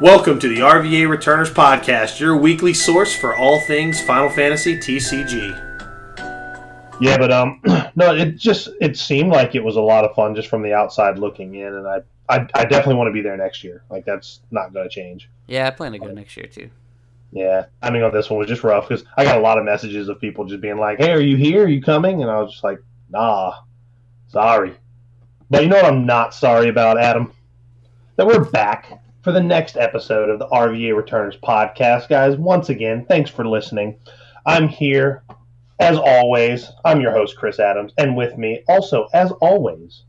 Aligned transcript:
Welcome 0.00 0.40
to 0.40 0.48
the 0.48 0.56
RVA 0.56 1.08
Returners 1.08 1.50
Podcast, 1.50 2.18
your 2.18 2.36
weekly 2.36 2.74
source 2.74 3.14
for 3.14 3.36
all 3.36 3.60
things 3.60 4.02
Final 4.02 4.28
Fantasy 4.28 4.76
TCG. 4.76 5.52
Yeah, 7.00 7.16
but 7.16 7.32
um, 7.32 7.60
no, 7.94 8.12
it 8.12 8.36
just 8.36 8.70
it 8.80 8.98
seemed 8.98 9.30
like 9.30 9.54
it 9.54 9.62
was 9.62 9.76
a 9.76 9.80
lot 9.80 10.04
of 10.04 10.12
fun 10.16 10.34
just 10.34 10.48
from 10.48 10.62
the 10.62 10.74
outside 10.74 11.16
looking 11.16 11.54
in, 11.54 11.72
and 11.72 11.86
I 11.86 12.00
I, 12.28 12.44
I 12.56 12.64
definitely 12.64 12.96
want 12.96 13.06
to 13.06 13.12
be 13.12 13.20
there 13.20 13.36
next 13.36 13.62
year. 13.62 13.84
Like 13.88 14.04
that's 14.04 14.40
not 14.50 14.72
going 14.72 14.88
to 14.88 14.92
change. 14.92 15.30
Yeah, 15.46 15.68
I 15.68 15.70
plan 15.70 15.92
to 15.92 16.00
go 16.00 16.10
next 16.10 16.36
year 16.36 16.48
too. 16.48 16.70
Yeah, 17.30 17.66
timing 17.80 18.02
on 18.02 18.12
this 18.12 18.28
one 18.28 18.40
was 18.40 18.48
just 18.48 18.64
rough 18.64 18.88
because 18.88 19.04
I 19.16 19.22
got 19.22 19.38
a 19.38 19.40
lot 19.40 19.58
of 19.58 19.64
messages 19.64 20.08
of 20.08 20.20
people 20.20 20.44
just 20.44 20.60
being 20.60 20.76
like, 20.76 20.98
"Hey, 20.98 21.12
are 21.12 21.20
you 21.20 21.36
here? 21.36 21.66
Are 21.66 21.68
you 21.68 21.80
coming?" 21.80 22.20
And 22.20 22.28
I 22.28 22.40
was 22.40 22.50
just 22.50 22.64
like, 22.64 22.80
"Nah, 23.10 23.60
sorry." 24.26 24.74
But 25.50 25.62
you 25.62 25.68
know 25.68 25.76
what? 25.76 25.84
I'm 25.84 26.04
not 26.04 26.34
sorry 26.34 26.68
about, 26.68 27.00
Adam. 27.00 27.32
That 28.16 28.26
we're 28.26 28.44
back 28.44 29.03
for 29.24 29.32
the 29.32 29.42
next 29.42 29.78
episode 29.78 30.28
of 30.28 30.38
the 30.38 30.46
RVA 30.48 30.94
Returners 30.94 31.38
podcast, 31.38 32.10
guys. 32.10 32.36
Once 32.36 32.68
again, 32.68 33.06
thanks 33.08 33.30
for 33.30 33.48
listening. 33.48 33.98
I'm 34.44 34.68
here, 34.68 35.24
as 35.80 35.96
always. 35.96 36.70
I'm 36.84 37.00
your 37.00 37.10
host, 37.10 37.34
Chris 37.38 37.58
Adams, 37.58 37.94
and 37.96 38.14
with 38.14 38.36
me, 38.36 38.62
also 38.68 39.08
as 39.14 39.32
always, 39.40 40.02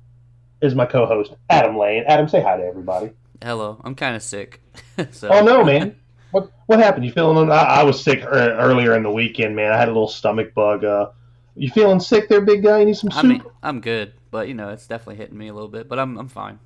is 0.62 0.76
my 0.76 0.86
co-host 0.86 1.34
Adam 1.50 1.78
Lane. 1.78 2.04
Adam, 2.08 2.28
say 2.28 2.42
hi 2.42 2.58
to 2.58 2.64
everybody. 2.64 3.12
Hello, 3.42 3.80
I'm 3.86 3.96
kind 3.96 4.18
of 4.18 4.22
sick. 4.22 4.62
so. 5.12 5.30
Oh 5.30 5.42
no, 5.46 5.64
man. 5.64 5.96
What 6.32 6.52
what 6.66 6.80
happened? 6.80 7.06
You 7.06 7.14
feeling? 7.14 7.50
I, 7.50 7.56
I 7.56 7.84
was 7.84 8.04
sick 8.04 8.22
er, 8.22 8.58
earlier 8.60 8.96
in 8.96 9.04
the 9.04 9.12
weekend, 9.12 9.56
man. 9.56 9.72
I 9.72 9.78
had 9.78 9.88
a 9.88 9.92
little 9.92 10.10
stomach 10.10 10.54
bug. 10.54 10.84
Uh, 10.84 11.12
you 11.56 11.70
feeling 11.70 12.02
sick 12.02 12.28
there, 12.28 12.42
big 12.42 12.64
guy? 12.64 12.80
You 12.80 12.86
need 12.86 12.98
some 12.98 13.12
soup? 13.12 13.24
I 13.24 13.28
mean, 13.28 13.44
I'm 13.64 13.80
good, 13.80 14.12
but 14.30 14.50
you 14.50 14.56
know, 14.56 14.70
it's 14.70 14.88
definitely 14.88 15.16
hitting 15.16 15.38
me 15.38 15.48
a 15.48 15.54
little 15.54 15.70
bit. 15.70 15.88
But 15.88 16.00
I'm 16.00 16.18
I'm 16.18 16.28
fine. 16.28 16.60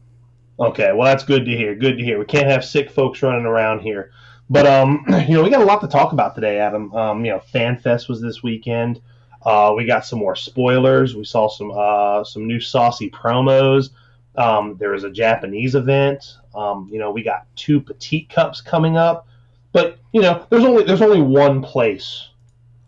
Okay, 0.60 0.92
well 0.94 1.06
that's 1.06 1.24
good 1.24 1.46
to 1.46 1.56
hear. 1.56 1.74
Good 1.74 1.98
to 1.98 2.04
hear. 2.04 2.20
We 2.20 2.26
can't 2.26 2.48
have 2.48 2.66
sick 2.66 2.90
folks 2.90 3.22
running 3.22 3.46
around 3.46 3.80
here. 3.80 4.12
But 4.50 4.66
um, 4.66 5.06
you 5.28 5.36
know, 5.36 5.44
we 5.44 5.50
got 5.50 5.62
a 5.62 5.66
lot 5.66 5.82
to 5.82 5.88
talk 5.88 6.12
about 6.12 6.36
today, 6.36 6.60
Adam. 6.60 6.94
Um, 6.94 7.24
you 7.24 7.32
know, 7.32 7.42
FanFest 7.54 8.10
was 8.10 8.22
this 8.22 8.44
weekend. 8.44 9.02
Uh, 9.46 9.74
we 9.76 9.86
got 9.86 10.06
some 10.06 10.20
more 10.20 10.36
spoilers. 10.36 11.16
We 11.16 11.24
saw 11.24 11.48
some 11.48 11.72
uh, 11.74 12.24
some 12.24 12.46
new 12.46 12.60
saucy 12.60 13.10
promos. 13.10 13.92
Um, 14.36 14.76
there 14.78 14.92
was 14.92 15.06
a 15.06 15.10
Japanese 15.10 15.76
event. 15.76 16.38
Um, 16.54 16.90
you 16.92 17.00
know, 17.00 17.12
we 17.12 17.24
got 17.24 17.48
two 17.56 17.80
petite 17.80 18.30
cups 18.30 18.60
coming 18.60 18.98
up. 18.98 19.28
But 19.72 20.00
you 20.12 20.22
know, 20.22 20.46
there's 20.50 20.66
only 20.66 20.84
there's 20.84 21.02
only 21.02 21.22
one 21.22 21.62
place 21.62 22.30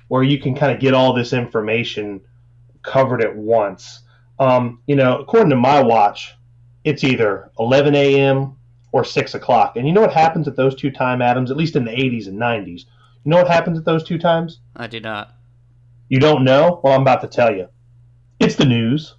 where 0.10 0.24
you 0.24 0.40
can 0.40 0.56
kind 0.56 0.74
of 0.74 0.82
get 0.82 0.94
all 0.94 1.14
this 1.14 1.32
information 1.32 2.20
covered 2.82 3.22
at 3.22 3.34
once. 3.34 4.02
Um, 4.40 4.82
you 4.88 4.96
know, 4.96 5.20
according 5.20 5.52
to 5.52 5.56
my 5.56 5.82
watch, 5.82 6.36
it's 6.84 7.04
either 7.04 7.52
11 7.60 7.96
a.m. 7.96 8.58
or 8.92 9.04
6 9.04 9.34
o'clock. 9.36 9.76
And 9.76 9.88
you 9.88 9.94
know 9.94 10.02
what 10.02 10.14
happens 10.14 10.48
at 10.48 10.56
those 10.56 10.76
two 10.76 10.92
time 10.92 11.22
atoms, 11.22 11.52
at 11.52 11.58
least 11.58 11.76
in 11.76 11.86
the 11.86 11.92
80s 11.92 12.28
and 12.28 12.40
90s? 12.40 12.86
You 13.24 13.30
know 13.30 13.38
what 13.38 13.48
happens 13.48 13.78
at 13.78 13.86
those 13.86 14.04
two 14.04 14.18
times? 14.18 14.60
I 14.76 14.88
do 14.88 15.00
not. 15.00 15.36
You 16.10 16.20
don't 16.20 16.44
know? 16.44 16.82
Well, 16.84 16.94
I'm 16.94 17.02
about 17.02 17.22
to 17.22 17.28
tell 17.28 17.56
you. 17.56 17.68
It's 18.40 18.56
the 18.56 18.66
news. 18.66 19.16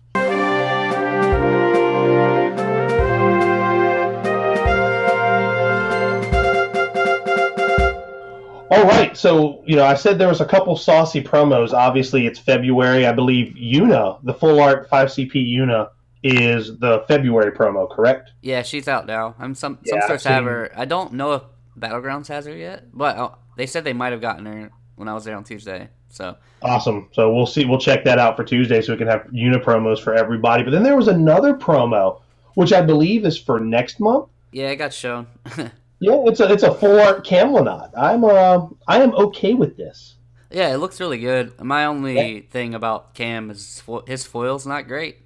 All 8.72 8.84
right, 8.84 9.16
so 9.16 9.62
you 9.64 9.76
know, 9.76 9.84
I 9.84 9.94
said 9.94 10.18
there 10.18 10.28
was 10.28 10.40
a 10.40 10.46
couple 10.46 10.74
saucy 10.76 11.22
promos. 11.22 11.72
Obviously, 11.72 12.26
it's 12.26 12.38
February. 12.38 13.06
I 13.06 13.12
believe 13.12 13.54
Yuna, 13.54 14.18
the 14.24 14.34
full 14.34 14.60
art 14.60 14.90
5CP 14.90 15.34
Yuna, 15.34 15.90
is 16.22 16.78
the 16.78 17.04
February 17.08 17.52
promo, 17.52 17.90
correct? 17.90 18.32
Yeah, 18.40 18.62
she's 18.62 18.88
out 18.88 19.06
now. 19.06 19.34
I'm 19.38 19.54
some 19.54 19.78
some 19.84 19.98
yeah, 19.98 20.04
stores 20.04 20.24
have 20.24 20.44
her. 20.44 20.70
I 20.76 20.84
don't 20.84 21.14
know 21.14 21.32
if 21.32 21.42
Battlegrounds 21.78 22.28
has 22.28 22.46
her 22.46 22.56
yet, 22.56 22.84
but 22.92 23.16
uh, 23.16 23.30
they 23.56 23.66
said 23.66 23.84
they 23.84 23.92
might 23.92 24.12
have 24.12 24.20
gotten 24.20 24.46
her 24.46 24.70
when 24.96 25.08
I 25.08 25.14
was 25.14 25.24
there 25.24 25.36
on 25.36 25.44
Tuesday. 25.44 25.88
So 26.10 26.36
awesome. 26.60 27.08
So 27.12 27.34
we'll 27.34 27.46
see. 27.46 27.64
We'll 27.64 27.78
check 27.78 28.04
that 28.04 28.18
out 28.18 28.36
for 28.36 28.44
Tuesday, 28.44 28.80
so 28.82 28.92
we 28.92 28.98
can 28.98 29.08
have 29.08 29.22
Yuna 29.32 29.62
promos 29.62 30.00
for 30.00 30.14
everybody. 30.14 30.62
But 30.62 30.70
then 30.70 30.82
there 30.82 30.96
was 30.96 31.08
another 31.08 31.54
promo, 31.54 32.20
which 32.54 32.72
I 32.72 32.82
believe 32.82 33.24
is 33.24 33.38
for 33.38 33.58
next 33.58 33.98
month. 33.98 34.28
Yeah, 34.52 34.68
it 34.68 34.76
got 34.76 34.92
shown. 34.92 35.26
yeah, 35.56 36.22
it's 36.26 36.40
a 36.40 36.52
it's 36.52 36.62
a 36.62 36.74
full 36.74 37.00
art 37.00 37.26
Kam'lanaut. 37.26 37.90
I'm 37.96 38.24
uh 38.24 38.66
I 38.86 39.02
am 39.02 39.14
okay 39.14 39.54
with 39.54 39.76
this. 39.76 40.16
Yeah, 40.50 40.74
it 40.74 40.76
looks 40.76 41.00
really 41.00 41.18
good. 41.18 41.58
My 41.60 41.86
only 41.86 42.34
yeah. 42.34 42.40
thing 42.50 42.74
about 42.74 43.14
Cam 43.14 43.50
is 43.50 43.82
his 44.06 44.26
foil's 44.26 44.66
not 44.66 44.86
great. 44.86 45.16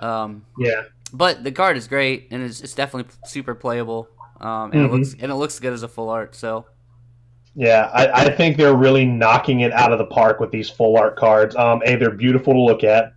Um, 0.00 0.44
yeah. 0.58 0.84
But 1.12 1.44
the 1.44 1.52
card 1.52 1.76
is 1.76 1.86
great, 1.88 2.28
and 2.30 2.42
it's, 2.42 2.60
it's 2.60 2.74
definitely 2.74 3.12
super 3.24 3.54
playable. 3.54 4.08
Um, 4.40 4.72
and 4.72 4.74
mm-hmm. 4.74 4.84
it 4.84 4.98
looks 4.98 5.12
and 5.20 5.32
it 5.32 5.34
looks 5.34 5.58
good 5.60 5.72
as 5.72 5.82
a 5.82 5.88
full 5.88 6.08
art. 6.08 6.34
So. 6.34 6.66
Yeah, 7.56 7.90
I, 7.92 8.26
I, 8.26 8.30
think 8.30 8.56
they're 8.56 8.76
really 8.76 9.04
knocking 9.04 9.60
it 9.60 9.72
out 9.72 9.92
of 9.92 9.98
the 9.98 10.06
park 10.06 10.38
with 10.38 10.52
these 10.52 10.70
full 10.70 10.96
art 10.96 11.16
cards. 11.16 11.56
Um, 11.56 11.82
a, 11.84 11.96
they're 11.96 12.12
beautiful 12.12 12.52
to 12.52 12.60
look 12.60 12.84
at, 12.84 13.12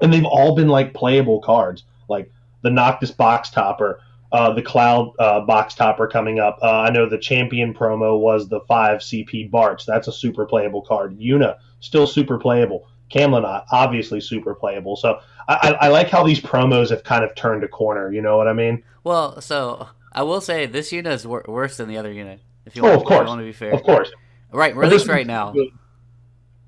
and 0.00 0.12
they've 0.12 0.24
all 0.24 0.56
been 0.56 0.66
like 0.66 0.92
playable 0.92 1.40
cards, 1.40 1.84
like 2.08 2.30
the 2.62 2.70
Noctis 2.70 3.12
box 3.12 3.50
topper, 3.50 4.00
uh, 4.32 4.52
the 4.52 4.60
Cloud 4.60 5.12
uh, 5.20 5.40
box 5.42 5.76
topper 5.76 6.08
coming 6.08 6.40
up. 6.40 6.58
Uh, 6.60 6.80
I 6.80 6.90
know 6.90 7.08
the 7.08 7.16
champion 7.16 7.72
promo 7.72 8.18
was 8.18 8.48
the 8.48 8.60
five 8.62 8.98
CP 8.98 9.52
Bartz. 9.52 9.84
That's 9.86 10.08
a 10.08 10.12
super 10.12 10.44
playable 10.46 10.82
card. 10.82 11.16
Yuna 11.16 11.56
still 11.78 12.08
super 12.08 12.38
playable. 12.38 12.88
Kam'lanaut 13.08 13.66
obviously 13.70 14.20
super 14.20 14.54
playable. 14.54 14.96
So 14.96 15.20
I, 15.48 15.76
I 15.80 15.88
like 15.88 16.08
how 16.08 16.24
these 16.24 16.40
promos 16.40 16.90
have 16.90 17.04
kind 17.04 17.24
of 17.24 17.34
turned 17.34 17.64
a 17.64 17.68
corner. 17.68 18.12
You 18.12 18.22
know 18.22 18.36
what 18.36 18.48
I 18.48 18.52
mean? 18.52 18.82
Well, 19.02 19.40
so 19.40 19.88
I 20.12 20.22
will 20.22 20.40
say 20.40 20.66
this 20.66 20.92
unit 20.92 21.12
is 21.12 21.26
wor- 21.26 21.44
worse 21.46 21.76
than 21.76 21.88
the 21.88 21.98
other 21.98 22.12
unit. 22.12 22.40
If 22.66 22.76
you 22.76 22.82
oh, 22.82 22.88
want, 22.88 23.00
of 23.00 23.06
course, 23.06 23.28
want 23.28 23.40
to 23.40 23.44
be 23.44 23.52
fair, 23.52 23.72
of 23.72 23.82
course, 23.82 24.10
right? 24.50 24.74
Release 24.74 25.06
right 25.06 25.26
now. 25.26 25.54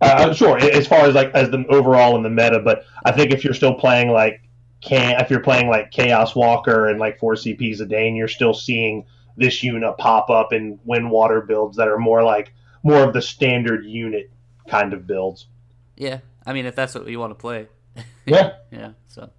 Uh, 0.00 0.04
uh, 0.04 0.34
sure, 0.34 0.59
as 0.59 0.87
far 0.87 1.00
as 1.00 1.14
like 1.14 1.31
as 1.34 1.50
the 1.50 1.64
overall 1.70 2.16
in 2.16 2.22
the 2.22 2.28
meta, 2.28 2.60
but 2.60 2.84
I 3.04 3.12
think 3.12 3.32
if 3.32 3.44
you're 3.44 3.54
still 3.54 3.75
playing 3.75 4.10
like 4.10 4.42
can 4.82 5.19
if 5.20 5.31
you're 5.31 5.41
playing 5.41 5.69
like 5.69 5.91
Chaos 5.91 6.37
Walker 6.37 6.88
and 6.88 7.00
like 7.00 7.19
four 7.19 7.34
CPs 7.34 7.81
a 7.81 7.87
day, 7.87 8.08
and 8.08 8.16
you're 8.16 8.28
still 8.28 8.53
seeing 8.53 9.06
this 9.38 9.62
unit 9.62 9.97
pop 9.97 10.28
up 10.28 10.53
in 10.53 10.78
wind 10.84 11.10
water 11.10 11.41
builds 11.41 11.76
that 11.76 11.88
are 11.88 11.98
more 11.98 12.22
like 12.22 12.53
more 12.82 13.03
of 13.03 13.14
the 13.14 13.22
standard 13.22 13.84
unit 13.87 14.31
kind 14.69 14.93
of 14.93 15.06
builds. 15.06 15.47
Yeah, 15.97 16.20
I 16.44 16.53
mean, 16.53 16.66
if 16.66 16.75
that's 16.75 16.94
what 16.94 17.06
you 17.08 17.19
want 17.19 17.31
to 17.31 17.41
play. 17.41 17.69
yeah. 18.27 18.53
Yeah. 18.71 18.91
So. 19.07 19.31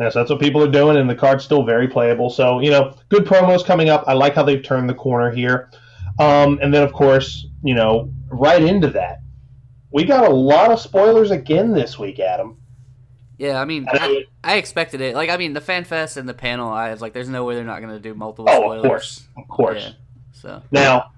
Yes, 0.00 0.14
that's 0.14 0.30
what 0.30 0.40
people 0.40 0.62
are 0.62 0.70
doing, 0.70 0.96
and 0.96 1.08
the 1.08 1.14
card's 1.14 1.44
still 1.44 1.62
very 1.62 1.86
playable. 1.86 2.30
So, 2.30 2.60
you 2.60 2.70
know, 2.70 2.96
good 3.08 3.24
promos 3.24 3.64
coming 3.64 3.88
up. 3.88 4.04
I 4.06 4.14
like 4.14 4.34
how 4.34 4.42
they've 4.42 4.62
turned 4.62 4.88
the 4.88 4.94
corner 4.94 5.30
here. 5.30 5.70
Um, 6.18 6.58
and 6.62 6.72
then, 6.72 6.82
of 6.82 6.92
course, 6.92 7.46
you 7.62 7.74
know, 7.74 8.12
right 8.28 8.62
into 8.62 8.88
that, 8.88 9.20
we 9.90 10.04
got 10.04 10.24
a 10.24 10.34
lot 10.34 10.72
of 10.72 10.80
spoilers 10.80 11.30
again 11.30 11.72
this 11.72 11.98
week, 11.98 12.18
Adam. 12.18 12.56
Yeah, 13.38 13.60
I 13.60 13.64
mean, 13.64 13.86
I, 13.88 14.24
I, 14.44 14.56
expected 14.56 15.00
it. 15.00 15.14
Like, 15.14 15.30
I 15.30 15.36
mean, 15.36 15.52
the 15.52 15.60
fan 15.60 15.84
fest 15.84 16.16
and 16.16 16.28
the 16.28 16.34
panel, 16.34 16.68
I 16.68 16.90
was 16.90 17.00
like, 17.00 17.12
there's 17.12 17.28
no 17.28 17.44
way 17.44 17.54
they're 17.54 17.64
not 17.64 17.80
going 17.80 17.92
to 17.92 18.00
do 18.00 18.14
multiple 18.14 18.46
oh, 18.48 18.56
spoilers. 18.56 18.84
of 18.84 18.88
course, 18.88 19.28
of 19.36 19.48
course. 19.48 19.82
Yeah, 19.82 19.92
so 20.32 20.62
now, 20.70 21.11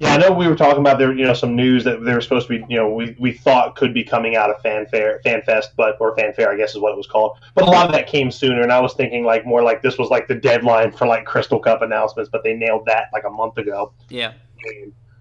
yeah, 0.00 0.14
I 0.14 0.16
know 0.16 0.32
we 0.32 0.48
were 0.48 0.56
talking 0.56 0.80
about 0.80 0.98
there, 0.98 1.12
you 1.12 1.24
know, 1.24 1.34
some 1.34 1.54
news 1.54 1.84
that 1.84 2.02
they 2.02 2.14
were 2.14 2.22
supposed 2.22 2.48
to 2.48 2.58
be, 2.58 2.64
you 2.70 2.78
know, 2.78 2.88
we, 2.88 3.14
we 3.18 3.32
thought 3.32 3.76
could 3.76 3.92
be 3.92 4.02
coming 4.02 4.34
out 4.34 4.48
of 4.48 4.58
fanfare, 4.62 5.20
fanfest, 5.26 5.66
but 5.76 6.00
or 6.00 6.16
fanfare, 6.16 6.50
I 6.50 6.56
guess 6.56 6.70
is 6.70 6.78
what 6.80 6.92
it 6.92 6.96
was 6.96 7.06
called. 7.06 7.38
But 7.54 7.64
a 7.64 7.70
lot 7.70 7.84
of 7.84 7.92
that 7.92 8.06
came 8.06 8.30
sooner, 8.30 8.62
and 8.62 8.72
I 8.72 8.80
was 8.80 8.94
thinking 8.94 9.24
like 9.24 9.44
more 9.44 9.62
like 9.62 9.82
this 9.82 9.98
was 9.98 10.08
like 10.08 10.26
the 10.26 10.34
deadline 10.34 10.90
for 10.90 11.06
like 11.06 11.26
Crystal 11.26 11.58
Cup 11.58 11.82
announcements, 11.82 12.30
but 12.32 12.42
they 12.42 12.54
nailed 12.54 12.86
that 12.86 13.08
like 13.12 13.24
a 13.24 13.30
month 13.30 13.58
ago. 13.58 13.92
Yeah. 14.08 14.32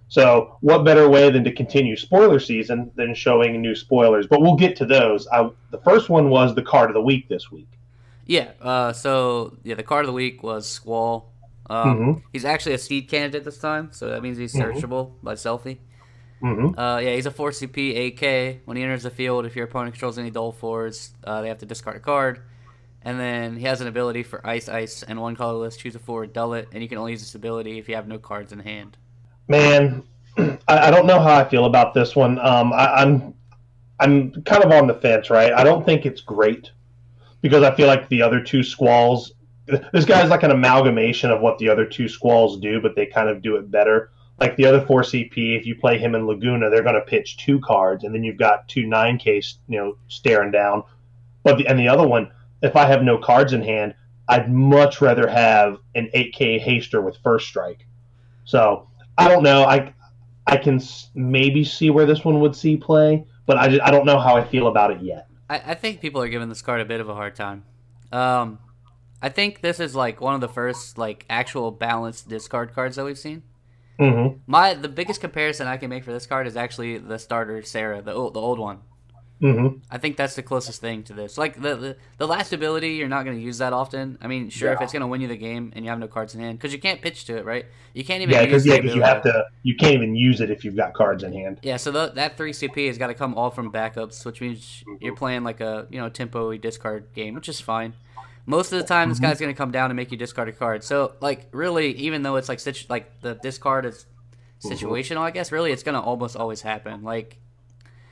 So 0.07 0.55
what 0.61 0.85
better 0.85 1.09
way 1.09 1.29
than 1.29 1.43
to 1.43 1.51
continue 1.51 1.97
spoiler 1.97 2.39
season 2.39 2.89
than 2.95 3.13
showing 3.13 3.61
new 3.61 3.75
spoilers? 3.75 4.27
But 4.27 4.39
we'll 4.39 4.55
get 4.55 4.77
to 4.77 4.85
those. 4.85 5.27
I, 5.27 5.49
the 5.71 5.79
first 5.79 6.09
one 6.09 6.29
was 6.29 6.55
the 6.55 6.63
card 6.63 6.89
of 6.89 6.93
the 6.93 7.01
week 7.01 7.27
this 7.27 7.51
week. 7.51 7.67
Yeah. 8.25 8.51
Uh, 8.61 8.93
so 8.93 9.57
yeah, 9.63 9.75
the 9.75 9.83
card 9.83 10.05
of 10.05 10.07
the 10.07 10.13
week 10.13 10.41
was 10.41 10.69
Squall. 10.69 11.33
Um, 11.69 11.99
mm-hmm. 11.99 12.25
He's 12.33 12.45
actually 12.45 12.73
a 12.75 12.77
seed 12.77 13.09
candidate 13.09 13.43
this 13.43 13.59
time, 13.59 13.89
so 13.91 14.09
that 14.09 14.23
means 14.23 14.37
he's 14.37 14.53
mm-hmm. 14.53 14.77
searchable 14.77 15.11
mm-hmm. 15.11 15.25
by 15.25 15.33
Selphie. 15.35 15.77
Mm-hmm. 16.41 16.79
Uh, 16.79 16.99
yeah, 16.99 17.15
he's 17.15 17.25
a 17.25 17.31
4 17.31 17.51
CP 17.51 18.07
AK. 18.07 18.61
When 18.65 18.77
he 18.77 18.83
enters 18.83 19.03
the 19.03 19.09
field, 19.09 19.45
if 19.45 19.55
your 19.55 19.65
opponent 19.65 19.93
controls 19.93 20.17
any 20.17 20.31
dull 20.31 20.51
fours, 20.51 21.13
uh, 21.23 21.41
they 21.41 21.49
have 21.49 21.57
to 21.59 21.65
discard 21.65 21.97
a 21.97 21.99
card. 21.99 22.41
And 23.01 23.19
then 23.19 23.55
he 23.55 23.65
has 23.65 23.81
an 23.81 23.87
ability 23.87 24.23
for 24.23 24.45
Ice 24.45 24.67
Ice 24.67 25.03
and 25.03 25.21
one 25.21 25.35
colorless, 25.35 25.77
choose 25.77 25.95
a 25.95 25.99
four, 25.99 26.25
dull 26.27 26.53
it, 26.53 26.67
and 26.73 26.83
you 26.83 26.89
can 26.89 26.97
only 26.97 27.11
use 27.13 27.21
this 27.21 27.35
ability 27.35 27.77
if 27.77 27.87
you 27.87 27.95
have 27.95 28.07
no 28.07 28.19
cards 28.19 28.51
in 28.51 28.59
hand. 28.59 28.97
Man, 29.47 30.03
I, 30.37 30.57
I 30.67 30.91
don't 30.91 31.05
know 31.05 31.19
how 31.19 31.35
I 31.35 31.47
feel 31.47 31.65
about 31.65 31.93
this 31.93 32.15
one. 32.15 32.39
Um, 32.39 32.73
I, 32.73 32.95
I'm 32.95 33.33
I'm 34.01 34.31
kind 34.43 34.63
of 34.63 34.71
on 34.71 34.87
the 34.87 34.93
fence, 34.95 35.29
right? 35.29 35.53
I 35.53 35.63
don't 35.63 35.85
think 35.85 36.05
it's 36.05 36.21
great 36.21 36.71
because 37.41 37.63
I 37.63 37.73
feel 37.75 37.87
like 37.87 38.07
the 38.09 38.21
other 38.21 38.41
two 38.41 38.63
squalls 38.63 39.33
this 39.93 40.05
guy's 40.05 40.29
like 40.29 40.43
an 40.43 40.51
amalgamation 40.51 41.31
of 41.31 41.41
what 41.41 41.57
the 41.57 41.69
other 41.69 41.85
two 41.85 42.07
squalls 42.07 42.59
do, 42.59 42.81
but 42.81 42.95
they 42.95 43.05
kind 43.05 43.29
of 43.29 43.41
do 43.41 43.55
it 43.55 43.69
better. 43.69 44.11
Like 44.39 44.55
the 44.55 44.65
other 44.65 44.81
four 44.85 45.01
CP, 45.01 45.57
if 45.57 45.65
you 45.65 45.75
play 45.75 45.97
him 45.97 46.15
in 46.15 46.25
Laguna, 46.25 46.69
they're 46.69 46.83
going 46.83 46.95
to 46.95 47.01
pitch 47.01 47.37
two 47.37 47.59
cards, 47.59 48.03
and 48.03 48.15
then 48.15 48.23
you've 48.23 48.37
got 48.37 48.67
two 48.67 48.85
nine 48.85 49.17
K, 49.17 49.41
you 49.67 49.77
know, 49.77 49.97
staring 50.07 50.51
down. 50.51 50.83
But 51.43 51.57
the, 51.57 51.67
and 51.67 51.77
the 51.77 51.89
other 51.89 52.07
one, 52.07 52.31
if 52.61 52.75
I 52.75 52.85
have 52.85 53.03
no 53.03 53.17
cards 53.17 53.53
in 53.53 53.61
hand, 53.61 53.95
I'd 54.27 54.51
much 54.51 55.01
rather 55.01 55.27
have 55.27 55.77
an 55.95 56.09
8K 56.15 56.63
Haster 56.63 57.03
with 57.03 57.17
first 57.23 57.47
strike. 57.47 57.85
So 58.45 58.87
I 59.17 59.27
don't 59.27 59.43
know. 59.43 59.63
I 59.63 59.93
I 60.47 60.57
can 60.57 60.81
maybe 61.13 61.63
see 61.63 61.89
where 61.89 62.05
this 62.05 62.23
one 62.23 62.39
would 62.39 62.55
see 62.55 62.77
play, 62.77 63.25
but 63.45 63.57
I 63.57 63.67
just, 63.67 63.81
I 63.81 63.91
don't 63.91 64.05
know 64.05 64.19
how 64.19 64.35
I 64.35 64.43
feel 64.43 64.67
about 64.67 64.91
it 64.91 65.01
yet. 65.01 65.27
I, 65.49 65.61
I 65.67 65.73
think 65.73 66.01
people 66.01 66.21
are 66.21 66.27
giving 66.27 66.49
this 66.49 66.61
card 66.61 66.81
a 66.81 66.85
bit 66.85 67.01
of 67.01 67.09
a 67.09 67.13
hard 67.13 67.35
time. 67.35 67.63
Um, 68.11 68.59
I 69.21 69.29
think 69.29 69.61
this 69.61 69.79
is 69.79 69.95
like 69.95 70.21
one 70.21 70.35
of 70.35 70.41
the 70.41 70.47
first 70.47 70.97
like 70.97 71.25
actual 71.29 71.71
balanced 71.71 72.29
discard 72.29 72.73
cards 72.73 72.95
that 72.95 73.05
we've 73.05 73.17
seen. 73.17 73.43
Mm-hmm. 73.99 74.37
My 74.47 74.73
the 74.73 74.87
biggest 74.89 75.19
comparison 75.19 75.67
I 75.67 75.77
can 75.77 75.89
make 75.89 76.03
for 76.05 76.11
this 76.13 76.25
card 76.25 76.47
is 76.47 76.55
actually 76.55 76.97
the 76.97 77.19
starter 77.19 77.61
Sarah, 77.63 78.01
the 78.01 78.13
old, 78.13 78.33
the 78.33 78.39
old 78.41 78.57
one. 78.59 78.79
Mm-hmm. 79.41 79.77
I 79.89 79.97
think 79.97 80.17
that's 80.17 80.35
the 80.35 80.43
closest 80.43 80.81
thing 80.81 81.03
to 81.03 81.13
this. 81.13 81.37
Like 81.37 81.61
the 81.61 81.75
the, 81.75 81.97
the 82.17 82.27
last 82.27 82.51
ability, 82.51 82.91
you're 82.95 83.07
not 83.07 83.23
going 83.23 83.37
to 83.37 83.41
use 83.43 83.57
that 83.59 83.71
often. 83.71 84.17
I 84.21 84.27
mean, 84.27 84.49
sure, 84.49 84.69
Yeah. 84.69 84.75
if 84.75 84.81
it's 84.81 84.91
going 84.91 84.99
to 85.01 85.07
win 85.07 85.21
you 85.21 85.29
the 85.29 85.37
game 85.37 85.71
and 85.75 85.85
you 85.85 85.89
have 85.91 85.99
no 85.99 86.07
cards 86.09 86.35
in 86.35 86.41
hand, 86.41 86.57
because 86.57 86.73
you 86.73 86.79
can't 86.79 87.01
pitch 87.01 87.23
to 87.25 87.37
it, 87.37 87.45
right? 87.45 87.65
You 87.93 88.03
can't 88.03 88.21
even 88.21 88.33
Yeah, 88.35 88.41
use 88.41 88.47
because 88.49 88.65
yeah, 88.65 88.75
because 88.81 88.95
you 88.95 89.01
have 89.01 89.21
to. 89.23 89.45
You 89.63 89.75
can't 89.77 89.93
even 89.93 90.13
use 90.15 90.41
it 90.41 90.49
if 90.51 90.65
you've 90.65 90.75
got 90.75 90.93
cards 90.93 91.23
in 91.23 91.31
hand. 91.31 91.59
Yeah, 91.61 91.77
so 91.77 91.89
the, 91.91 92.07
that 92.15 92.35
three 92.35 92.51
CP 92.51 92.87
has 92.87 92.97
got 92.97 93.07
to 93.07 93.13
come 93.13 93.33
all 93.35 93.49
from 93.49 93.71
backups, 93.71 94.25
which 94.25 94.41
means 94.41 94.83
Mm-hmm. 94.87 95.03
you're 95.05 95.15
playing 95.15 95.43
like 95.45 95.61
a 95.61 95.87
you 95.89 95.99
know 96.01 96.09
tempo 96.09 96.55
discard 96.57 97.13
game, 97.13 97.33
which 97.33 97.47
is 97.49 97.61
fine. 97.61 97.93
Most 98.49 98.73
of 98.73 98.79
the 98.79 98.85
time, 98.85 99.03
Mm-hmm. 99.05 99.09
this 99.11 99.19
guy's 99.19 99.39
gonna 99.39 99.53
come 99.53 99.71
down 99.71 99.91
and 99.91 99.95
make 99.95 100.11
you 100.11 100.17
discard 100.17 100.49
a 100.49 100.51
card. 100.51 100.83
So 100.83 101.13
like 101.21 101.47
really, 101.51 101.91
even 101.93 102.23
though 102.23 102.35
it's 102.37 102.49
like 102.49 102.59
situ- 102.59 102.87
like 102.89 103.21
the 103.21 103.35
discard 103.35 103.85
is 103.85 104.05
Mm-hmm. 104.63 104.73
situational, 104.75 105.19
I 105.21 105.31
guess 105.31 105.51
really 105.51 105.71
it's 105.71 105.83
gonna 105.83 106.01
almost 106.01 106.35
always 106.35 106.61
happen. 106.61 107.03
Like 107.03 107.37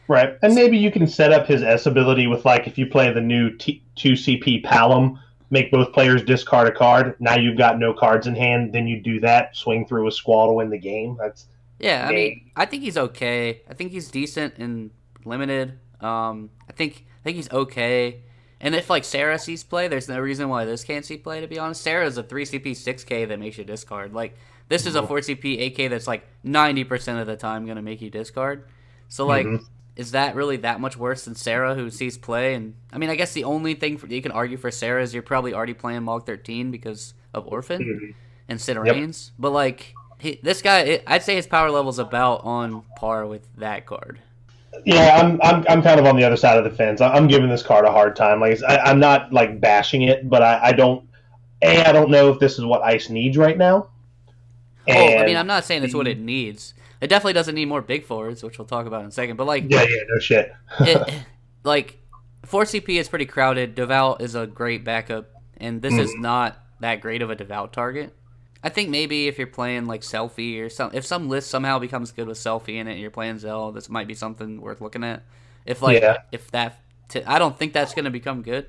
Right, 0.07 0.37
and 0.41 0.55
maybe 0.55 0.77
you 0.77 0.89
can 0.89 1.05
set 1.05 1.33
up 1.33 1.47
his 1.47 1.61
S 1.63 1.85
ability 1.85 2.27
with 2.27 2.45
like 2.45 2.67
if 2.67 2.77
you 2.77 2.85
play 2.87 3.11
the 3.11 3.19
new 3.19 3.49
T- 3.57 3.83
two 3.95 4.13
CP 4.13 4.63
Palom, 4.63 5.19
make 5.49 5.69
both 5.71 5.91
players 5.91 6.23
discard 6.23 6.67
a 6.69 6.71
card. 6.71 7.15
Now 7.19 7.35
you've 7.35 7.57
got 7.57 7.77
no 7.79 7.93
cards 7.93 8.25
in 8.27 8.35
hand. 8.35 8.71
Then 8.73 8.87
you 8.87 9.01
do 9.01 9.19
that, 9.21 9.55
swing 9.57 9.85
through 9.85 10.07
a 10.07 10.11
squall 10.11 10.47
to 10.47 10.53
win 10.53 10.69
the 10.69 10.77
game. 10.77 11.17
That's 11.19 11.47
yeah, 11.79 12.07
I 12.07 12.13
mean 12.13 12.51
I 12.55 12.65
think 12.65 12.83
he's 12.83 12.97
okay. 12.97 13.61
I 13.69 13.73
think 13.73 13.91
he's 13.91 14.09
decent 14.09 14.57
and 14.59 14.91
limited. 15.25 15.77
Um, 15.99 16.51
I 16.69 16.73
think 16.73 17.05
I 17.09 17.23
think 17.25 17.35
he's 17.35 17.51
okay. 17.51 18.21
And 18.59 18.73
if 18.75 18.89
like 18.89 19.03
Sarah 19.03 19.37
sees 19.37 19.63
play, 19.63 19.87
there's 19.87 20.09
no 20.09 20.19
reason 20.19 20.49
why 20.49 20.65
this 20.65 20.83
can't 20.83 21.05
see 21.05 21.17
play. 21.17 21.41
To 21.41 21.47
be 21.47 21.59
honest, 21.59 21.81
Sarah's 21.81 22.17
a 22.17 22.23
three 22.23 22.43
CP 22.45 22.75
six 22.75 23.03
K 23.03 23.25
that 23.25 23.39
makes 23.39 23.57
you 23.57 23.63
discard. 23.63 24.13
Like 24.13 24.35
this 24.69 24.85
is 24.85 24.95
a 24.95 25.05
four 25.05 25.19
CP 25.19 25.59
eight 25.59 25.75
K 25.75 25.87
that's 25.87 26.07
like 26.07 26.25
ninety 26.43 26.83
percent 26.83 27.19
of 27.19 27.27
the 27.27 27.35
time 27.35 27.65
gonna 27.67 27.81
make 27.81 28.01
you 28.01 28.09
discard. 28.09 28.63
So 29.09 29.25
like, 29.25 29.45
Mhm. 29.45 29.63
is 29.95 30.11
that 30.11 30.35
really 30.35 30.57
that 30.57 30.79
much 30.81 30.97
worse 30.97 31.25
than 31.25 31.35
Sarah 31.35 31.75
who 31.75 31.89
sees 31.91 32.17
play? 32.17 32.55
And 32.55 32.73
I 32.91 32.97
mean, 32.97 33.09
I 33.09 33.15
guess 33.15 33.33
the 33.33 33.43
only 33.43 33.73
thing 33.75 33.97
for, 33.97 34.07
you 34.07 34.21
can 34.21 34.31
argue 34.31 34.57
for 34.57 34.71
Sarah 34.71 35.01
is 35.03 35.13
you're 35.13 35.23
probably 35.23 35.53
already 35.53 35.73
playing 35.75 36.03
Mog 36.03 36.25
thirteen 36.25 36.71
because 36.71 37.13
of 37.33 37.45
Orphan 37.47 37.81
Mhm. 37.83 38.13
and 38.49 38.59
Sid 38.59 38.77
Yep. 38.83 39.15
But 39.37 39.51
like 39.51 39.93
he, 40.19 40.39
this 40.41 40.63
guy, 40.63 40.79
it, 40.79 41.03
I'd 41.05 41.21
say 41.21 41.35
his 41.35 41.45
power 41.45 41.69
level's 41.69 41.99
about 41.99 42.43
on 42.43 42.83
par 42.97 43.27
with 43.27 43.47
that 43.57 43.85
card. 43.85 44.19
Yeah. 44.85 45.17
I'm 45.17 45.39
I'm 45.41 45.65
I'm 45.69 45.81
kind 45.81 45.99
of 45.99 46.05
on 46.05 46.15
the 46.15 46.23
other 46.23 46.37
side 46.37 46.57
of 46.57 46.63
the 46.63 46.69
fence. 46.69 47.01
I- 47.01 47.13
I'm 47.13 47.27
giving 47.27 47.49
this 47.49 47.63
card 47.63 47.85
a 47.85 47.91
hard 47.91 48.15
time. 48.15 48.39
Like 48.39 48.61
I, 48.63 48.77
I'm 48.77 48.99
not 48.99 49.33
like 49.33 49.59
bashing 49.59 50.03
it, 50.03 50.29
but 50.29 50.41
I, 50.41 50.59
I 50.63 50.71
don't. 50.73 51.07
A, 51.61 51.83
I 51.83 51.91
don't 51.91 52.11
know 52.11 52.31
if 52.31 52.39
this 52.39 52.59
is 52.59 52.65
what 52.65 52.83
Ice 52.83 53.09
needs 53.09 53.35
right 53.37 53.57
now. 53.57 53.89
oh, 54.87 55.17
I 55.17 55.25
mean, 55.25 55.37
I'm 55.37 55.47
not 55.47 55.65
saying 55.65 55.83
it's 55.83 55.95
what 55.95 56.07
it 56.07 56.19
needs. 56.19 56.73
It 57.01 57.07
definitely 57.07 57.33
doesn't 57.33 57.55
need 57.55 57.65
more 57.65 57.81
big 57.81 58.05
forwards, 58.05 58.43
which 58.43 58.57
we'll 58.57 58.67
talk 58.67 58.85
about 58.85 59.01
in 59.01 59.07
a 59.07 59.11
second. 59.11 59.37
But 59.37 59.45
like, 59.45 59.65
yeah, 59.67 59.83
yeah, 59.83 60.01
no 60.07 60.19
shit. 60.19 60.53
it, 60.79 61.13
like 61.63 61.99
four 62.45 62.63
CP 62.63 62.99
is 62.99 63.07
pretty 63.07 63.25
crowded. 63.25 63.75
Devout 63.75 64.21
is 64.21 64.35
a 64.35 64.47
great 64.47 64.83
backup, 64.83 65.29
and 65.57 65.81
this 65.81 65.93
mm-hmm. 65.93 66.01
is 66.01 66.15
not 66.15 66.57
that 66.79 67.01
great 67.01 67.21
of 67.21 67.29
a 67.29 67.35
devout 67.35 67.73
target. 67.73 68.15
I 68.63 68.69
think 68.69 68.89
maybe 68.89 69.27
if 69.27 69.37
you're 69.37 69.47
playing 69.47 69.85
like 69.85 70.01
Selphie 70.01 70.61
or 70.61 70.69
some, 70.69 70.91
if 70.93 71.05
some 71.05 71.29
list 71.29 71.49
somehow 71.49 71.79
becomes 71.79 72.11
good 72.11 72.27
with 72.27 72.37
Selphie 72.37 72.75
in 72.75 72.87
it, 72.87 72.93
and 72.93 72.99
you're 72.99 73.11
playing 73.11 73.39
Zell, 73.39 73.71
this 73.71 73.89
might 73.89 74.07
be 74.07 74.13
something 74.13 74.59
worth 74.59 74.81
looking 74.81 75.03
at. 75.03 75.23
If 75.65 75.81
like, 75.81 76.01
Yeah. 76.01 76.17
if 76.31 76.49
that, 76.51 76.79
t- 77.09 77.23
I 77.23 77.39
don't 77.39 77.57
think 77.57 77.73
that's 77.73 77.93
gonna 77.93 78.09
become 78.09 78.41
good. 78.41 78.67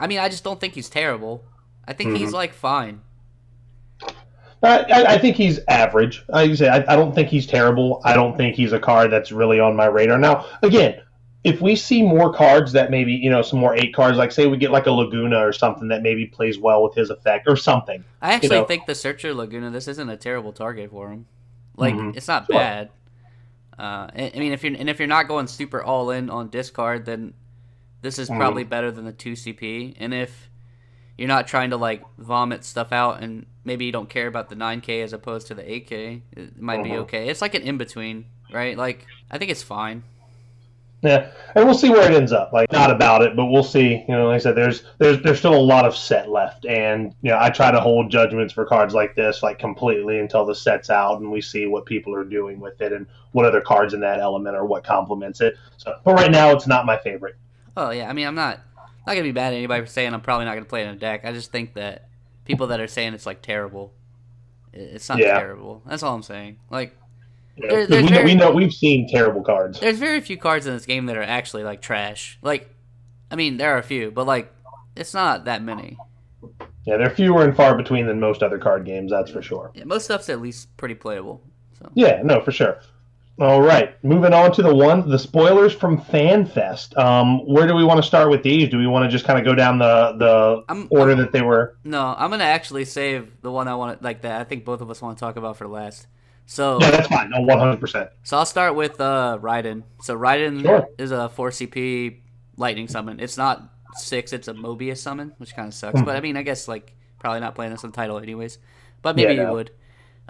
I 0.00 0.06
mean, 0.06 0.18
I 0.18 0.28
just 0.28 0.44
don't 0.44 0.60
think 0.60 0.74
he's 0.74 0.88
terrible. 0.88 1.44
I 1.86 1.92
think 1.92 2.16
he's 2.16 2.28
mm-hmm. 2.28 2.34
like 2.34 2.52
fine. 2.54 3.00
I, 4.62 4.78
I, 4.80 5.04
I 5.14 5.18
think 5.18 5.36
he's 5.36 5.60
average. 5.68 6.24
Like 6.28 6.50
I 6.50 6.54
say, 6.54 6.68
I, 6.68 6.92
I 6.92 6.96
don't 6.96 7.14
think 7.14 7.28
he's 7.28 7.46
terrible. 7.46 8.00
I 8.04 8.14
don't 8.14 8.36
think 8.36 8.56
he's 8.56 8.72
a 8.72 8.80
card 8.80 9.10
that's 9.10 9.30
really 9.30 9.60
on 9.60 9.76
my 9.76 9.86
radar. 9.86 10.18
Now, 10.18 10.46
again, 10.62 11.00
if 11.44 11.60
we 11.60 11.76
see 11.76 12.02
more 12.02 12.32
cards 12.32 12.72
that 12.72 12.90
maybe, 12.90 13.12
you 13.12 13.30
know, 13.30 13.42
some 13.42 13.58
more 13.60 13.74
eight 13.76 13.94
cards, 13.94 14.18
like 14.18 14.32
say 14.32 14.46
we 14.46 14.56
get 14.56 14.70
like 14.70 14.86
a 14.86 14.90
Laguna 14.90 15.38
or 15.38 15.52
something 15.52 15.88
that 15.88 16.02
maybe 16.02 16.26
plays 16.26 16.58
well 16.58 16.82
with 16.82 16.94
his 16.94 17.10
effect 17.10 17.46
or 17.48 17.56
something. 17.56 18.04
I 18.20 18.32
actually 18.34 18.58
know. 18.60 18.64
think 18.64 18.86
the 18.86 18.94
Searcher 18.94 19.32
Laguna. 19.32 19.70
This 19.70 19.86
isn't 19.88 20.08
a 20.08 20.16
terrible 20.16 20.52
target 20.52 20.90
for 20.90 21.10
him. 21.10 21.26
Like 21.76 21.94
Mhm. 21.94 22.16
it's 22.16 22.26
not 22.28 22.46
Sure. 22.46 22.56
bad. 22.56 22.90
Uh, 23.78 24.08
I 24.14 24.32
I 24.34 24.38
mean, 24.38 24.52
if 24.52 24.64
you're 24.64 24.74
and 24.76 24.90
if 24.90 24.98
you're 24.98 25.06
not 25.08 25.28
going 25.28 25.46
super 25.46 25.80
all 25.82 26.10
in 26.10 26.28
on 26.28 26.48
discard, 26.50 27.04
then 27.06 27.34
this 28.02 28.18
is 28.18 28.28
Mhm. 28.28 28.36
probably 28.36 28.64
better 28.64 28.90
than 28.90 29.04
the 29.04 29.12
two 29.12 29.36
CP. 29.36 29.94
And 30.00 30.12
if 30.12 30.50
you're 31.16 31.28
not 31.28 31.46
trying 31.46 31.70
to 31.70 31.76
like 31.76 32.02
vomit 32.18 32.64
stuff 32.64 32.92
out, 32.92 33.22
and 33.22 33.46
maybe 33.64 33.84
you 33.84 33.92
don't 33.92 34.08
care 34.08 34.26
about 34.26 34.48
the 34.48 34.56
nine 34.56 34.80
K 34.80 35.02
as 35.02 35.12
opposed 35.12 35.46
to 35.48 35.54
the 35.54 35.70
eight 35.72 35.86
K, 35.86 36.22
it 36.36 36.60
might 36.60 36.82
be 36.82 36.90
Mhm. 36.90 36.98
okay. 37.02 37.28
It's 37.28 37.40
like 37.40 37.54
an 37.54 37.62
in 37.62 37.78
between, 37.78 38.24
right? 38.52 38.76
Like 38.76 39.06
I 39.30 39.38
think 39.38 39.52
it's 39.52 39.62
fine. 39.62 40.02
Yeah, 41.00 41.30
and 41.54 41.64
we'll 41.64 41.78
see 41.78 41.90
where 41.90 42.10
it 42.10 42.14
ends 42.14 42.32
up. 42.32 42.52
Like 42.52 42.72
not 42.72 42.90
about 42.90 43.22
it, 43.22 43.36
but 43.36 43.46
we'll 43.46 43.62
see. 43.62 44.04
You 44.08 44.14
know, 44.14 44.26
like 44.26 44.34
I 44.34 44.38
said, 44.38 44.56
there's 44.56 44.82
there's 44.98 45.22
there's 45.22 45.38
still 45.38 45.54
a 45.54 45.60
lot 45.60 45.84
of 45.84 45.96
set 45.96 46.28
left, 46.28 46.66
and 46.66 47.14
you 47.22 47.30
know, 47.30 47.38
I 47.40 47.50
try 47.50 47.70
to 47.70 47.78
hold 47.80 48.10
judgments 48.10 48.52
for 48.52 48.64
cards 48.64 48.94
like 48.94 49.14
this 49.14 49.42
like 49.42 49.60
completely 49.60 50.18
until 50.18 50.44
the 50.44 50.54
set's 50.56 50.90
out 50.90 51.20
and 51.20 51.30
we 51.30 51.40
see 51.40 51.66
what 51.66 51.86
people 51.86 52.12
are 52.14 52.24
doing 52.24 52.58
with 52.58 52.80
it 52.80 52.92
and 52.92 53.06
what 53.30 53.44
other 53.46 53.60
cards 53.60 53.94
in 53.94 54.00
that 54.00 54.18
element 54.18 54.56
or 54.56 54.64
what 54.64 54.82
complements 54.82 55.40
it. 55.40 55.56
So, 55.76 55.94
but 56.02 56.14
right 56.14 56.32
now, 56.32 56.50
it's 56.50 56.66
not 56.66 56.84
my 56.84 56.98
favorite. 56.98 57.36
Oh 57.76 57.90
yeah, 57.90 58.08
I 58.10 58.12
mean, 58.12 58.26
I'm 58.26 58.34
not 58.34 58.58
not 59.06 59.14
gonna 59.14 59.22
be 59.22 59.30
bad 59.32 59.52
at 59.52 59.56
anybody 59.56 59.82
for 59.82 59.90
saying 59.90 60.12
I'm 60.12 60.20
probably 60.20 60.46
not 60.46 60.54
gonna 60.54 60.66
play 60.66 60.82
it 60.82 60.88
in 60.88 60.94
a 60.94 60.98
deck. 60.98 61.24
I 61.24 61.32
just 61.32 61.52
think 61.52 61.74
that 61.74 62.08
people 62.44 62.66
that 62.68 62.80
are 62.80 62.88
saying 62.88 63.14
it's 63.14 63.24
like 63.26 63.40
terrible, 63.40 63.92
it's 64.72 65.08
not 65.08 65.18
Yeah. 65.18 65.38
terrible. 65.38 65.80
That's 65.86 66.02
all 66.02 66.14
I'm 66.14 66.22
saying. 66.24 66.58
Like, 66.70 66.96
You 67.60 67.68
There- 67.68 67.86
there's 67.86 68.02
we, 68.04 68.08
know, 68.10 68.14
very- 68.16 68.24
we 68.26 68.34
know 68.34 68.50
we've 68.52 68.72
seen 68.72 69.08
terrible 69.08 69.42
cards. 69.42 69.80
there's 69.80 69.98
very 69.98 70.20
few 70.20 70.36
cards 70.36 70.66
in 70.66 70.74
this 70.74 70.86
game 70.86 71.06
that 71.06 71.16
are 71.16 71.22
actually 71.22 71.64
like 71.64 71.80
trash. 71.82 72.38
Like, 72.42 72.70
I 73.30 73.36
mean, 73.36 73.56
there 73.56 73.74
are 73.74 73.78
a 73.78 73.82
few, 73.82 74.10
but 74.10 74.26
like, 74.26 74.52
it's 74.96 75.14
not 75.14 75.44
that 75.46 75.62
many. 75.62 75.96
Yeah, 76.86 76.96
they're 76.96 77.10
fewer 77.10 77.44
and 77.44 77.54
far 77.56 77.76
between 77.76 78.06
than 78.06 78.20
most 78.20 78.42
other 78.42 78.58
card 78.58 78.84
games. 78.86 79.10
That's 79.10 79.30
for 79.30 79.42
sure. 79.42 79.70
Yeah, 79.74 79.84
most 79.84 80.04
stuff's 80.04 80.28
at 80.28 80.40
least 80.40 80.74
pretty 80.76 80.94
playable. 80.94 81.42
So 81.78 81.90
Yeah, 81.94 82.22
no, 82.24 82.40
for 82.40 82.52
sure. 82.52 82.78
All 83.40 83.60
right, 83.62 83.94
moving 84.02 84.32
on 84.32 84.50
to 84.52 84.62
the 84.62 84.74
one, 84.74 85.08
the 85.08 85.18
spoilers 85.18 85.72
from 85.72 85.98
FanFest. 86.00 86.96
Um, 86.98 87.38
where 87.46 87.68
do 87.68 87.74
we 87.76 87.84
want 87.84 87.98
to 87.98 88.02
start 88.02 88.30
with 88.30 88.42
these? 88.42 88.68
Do 88.68 88.78
we 88.78 88.86
want 88.88 89.04
to 89.04 89.08
just 89.08 89.24
kind 89.24 89.38
of 89.38 89.44
go 89.44 89.54
down 89.54 89.78
the 89.78 90.14
the 90.18 90.64
I'm- 90.68 90.88
order 90.90 91.12
I'm- 91.12 91.18
that 91.20 91.30
they 91.32 91.42
were? 91.42 91.76
no, 91.84 92.14
I'm 92.18 92.30
gonna 92.30 92.42
actually 92.44 92.84
save 92.84 93.30
the 93.42 93.52
one 93.52 93.68
I 93.68 93.76
want 93.76 93.98
to 94.00 94.04
like 94.04 94.22
that. 94.22 94.40
I 94.40 94.44
think 94.44 94.64
both 94.64 94.80
of 94.80 94.90
us 94.90 95.00
want 95.00 95.18
to 95.18 95.20
talk 95.24 95.36
about 95.36 95.56
for 95.56 95.68
last. 95.68 96.08
So 96.50 96.78
that's 96.78 97.08
fine. 97.08 97.28
No, 97.28 97.42
one 97.42 97.58
hundred 97.58 97.78
percent. 97.78 98.08
So 98.22 98.38
I'll 98.38 98.46
start 98.46 98.74
with 98.74 98.98
uh, 99.02 99.38
Raiden. 99.42 99.82
So 100.00 100.16
Raiden 100.18 100.62
Sure. 100.62 100.88
is 100.96 101.10
a 101.10 101.28
4 101.28 101.50
CP 101.50 102.20
lightning 102.56 102.88
summon. 102.88 103.20
It's 103.20 103.36
not 103.36 103.70
six, 103.96 104.32
it's 104.32 104.48
a 104.48 104.54
Mobius 104.54 104.96
summon, 104.96 105.34
which 105.36 105.54
kind 105.54 105.68
of 105.68 105.74
sucks. 105.74 106.00
But 106.00 106.16
I 106.16 106.20
mean, 106.20 106.38
I 106.38 106.42
guess 106.42 106.66
like 106.66 106.94
probably 107.18 107.40
not 107.40 107.54
playing 107.54 107.72
this 107.72 107.84
on 107.84 107.92
title 107.92 108.18
anyways. 108.18 108.58
But 109.02 109.14
maybe 109.14 109.34
Yeah, 109.34 109.40
you 109.40 109.46
no. 109.46 109.52
would. 109.52 109.70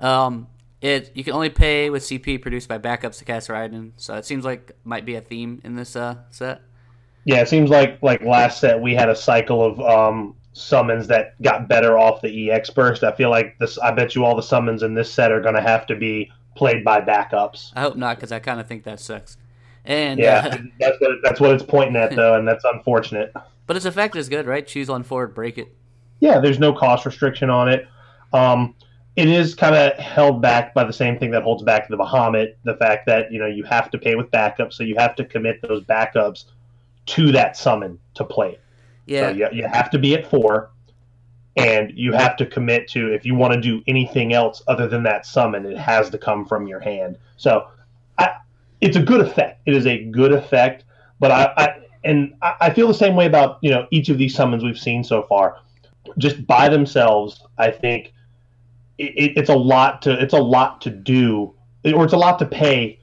Um, 0.01 0.49
it 0.81 1.13
you 1.15 1.23
can 1.23 1.35
only 1.35 1.51
pay 1.51 1.89
with 1.89 2.03
CP 2.03 2.43
produced 2.43 2.69
by 2.69 2.79
backups 2.79 3.19
to 3.19 3.25
cast 3.25 3.49
Raiden. 3.49 3.93
So 3.97 4.15
it 4.17 4.25
seems 4.25 4.45
like 4.45 4.73
might 4.83 5.07
be 5.07 5.15
a 5.15 5.21
theme 5.21 5.61
in 5.63 5.77
this 5.77 5.95
uh, 5.95 6.17
set. 6.31 6.63
Yeah, 7.25 7.43
it 7.43 7.49
seems 7.49 7.71
like 7.71 8.03
like 8.03 8.23
last 8.23 8.59
set 8.61 8.81
we 8.81 8.93
had 8.95 9.09
a 9.09 9.15
cycle 9.17 9.65
of 9.65 9.81
um, 9.81 10.35
summons 10.59 11.07
that 11.09 11.41
got 11.43 11.69
better 11.69 11.99
off 11.99 12.21
the 12.21 12.51
EX 12.51 12.71
burst. 12.71 13.05
I 13.05 13.13
feel 13.13 13.31
like 13.31 13.59
this. 13.59 13.79
I 13.79 13.93
bet 13.93 14.15
you 14.15 14.25
all 14.25 14.37
the 14.37 14.43
summons 14.43 14.83
in 14.83 14.95
this 14.95 15.13
set 15.13 15.33
are 15.33 15.41
going 15.41 15.55
to 15.55 15.63
have 15.63 15.87
to 15.87 15.97
be 15.97 16.31
played 16.57 16.85
by 16.85 17.01
backups. 17.01 17.73
I 17.77 17.83
hope 17.83 17.97
not, 17.97 18.17
because 18.17 18.33
I 18.33 18.41
kind 18.41 18.61
of 18.61 18.67
think 18.67 18.85
that 18.85 19.01
sucks. 19.01 19.37
And 19.85 20.19
Yeah, 20.19 20.49
uh, 20.53 20.59
that's 20.81 21.01
what 21.01 21.11
that's 21.23 21.41
what 21.41 21.53
it's 21.53 21.63
pointing 21.63 21.97
at 21.97 22.15
though, 22.15 22.35
and 22.35 22.47
that's 22.47 22.65
unfortunate. 22.65 23.33
but 23.67 23.77
its 23.77 23.87
effect 23.87 24.17
is 24.17 24.29
good, 24.29 24.47
right? 24.47 24.67
Choose 24.67 24.91
on 24.91 25.03
forward, 25.03 25.35
break 25.35 25.59
it. 25.59 25.75
Yeah, 26.21 26.41
there's 26.41 26.59
no 26.59 26.73
cost 26.73 27.07
restriction 27.07 27.49
on 27.49 27.69
it. 27.69 27.87
Um, 28.33 28.75
it 29.17 29.29
is 29.29 29.55
kind 29.55 29.75
of 29.75 29.97
held 29.99 30.43
back 30.43 30.75
by 30.75 30.85
the 30.85 30.93
same 30.93 31.19
thing 31.19 31.31
that 31.31 31.43
holds 31.43 31.63
back 31.63 31.89
the 31.89 31.97
Bahamut, 31.97 32.55
the 32.65 32.77
fact 32.77 33.07
that 33.07 33.33
you 33.33 33.39
know 33.39 33.47
you 33.47 33.65
have 33.65 33.91
to 33.93 33.99
pay 33.99 34.15
with 34.15 34.31
backups, 34.31 34.75
so 34.75 34.83
you 34.83 34.97
have 34.99 35.15
to 35.17 35.25
commit 35.25 35.61
those 35.63 35.83
backups 35.85 36.45
to 37.07 37.33
that 37.33 37.57
summon 37.57 37.99
to 38.15 38.25
play 38.25 38.53
it. 38.53 38.63
Yeah, 39.09 39.31
So 39.31 39.37
you, 39.37 39.49
you 39.53 39.67
have 39.67 39.91
to 39.91 39.99
be 39.99 40.15
at 40.15 40.29
four, 40.31 40.71
and 41.57 41.93
you 41.97 42.13
have 42.13 42.37
to 42.37 42.47
commit 42.47 42.89
to 42.89 43.13
if 43.13 43.25
you 43.25 43.35
want 43.35 43.55
to 43.55 43.61
do 43.61 43.83
anything 43.89 44.35
else 44.35 44.63
other 44.69 44.87
than 44.87 45.03
that 45.05 45.27
summon, 45.27 45.65
it 45.65 45.79
has 45.79 46.11
to 46.11 46.19
come 46.19 46.45
from 46.45 46.67
your 46.67 46.79
hand. 46.79 47.17
So, 47.37 47.69
I, 48.19 48.37
it's 48.81 48.97
a 48.97 49.03
good 49.03 49.23
effect. 49.23 49.63
It 49.67 49.75
is 49.75 49.87
a 49.87 50.05
good 50.05 50.33
effect, 50.33 50.85
but 51.19 51.31
I, 51.31 51.53
I 51.57 51.75
and 52.05 52.35
I, 52.43 52.71
feel 52.71 52.87
the 52.87 52.95
same 52.95 53.17
way 53.17 53.27
about 53.27 53.59
you 53.63 53.71
know 53.71 53.87
each 53.91 54.09
of 54.09 54.19
these 54.19 54.35
summons 54.35 54.63
we've 54.63 54.79
seen 54.79 55.03
so 55.03 55.23
far. 55.25 55.59
just 56.19 56.47
by 56.47 56.69
themselves, 56.69 57.43
I 57.57 57.71
think 57.71 58.13
it, 58.99 59.33
it's 59.37 59.51
a 59.51 59.57
lot 59.57 60.03
to 60.03 60.23
it's 60.23 60.35
a 60.35 60.39
lot 60.39 60.81
to 60.83 60.91
do, 60.91 61.55
or 61.85 62.05
it's 62.05 62.13
a 62.13 62.19
lot 62.19 62.39
to 62.41 62.47
pay 62.47 63.01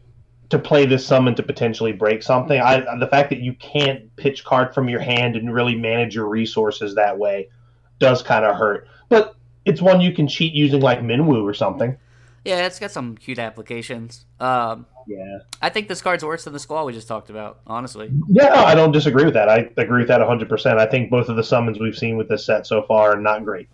to 0.50 0.60
play 0.60 0.86
this 0.86 1.06
summon 1.06 1.36
to 1.36 1.44
potentially 1.44 1.92
break 1.92 2.24
something. 2.24 2.60
I 2.60 2.96
the 2.98 3.08
fact 3.08 3.30
that 3.32 3.40
you 3.40 3.54
can't 3.54 4.16
pitch 4.16 4.44
card 4.44 4.74
from 4.74 4.90
your 4.90 5.00
hand 5.00 5.36
and 5.36 5.54
really 5.54 5.76
manage 5.76 6.16
your 6.16 6.28
resources 6.28 6.96
that 6.96 7.18
way 7.18 7.50
does 8.00 8.22
kind 8.22 8.46
of 8.46 8.56
hurt. 8.56 8.88
But 9.10 9.36
it's 9.66 9.82
one 9.82 10.02
you 10.02 10.14
can 10.14 10.28
cheat 10.28 10.54
using 10.54 10.82
like 10.82 11.00
Minwu 11.00 11.44
or 11.44 11.54
something. 11.54 11.98
Yeah, 12.44 12.68
it's 12.68 12.78
got 12.80 12.92
some 12.92 13.18
cute 13.18 13.40
applications. 13.40 14.26
Um, 14.40 14.86
Yeah. 15.08 15.40
I 15.64 15.70
think 15.70 15.88
this 15.88 16.02
card's 16.02 16.24
worse 16.24 16.44
than 16.44 16.54
the 16.54 16.60
squall 16.60 16.86
we 16.86 16.94
just 16.94 17.08
talked 17.08 17.32
about. 17.32 17.62
Honestly, 17.66 18.12
Yeah, 18.30 18.50
no, 18.50 18.64
I 18.66 18.76
don't 18.76 18.92
disagree 18.92 19.26
with 19.26 19.34
that. 19.34 19.50
I 19.50 19.68
agree 19.78 20.02
with 20.02 20.10
that 20.10 20.22
100%. 20.22 20.78
I 20.78 20.86
think 20.86 21.10
both 21.10 21.28
of 21.28 21.38
the 21.38 21.44
summons 21.44 21.80
we've 21.80 21.98
seen 21.98 22.18
with 22.18 22.30
this 22.30 22.46
set 22.46 22.68
so 22.68 22.84
far 22.84 23.14
are 23.14 23.20
not 23.20 23.44
great. 23.44 23.68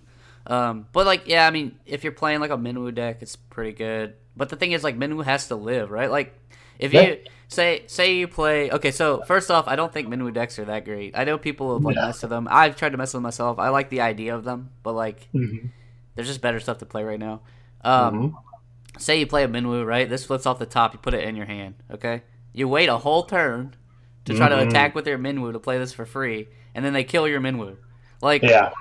um, 0.48 0.88
but 0.94 1.06
like, 1.06 1.28
yeah, 1.28 1.46
I 1.46 1.52
mean, 1.52 1.78
if 1.86 2.06
you're 2.06 2.14
playing 2.14 2.40
like 2.40 2.52
a 2.52 2.58
Minwu 2.58 2.96
deck, 2.96 3.18
it's 3.22 3.36
pretty 3.36 3.74
good. 3.74 4.14
But 4.38 4.48
the 4.48 4.56
thing 4.56 4.72
is, 4.72 4.84
like, 4.86 4.98
Minwu 4.98 5.26
has 5.26 5.50
to 5.50 5.56
live, 5.58 5.92
right? 5.92 6.10
Like, 6.10 6.34
if 6.82 6.92
Yeah. 6.94 7.02
you 7.02 7.18
say 7.48 7.84
say 7.88 8.16
you 8.16 8.28
play, 8.28 8.70
okay, 8.72 8.92
so 8.92 9.22
first 9.28 9.50
off, 9.52 9.68
I 9.68 9.76
don't 9.76 9.94
think 9.94 10.08
Minwu 10.10 10.34
decks 10.34 10.58
are 10.60 10.66
that 10.66 10.84
great. 10.86 11.18
I 11.18 11.24
know 11.24 11.38
people 11.38 11.74
have 11.74 11.84
like 11.84 11.96
messed 11.96 12.22
with 12.24 12.30
them. 12.32 12.48
I've 12.52 12.76
tried 12.76 12.90
to 12.92 12.98
mess 12.98 13.10
with 13.10 13.18
them 13.20 13.24
myself. 13.24 13.60
I 13.60 13.70
like 13.70 13.90
the 13.90 14.02
idea 14.02 14.36
of 14.36 14.44
them, 14.44 14.70
but 14.84 14.94
like, 14.94 15.28
Mm-hmm. 15.34 15.68
there's 16.16 16.28
just 16.28 16.42
better 16.42 16.60
stuff 16.60 16.80
to 16.80 16.86
play 16.86 17.04
right 17.04 17.20
now. 17.20 17.42
Um, 17.84 18.38
say 18.98 19.20
you 19.20 19.28
play 19.28 19.44
a 19.44 19.48
Minwu, 19.48 19.86
right? 19.86 20.10
This 20.10 20.26
flips 20.26 20.46
off 20.46 20.60
the 20.60 20.66
top. 20.66 20.94
You 20.94 21.00
put 21.00 21.14
it 21.14 21.24
in 21.24 21.36
your 21.36 21.46
hand. 21.46 21.76
Okay. 21.92 22.22
You 22.54 22.68
wait 22.68 22.90
a 22.90 22.98
whole 22.98 23.24
turn 23.24 23.76
to 24.26 24.34
try 24.36 24.50
to 24.50 24.56
Mhm. 24.56 24.68
attack 24.68 24.94
with 24.94 25.08
your 25.08 25.18
Minwu 25.18 25.52
to 25.54 25.60
play 25.60 25.78
this 25.80 25.94
for 25.94 26.06
free, 26.06 26.48
and 26.76 26.84
then 26.86 26.94
they 26.94 27.04
kill 27.04 27.28
your 27.28 27.40
Minwu. 27.42 27.78
Like, 28.22 28.44
Yeah. 28.44 28.72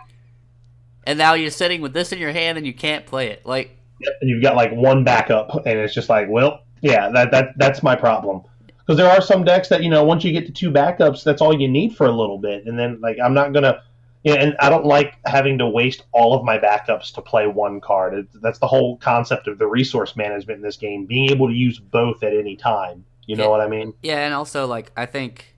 and 1.06 1.18
now 1.18 1.34
you're 1.34 1.50
sitting 1.50 1.80
with 1.80 1.92
this 1.94 2.12
in 2.12 2.18
your 2.18 2.32
hand 2.32 2.58
and 2.58 2.66
you 2.66 2.74
can't 2.74 3.06
play 3.06 3.28
it. 3.28 3.46
Like, 3.46 3.76
you've 4.22 4.42
got 4.42 4.54
like 4.56 4.72
one 4.72 5.02
backup, 5.04 5.66
and 5.66 5.78
it's 5.78 5.94
just 5.94 6.08
like, 6.08 6.28
well, 6.28 6.60
yeah, 6.82 7.08
that 7.10 7.30
that 7.30 7.48
that's 7.56 7.82
my 7.82 7.96
problem. 7.96 8.42
Because 8.78 8.96
there 8.96 9.10
are 9.10 9.20
some 9.20 9.44
decks 9.44 9.68
that 9.68 9.82
you 9.82 9.90
know, 9.90 10.02
once 10.04 10.24
you 10.24 10.32
get 10.32 10.46
to 10.46 10.52
two 10.52 10.70
backups, 10.70 11.22
that's 11.22 11.40
all 11.40 11.58
you 11.58 11.68
need 11.68 11.94
for 11.96 12.06
a 12.06 12.12
little 12.12 12.38
bit, 12.38 12.66
and 12.66 12.78
then 12.78 13.00
like 13.00 13.18
I'm 13.22 13.34
not 13.34 13.52
gonna, 13.52 13.82
yeah, 14.24 14.34
and 14.34 14.56
I 14.60 14.68
don't 14.68 14.84
like 14.84 15.14
having 15.26 15.58
to 15.58 15.68
waste 15.68 16.02
all 16.12 16.34
of 16.34 16.44
my 16.44 16.58
backups 16.58 17.12
to 17.14 17.22
play 17.22 17.46
one 17.46 17.80
card. 17.80 18.14
It, 18.14 18.26
that's 18.42 18.58
the 18.58 18.66
whole 18.66 18.96
concept 18.96 19.46
of 19.46 19.58
the 19.58 19.66
resource 19.66 20.16
management 20.16 20.56
in 20.58 20.62
this 20.62 20.76
game, 20.76 21.06
being 21.06 21.30
able 21.30 21.46
to 21.48 21.54
use 21.54 21.78
both 21.78 22.22
at 22.24 22.32
any 22.34 22.56
time. 22.56 23.04
You 23.26 23.36
know 23.36 23.44
Yeah. 23.44 23.50
what 23.50 23.60
I 23.60 23.68
mean? 23.68 23.94
yeah, 24.02 24.24
and 24.24 24.34
also 24.34 24.66
like 24.66 24.90
I 24.96 25.06
think 25.06 25.54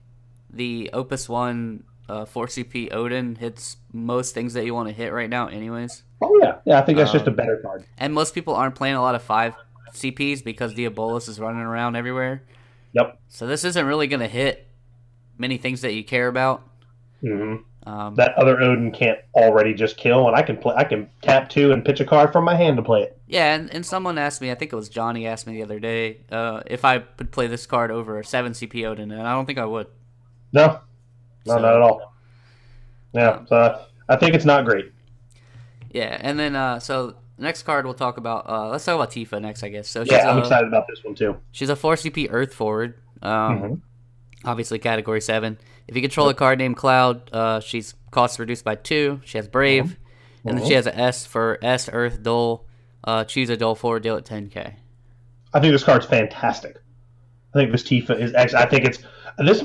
the 0.51 0.91
Opus 0.93 1.27
One 1.27 1.85
uh, 2.07 2.25
4CP 2.25 2.93
Odin 2.93 3.35
hits 3.35 3.77
most 3.91 4.35
things 4.35 4.53
that 4.53 4.65
you 4.65 4.73
want 4.75 4.89
to 4.89 4.93
hit 4.93 5.11
right 5.11 5.29
now, 5.29 5.47
anyways. 5.47 6.03
Oh 6.21 6.37
yeah, 6.43 6.57
yeah. 6.65 6.77
I 6.79 6.81
think 6.83 6.97
that's 6.99 7.11
just 7.11 7.25
a 7.25 7.29
Um, 7.31 7.35
better 7.35 7.57
card. 7.57 7.85
And 7.97 8.13
most 8.13 8.35
people 8.35 8.53
aren't 8.53 8.75
playing 8.75 8.95
a 8.95 9.01
lot 9.01 9.15
of 9.15 9.23
five 9.23 9.55
CPs 9.93 10.43
because 10.43 10.73
the 10.73 10.85
Diabolos 10.85 11.29
is 11.29 11.39
running 11.39 11.61
around 11.61 11.95
everywhere. 11.95 12.43
Yep. 12.93 13.19
So 13.29 13.47
this 13.47 13.63
isn't 13.63 13.85
really 13.85 14.07
going 14.07 14.19
to 14.19 14.27
hit 14.27 14.67
many 15.37 15.57
things 15.57 15.81
that 15.81 15.93
you 15.93 16.03
care 16.03 16.27
about. 16.27 16.63
hmm 17.21 17.55
Um, 17.85 18.15
That 18.15 18.33
other 18.37 18.59
Odin 18.61 18.91
can't 18.91 19.19
already 19.35 19.73
just 19.73 19.97
kill, 19.97 20.27
and 20.27 20.35
I 20.35 20.41
can 20.43 20.57
play. 20.57 20.75
I 20.75 20.83
can 20.83 21.09
tap 21.21 21.49
two 21.49 21.71
and 21.71 21.83
pitch 21.83 21.99
a 21.99 22.05
card 22.05 22.31
from 22.31 22.43
my 22.45 22.55
hand 22.55 22.77
to 22.77 22.83
play 22.83 23.01
it. 23.03 23.17
yeah, 23.27 23.55
and, 23.55 23.73
and 23.73 23.85
someone 23.85 24.17
asked 24.17 24.41
me, 24.41 24.51
I 24.51 24.55
think 24.55 24.71
it 24.71 24.75
was 24.75 24.89
Johnny 24.89 25.25
asked 25.27 25.47
me 25.47 25.53
the 25.53 25.63
other 25.63 25.79
day, 25.79 26.21
uh, 26.31 26.61
if 26.67 26.85
I 26.85 27.03
would 27.17 27.31
play 27.31 27.47
this 27.47 27.65
card 27.65 27.89
over 27.91 28.19
a 28.19 28.23
7 28.23 28.51
CP 28.53 28.85
Odin, 28.85 29.11
and 29.11 29.27
I 29.27 29.33
don't 29.33 29.45
think 29.47 29.57
I 29.57 29.65
would. 29.65 29.87
No, 30.53 30.67
no, 31.47 31.55
So- 31.55 31.59
not 31.59 31.75
at 31.75 31.81
all. 31.81 32.13
Yeah, 33.13 33.45
so 33.45 33.79
I 34.09 34.15
think 34.17 34.33
it's 34.35 34.45
not 34.45 34.65
great. 34.65 34.91
Yeah, 35.91 36.17
and 36.19 36.37
then 36.39 36.55
uh, 36.55 36.79
so 36.79 37.15
next 37.43 37.63
card 37.63 37.85
we'll 37.85 37.93
talk 37.93 38.17
about. 38.17 38.49
Uh, 38.49 38.69
let's 38.69 38.85
talk 38.85 38.95
about 38.95 39.11
Tifa 39.11 39.41
next, 39.41 39.63
I 39.63 39.69
guess. 39.69 39.87
So 39.89 40.03
she's 40.03 40.11
Yeah, 40.11 40.29
I'm 40.29 40.37
a, 40.37 40.41
excited 40.41 40.67
about 40.67 40.87
this 40.87 41.03
one 41.03 41.15
too. 41.15 41.37
She's 41.51 41.69
a 41.69 41.75
4 41.75 41.95
CP 41.95 42.27
Earth 42.31 42.53
forward. 42.53 42.95
Um, 43.21 43.31
Mhm. 43.61 43.81
Obviously, 44.45 44.77
category 44.79 45.21
7. 45.21 45.57
If 45.87 45.95
you 45.95 46.01
control 46.01 46.27
a 46.29 46.33
card 46.33 46.59
named 46.59 46.75
Cloud, 46.75 47.29
uh, 47.31 47.59
she's 47.61 47.93
cost 48.11 48.39
reduced 48.39 48.65
by 48.65 48.75
2. 48.75 49.21
She 49.23 49.37
has 49.37 49.47
Brave. 49.47 49.97
And 50.45 50.57
then 50.57 50.65
she 50.67 50.73
has 50.73 50.85
a 50.87 50.97
S 50.97 51.25
for 51.25 51.57
S, 51.61 51.89
Earth, 51.91 52.21
Dole. 52.21 52.65
Uh, 53.05 53.23
choose 53.23 53.49
a 53.49 53.55
Dole 53.55 53.75
forward, 53.75 54.03
deal 54.03 54.17
at 54.17 54.25
10k. 54.25 54.73
I 55.53 55.59
think 55.59 55.71
this 55.71 55.83
card's 55.83 56.05
fantastic. 56.05 56.77
I 57.53 57.59
think 57.59 57.71
this 57.71 57.83
Tifa 57.83 58.19
is. 58.19 58.33
I 58.35 58.65
think 58.65 58.85
it's 58.85 58.99
this. 59.37 59.63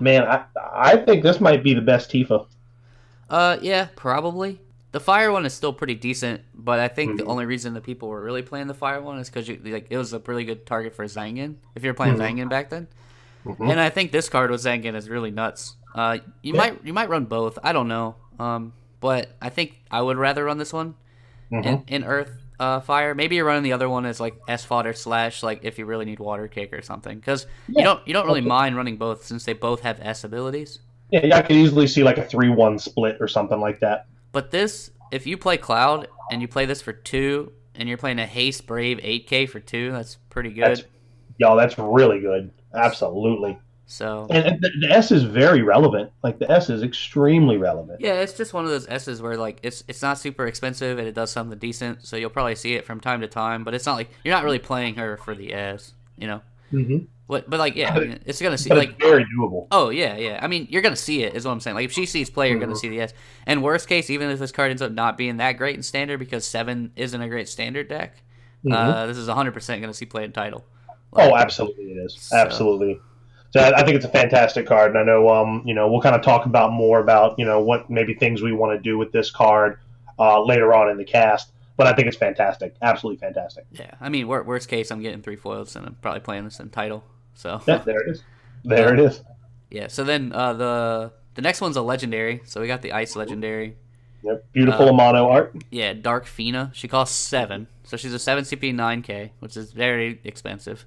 Man, 0.00 0.22
I 0.24 0.44
I 0.72 0.96
think 0.98 1.22
this 1.22 1.40
might 1.40 1.64
be 1.64 1.74
the 1.74 1.80
best 1.80 2.10
Tifa. 2.10 2.46
Uh, 3.28 3.56
yeah, 3.62 3.88
probably. 3.96 4.60
The 4.92 5.00
fire 5.00 5.30
one 5.30 5.46
is 5.46 5.54
still 5.54 5.72
pretty 5.72 5.94
decent, 5.94 6.40
but 6.54 6.80
I 6.80 6.88
think 6.88 7.16
the 7.16 7.22
Mhm. 7.24 7.28
only 7.28 7.46
reason 7.46 7.74
that 7.74 7.82
people 7.84 8.08
were 8.08 8.20
really 8.20 8.42
playing 8.42 8.66
the 8.66 8.74
fire 8.74 9.00
one 9.00 9.18
is 9.18 9.30
because 9.30 9.48
like 9.48 9.86
it 9.88 9.96
was 9.96 10.12
a 10.12 10.18
really 10.26 10.44
good 10.44 10.66
target 10.66 10.94
for 10.94 11.04
Zangan. 11.04 11.56
If 11.76 11.84
you 11.84 11.90
were 11.90 11.94
playing 11.94 12.16
Mhm. 12.16 12.18
Zangan 12.44 12.48
back 12.48 12.70
then, 12.70 12.88
Mhm. 13.46 13.70
and 13.70 13.78
I 13.80 13.88
think 13.88 14.10
this 14.10 14.28
card 14.28 14.50
with 14.50 14.60
Zangan 14.62 14.96
is 14.96 15.08
really 15.08 15.30
nuts. 15.30 15.76
Uh, 15.94 16.18
you 16.42 16.54
Yeah. 16.54 16.58
might 16.58 16.84
you 16.84 16.92
might 16.92 17.08
run 17.08 17.26
both. 17.26 17.58
I 17.62 17.72
don't 17.72 17.86
know. 17.88 18.16
Um, 18.40 18.72
but 19.00 19.30
I 19.40 19.48
think 19.48 19.78
I 19.90 20.02
would 20.02 20.16
rather 20.16 20.44
run 20.44 20.58
this 20.58 20.72
one 20.72 20.94
Mhm. 21.52 21.64
in, 21.66 21.84
in 21.88 22.04
Earth 22.04 22.32
uh, 22.58 22.80
Fire. 22.80 23.14
Maybe 23.14 23.36
you're 23.36 23.46
running 23.46 23.62
the 23.62 23.72
other 23.72 23.88
one 23.88 24.04
as 24.04 24.20
like 24.20 24.34
S 24.48 24.64
fodder 24.64 24.92
slash 24.92 25.42
like 25.42 25.60
if 25.62 25.78
you 25.78 25.86
really 25.86 26.04
need 26.04 26.18
Water 26.18 26.46
Kick 26.48 26.72
or 26.74 26.82
something 26.82 27.18
because 27.18 27.46
Yeah. 27.68 27.78
you 27.78 27.84
don't 27.84 28.00
you 28.08 28.12
don't 28.12 28.26
really 28.26 28.40
Okay. 28.40 28.48
mind 28.48 28.76
running 28.76 28.96
both 28.96 29.24
since 29.24 29.44
they 29.44 29.52
both 29.54 29.80
have 29.82 29.98
S 30.02 30.24
abilities. 30.24 30.80
Yeah, 31.10 31.26
yeah, 31.26 31.36
I 31.38 31.42
could 31.42 31.56
easily 31.56 31.86
see 31.86 32.02
like 32.04 32.18
a 32.18 32.24
three-one 32.24 32.78
split 32.78 33.16
or 33.20 33.26
something 33.28 33.60
like 33.60 33.80
that. 33.80 34.06
But 34.32 34.50
this, 34.50 34.90
if 35.10 35.26
you 35.26 35.36
play 35.36 35.56
Cloud 35.56 36.08
and 36.30 36.40
you 36.40 36.48
play 36.48 36.66
this 36.66 36.82
for 36.82 36.92
two, 36.92 37.52
and 37.74 37.88
you're 37.88 37.98
playing 37.98 38.18
a 38.18 38.26
Haste 38.26 38.66
Brave 38.66 38.98
8K 38.98 39.48
for 39.48 39.60
two, 39.60 39.92
that's 39.92 40.16
pretty 40.28 40.50
good. 40.50 40.64
That's, 40.64 40.82
yo, 41.38 41.56
that's 41.56 41.78
really 41.78 42.20
good. 42.20 42.50
Absolutely. 42.74 43.58
so 43.86 44.26
And, 44.30 44.60
the, 44.60 44.70
the 44.80 44.90
S 44.90 45.10
is 45.10 45.22
very 45.22 45.62
relevant. 45.62 46.12
Like 46.22 46.38
the 46.38 46.50
S 46.50 46.68
is 46.70 46.82
extremely 46.82 47.56
relevant. 47.56 48.00
yeah, 48.00 48.14
it's 48.14 48.34
just 48.34 48.52
one 48.52 48.64
of 48.64 48.70
those 48.70 48.86
S's 48.88 49.22
where 49.22 49.36
like 49.36 49.60
it's 49.62 49.82
it's 49.88 50.02
not 50.02 50.18
super 50.18 50.46
expensive 50.46 50.98
and 50.98 51.08
it 51.08 51.14
does 51.14 51.30
something 51.30 51.58
decent, 51.58 52.04
so 52.06 52.16
you'll 52.16 52.30
probably 52.30 52.54
see 52.54 52.74
it 52.74 52.84
from 52.84 53.00
time 53.00 53.22
to 53.22 53.28
time. 53.28 53.64
But 53.64 53.74
it's 53.74 53.86
not 53.86 53.94
like 53.94 54.10
you're 54.24 54.34
not 54.34 54.44
really 54.44 54.58
playing 54.58 54.96
her 54.96 55.16
for 55.16 55.34
the 55.34 55.54
S, 55.54 55.94
you 56.16 56.26
know. 56.26 56.42
hmm 56.70 56.98
What? 57.30 57.48
But 57.48 57.60
like 57.60 57.76
yeah, 57.76 57.94
I 57.94 58.00
mean, 58.00 58.18
it's 58.26 58.42
gonna 58.42 58.58
see 58.58 58.70
like 58.74 58.98
very 58.98 59.24
doable. 59.24 59.68
Oh 59.70 59.90
yeah, 59.90 60.16
yeah. 60.16 60.40
I 60.42 60.48
mean, 60.48 60.66
you're 60.68 60.82
gonna 60.82 60.96
see 60.96 61.22
it, 61.22 61.36
is 61.36 61.44
what 61.44 61.52
I'm 61.52 61.60
saying. 61.60 61.76
Like 61.76 61.84
if 61.84 61.92
she 61.92 62.04
sees 62.04 62.28
play, 62.28 62.50
you're 62.50 62.58
gonna 62.58 62.72
Mhm. 62.72 62.78
see 62.78 62.88
the 62.88 63.00
S. 63.02 63.14
And 63.46 63.62
worst 63.62 63.88
case, 63.88 64.10
even 64.10 64.30
if 64.30 64.40
this 64.40 64.50
card 64.50 64.70
ends 64.72 64.82
up 64.82 64.90
not 64.90 65.16
being 65.16 65.36
that 65.36 65.52
great 65.52 65.76
in 65.76 65.84
standard 65.84 66.18
because 66.18 66.44
seven 66.44 66.90
isn't 66.96 67.20
a 67.22 67.28
great 67.28 67.48
standard 67.48 67.88
deck, 67.88 68.16
Mhm. 68.66 68.74
uh, 68.74 69.06
this 69.06 69.16
is 69.16 69.28
100 69.28 69.52
percent 69.54 69.80
gonna 69.80 69.94
see 69.94 70.06
play 70.06 70.24
in 70.24 70.32
title. 70.32 70.64
Oh, 71.12 71.36
absolutely, 71.36 71.84
it 71.92 71.98
is. 72.04 72.16
So- 72.18 72.36
Absolutely. 72.36 73.00
So 73.50 73.60
I 73.60 73.78
I 73.80 73.84
think 73.84 73.94
it's 73.94 74.04
a 74.04 74.08
fantastic 74.08 74.66
card, 74.66 74.90
and 74.90 74.98
I 74.98 75.04
know, 75.04 75.28
um, 75.28 75.62
you 75.64 75.72
know, 75.74 75.88
we'll 75.88 76.00
kind 76.00 76.16
of 76.16 76.22
talk 76.22 76.46
about 76.46 76.72
more 76.72 76.98
about, 76.98 77.38
you 77.38 77.44
know, 77.44 77.60
what 77.60 77.88
maybe 77.88 78.12
things 78.14 78.42
we 78.42 78.50
want 78.52 78.76
to 78.76 78.82
do 78.82 78.98
with 78.98 79.12
this 79.12 79.30
card 79.30 79.78
uh, 80.18 80.42
later 80.42 80.74
on 80.74 80.88
in 80.90 80.96
the 80.98 81.04
cast. 81.04 81.52
But 81.76 81.86
I 81.86 81.92
think 81.94 82.08
it's 82.08 82.16
fantastic, 82.16 82.74
absolutely 82.82 83.18
fantastic. 83.20 83.66
Yeah, 83.70 83.92
I 84.00 84.08
mean, 84.08 84.26
worst 84.26 84.68
case, 84.68 84.90
I'm 84.90 85.00
getting 85.00 85.22
three 85.22 85.36
foils 85.36 85.76
and 85.76 85.86
I'm 85.86 85.94
probably 86.02 86.20
playing 86.20 86.44
this 86.44 86.58
in 86.58 86.68
title. 86.70 87.04
So 87.40 87.60
Yeah, 87.66 87.78
there 87.78 88.00
it 88.02 88.10
is. 88.10 88.22
There 88.64 88.92
it 88.94 89.00
is. 89.00 89.22
yeah. 89.70 89.86
So 89.88 90.04
then 90.04 90.32
uh, 90.32 90.52
the 90.52 91.12
the 91.34 91.42
next 91.42 91.60
one's 91.60 91.76
a 91.76 91.82
legendary. 91.82 92.42
So 92.44 92.60
we 92.60 92.66
got 92.66 92.82
the 92.82 92.92
ice 92.92 93.16
legendary. 93.16 93.76
Yep. 94.22 94.52
Beautiful 94.52 94.88
Uh, 94.88 94.92
Amano 94.92 95.30
art. 95.30 95.54
Yeah, 95.70 95.94
Dark 95.94 96.26
Fina. 96.26 96.70
She 96.74 96.86
costs 96.88 97.16
seven, 97.16 97.68
so 97.84 97.96
she's 97.96 98.12
a 98.12 98.18
seven 98.18 98.44
CP 98.44 98.74
9K, 98.74 99.30
which 99.38 99.56
is 99.56 99.72
very 99.72 100.20
expensive. 100.24 100.84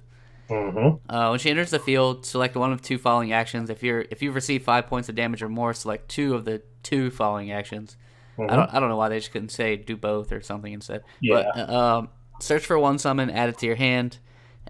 Mm-hmm. 0.48 1.10
Uh, 1.12 1.30
when 1.30 1.38
she 1.40 1.50
enters 1.50 1.70
the 1.70 1.80
field, 1.80 2.24
select 2.24 2.54
one 2.54 2.72
of 2.72 2.80
two 2.82 2.98
following 2.98 3.32
actions. 3.32 3.70
If 3.70 3.82
you're 3.82 4.04
if 4.10 4.22
you've 4.22 4.36
received 4.36 4.64
five 4.64 4.86
points 4.86 5.08
of 5.08 5.16
damage 5.16 5.42
or 5.42 5.48
more, 5.48 5.74
select 5.74 6.08
two 6.08 6.34
of 6.36 6.44
the 6.44 6.62
two 6.84 7.10
following 7.10 7.50
actions. 7.50 7.96
Mm-hmm. 8.38 8.50
I 8.52 8.56
don't 8.56 8.74
I 8.74 8.78
don't 8.78 8.88
know 8.88 8.96
why 8.96 9.08
they 9.08 9.18
just 9.18 9.32
couldn't 9.32 9.48
say 9.50 9.74
do 9.76 9.96
both 9.96 10.30
or 10.30 10.40
something 10.40 10.72
instead. 10.72 11.02
Yeah. 11.20 11.44
But 11.54 11.58
uh, 11.70 11.98
um, 11.98 12.08
search 12.40 12.64
for 12.66 12.78
one 12.78 12.98
summon, 12.98 13.30
add 13.30 13.48
it 13.48 13.58
to 13.58 13.66
your 13.66 13.76
hand, 13.76 14.18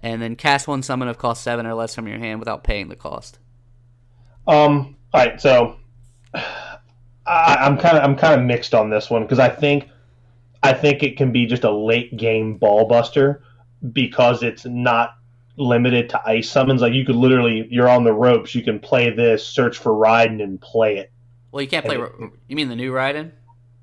and 0.05 0.21
then 0.21 0.35
cast 0.35 0.67
one 0.67 0.83
summon 0.83 1.07
of 1.07 1.17
cost 1.17 1.43
seven 1.43 1.65
or 1.65 1.73
less 1.73 1.95
from 1.95 2.07
your 2.07 2.19
hand 2.19 2.39
without 2.39 2.63
paying 2.63 2.89
the 2.89 2.95
cost. 2.95 3.39
Um. 4.47 4.95
All 5.11 5.25
right. 5.25 5.41
So 5.41 5.77
I, 6.33 7.57
I'm 7.59 7.77
kind 7.77 7.97
of 7.97 8.03
I'm 8.03 8.15
kind 8.15 8.39
of 8.39 8.45
mixed 8.45 8.75
on 8.75 8.91
this 8.91 9.09
one 9.09 9.23
because 9.23 9.39
I 9.39 9.49
think 9.49 9.89
I 10.61 10.73
think 10.73 11.01
it 11.01 11.17
can 11.17 11.31
be 11.31 11.47
just 11.47 11.63
a 11.63 11.71
late 11.71 12.15
game 12.15 12.57
ball 12.57 12.87
buster 12.87 13.41
because 13.91 14.43
it's 14.43 14.63
not 14.65 15.17
limited 15.57 16.09
to 16.09 16.21
ice 16.23 16.49
summons. 16.49 16.81
Like 16.81 16.93
you 16.93 17.03
could 17.03 17.15
literally 17.15 17.67
you're 17.71 17.89
on 17.89 18.03
the 18.03 18.13
ropes. 18.13 18.53
You 18.53 18.61
can 18.63 18.79
play 18.79 19.09
this, 19.09 19.45
search 19.45 19.79
for 19.79 19.91
Raiden, 19.91 20.43
and 20.43 20.61
play 20.61 20.97
it. 20.97 21.11
Well, 21.51 21.63
you 21.63 21.67
can't 21.67 21.83
play. 21.83 21.95
And 21.95 22.31
You 22.47 22.55
mean 22.55 22.69
the 22.69 22.75
new 22.75 22.91
Raiden? 22.91 23.31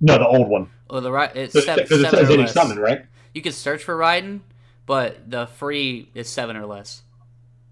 No, 0.01 0.19
the 0.19 0.27
old 0.27 0.49
one. 0.49 0.71
Oh, 0.89 1.01
the 1.01 1.11
right. 1.11 1.35
It's 1.35 1.53
Because 1.53 1.65
seven, 1.65 1.85
it 1.85 2.11
says 2.11 2.31
any 2.31 2.47
summon, 2.47 2.79
right? 2.79 3.07
You 3.35 3.43
can 3.43 3.53
search 3.53 3.83
for 3.83 3.97
Raiden, 3.97 4.41
but 4.87 5.31
the 5.31 5.47
free 5.47 6.11
is 6.15 6.29
seven 6.29 6.57
or 6.57 6.67
less. 6.67 7.03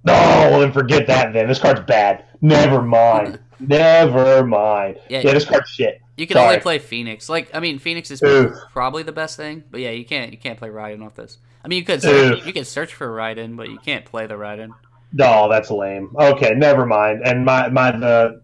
No, 0.04 0.12
well 0.12 0.60
then 0.60 0.72
forget 0.72 1.06
that. 1.08 1.32
Then 1.32 1.48
this 1.48 1.58
card's 1.58 1.80
bad. 1.80 2.24
Never 2.40 2.82
mind. 2.82 3.38
Never 3.60 4.44
mind. 4.46 4.98
Yeah. 5.08 5.20
Yeah, 5.20 5.32
this 5.32 5.44
card's 5.44 5.68
shit. 5.68 6.00
You 6.16 6.26
can 6.26 6.36
Sorry. 6.36 6.48
only 6.48 6.60
play 6.60 6.78
Phoenix. 6.78 7.28
Like 7.28 7.50
I 7.54 7.60
mean, 7.60 7.78
Phoenix 7.78 8.10
is 8.10 8.22
Oof. 8.22 8.54
probably 8.72 9.02
the 9.02 9.12
best 9.12 9.36
thing, 9.36 9.64
but 9.70 9.80
yeah, 9.80 9.90
you 9.90 10.04
can't 10.04 10.32
you 10.32 10.38
can't 10.38 10.58
play 10.58 10.68
Raiden 10.68 11.04
off 11.04 11.14
this. 11.14 11.38
I 11.62 11.68
mean, 11.68 11.78
you 11.78 11.84
could 11.84 12.00
search, 12.00 12.46
you 12.46 12.52
could 12.54 12.66
search 12.66 12.94
for 12.94 13.08
Raiden, 13.08 13.56
but 13.56 13.68
you 13.68 13.78
can't 13.78 14.04
play 14.04 14.26
the 14.26 14.34
Raiden. 14.34 14.70
No, 15.12 15.48
that's 15.50 15.70
lame. 15.70 16.14
Okay, 16.18 16.54
never 16.54 16.86
mind. 16.86 17.22
And 17.24 17.44
my 17.44 17.68
my 17.68 17.90
the 17.90 18.42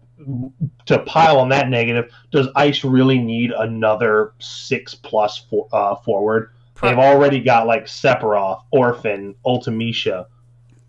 to 0.85 0.99
pile 0.99 1.39
on 1.39 1.49
that 1.49 1.69
negative, 1.69 2.11
does 2.31 2.47
Ice 2.55 2.83
really 2.83 3.19
need 3.19 3.51
another 3.51 4.33
six 4.39 4.95
plus 4.95 5.37
for, 5.49 5.67
uh, 5.71 5.95
forward? 5.95 6.51
Pro- 6.77 6.89
They've 6.89 6.99
already 6.99 7.39
got 7.39 7.65
like 7.65 7.85
Sephiroth, 7.87 8.61
Orphan, 8.71 9.33
Ultimecia. 9.45 10.27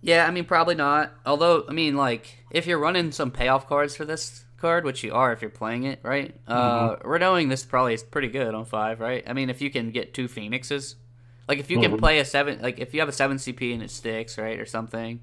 Yeah, 0.03 0.27
I 0.27 0.31
mean 0.31 0.45
probably 0.45 0.75
not. 0.75 1.13
Although 1.27 1.65
I 1.69 1.73
mean 1.73 1.97
like 1.97 2.45
if 2.51 2.67
you're 2.67 2.79
running 2.79 3.11
some 3.11 3.31
payoff 3.31 3.67
cards 3.67 3.97
for 3.97 4.05
this 4.05 4.45
card, 4.59 4.85
which 4.85 5.03
you 5.03 5.15
are 5.15 5.33
if 5.33 5.41
you're 5.41 5.51
playing 5.51 5.85
it, 5.85 6.01
right? 6.03 6.35
Uh 6.47 6.97
Renowing 6.97 7.49
this 7.49 7.65
probably 7.65 7.95
is 7.95 8.03
pretty 8.03 8.29
good 8.29 8.55
on 8.55 8.65
five, 8.67 9.01
right? 9.01 9.25
I 9.27 9.33
mean 9.33 9.49
if 9.51 9.61
you 9.63 9.71
can 9.71 9.91
get 9.91 10.13
two 10.15 10.29
phoenixes. 10.29 10.97
Like 11.49 11.59
if 11.59 11.71
you 11.71 11.81
can 11.81 11.93
Mhm. 11.93 11.99
play 11.99 12.19
a 12.19 12.25
seven 12.27 12.61
like 12.61 12.79
if 12.79 12.93
you 12.93 13.01
have 13.01 13.09
a 13.09 13.13
seven 13.13 13.39
CP 13.39 13.73
and 13.73 13.83
it 13.83 13.91
sticks, 13.91 14.37
right, 14.37 14.59
or 14.61 14.67
something, 14.67 15.21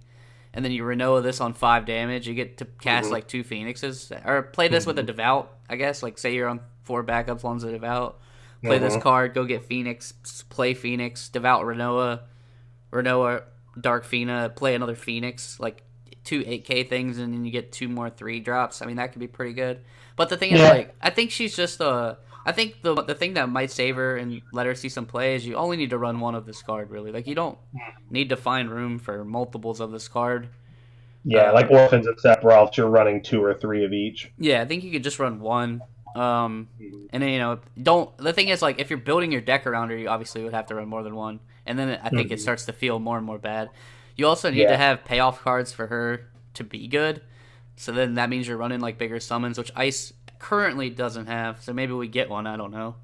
and 0.52 0.66
then 0.66 0.72
you 0.72 0.82
Rinoa 0.84 1.22
this 1.22 1.40
on 1.42 1.54
five 1.54 1.86
damage, 1.86 2.28
you 2.28 2.34
get 2.34 2.58
to 2.58 2.66
cast 2.82 3.10
Mhm. 3.10 3.12
like 3.12 3.28
two 3.28 3.44
phoenixes. 3.44 4.12
Or 4.26 4.42
play 4.42 4.68
this 4.68 4.88
with 4.88 4.98
a 4.98 5.04
devout, 5.04 5.54
I 5.70 5.76
guess. 5.76 6.02
Like 6.02 6.18
say 6.18 6.34
you're 6.34 6.50
on 6.50 6.62
four 6.84 7.04
backups, 7.04 7.44
one's 7.44 7.64
a 7.64 7.72
devout. 7.72 8.20
Play 8.66 8.80
this 8.80 8.96
Mhm. 8.96 9.02
card, 9.02 9.34
go 9.34 9.46
get 9.46 9.64
Phoenix, 9.64 10.14
play 10.50 10.74
Phoenix, 10.74 11.30
devout 11.30 11.64
Rinoa, 11.64 12.22
Rinoa, 12.92 13.44
Dark 13.80 14.06
Fina, 14.06 14.52
play 14.56 14.76
another 14.76 14.96
Phoenix, 14.96 15.60
like 15.60 15.84
two 16.24 16.44
8k 16.46 16.84
things, 16.84 17.18
and 17.20 17.34
then 17.34 17.46
you 17.46 17.52
get 17.52 17.72
two 17.72 17.88
more 17.88 18.10
three 18.10 18.40
drops. 18.40 18.82
I 18.82 18.86
mean, 18.86 18.96
that 18.96 19.12
could 19.12 19.20
be 19.20 19.28
pretty 19.28 19.54
good. 19.54 19.82
But 20.16 20.30
the 20.30 20.38
thing 20.38 20.52
is, 20.52 20.62
like, 20.70 20.96
I 21.02 21.10
think 21.10 21.32
she's 21.32 21.56
just 21.56 21.82
uh 21.82 22.16
I 22.48 22.52
think 22.52 22.82
the 22.84 22.94
the 22.96 23.16
thing 23.16 23.34
that 23.34 23.50
might 23.50 23.72
save 23.72 23.96
her 23.96 24.18
and 24.18 24.42
let 24.54 24.66
her 24.68 24.76
see 24.76 24.88
some 24.90 25.06
play 25.08 25.36
is 25.36 25.46
you 25.48 25.56
only 25.56 25.78
need 25.78 25.90
to 25.90 25.98
run 25.98 26.20
one 26.20 26.36
of 26.36 26.46
this 26.46 26.62
card, 26.62 26.90
really. 26.92 27.12
Like, 27.12 27.26
you 27.28 27.34
don't 27.36 27.58
need 28.10 28.30
to 28.30 28.36
find 28.36 28.70
room 28.70 29.00
for 29.00 29.26
multiples 29.26 29.80
of 29.80 29.92
this 29.92 30.08
card. 30.08 30.50
Yeah, 31.24 31.50
Uh, 31.50 31.54
like 31.54 31.72
Orphans 31.72 32.06
and 32.06 32.16
Sephiroth, 32.18 32.78
you're 32.78 32.88
running 32.88 33.22
two 33.24 33.44
or 33.44 33.56
three 33.56 33.84
of 33.84 33.94
each. 33.94 34.32
Yeah, 34.38 34.62
I 34.62 34.66
think 34.66 34.84
you 34.84 34.92
could 34.92 35.04
just 35.04 35.18
run 35.18 35.40
one. 35.40 35.82
Um, 36.16 36.70
and 37.12 37.22
then 37.22 37.30
you 37.30 37.40
know, 37.40 37.60
don't. 37.82 38.18
The 38.18 38.34
thing 38.34 38.48
is, 38.48 38.62
like, 38.62 38.80
if 38.80 38.90
you're 38.90 38.98
building 39.00 39.32
your 39.32 39.42
deck 39.42 39.68
around 39.68 39.90
her, 39.90 39.98
you 39.98 40.08
obviously 40.08 40.44
would 40.44 40.54
have 40.54 40.68
to 40.68 40.76
run 40.76 40.88
more 40.88 41.04
than 41.04 41.16
one. 41.16 41.40
And 41.66 41.78
then 41.78 42.00
I 42.02 42.10
think 42.10 42.32
it 42.32 42.36
Mhm. 42.36 42.42
starts 42.42 42.66
to 42.66 42.74
feel 42.74 43.00
more 43.00 43.18
and 43.18 43.26
more 43.26 43.38
bad. 43.40 43.70
You 44.16 44.28
also 44.28 44.50
need 44.50 44.62
Yeah. 44.62 44.70
to 44.72 44.78
have 44.78 45.04
payoff 45.04 45.42
cards 45.42 45.74
for 45.74 45.88
her 45.88 46.28
to 46.54 46.64
be 46.64 46.88
good. 46.88 47.22
So 47.76 47.92
then 47.92 48.14
that 48.14 48.30
means 48.30 48.48
you're 48.48 48.56
running 48.58 48.80
like 48.80 48.98
bigger 48.98 49.20
summons, 49.20 49.58
which 49.58 49.72
Ice 49.76 50.14
currently 50.40 50.90
doesn't 50.90 51.26
have. 51.26 51.62
So 51.62 51.74
maybe 51.74 51.92
we 51.94 52.08
get 52.08 52.30
one. 52.30 52.48
I 52.48 52.56
don't 52.56 52.72
know. 52.72 52.96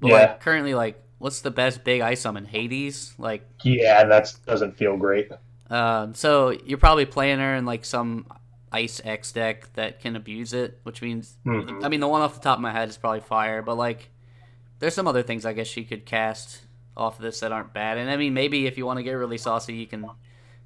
But 0.00 0.08
Yeah. 0.08 0.14
like 0.14 0.40
currently, 0.40 0.74
like, 0.74 1.02
what's 1.18 1.40
the 1.40 1.50
best 1.50 1.82
big 1.84 2.00
Ice 2.00 2.20
summon? 2.20 2.44
Hades. 2.44 3.14
Like, 3.18 3.48
Yeah, 3.64 4.04
that 4.04 4.32
doesn't 4.46 4.76
feel 4.76 4.96
great. 4.96 5.32
um, 5.70 6.14
so 6.14 6.50
you're 6.50 6.78
probably 6.78 7.06
playing 7.06 7.38
her 7.40 7.54
in 7.56 7.64
like 7.64 7.84
some 7.84 8.26
Ice 8.72 9.00
X 9.04 9.32
deck 9.32 9.72
that 9.74 10.00
can 10.00 10.16
abuse 10.16 10.52
it, 10.52 10.80
which 10.84 11.02
means 11.02 11.36
Mhm. 11.46 11.84
I 11.84 11.88
mean 11.88 12.00
the 12.00 12.08
one 12.08 12.22
off 12.22 12.34
the 12.34 12.40
top 12.40 12.58
of 12.58 12.62
my 12.62 12.72
head 12.72 12.88
is 12.88 12.96
probably 12.96 13.20
fire, 13.20 13.62
but 13.62 13.76
like 13.76 14.10
there's 14.80 14.94
some 14.94 15.08
other 15.08 15.22
things 15.22 15.46
I 15.46 15.52
guess 15.54 15.68
she 15.68 15.84
could 15.84 16.06
cast 16.06 16.62
off 16.96 17.18
this 17.18 17.40
that 17.40 17.52
aren't 17.52 17.72
bad. 17.74 17.98
And 17.98 18.10
I 18.10 18.16
mean 18.16 18.34
maybe 18.34 18.66
if 18.66 18.78
you 18.78 18.86
want 18.86 18.98
to 18.98 19.02
get 19.04 19.12
really 19.12 19.38
saucy, 19.38 19.74
you 19.74 19.86
can 19.86 20.12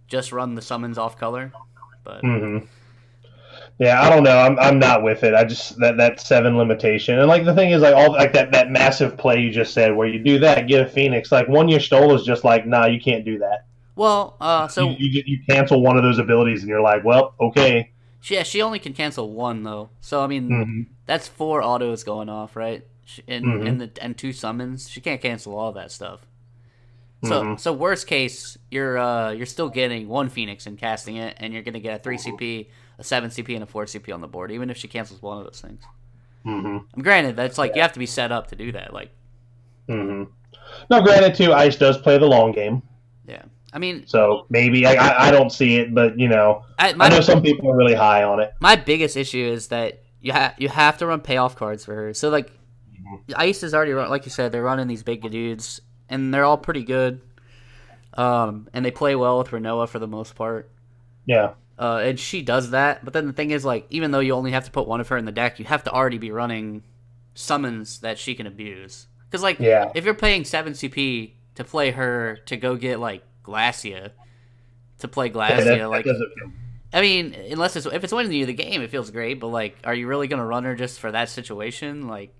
just 0.08 0.32
run 0.32 0.54
the 0.54 0.62
summons 0.62 0.98
off 0.98 1.18
color. 1.18 1.54
But 2.04 2.22
hmm 2.22 2.58
Yeah, 3.78 4.00
I 4.00 4.08
don't 4.08 4.22
know. 4.22 4.38
I'm, 4.38 4.58
I'm 4.58 4.78
not 4.78 5.02
with 5.02 5.22
it. 5.22 5.34
I 5.34 5.44
just 5.44 5.78
that 5.80 5.98
that 5.98 6.20
seven 6.20 6.56
limitation 6.56 7.18
and 7.18 7.28
like 7.28 7.44
the 7.44 7.54
thing 7.54 7.70
is 7.70 7.82
like 7.82 7.94
all 7.94 8.12
like 8.12 8.32
that 8.32 8.52
that 8.52 8.70
massive 8.70 9.18
play 9.18 9.40
you 9.40 9.50
just 9.50 9.74
said 9.74 9.94
where 9.94 10.08
you 10.08 10.18
do 10.22 10.38
that 10.40 10.66
get 10.66 10.86
a 10.86 10.88
phoenix 10.88 11.30
like 11.30 11.48
one 11.48 11.68
year 11.68 11.80
stole 11.80 12.14
is 12.14 12.22
just 12.24 12.44
like 12.44 12.66
nah 12.66 12.86
you 12.86 13.00
can't 13.00 13.24
do 13.24 13.38
that. 13.38 13.66
well, 13.94 14.36
uh, 14.40 14.68
so 14.68 14.82
you, 14.82 14.96
you 14.98 15.22
you 15.26 15.38
cancel 15.48 15.82
one 15.82 15.96
of 15.96 16.02
those 16.02 16.18
abilities 16.18 16.60
and 16.60 16.68
you're 16.68 16.80
like 16.82 17.04
well 17.04 17.34
okay. 17.40 17.92
Yeah, 18.34 18.42
she 18.42 18.62
only 18.62 18.78
can 18.78 18.92
cancel 18.92 19.32
one 19.32 19.62
though. 19.62 19.90
So 20.00 20.22
I 20.22 20.26
mean 20.26 20.54
hmm 20.54 20.82
that's 21.06 21.28
four 21.28 21.62
autos 21.62 22.02
going 22.04 22.28
off, 22.28 22.56
right? 22.56 22.86
She- 23.04 23.22
And 23.28 23.44
Mhm. 23.46 23.66
and 23.66 23.80
the 23.80 23.90
and 24.02 24.16
two 24.16 24.32
summons. 24.32 24.88
She 24.88 25.00
can't 25.00 25.20
cancel 25.20 25.54
all 25.56 25.72
that 25.72 25.92
stuff. 25.92 26.26
So 27.22 27.44
Mhm. 27.44 27.56
so 27.56 27.72
worst 27.72 28.06
case, 28.06 28.56
you're 28.70 28.98
uh 28.98 29.30
you're 29.32 29.46
still 29.46 29.68
getting 29.68 30.08
one 30.08 30.28
phoenix 30.28 30.66
and 30.66 30.78
casting 30.78 31.16
it, 31.16 31.36
and 31.38 31.52
you're 31.52 31.62
gonna 31.62 31.80
get 31.80 32.00
a 32.00 32.02
three 32.02 32.18
CP, 32.18 32.70
a 32.98 33.04
seven 33.04 33.30
CP, 33.30 33.54
and 33.54 33.62
a 33.62 33.66
four 33.66 33.86
CP 33.86 34.12
on 34.12 34.20
the 34.20 34.28
board, 34.28 34.52
even 34.52 34.70
if 34.70 34.76
she 34.76 34.88
cancels 34.88 35.22
one 35.22 35.38
of 35.38 35.44
those 35.44 35.60
things. 35.60 35.88
hmm 36.44 36.78
I'm 36.94 37.02
granted 37.02 37.36
that's 37.36 37.58
like 37.58 37.74
you 37.76 37.82
have 37.82 37.92
to 37.92 37.98
be 37.98 38.06
set 38.06 38.32
up 38.32 38.48
to 38.48 38.56
do 38.56 38.72
that. 38.72 38.92
Like 38.92 39.10
hmm 39.88 40.24
Now, 40.90 41.00
granted, 41.02 41.34
too, 41.36 41.52
Ice 41.52 41.76
does 41.76 41.98
play 41.98 42.18
the 42.18 42.26
long 42.26 42.52
game, 42.52 42.82
yeah, 43.26 43.42
I 43.76 43.78
mean 43.78 44.06
so 44.06 44.46
maybe 44.48 44.86
I, 44.86 44.94
I, 44.94 45.28
I 45.28 45.30
don't 45.30 45.50
see 45.52 45.76
it, 45.76 45.94
but 45.94 46.18
you 46.18 46.28
know, 46.28 46.64
I, 46.78 46.94
I 46.98 47.08
know 47.10 47.20
some 47.20 47.42
people 47.42 47.70
are 47.70 47.76
really 47.76 47.94
high 47.94 48.22
on 48.22 48.40
it. 48.40 48.54
my 48.58 48.74
biggest 48.74 49.16
issue 49.18 49.44
is 49.56 49.68
that 49.68 50.02
you 50.22 50.32
have 50.32 50.54
you 50.56 50.68
have 50.70 50.96
to 50.98 51.06
run 51.06 51.20
payoff 51.20 51.56
cards 51.56 51.84
for 51.84 51.94
her. 51.94 52.14
So 52.14 52.30
like, 52.30 52.50
Ice 53.36 53.62
is 53.62 53.74
already 53.74 53.92
run, 53.92 54.08
like 54.08 54.24
you 54.24 54.30
said, 54.30 54.50
they're 54.50 54.62
running 54.62 54.88
these 54.88 55.02
big 55.02 55.20
dudes, 55.30 55.80
and 56.08 56.32
they're 56.32 56.44
all 56.44 56.56
pretty 56.56 56.82
good. 56.84 57.20
Um, 58.14 58.68
and 58.72 58.82
they 58.84 58.90
play 58.90 59.14
well 59.14 59.38
with 59.38 59.48
Rinoa 59.48 59.88
for 59.88 59.98
the 59.98 60.08
most 60.08 60.34
part. 60.34 60.70
Yeah, 61.26 61.52
Uh, 61.78 62.00
and 62.02 62.18
she 62.18 62.40
does 62.42 62.70
that, 62.70 63.04
but 63.04 63.12
then 63.12 63.26
the 63.26 63.32
thing 63.32 63.50
is, 63.50 63.64
like, 63.64 63.86
even 63.90 64.10
though 64.10 64.20
you 64.20 64.32
only 64.32 64.52
have 64.52 64.64
to 64.64 64.70
put 64.70 64.88
one 64.88 65.00
of 65.00 65.08
her 65.08 65.16
in 65.18 65.26
the 65.26 65.32
deck, 65.32 65.58
you 65.58 65.66
have 65.66 65.84
to 65.84 65.90
already 65.92 66.16
be 66.18 66.30
running 66.30 66.82
summons 67.34 67.98
that 68.00 68.16
she 68.18 68.34
can 68.34 68.46
abuse. 68.46 69.06
Because, 69.28 69.42
like, 69.42 69.58
Yeah. 69.60 69.92
if 69.94 70.04
you're 70.04 70.14
paying 70.14 70.44
seven 70.44 70.72
CP 70.72 71.32
to 71.56 71.64
play 71.64 71.90
her 71.90 72.38
to 72.46 72.56
go 72.56 72.76
get 72.76 73.00
like 73.00 73.22
Glacia, 73.46 74.10
to 74.98 75.08
play 75.08 75.28
Glacia, 75.30 75.64
that- 75.64 75.78
that 75.78 75.88
like, 75.90 76.04
doesn't 76.04 76.32
feel- 76.38 76.52
I 76.92 77.00
mean, 77.00 77.34
unless 77.50 77.76
it's 77.76 77.86
if 77.86 78.04
it's 78.04 78.12
winning 78.12 78.32
you 78.32 78.46
the 78.46 78.54
game, 78.54 78.80
it 78.82 78.90
feels 78.90 79.10
great. 79.10 79.34
But 79.40 79.48
like, 79.48 79.76
are 79.84 79.94
you 79.94 80.06
really 80.06 80.28
gonna 80.28 80.46
run 80.46 80.64
her 80.64 80.74
just 80.74 80.98
for 81.00 81.10
that 81.12 81.28
situation? 81.28 82.06
Like, 82.08 82.32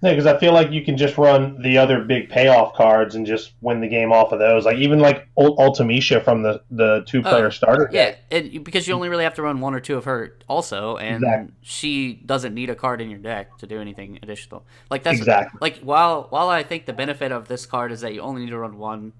Yeah, 0.00 0.10
because 0.10 0.26
I 0.26 0.38
feel 0.38 0.52
like 0.52 0.70
you 0.70 0.82
can 0.84 0.96
just 0.96 1.16
run 1.18 1.60
the 1.62 1.78
other 1.78 2.02
big 2.04 2.28
payoff 2.30 2.74
cards 2.74 3.14
and 3.14 3.24
just 3.26 3.52
win 3.62 3.80
the 3.80 3.88
game 3.88 4.12
off 4.12 4.32
of 4.32 4.38
those. 4.38 4.64
Like 4.64 4.76
even 4.78 5.00
like 5.00 5.26
Ul- 5.38 5.56
Ultimecia 5.56 6.22
from 6.22 6.42
the 6.42 6.62
the 6.70 7.04
two 7.06 7.20
oh, 7.24 7.28
player 7.30 7.46
Oh, 7.46 7.50
starter. 7.50 7.88
yeah, 7.92 8.14
and 8.30 8.62
because 8.64 8.86
you 8.86 8.94
only 8.94 9.08
really 9.08 9.24
have 9.24 9.34
to 9.34 9.42
run 9.42 9.60
one 9.60 9.74
or 9.74 9.80
two 9.80 9.96
of 9.96 10.04
her 10.04 10.36
also, 10.48 10.96
and 10.96 11.16
Exactly. 11.24 11.54
she 11.62 12.14
doesn't 12.24 12.54
need 12.54 12.70
a 12.70 12.74
card 12.74 13.00
in 13.00 13.08
your 13.10 13.18
deck 13.18 13.58
to 13.58 13.66
do 13.66 13.80
anything 13.80 14.18
additional. 14.22 14.64
Like 14.90 15.02
that's 15.02 15.18
Exactly. 15.18 15.58
like 15.60 15.78
while 15.80 16.26
while 16.30 16.48
I 16.48 16.62
think 16.62 16.86
the 16.86 16.92
benefit 16.94 17.32
of 17.32 17.48
this 17.48 17.66
card 17.66 17.90
is 17.90 18.00
that 18.02 18.14
you 18.14 18.20
only 18.20 18.42
need 18.44 18.50
to 18.50 18.58
run 18.58 18.78
one, 18.78 19.12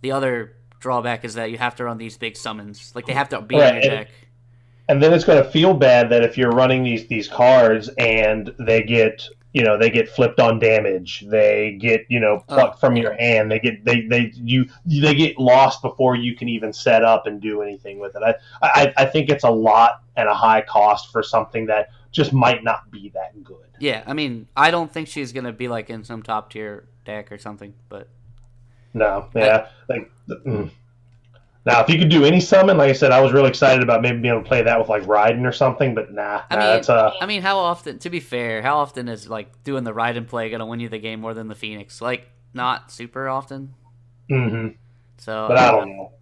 the 0.00 0.12
other 0.12 0.56
drawback 0.80 1.24
is 1.24 1.34
that 1.34 1.50
you 1.50 1.58
have 1.58 1.74
to 1.76 1.84
run 1.84 1.98
these 1.98 2.16
big 2.16 2.36
summons. 2.36 2.92
Like 2.94 3.06
they 3.06 3.12
have 3.12 3.28
to 3.30 3.40
be 3.40 3.56
in 3.56 3.74
your 3.74 3.80
deck. 3.82 4.10
And 4.88 5.02
then 5.02 5.12
it's 5.12 5.24
going 5.24 5.42
to 5.42 5.50
feel 5.50 5.74
bad 5.74 6.10
that 6.10 6.22
if 6.22 6.38
you're 6.38 6.52
running 6.52 6.84
these 6.84 7.08
these 7.08 7.26
cards 7.26 7.88
and 7.98 8.54
they 8.58 8.82
get 8.82 9.28
you 9.52 9.64
know 9.64 9.78
they 9.78 9.90
get 9.90 10.08
flipped 10.08 10.38
on 10.38 10.58
damage, 10.58 11.24
they 11.28 11.78
get 11.80 12.04
you 12.08 12.20
know 12.20 12.44
plucked 12.46 12.76
oh. 12.76 12.78
from 12.78 12.96
your 12.96 13.14
hand, 13.14 13.50
they 13.50 13.58
get 13.58 13.84
they 13.84 14.02
they 14.02 14.30
you 14.34 14.66
they 14.84 15.14
get 15.14 15.38
lost 15.38 15.82
before 15.82 16.14
you 16.14 16.36
can 16.36 16.48
even 16.48 16.72
set 16.72 17.02
up 17.02 17.26
and 17.26 17.40
do 17.40 17.62
anything 17.62 17.98
with 17.98 18.14
it. 18.14 18.22
I 18.22 18.34
I, 18.62 18.94
I 18.98 19.04
think 19.06 19.30
it's 19.30 19.44
a 19.44 19.50
lot 19.50 20.02
and 20.16 20.28
a 20.28 20.34
high 20.34 20.60
cost 20.60 21.10
for 21.10 21.22
something 21.22 21.66
that 21.66 21.88
just 22.12 22.32
might 22.32 22.62
not 22.62 22.90
be 22.90 23.10
that 23.14 23.42
good. 23.42 23.56
Yeah, 23.78 24.04
I 24.06 24.12
mean, 24.12 24.46
I 24.56 24.70
don't 24.70 24.92
think 24.92 25.08
she's 25.08 25.32
gonna 25.32 25.52
be 25.52 25.68
like 25.68 25.90
in 25.90 26.04
some 26.04 26.22
top 26.22 26.50
tier 26.50 26.88
deck 27.04 27.32
or 27.32 27.38
something, 27.38 27.74
but 27.88 28.08
No, 28.96 29.28
yeah. 29.34 29.68
Like, 29.90 30.10
mm. 30.26 30.70
now, 31.66 31.82
if 31.82 31.90
you 31.90 31.98
could 31.98 32.08
do 32.08 32.24
any 32.24 32.40
summon, 32.40 32.78
like 32.78 32.88
I 32.88 32.94
said, 32.94 33.12
I 33.12 33.20
was 33.20 33.30
really 33.30 33.50
excited 33.50 33.82
about 33.82 34.00
maybe 34.00 34.18
being 34.20 34.32
able 34.32 34.42
to 34.42 34.48
play 34.48 34.62
that 34.62 34.78
with 34.78 34.88
like 34.88 35.02
Raiden 35.02 35.46
or 35.46 35.52
something. 35.52 35.94
But 35.94 36.14
nah, 36.14 36.42
I 36.50 36.54
nah, 36.54 36.60
mean- 36.60 36.70
that's 36.70 36.88
uh, 36.88 37.12
I 37.20 37.26
mean, 37.26 37.42
how 37.42 37.58
often? 37.58 37.98
To 37.98 38.08
be 38.10 38.20
fair, 38.20 38.62
how 38.62 38.78
often 38.78 39.08
is 39.08 39.28
like 39.28 39.62
doing 39.64 39.84
the 39.84 39.92
Raiden 39.92 40.26
play 40.26 40.48
gonna 40.50 40.64
win 40.64 40.80
you 40.80 40.88
the 40.88 40.98
game 40.98 41.20
more 41.20 41.34
than 41.34 41.48
the 41.48 41.54
Phoenix? 41.54 42.00
Like, 42.00 42.26
not 42.54 42.90
super 42.90 43.28
often. 43.28 43.74
hmm 44.30 44.68
So, 45.18 45.46
but 45.46 45.58
I 45.58 45.70
don't 45.70 45.88
know. 45.90 46.12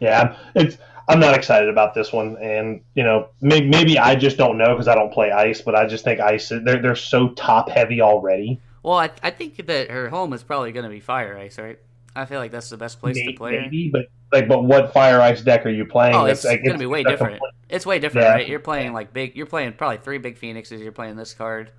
Yeah, 0.00 0.20
I'm- 0.20 0.36
it's 0.54 0.78
I'm 1.08 1.20
not 1.20 1.36
excited 1.36 1.68
about 1.68 1.92
this 1.94 2.12
one, 2.14 2.36
and 2.38 2.80
you 2.94 3.04
know, 3.04 3.28
maybe, 3.42 3.68
maybe 3.68 3.98
I 3.98 4.16
just 4.16 4.38
don't 4.38 4.56
know 4.56 4.68
because 4.74 4.88
I 4.88 4.94
don't 4.94 5.12
play 5.12 5.30
Ice, 5.32 5.60
but 5.60 5.74
I 5.74 5.86
just 5.86 6.02
think 6.02 6.18
Ice 6.20 6.48
they're 6.48 6.80
they're 6.80 6.96
so 6.96 7.28
top 7.30 7.68
heavy 7.68 8.00
already. 8.00 8.58
Well, 8.82 8.98
I, 8.98 9.10
I 9.22 9.30
think 9.30 9.66
that 9.66 9.90
her 9.90 10.08
home 10.08 10.32
is 10.32 10.42
probably 10.42 10.72
gonna 10.72 10.88
be 10.88 11.00
Fire 11.00 11.36
Ice, 11.38 11.58
right? 11.58 11.78
I 12.16 12.24
feel 12.24 12.40
like 12.40 12.50
that's 12.52 12.70
the 12.70 12.76
best 12.76 12.98
place 13.00 13.16
Maybe, 13.16 13.32
to 13.32 13.38
play 13.38 13.60
maybe, 13.60 13.90
but 13.90 14.06
like, 14.32 14.48
but 14.48 14.64
what 14.64 14.92
Fire 14.92 15.20
Ice 15.20 15.42
deck 15.42 15.64
are 15.66 15.70
you 15.70 15.84
playing? 15.84 16.14
Oh, 16.16 16.24
it's 16.24 16.44
like, 16.44 16.64
gonna 16.64 16.78
be 16.78 16.86
way 16.86 17.02
different. 17.04 17.34
complete- 17.34 17.52
It's 17.68 17.86
way 17.86 17.98
different, 17.98 18.24
Yeah. 18.26 18.32
right? 18.32 18.48
You're 18.48 18.58
playing 18.60 18.92
like 18.92 19.12
big. 19.12 19.36
You're 19.36 19.46
playing 19.46 19.74
probably 19.74 19.98
three 19.98 20.18
big 20.18 20.38
Phoenixes. 20.38 20.80
You're 20.80 20.92
playing 20.92 21.16
this 21.16 21.34
card, 21.34 21.70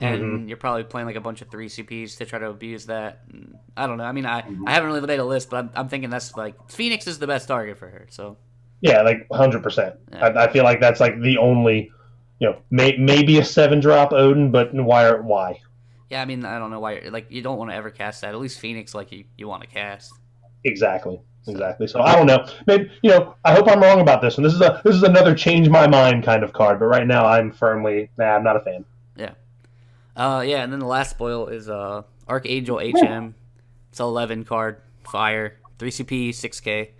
and 0.00 0.20
Mm-hmm. 0.22 0.48
you're 0.48 0.56
probably 0.56 0.84
playing 0.84 1.06
like 1.06 1.16
a 1.16 1.20
bunch 1.20 1.42
of 1.42 1.50
three 1.50 1.68
CPs 1.68 2.16
to 2.18 2.24
try 2.26 2.38
to 2.38 2.48
abuse 2.50 2.86
that. 2.86 3.20
I 3.76 3.86
don't 3.86 3.98
know. 3.98 4.04
I 4.04 4.12
mean, 4.12 4.26
I, 4.26 4.42
Mm-hmm. 4.42 4.66
I 4.66 4.72
haven't 4.72 4.88
really 4.90 5.06
made 5.06 5.20
a 5.20 5.24
list, 5.24 5.50
but 5.50 5.56
I'm, 5.58 5.70
I'm 5.74 5.88
thinking 5.88 6.10
that's 6.10 6.36
like 6.36 6.70
Phoenix 6.70 7.06
is 7.06 7.18
the 7.18 7.26
best 7.26 7.46
target 7.48 7.78
for 7.78 7.88
her. 7.88 8.06
So 8.10 8.36
Yeah, 8.80 9.02
like 9.02 9.26
hundred 9.32 9.62
percent. 9.62 9.96
I, 10.12 10.28
I 10.30 10.52
feel 10.52 10.64
like 10.64 10.80
that's 10.80 11.00
like 11.00 11.20
the 11.20 11.38
only, 11.38 11.90
you 12.38 12.48
know, 12.50 12.58
may, 12.70 12.96
maybe 12.96 13.38
a 13.38 13.44
seven 13.44 13.80
drop 13.80 14.12
Odin, 14.12 14.50
but 14.50 14.72
why? 14.74 15.12
Why? 15.14 15.60
Yeah, 16.10 16.22
I 16.22 16.24
mean, 16.24 16.44
I 16.44 16.58
don't 16.58 16.70
know 16.70 16.80
why. 16.80 17.02
Like, 17.10 17.26
you 17.30 17.42
don't 17.42 17.58
want 17.58 17.70
to 17.70 17.76
ever 17.76 17.90
cast 17.90 18.22
that. 18.22 18.30
At 18.34 18.40
least 18.40 18.58
Phoenix, 18.60 18.94
like, 18.94 19.12
you, 19.12 19.24
you 19.36 19.46
want 19.46 19.62
to 19.62 19.68
cast. 19.68 20.12
Exactly. 20.64 21.20
Exactly. 21.46 21.86
So 21.86 22.00
I 22.02 22.14
don't 22.14 22.26
know. 22.26 22.46
Maybe 22.66 22.90
you 23.02 23.10
know. 23.10 23.34
I 23.44 23.54
hope 23.54 23.68
I'm 23.68 23.80
wrong 23.80 24.00
about 24.00 24.20
this 24.20 24.36
one. 24.36 24.44
This 24.44 24.52
is 24.52 24.60
a 24.60 24.82
this 24.84 24.94
is 24.94 25.02
another 25.02 25.34
change 25.34 25.68
my 25.70 25.86
mind 25.86 26.22
kind 26.24 26.42
of 26.42 26.52
card. 26.52 26.78
But 26.78 26.86
right 26.86 27.06
now, 27.06 27.24
I'm 27.26 27.52
firmly 27.52 28.10
nah. 28.18 28.36
I'm 28.36 28.44
not 28.44 28.56
a 28.56 28.60
fan. 28.60 28.84
Yeah. 29.16 29.32
Uh, 30.14 30.42
yeah, 30.46 30.62
and 30.62 30.70
then 30.70 30.80
the 30.80 30.86
last 30.86 31.10
spoil 31.10 31.46
is 31.46 31.70
uh 31.70 32.02
Archangel 32.28 32.78
HM. 32.80 33.34
It's 33.90 34.00
a 34.00 34.02
11 34.02 34.44
card 34.44 34.82
fire, 35.04 35.56
3 35.78 35.90
CP, 35.90 36.28
6K. 36.30 36.90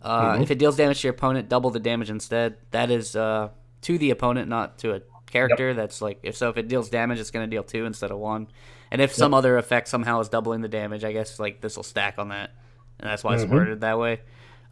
Uh, 0.00 0.34
Mhm. 0.34 0.42
If 0.42 0.50
it 0.52 0.58
deals 0.60 0.76
damage 0.76 1.00
to 1.00 1.08
your 1.08 1.14
opponent, 1.14 1.48
double 1.48 1.70
the 1.70 1.80
damage 1.80 2.10
instead. 2.10 2.56
That 2.70 2.90
is 2.92 3.16
uh 3.16 3.48
to 3.82 3.98
the 3.98 4.10
opponent, 4.10 4.48
not 4.48 4.78
to 4.78 4.94
a 4.94 5.00
character. 5.30 5.74
That's 5.74 6.00
like 6.02 6.18
if 6.22 6.36
so, 6.36 6.48
if 6.50 6.56
it 6.56 6.68
deals 6.68 6.88
damage, 6.90 7.18
it's 7.18 7.30
going 7.30 7.48
to 7.48 7.54
deal 7.54 7.62
two 7.62 7.84
instead 7.86 8.10
of 8.10 8.18
one. 8.18 8.48
And 8.90 9.00
if 9.02 9.12
some 9.14 9.34
other 9.34 9.58
effect 9.58 9.88
somehow 9.88 10.20
is 10.20 10.28
doubling 10.28 10.60
the 10.62 10.68
damage, 10.68 11.04
I 11.04 11.12
guess 11.12 11.38
like 11.38 11.60
this 11.60 11.76
will 11.76 11.82
stack 11.82 12.14
on 12.18 12.28
that, 12.30 12.50
and 12.98 13.08
that's 13.10 13.22
why 13.22 13.34
it's 13.34 13.44
Mhm. 13.44 13.50
worded 13.50 13.80
that 13.82 13.98
way. 13.98 14.20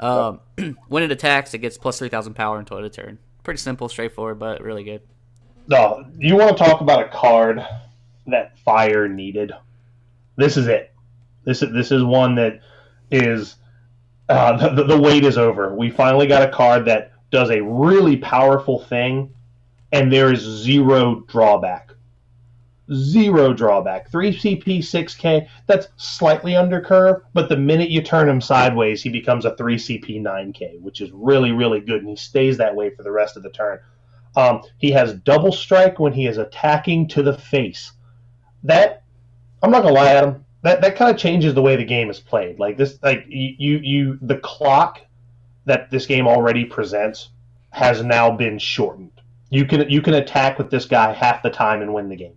Um, 0.01 0.41
when 0.89 1.03
it 1.03 1.11
attacks, 1.11 1.55
it 1.55 1.59
gets 1.59 1.79
plus 1.79 1.99
3,000 1.99 2.35
power 2.35 2.59
until 2.59 2.79
it 2.79 2.93
turn. 2.93 3.19
Pretty 3.43 3.59
simple, 3.59 3.89
straightforward, 3.89 4.39
but 4.39 4.61
really 4.63 4.85
good. 4.85 5.03
No, 5.69 6.05
you 6.19 6.37
want 6.37 6.57
to 6.57 6.63
talk 6.65 6.81
about 6.81 7.05
a 7.05 7.09
card 7.09 7.65
that 8.27 8.59
fire 8.61 9.09
needed? 9.09 9.53
This 10.37 10.57
is 10.57 10.67
it. 10.69 10.93
This 11.45 11.63
is 11.63 11.73
this 11.73 11.91
is 11.93 12.03
one 12.05 12.35
that 12.37 12.61
is 13.11 13.57
uh, 14.29 14.57
the, 14.75 14.85
the 14.85 15.01
wait 15.01 15.25
is 15.25 15.39
over. 15.39 15.75
We 15.75 15.91
finally 15.91 16.27
got 16.27 16.43
a 16.49 16.51
card 16.53 16.85
that 16.87 17.13
does 17.31 17.51
a 17.51 17.61
really 17.63 18.17
powerful 18.17 18.81
thing, 18.85 19.33
and 19.93 20.13
there 20.13 20.33
is 20.33 20.41
zero 20.41 21.21
drawback. 21.29 21.93
Zero 22.93 23.53
drawback. 23.53 24.11
Three 24.11 24.33
CP, 24.33 24.85
six 24.85 25.15
K. 25.15 25.49
That's 25.67 25.89
slightly 25.97 26.55
under 26.55 26.81
curve, 26.81 27.23
but 27.35 27.49
the 27.49 27.57
minute 27.57 27.91
you 27.91 28.01
turn 28.01 28.29
him 28.29 28.41
sideways, 28.41 29.03
he 29.03 29.11
becomes 29.11 29.45
a 29.45 29.57
three 29.57 29.77
CP, 29.77 30.21
nine 30.21 30.53
K, 30.53 30.79
which 30.81 31.01
is 31.01 31.11
really 31.11 31.51
really 31.51 31.81
good, 31.81 32.01
and 32.01 32.09
he 32.09 32.17
stays 32.17 32.57
that 32.59 32.75
way 32.75 32.91
for 32.91 33.03
the 33.03 33.11
rest 33.11 33.37
of 33.37 33.43
the 33.43 33.51
turn. 33.51 33.81
Um, 34.37 34.63
he 34.79 34.93
has 34.93 35.15
double 35.15 35.51
strike 35.51 35.99
when 35.99 36.13
he 36.13 36.27
is 36.27 36.39
attacking 36.39 37.09
to 37.09 37.23
the 37.23 37.37
face. 37.37 37.93
That 38.63 39.03
I'm 39.63 39.71
not 39.71 39.83
gonna 39.83 39.95
lie, 39.95 40.13
Adam. 40.13 40.45
That 40.63 40.81
that 40.83 40.97
kind 40.97 41.11
of 41.11 41.17
changes 41.17 41.55
the 41.55 41.63
way 41.63 41.75
the 41.77 41.85
game 41.85 42.11
is 42.11 42.21
played. 42.21 42.59
Like 42.59 42.77
this, 42.77 42.99
like 43.03 43.25
you, 43.29 43.79
you 43.79 44.19
the 44.23 44.39
clock 44.39 45.01
that 45.65 45.91
this 45.91 46.07
game 46.07 46.29
already 46.29 46.65
presents 46.65 47.31
has 47.71 48.03
now 48.05 48.31
been 48.31 48.59
shortened. 48.59 49.16
You 49.51 49.65
can 49.65 49.89
you 49.89 50.03
can 50.03 50.15
attack 50.15 50.59
with 50.59 50.71
this 50.71 50.87
guy 50.87 51.13
half 51.13 51.43
the 51.43 51.51
time 51.51 51.83
and 51.83 51.95
win 51.95 52.09
the 52.09 52.17
game. 52.17 52.35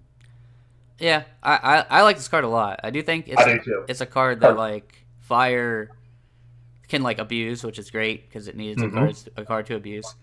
Yeah, 1.00 1.24
I, 1.42 1.56
I, 1.90 2.00
I 2.00 2.02
like 2.04 2.18
this 2.18 2.28
card 2.28 2.44
a 2.44 2.50
lot. 2.50 2.82
I 2.84 2.90
do 2.90 3.02
think 3.02 3.28
it's 3.28 3.44
do 3.46 3.60
too. 3.60 3.86
it's 3.88 4.02
a 4.02 4.06
card 4.06 4.42
that 4.42 4.58
like 4.58 5.06
fire 5.22 5.90
can 6.88 7.02
like 7.04 7.20
abuse, 7.20 7.64
which 7.64 7.80
is 7.80 7.90
great 7.90 8.28
because 8.28 8.48
it 8.48 8.56
needs 8.56 8.82
Mhm. 8.82 8.88
a 8.88 8.92
card 8.92 9.16
a 9.38 9.46
card 9.46 9.66
to 9.68 9.76
abuse. 9.76 10.14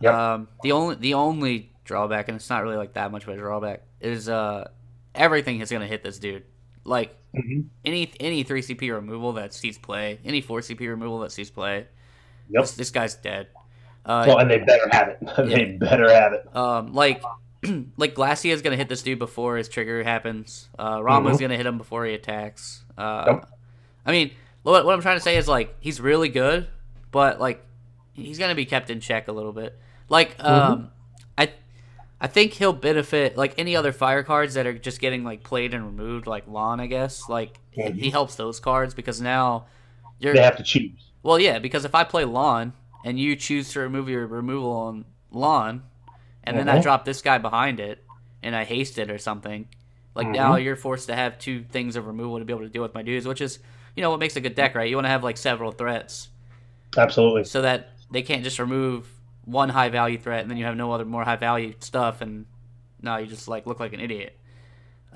Yep. 0.00 0.12
Um, 0.14 0.48
the 0.62 0.72
only 0.72 0.94
the 0.96 1.14
only 1.14 1.72
drawback, 1.84 2.28
and 2.28 2.36
it's 2.36 2.50
not 2.50 2.62
really 2.62 2.76
like 2.76 2.94
that 2.94 3.12
much 3.12 3.22
of 3.22 3.30
a 3.30 3.36
drawback, 3.36 3.82
is 4.00 4.28
uh 4.28 4.68
everything 5.14 5.60
is 5.60 5.70
gonna 5.70 5.86
hit 5.86 6.02
this 6.02 6.18
dude. 6.18 6.42
Like 6.84 7.16
Mhm. 7.34 7.66
any 7.84 8.12
any 8.20 8.42
three 8.42 8.62
CP 8.62 8.90
removal 8.92 9.32
that 9.34 9.54
sees 9.54 9.78
play, 9.78 10.18
any 10.24 10.40
four 10.40 10.60
CP 10.60 10.86
removal 10.88 11.20
that 11.20 11.32
sees 11.32 11.50
play, 11.50 11.86
Yep. 12.50 12.62
this, 12.62 12.72
this 12.72 12.90
guy's 12.90 13.14
dead. 13.14 13.48
Uh, 14.06 14.24
Well, 14.26 14.38
and 14.38 14.50
they 14.50 14.58
better 14.58 14.88
have 14.92 15.08
it. 15.08 15.18
they 15.36 15.64
better 15.64 16.08
have 16.10 16.32
it. 16.32 16.56
um, 16.56 16.92
like 16.94 17.22
like 17.96 18.14
Glacia 18.14 18.50
is 18.52 18.62
gonna 18.62 18.76
hit 18.76 18.88
this 18.88 19.02
dude 19.02 19.18
before 19.18 19.56
his 19.56 19.68
trigger 19.68 20.02
happens. 20.04 20.68
Uh, 20.78 20.98
Ramuh's 20.98 21.36
Mhm. 21.38 21.40
gonna 21.40 21.56
hit 21.56 21.66
him 21.66 21.76
before 21.78 22.04
he 22.06 22.14
attacks. 22.14 22.84
Uh, 22.96 23.24
Yep. 23.26 23.48
I 24.06 24.12
mean, 24.12 24.30
what, 24.62 24.84
what 24.86 24.94
I'm 24.94 25.02
trying 25.02 25.16
to 25.16 25.22
say 25.22 25.36
is 25.36 25.48
like 25.48 25.74
he's 25.80 26.00
really 26.00 26.28
good, 26.28 26.68
but 27.10 27.40
like 27.40 27.64
he's 28.14 28.38
gonna 28.38 28.54
be 28.54 28.64
kept 28.64 28.88
in 28.90 29.00
check 29.00 29.26
a 29.28 29.32
little 29.32 29.52
bit. 29.52 29.76
Like 30.08 30.36
um, 30.42 30.90
I 31.36 31.50
I 32.20 32.28
think 32.28 32.52
he'll 32.52 32.72
benefit 32.72 33.36
like 33.36 33.54
any 33.58 33.74
other 33.74 33.90
fire 33.92 34.22
cards 34.22 34.54
that 34.54 34.66
are 34.68 34.72
just 34.78 35.00
getting 35.00 35.24
like 35.24 35.42
played 35.42 35.74
and 35.74 35.84
removed, 35.84 36.28
like 36.28 36.44
Lann, 36.46 36.78
I 36.78 36.86
guess. 36.86 37.28
Like 37.28 37.58
Mhm. 37.76 37.98
he 37.98 38.10
helps 38.10 38.36
those 38.36 38.60
cards 38.60 38.94
because 38.94 39.20
now 39.20 39.66
you're 40.20 40.32
They 40.34 40.42
have 40.42 40.56
to 40.58 40.62
choose. 40.62 41.10
well, 41.24 41.40
yeah, 41.40 41.58
because 41.58 41.84
if 41.84 41.94
I 41.96 42.04
play 42.04 42.24
Lann 42.24 42.72
and 43.06 43.20
you 43.20 43.36
choose 43.36 43.72
to 43.72 43.78
remove 43.80 44.08
your 44.08 44.26
removal 44.26 44.72
on 44.72 45.04
Lann, 45.30 45.84
and 46.42 46.58
then 46.58 46.68
I 46.68 46.78
Mhm. 46.78 46.82
drop 46.82 47.04
this 47.04 47.22
guy 47.22 47.38
behind 47.38 47.78
it 47.78 48.02
and 48.42 48.54
I 48.54 48.64
haste 48.64 48.98
it 48.98 49.10
or 49.12 49.18
something, 49.18 49.68
like 50.16 50.26
now 50.28 50.56
Mhm. 50.56 50.64
you're 50.64 50.74
forced 50.76 51.06
to 51.06 51.14
have 51.14 51.38
two 51.38 51.62
things 51.62 51.94
of 51.94 52.08
removal 52.08 52.40
to 52.40 52.44
be 52.44 52.52
able 52.52 52.64
to 52.64 52.68
deal 52.68 52.82
with 52.82 52.94
my 52.94 53.02
dudes, 53.02 53.26
which 53.26 53.40
is 53.40 53.60
you 53.94 54.02
know 54.02 54.10
what 54.10 54.18
makes 54.20 54.34
a 54.36 54.40
good 54.40 54.56
deck, 54.56 54.74
right? 54.74 54.90
You 54.90 54.96
want 54.96 55.06
to 55.06 55.10
have 55.10 55.22
like 55.24 55.36
several 55.38 55.70
threats 55.70 56.28
Absolutely. 56.96 57.44
so 57.44 57.62
that 57.62 57.90
they 58.10 58.22
can't 58.22 58.42
just 58.44 58.58
remove 58.58 59.08
one 59.44 59.68
high 59.68 59.88
value 59.88 60.18
threat 60.18 60.40
and 60.42 60.50
then 60.50 60.58
you 60.58 60.64
have 60.64 60.76
no 60.76 60.90
other 60.92 61.04
more 61.04 61.22
high 61.24 61.36
value 61.36 61.74
stuff, 61.78 62.20
and 62.20 62.44
now 63.00 63.18
you 63.18 63.26
just 63.28 63.46
like 63.46 63.66
look 63.66 63.78
like 63.78 63.92
an 63.92 64.00
idiot. 64.00 64.36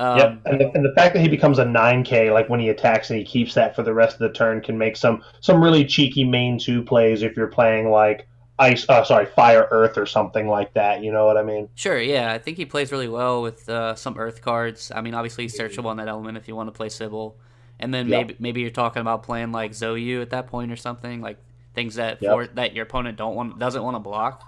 Um, 0.01 0.17
yep. 0.19 0.41
And 0.47 0.61
the, 0.61 0.71
and 0.75 0.83
the 0.85 0.93
fact 0.97 1.13
that 1.15 1.21
he 1.21 1.29
becomes 1.29 1.59
a 1.59 1.65
9K, 1.65 2.33
like 2.33 2.49
when 2.49 2.59
he 2.59 2.71
attacks 2.71 3.11
and 3.11 3.19
he 3.19 3.25
keeps 3.25 3.53
that 3.55 3.77
for 3.77 3.83
the 3.83 3.93
rest 3.93 4.15
of 4.15 4.21
the 4.21 4.31
turn, 4.33 4.63
can 4.63 4.79
make 4.79 4.97
some 4.97 5.23
some 5.41 5.63
really 5.63 5.85
cheeky 5.85 6.25
main 6.25 6.59
two 6.59 6.83
plays 6.83 7.23
if 7.23 7.37
you're 7.37 7.49
playing 7.49 7.91
like 7.91 8.27
ice. 8.59 8.89
Uh, 8.89 9.05
sorry, 9.05 9.27
fire 9.27 9.69
earth 9.71 9.99
or 9.99 10.07
something 10.07 10.49
like 10.49 10.73
that. 10.73 11.03
You 11.05 11.13
know 11.13 11.27
what 11.27 11.37
I 11.37 11.43
mean? 11.43 11.69
Sure, 11.75 12.01
yeah. 12.01 12.33
I 12.33 12.39
think 12.39 12.57
he 12.57 12.65
plays 12.65 12.91
really 12.93 13.09
well 13.09 13.43
with 13.43 13.69
uh, 13.69 13.95
some 13.95 14.17
Earth 14.19 14.41
cards. 14.41 14.91
I 14.95 15.03
mean, 15.03 15.13
obviously 15.13 15.45
he's 15.45 15.59
searchable 15.59 15.87
on 15.87 15.99
that 15.99 16.09
element 16.09 16.39
if 16.39 16.49
you 16.49 16.57
want 16.57 16.69
to 16.69 16.73
play 16.73 16.89
Sybil, 16.89 17.37
and 17.79 17.93
then 17.93 18.09
Yeah. 18.09 18.19
maybe 18.19 18.37
maybe 18.39 18.61
you're 18.63 18.71
talking 18.71 19.03
about 19.03 19.23
playing 19.23 19.53
like 19.53 19.73
Zoyu 19.73 20.23
at 20.23 20.31
that 20.31 20.47
point 20.47 20.73
or 20.73 20.77
something 20.77 21.21
like 21.21 21.37
things 21.75 21.97
that 21.97 22.23
Yep. 22.23 22.33
for, 22.33 22.47
that 22.47 22.75
your 22.75 22.85
opponent 22.85 23.19
don't 23.19 23.35
want 23.35 23.59
doesn't 23.59 23.83
want 23.83 23.97
to 23.97 24.01
block. 24.01 24.43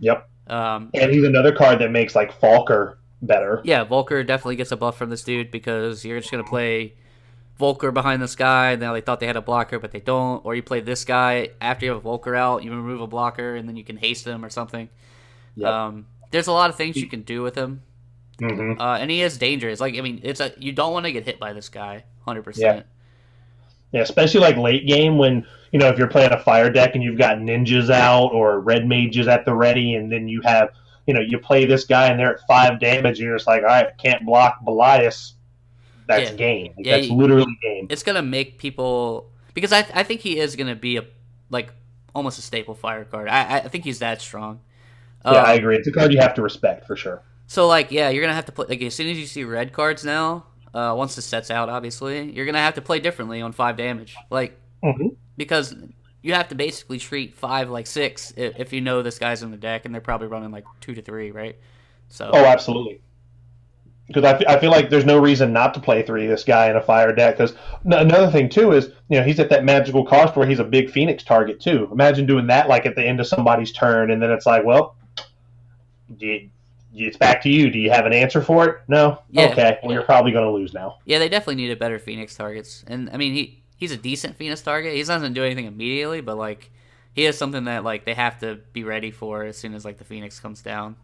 Yep. 0.00 0.28
Um, 0.48 0.90
And 0.94 1.12
he's 1.12 1.22
another 1.24 1.52
card 1.54 1.78
that 1.78 1.92
makes 1.92 2.16
like 2.16 2.38
Volker 2.40 2.98
better. 3.22 3.60
yeah, 3.64 3.84
Volker 3.84 4.22
definitely 4.24 4.56
gets 4.56 4.72
a 4.72 4.76
buff 4.76 4.98
from 4.98 5.08
this 5.10 5.22
dude 5.22 5.50
because 5.50 6.04
you're 6.04 6.18
just 6.18 6.30
gonna 6.30 6.44
play 6.44 6.94
Volker 7.58 7.92
behind 7.92 8.20
this 8.22 8.34
guy. 8.34 8.74
Now 8.76 8.92
they 8.92 9.00
thought 9.00 9.20
they 9.20 9.26
had 9.26 9.36
a 9.36 9.42
blocker, 9.42 9.78
but 9.78 9.92
they 9.92 10.00
don't. 10.00 10.44
Or 10.44 10.54
you 10.54 10.62
play 10.62 10.80
this 10.80 11.04
guy 11.04 11.50
after 11.60 11.86
you 11.86 11.92
have 11.92 11.98
a 11.98 12.02
Volker 12.02 12.34
out, 12.34 12.64
you 12.64 12.70
remove 12.70 13.00
a 13.00 13.06
blocker, 13.06 13.54
and 13.54 13.68
then 13.68 13.76
you 13.76 13.84
can 13.84 13.96
haste 13.96 14.26
him 14.26 14.44
or 14.44 14.50
something. 14.50 14.88
Yep. 15.56 15.68
Um, 15.70 16.06
there's 16.30 16.46
a 16.46 16.52
lot 16.52 16.70
of 16.70 16.76
things 16.76 16.96
you 16.96 17.06
can 17.06 17.22
do 17.22 17.42
with 17.42 17.54
him. 17.54 17.82
hmm 18.40 18.72
Uh, 18.80 18.96
and 18.96 19.10
he 19.10 19.22
is 19.22 19.36
dangerous. 19.38 19.80
Like 19.80 19.96
I 19.96 20.00
mean, 20.00 20.20
it's 20.22 20.40
a 20.40 20.52
you 20.58 20.72
don't 20.72 20.92
want 20.92 21.06
to 21.06 21.12
get 21.12 21.24
hit 21.24 21.38
by 21.38 21.52
this 21.52 21.68
guy, 21.68 22.04
hundred 22.24 22.40
Yeah. 22.40 22.44
percent. 22.44 22.86
Yeah, 23.92 24.00
especially 24.00 24.40
like 24.40 24.56
late 24.56 24.86
game 24.86 25.18
when 25.18 25.46
you 25.70 25.78
know 25.78 25.88
if 25.88 25.98
you're 25.98 26.08
playing 26.08 26.32
a 26.32 26.40
fire 26.42 26.70
deck 26.70 26.94
and 26.94 27.04
you've 27.04 27.18
got 27.18 27.36
ninjas 27.36 27.90
out 27.90 28.32
or 28.32 28.58
red 28.60 28.86
mages 28.88 29.28
at 29.28 29.44
the 29.44 29.54
ready, 29.54 29.94
and 29.94 30.10
then 30.10 30.26
you 30.28 30.40
have 30.40 30.70
you 31.06 31.14
know 31.14 31.20
you 31.20 31.38
play 31.38 31.64
this 31.64 31.84
guy 31.84 32.06
and 32.08 32.18
they're 32.18 32.34
at 32.34 32.40
five 32.46 32.80
damage, 32.80 33.18
and 33.18 33.26
you're 33.26 33.36
just 33.36 33.46
like, 33.46 33.62
all 33.62 33.68
right, 33.68 33.88
can't 33.98 34.24
block 34.24 34.64
Belias. 34.64 35.32
That's 36.08 36.30
Yeah. 36.30 36.36
game. 36.36 36.72
Like, 36.76 36.86
Yeah, 36.86 36.96
that's 36.96 37.08
you- 37.08 37.14
literally 37.16 37.56
game. 37.62 37.86
It's 37.90 38.02
gonna 38.02 38.22
make 38.22 38.58
people 38.58 39.30
because 39.54 39.72
I 39.72 39.86
I 39.94 40.02
think 40.02 40.20
he 40.20 40.38
is 40.38 40.56
gonna 40.56 40.74
be 40.76 40.96
a 40.96 41.04
like 41.50 41.72
almost 42.14 42.38
a 42.38 42.42
staple 42.42 42.74
fire 42.74 43.04
card. 43.04 43.28
I 43.28 43.58
I 43.58 43.68
think 43.68 43.84
he's 43.84 44.00
that 44.00 44.20
strong. 44.20 44.60
yeah, 45.24 45.30
I 45.32 45.52
Um, 45.52 45.58
agree. 45.58 45.76
It's 45.76 45.86
a 45.86 45.92
card 45.92 46.12
you 46.12 46.20
have 46.20 46.34
to 46.34 46.42
respect 46.42 46.86
for 46.86 46.96
sure. 46.96 47.22
So 47.46 47.66
like 47.68 47.90
yeah, 47.92 48.08
you're 48.10 48.22
gonna 48.22 48.34
have 48.34 48.46
to 48.46 48.52
play 48.52 48.66
like 48.68 48.82
as 48.82 48.94
soon 48.94 49.08
as 49.08 49.18
you 49.18 49.26
see 49.26 49.44
red 49.44 49.72
cards 49.72 50.04
now. 50.04 50.46
Uh, 50.74 50.94
once 50.96 51.14
the 51.16 51.20
set's 51.22 51.50
out, 51.50 51.68
obviously, 51.68 52.32
you're 52.32 52.46
gonna 52.46 52.58
have 52.58 52.74
to 52.74 52.80
play 52.82 52.98
differently 52.98 53.42
on 53.42 53.52
five 53.52 53.76
damage. 53.76 54.16
Like 54.30 54.58
Mhm. 54.82 55.16
because 55.36 55.74
you 56.22 56.34
have 56.34 56.48
to 56.48 56.54
basically 56.54 56.98
treat 56.98 57.34
five 57.34 57.68
like 57.68 57.86
six 57.86 58.32
if, 58.36 58.58
if 58.58 58.72
you 58.72 58.80
know 58.80 59.02
this 59.02 59.18
guy's 59.18 59.42
in 59.42 59.50
the 59.50 59.56
deck, 59.56 59.84
and 59.84 59.92
they're 59.92 60.00
probably 60.00 60.28
running 60.28 60.50
like 60.50 60.64
two 60.80 60.94
to 60.94 61.02
three, 61.02 61.30
right? 61.30 61.56
So 62.08 62.30
Oh, 62.32 62.44
absolutely. 62.44 63.00
Because 64.06 64.24
I, 64.24 64.54
I 64.54 64.60
feel 64.60 64.70
like 64.70 64.90
there's 64.90 65.04
no 65.04 65.18
reason 65.18 65.52
not 65.52 65.74
to 65.74 65.80
play 65.80 66.02
three 66.02 66.26
this 66.26 66.44
guy 66.44 66.68
in 66.68 66.76
a 66.76 66.82
fire 66.82 67.14
deck. 67.14 67.38
Because 67.38 67.54
another 67.84 68.30
thing 68.30 68.48
too 68.48 68.72
is 68.72 68.90
you 69.08 69.18
know 69.18 69.22
he's 69.24 69.40
at 69.40 69.48
that 69.50 69.64
magical 69.64 70.04
cost 70.04 70.36
where 70.36 70.46
he's 70.46 70.58
a 70.58 70.64
big 70.64 70.90
phoenix 70.90 71.24
target 71.24 71.60
too. 71.60 71.88
Imagine 71.90 72.26
doing 72.26 72.46
that 72.48 72.68
like 72.68 72.86
at 72.86 72.94
the 72.94 73.04
end 73.04 73.20
of 73.20 73.26
somebody's 73.26 73.72
turn, 73.72 74.10
and 74.10 74.22
then 74.22 74.30
it's 74.30 74.46
like, 74.46 74.64
well, 74.64 74.96
do 76.18 76.26
you, 76.26 76.50
it's 76.94 77.16
back 77.16 77.42
to 77.42 77.48
you. 77.48 77.70
Do 77.70 77.78
you 77.78 77.90
have 77.90 78.04
an 78.04 78.12
answer 78.12 78.42
for 78.42 78.68
it? 78.68 78.76
No. 78.86 79.22
Yeah. 79.30 79.46
Okay. 79.46 79.78
Well, 79.82 79.92
you're 79.92 80.02
probably 80.02 80.30
going 80.30 80.44
to 80.44 80.52
lose 80.52 80.74
now. 80.74 80.98
Yeah, 81.06 81.18
they 81.18 81.28
definitely 81.30 81.54
needed 81.54 81.78
better 81.78 81.98
Phoenix 81.98 82.34
targets. 82.34 82.84
And 82.86 83.08
I 83.10 83.16
mean, 83.16 83.32
he 83.32 83.61
he's 83.82 83.90
a 83.90 83.96
decent 83.96 84.36
Phoenix 84.36 84.62
target. 84.62 84.94
He 84.94 85.02
doesn't 85.02 85.32
do 85.32 85.42
anything 85.42 85.64
immediately, 85.64 86.20
but 86.20 86.38
like 86.38 86.70
he 87.14 87.24
is 87.24 87.36
something 87.36 87.64
that 87.64 87.82
like 87.82 88.04
they 88.04 88.14
have 88.14 88.38
to 88.38 88.60
be 88.72 88.84
ready 88.84 89.10
for 89.10 89.42
as 89.42 89.56
soon 89.56 89.74
as 89.74 89.84
like 89.84 89.98
the 89.98 90.04
Phoenix 90.04 90.38
comes 90.38 90.62
down. 90.62 90.94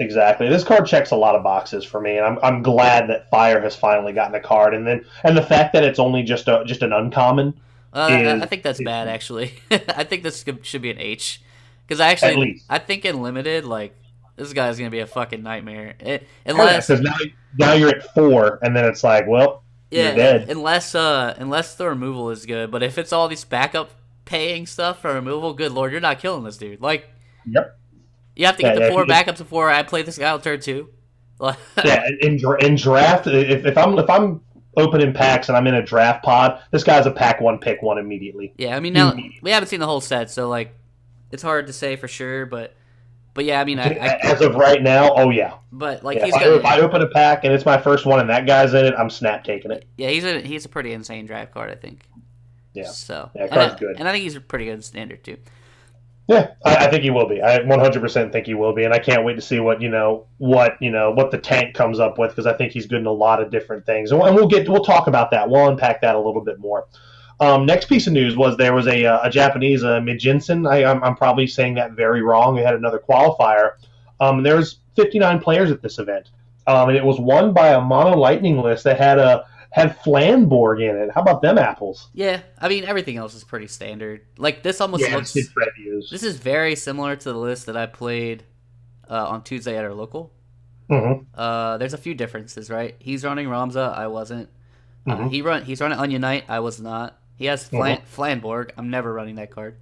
Exactly. 0.00 0.48
This 0.48 0.64
card 0.64 0.86
checks 0.86 1.12
a 1.12 1.16
lot 1.16 1.36
of 1.36 1.44
boxes 1.44 1.84
for 1.84 2.00
me, 2.00 2.16
and 2.18 2.26
I'm, 2.26 2.38
I'm 2.42 2.62
glad 2.64 3.08
that 3.10 3.30
Fire 3.30 3.60
has 3.60 3.76
finally 3.76 4.12
gotten 4.12 4.34
a 4.34 4.40
card, 4.40 4.74
and 4.74 4.84
then 4.84 5.04
and 5.22 5.36
the 5.36 5.42
fact 5.42 5.72
that 5.74 5.84
it's 5.84 6.00
only 6.00 6.24
just 6.24 6.48
a 6.48 6.64
just 6.66 6.82
an 6.82 6.92
uncommon. 6.92 7.54
Uh, 7.94 8.08
I, 8.10 8.20
Is- 8.22 8.42
I 8.42 8.46
think 8.46 8.64
that's 8.64 8.82
bad, 8.82 9.06
actually. 9.06 9.54
I 9.70 10.02
think 10.02 10.24
this 10.24 10.44
should 10.62 10.82
be 10.82 10.90
an 10.90 10.98
H. 10.98 11.40
Because 11.86 12.00
I 12.00 12.08
actually. 12.08 12.60
I 12.68 12.80
think 12.80 13.04
in 13.04 13.22
limited, 13.22 13.64
like 13.64 13.96
this 14.34 14.52
guy's 14.52 14.78
gonna 14.78 14.90
be 14.90 14.98
a 14.98 15.06
fucking 15.06 15.44
nightmare. 15.44 15.94
It, 16.00 16.26
Unless 16.44 16.90
unless, 16.90 17.04
now, 17.04 17.66
now 17.68 17.72
you're 17.74 17.90
at 17.90 18.12
four, 18.14 18.58
and 18.62 18.74
then 18.74 18.84
it's 18.84 19.04
like, 19.04 19.28
well, 19.28 19.62
yeah, 19.90 20.44
unless 20.48 20.94
uh, 20.94 21.34
unless 21.38 21.74
the 21.74 21.88
removal 21.88 22.30
is 22.30 22.44
good. 22.46 22.70
But 22.70 22.82
if 22.82 22.98
it's 22.98 23.12
all 23.12 23.28
these 23.28 23.44
backup 23.44 23.90
paying 24.24 24.66
stuff 24.66 25.00
for 25.00 25.14
removal, 25.14 25.54
good 25.54 25.72
lord, 25.72 25.92
you're 25.92 26.00
not 26.00 26.18
killing 26.18 26.44
this 26.44 26.56
dude. 26.56 26.80
Like 26.80 27.08
Yep. 27.48 27.78
you 28.34 28.46
have 28.46 28.56
to 28.56 28.62
Yeah, 28.62 28.72
get 28.74 28.80
yeah, 28.80 28.86
the 28.86 28.92
four 28.92 29.02
if 29.02 29.08
you- 29.08 29.14
backups 29.14 29.38
before 29.38 29.70
I 29.70 29.82
play 29.84 30.02
this 30.02 30.18
guy 30.18 30.30
on 30.32 30.40
turn 30.40 30.60
two. 30.60 30.88
Yeah. 31.84 32.02
In, 32.22 32.40
in 32.60 32.74
draft, 32.76 33.26
if, 33.26 33.66
if 33.66 33.76
I'm 33.78 33.98
if 33.98 34.08
I'm 34.10 34.40
opening 34.76 35.12
packs 35.12 35.48
and 35.48 35.56
I'm 35.56 35.66
in 35.66 35.74
a 35.74 35.82
draft 35.82 36.24
pod, 36.24 36.60
this 36.70 36.82
guy's 36.84 37.06
a 37.06 37.10
pack 37.10 37.40
one, 37.40 37.58
pick 37.58 37.82
one 37.82 37.98
immediately. 37.98 38.52
Yeah, 38.56 38.76
I 38.76 38.80
mean 38.80 38.92
now 38.94 39.14
we 39.42 39.50
haven't 39.50 39.68
seen 39.68 39.80
the 39.80 39.86
whole 39.86 40.00
set, 40.00 40.30
so 40.30 40.48
like 40.48 40.74
it's 41.30 41.42
hard 41.42 41.66
to 41.68 41.72
say 41.72 41.96
for 41.96 42.08
sure, 42.08 42.46
but 42.46 42.74
but 43.36 43.44
yeah, 43.44 43.60
I 43.60 43.64
mean 43.64 43.78
I, 43.78 43.90
I 43.94 44.18
As 44.22 44.40
of 44.40 44.56
right 44.56 44.82
now, 44.82 45.12
oh 45.14 45.30
yeah. 45.30 45.54
but 45.70 46.02
like 46.02 46.18
Yeah, 46.18 46.24
he's 46.24 46.34
if, 46.34 46.42
I, 46.42 46.48
if 46.48 46.64
I 46.64 46.80
open 46.80 47.02
a 47.02 47.06
pack 47.06 47.44
and 47.44 47.52
it's 47.52 47.64
my 47.64 47.78
first 47.80 48.04
one 48.06 48.18
and 48.18 48.28
that 48.30 48.46
guy's 48.46 48.74
in 48.74 48.84
it, 48.84 48.94
I'm 48.98 49.10
snap 49.10 49.44
taking 49.44 49.70
it. 49.70 49.86
yeah 49.96 50.08
he's 50.08 50.24
a 50.24 50.40
he's 50.40 50.64
a 50.64 50.68
pretty 50.68 50.92
insane 50.92 51.26
draft 51.26 51.52
card, 51.52 51.70
I 51.70 51.76
think. 51.76 52.00
Yeah. 52.72 52.90
So 52.90 53.30
Yeah, 53.36 53.42
and 53.42 53.50
card's 53.52 53.74
I, 53.74 53.78
good. 53.78 53.96
and 53.98 54.08
I 54.08 54.12
think 54.12 54.24
he's 54.24 54.34
a 54.36 54.40
pretty 54.40 54.64
good 54.64 54.82
standard 54.84 55.22
too. 55.22 55.36
Yeah, 56.28 56.54
I, 56.64 56.86
I 56.86 56.90
think 56.90 57.04
he 57.04 57.10
will 57.10 57.28
be. 57.28 57.40
I 57.40 57.60
100% 57.60 58.32
think 58.32 58.46
he 58.46 58.54
will 58.54 58.74
be, 58.74 58.82
and 58.82 58.92
I 58.92 58.98
can't 58.98 59.24
wait 59.24 59.34
to 59.34 59.40
see 59.40 59.60
what 59.60 59.80
you 59.80 59.88
know, 59.88 60.26
what 60.38 60.72
you 60.80 60.90
know, 60.90 61.12
what 61.12 61.30
the 61.30 61.38
tank 61.38 61.74
comes 61.74 62.00
up 62.00 62.18
with 62.18 62.30
because 62.30 62.46
I 62.46 62.56
think 62.56 62.72
he's 62.72 62.86
good 62.86 62.98
in 63.00 63.06
a 63.06 63.12
lot 63.12 63.40
of 63.40 63.50
different 63.50 63.86
things, 63.86 64.10
and 64.10 64.20
we'll 64.20 64.48
get 64.48 64.68
we'll 64.68 64.82
talk 64.82 65.06
about 65.06 65.30
that. 65.30 65.48
We'll 65.48 65.68
unpack 65.68 66.00
that 66.00 66.16
a 66.16 66.18
little 66.18 66.42
bit 66.42 66.58
more. 66.58 66.88
Um, 67.40 67.66
next 67.66 67.88
piece 67.88 68.06
of 68.06 68.12
news 68.14 68.36
was 68.36 68.56
there 68.56 68.72
was 68.72 68.86
a, 68.86 69.04
uh, 69.04 69.20
a 69.24 69.30
Japanese 69.30 69.84
uh, 69.84 70.00
Mijinsen. 70.00 70.68
I, 70.68 70.84
I'm, 70.84 71.02
I'm 71.04 71.14
probably 71.14 71.46
saying 71.46 71.74
that 71.74 71.92
very 71.92 72.22
wrong. 72.22 72.56
They 72.56 72.62
had 72.62 72.74
another 72.74 72.98
qualifier. 72.98 73.72
Um, 74.20 74.42
there's 74.42 74.78
59 74.96 75.40
players 75.40 75.70
at 75.70 75.82
this 75.82 75.98
event, 75.98 76.30
um, 76.66 76.88
and 76.88 76.96
it 76.96 77.04
was 77.04 77.20
won 77.20 77.52
by 77.52 77.68
a 77.68 77.80
mono 77.80 78.16
lightning 78.16 78.58
list 78.62 78.84
that 78.84 78.98
had 78.98 79.18
a 79.18 79.44
had 79.70 79.98
Flanborg 79.98 80.80
in 80.80 80.96
it. 80.96 81.10
How 81.14 81.20
about 81.20 81.42
them 81.42 81.58
apples? 81.58 82.08
Yeah, 82.14 82.40
I 82.58 82.70
mean 82.70 82.84
everything 82.84 83.18
else 83.18 83.34
is 83.34 83.44
pretty 83.44 83.66
standard. 83.66 84.22
Like 84.38 84.62
this 84.62 84.80
almost 84.80 85.02
looks 85.10 85.32
Sid 85.32 85.44
Previa. 85.54 86.08
this 86.08 86.22
is 86.22 86.38
very 86.38 86.74
similar 86.74 87.14
to 87.16 87.32
the 87.32 87.38
list 87.38 87.66
that 87.66 87.76
I 87.76 87.84
played 87.84 88.44
uh, 89.10 89.26
on 89.28 89.42
Tuesday 89.44 89.76
at 89.76 89.84
our 89.84 89.92
local. 89.92 90.32
hmm 90.88 91.12
Uh, 91.34 91.76
there's 91.76 91.92
a 91.92 91.98
few 91.98 92.14
differences, 92.14 92.70
right? 92.70 92.94
He's 92.98 93.22
running 93.22 93.48
Ramza, 93.48 93.94
I 93.94 94.06
wasn't. 94.06 94.48
Uh, 95.06 95.16
Mhm. 95.18 95.30
he 95.30 95.42
run 95.42 95.64
he's 95.64 95.82
running 95.82 95.98
Onion 95.98 96.22
Knight, 96.22 96.44
I 96.48 96.60
was 96.60 96.80
not. 96.80 97.18
He 97.36 97.46
has 97.46 97.68
Flan- 97.68 98.02
Flanborg. 98.14 98.70
I'm 98.76 98.90
never 98.90 99.12
running 99.12 99.36
that 99.36 99.50
card. 99.50 99.76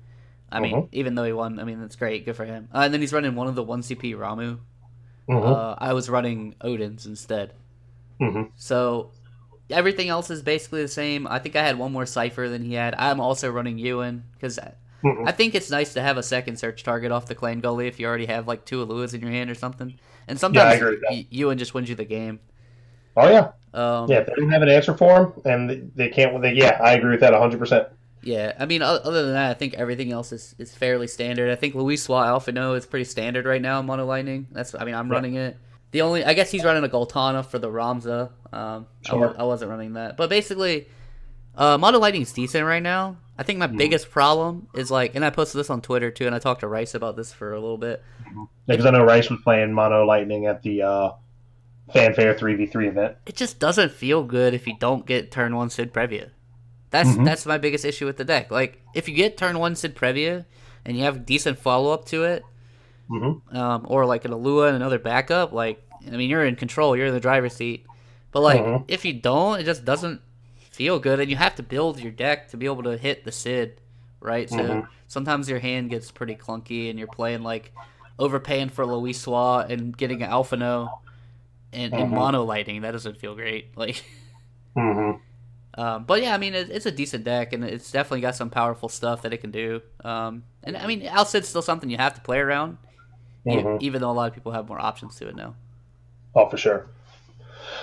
I 0.52 0.60
mean, 0.60 0.74
Mhm. 0.74 0.88
even 0.92 1.14
though 1.14 1.24
he 1.24 1.32
won, 1.32 1.58
I 1.58 1.64
mean 1.64 1.80
that's 1.80 1.96
great, 1.96 2.24
good 2.24 2.36
for 2.36 2.44
him. 2.44 2.68
Uh, 2.74 2.80
and 2.80 2.94
then 2.94 3.00
he's 3.00 3.12
running 3.12 3.34
one 3.34 3.46
of 3.48 3.54
the 3.54 3.62
one 3.62 3.82
CP 3.82 4.14
Ramuh. 4.14 4.58
hmm 5.26 5.36
Uh, 5.36 5.74
I 5.78 5.92
was 5.94 6.08
running 6.10 6.54
Odin's 6.60 7.06
instead. 7.06 7.54
So 8.56 9.10
everything 9.70 10.08
else 10.08 10.30
is 10.30 10.42
basically 10.42 10.82
the 10.82 10.88
same. 10.88 11.26
I 11.26 11.38
think 11.38 11.56
I 11.56 11.62
had 11.62 11.78
one 11.78 11.92
more 11.92 12.06
cipher 12.06 12.48
than 12.48 12.62
he 12.62 12.74
had. 12.74 12.94
I'm 12.98 13.20
also 13.20 13.50
running 13.50 13.78
Ewan 13.78 14.24
because. 14.32 14.58
I 15.26 15.32
think 15.32 15.54
it's 15.54 15.70
nice 15.70 15.92
to 15.94 16.00
have 16.00 16.16
a 16.16 16.22
second 16.22 16.56
search 16.58 16.82
target 16.82 17.12
off 17.12 17.26
the 17.26 17.34
Clan 17.34 17.60
Gully 17.60 17.86
if 17.88 18.00
you 18.00 18.06
already 18.06 18.24
have 18.24 18.48
like 18.48 18.64
two 18.64 18.84
Aluas 18.86 19.12
in 19.12 19.20
your 19.20 19.30
hand 19.30 19.50
or 19.50 19.54
something. 19.54 19.98
And 20.28 20.40
sometimes 20.40 20.80
that. 20.80 21.26
Ewan 21.30 21.58
just 21.58 21.74
wins 21.74 21.90
you 21.90 21.94
the 21.94 22.06
game. 22.06 22.40
Oh 23.14 23.28
yeah, 23.28 23.50
Um, 23.74 24.08
yeah. 24.10 24.20
They 24.20 24.32
don't 24.36 24.50
have 24.50 24.62
an 24.62 24.68
answer 24.68 24.94
for 24.96 25.24
him, 25.24 25.32
and 25.44 25.68
they- 25.70 25.82
they 25.96 26.08
can't. 26.08 26.40
They, 26.40 26.52
yeah, 26.52 26.78
I 26.82 26.92
agree 26.94 27.10
with 27.10 27.20
that 27.20 27.32
100. 27.32 27.58
percent 27.58 27.88
Yeah, 28.22 28.52
I 28.58 28.64
mean, 28.66 28.80
other 28.82 29.22
than 29.24 29.32
that, 29.34 29.50
I 29.50 29.54
think 29.54 29.74
everything 29.74 30.12
else 30.12 30.32
is, 30.32 30.54
is 30.58 30.74
fairly 30.74 31.06
standard. 31.08 31.50
I 31.50 31.56
think 31.56 31.74
Luis 31.74 32.06
Alphino 32.06 32.76
is 32.76 32.86
pretty 32.86 33.04
standard 33.04 33.44
right 33.44 33.60
now 33.60 33.80
in 33.80 33.86
Mono 33.86 34.06
Lightning. 34.06 34.46
That's, 34.52 34.74
I 34.74 34.84
mean, 34.84 34.94
I'm 34.94 35.08
Yeah. 35.08 35.14
running 35.14 35.34
it. 35.34 35.56
The 35.90 36.00
only, 36.02 36.24
I 36.24 36.32
guess 36.34 36.50
he's 36.50 36.64
running 36.64 36.82
a 36.84 36.88
Goltana 36.88 37.44
for 37.44 37.58
the 37.58 37.68
Ramza. 37.68 38.30
Um, 38.52 38.86
I, 39.06 39.10
Sure. 39.10 39.34
I 39.38 39.42
wasn't 39.44 39.70
running 39.70 39.92
that, 39.94 40.16
but 40.16 40.30
basically, 40.30 40.88
uh, 41.56 41.76
Mono 41.78 41.98
Lightning's 41.98 42.32
decent 42.32 42.64
right 42.64 42.82
now. 42.82 43.16
I 43.36 43.42
think 43.42 43.58
my 43.58 43.66
Mhm. 43.66 43.76
biggest 43.78 44.10
problem 44.10 44.68
is 44.74 44.90
like, 44.92 45.14
and 45.16 45.24
I 45.24 45.30
posted 45.30 45.58
this 45.58 45.68
on 45.70 45.80
Twitter 45.80 46.10
too, 46.12 46.26
and 46.26 46.34
I 46.34 46.38
talked 46.38 46.60
to 46.60 46.68
Rice 46.68 46.94
about 46.94 47.16
this 47.16 47.32
for 47.32 47.52
a 47.52 47.60
little 47.60 47.78
bit. 47.78 48.02
Because 48.66 48.86
I 48.86 48.90
know 48.90 49.04
Rice 49.04 49.28
was 49.28 49.40
playing 49.42 49.72
Mono 49.72 50.04
Lightning 50.06 50.46
at 50.46 50.62
the 50.62 50.82
uh, 50.82 51.10
Fanfare 51.92 52.34
3v3 52.34 52.88
event. 52.88 53.16
It 53.26 53.36
just 53.36 53.58
doesn't 53.58 53.92
feel 53.92 54.22
good 54.24 54.54
if 54.54 54.66
you 54.66 54.74
don't 54.78 55.06
get 55.06 55.30
turn 55.30 55.54
one 55.54 55.70
Sid 55.70 55.92
Previa. 55.92 56.30
That's 56.90 57.10
Mhm. 57.10 57.24
that's 57.24 57.44
my 57.46 57.58
biggest 57.58 57.84
issue 57.84 58.06
with 58.06 58.16
the 58.16 58.24
deck. 58.24 58.50
Like, 58.50 58.80
if 58.94 59.08
you 59.08 59.14
get 59.14 59.36
turn 59.36 59.58
one 59.58 59.74
Sid 59.76 59.94
Previa 59.96 60.44
and 60.84 60.96
you 60.96 61.02
have 61.04 61.26
decent 61.26 61.58
follow 61.58 61.92
up 61.92 62.04
to 62.06 62.24
it, 62.24 62.44
hmm 63.08 63.32
um, 63.52 63.84
or 63.88 64.06
like 64.06 64.24
an 64.24 64.30
Alua 64.32 64.68
and 64.68 64.76
another 64.76 64.98
backup, 64.98 65.52
like 65.52 65.82
I 66.06 66.16
mean, 66.16 66.28
you're 66.30 66.44
in 66.44 66.56
control, 66.56 66.96
you're 66.96 67.06
in 67.06 67.14
the 67.14 67.20
driver's 67.20 67.54
seat. 67.54 67.86
But 68.32 68.40
like, 68.42 68.62
Mhm. 68.62 68.84
if 68.88 69.04
you 69.04 69.12
don't, 69.12 69.60
it 69.60 69.64
just 69.64 69.84
doesn't 69.84 70.20
feel 70.70 70.98
good, 70.98 71.20
and 71.20 71.30
you 71.30 71.36
have 71.36 71.54
to 71.56 71.62
build 71.62 72.00
your 72.00 72.12
deck 72.12 72.48
to 72.50 72.56
be 72.56 72.66
able 72.66 72.82
to 72.84 72.96
hit 72.96 73.24
the 73.24 73.32
Sid, 73.32 73.80
right? 74.20 74.48
So 74.50 74.56
Mhm. 74.56 74.86
sometimes 75.06 75.48
your 75.48 75.60
hand 75.60 75.90
gets 75.90 76.10
pretty 76.10 76.34
clunky, 76.34 76.90
and 76.90 76.98
you're 76.98 77.08
playing 77.08 77.42
like 77.42 77.72
overpaying 78.18 78.68
for 78.70 78.84
Luiswa 78.84 79.68
and 79.70 79.96
getting 79.96 80.22
an 80.22 80.30
Alphino 80.30 80.90
and, 81.74 81.94
and 81.94 82.10
Mhm. 82.10 82.12
mono 82.12 82.44
lighting. 82.44 82.82
That 82.82 82.92
doesn't 82.92 83.18
feel 83.18 83.34
great. 83.34 83.72
Like, 83.76 84.04
hmm 84.76 85.20
um, 85.76 86.04
but 86.04 86.22
yeah, 86.22 86.34
I 86.34 86.38
mean, 86.38 86.54
it, 86.54 86.70
it's 86.70 86.86
a 86.86 86.92
decent 86.92 87.24
deck, 87.24 87.52
and 87.52 87.64
it's 87.64 87.90
definitely 87.90 88.20
got 88.20 88.36
some 88.36 88.48
powerful 88.48 88.88
stuff 88.88 89.22
that 89.22 89.32
it 89.32 89.38
can 89.38 89.50
do. 89.50 89.82
Um, 90.04 90.44
and 90.62 90.76
I 90.76 90.86
mean, 90.86 91.02
Alcid's 91.04 91.48
still 91.48 91.62
something 91.62 91.90
you 91.90 91.96
have 91.96 92.14
to 92.14 92.20
play 92.20 92.38
around, 92.38 92.78
e- 93.48 93.64
Mhm. 93.64 93.78
even 93.80 94.00
though 94.02 94.10
a 94.10 94.14
lot 94.14 94.28
of 94.28 94.34
people 94.34 94.52
have 94.52 94.68
more 94.68 94.80
options 94.80 95.16
to 95.16 95.28
it 95.28 95.36
now. 95.36 95.56
Oh, 96.34 96.48
for 96.48 96.56
sure. 96.56 96.86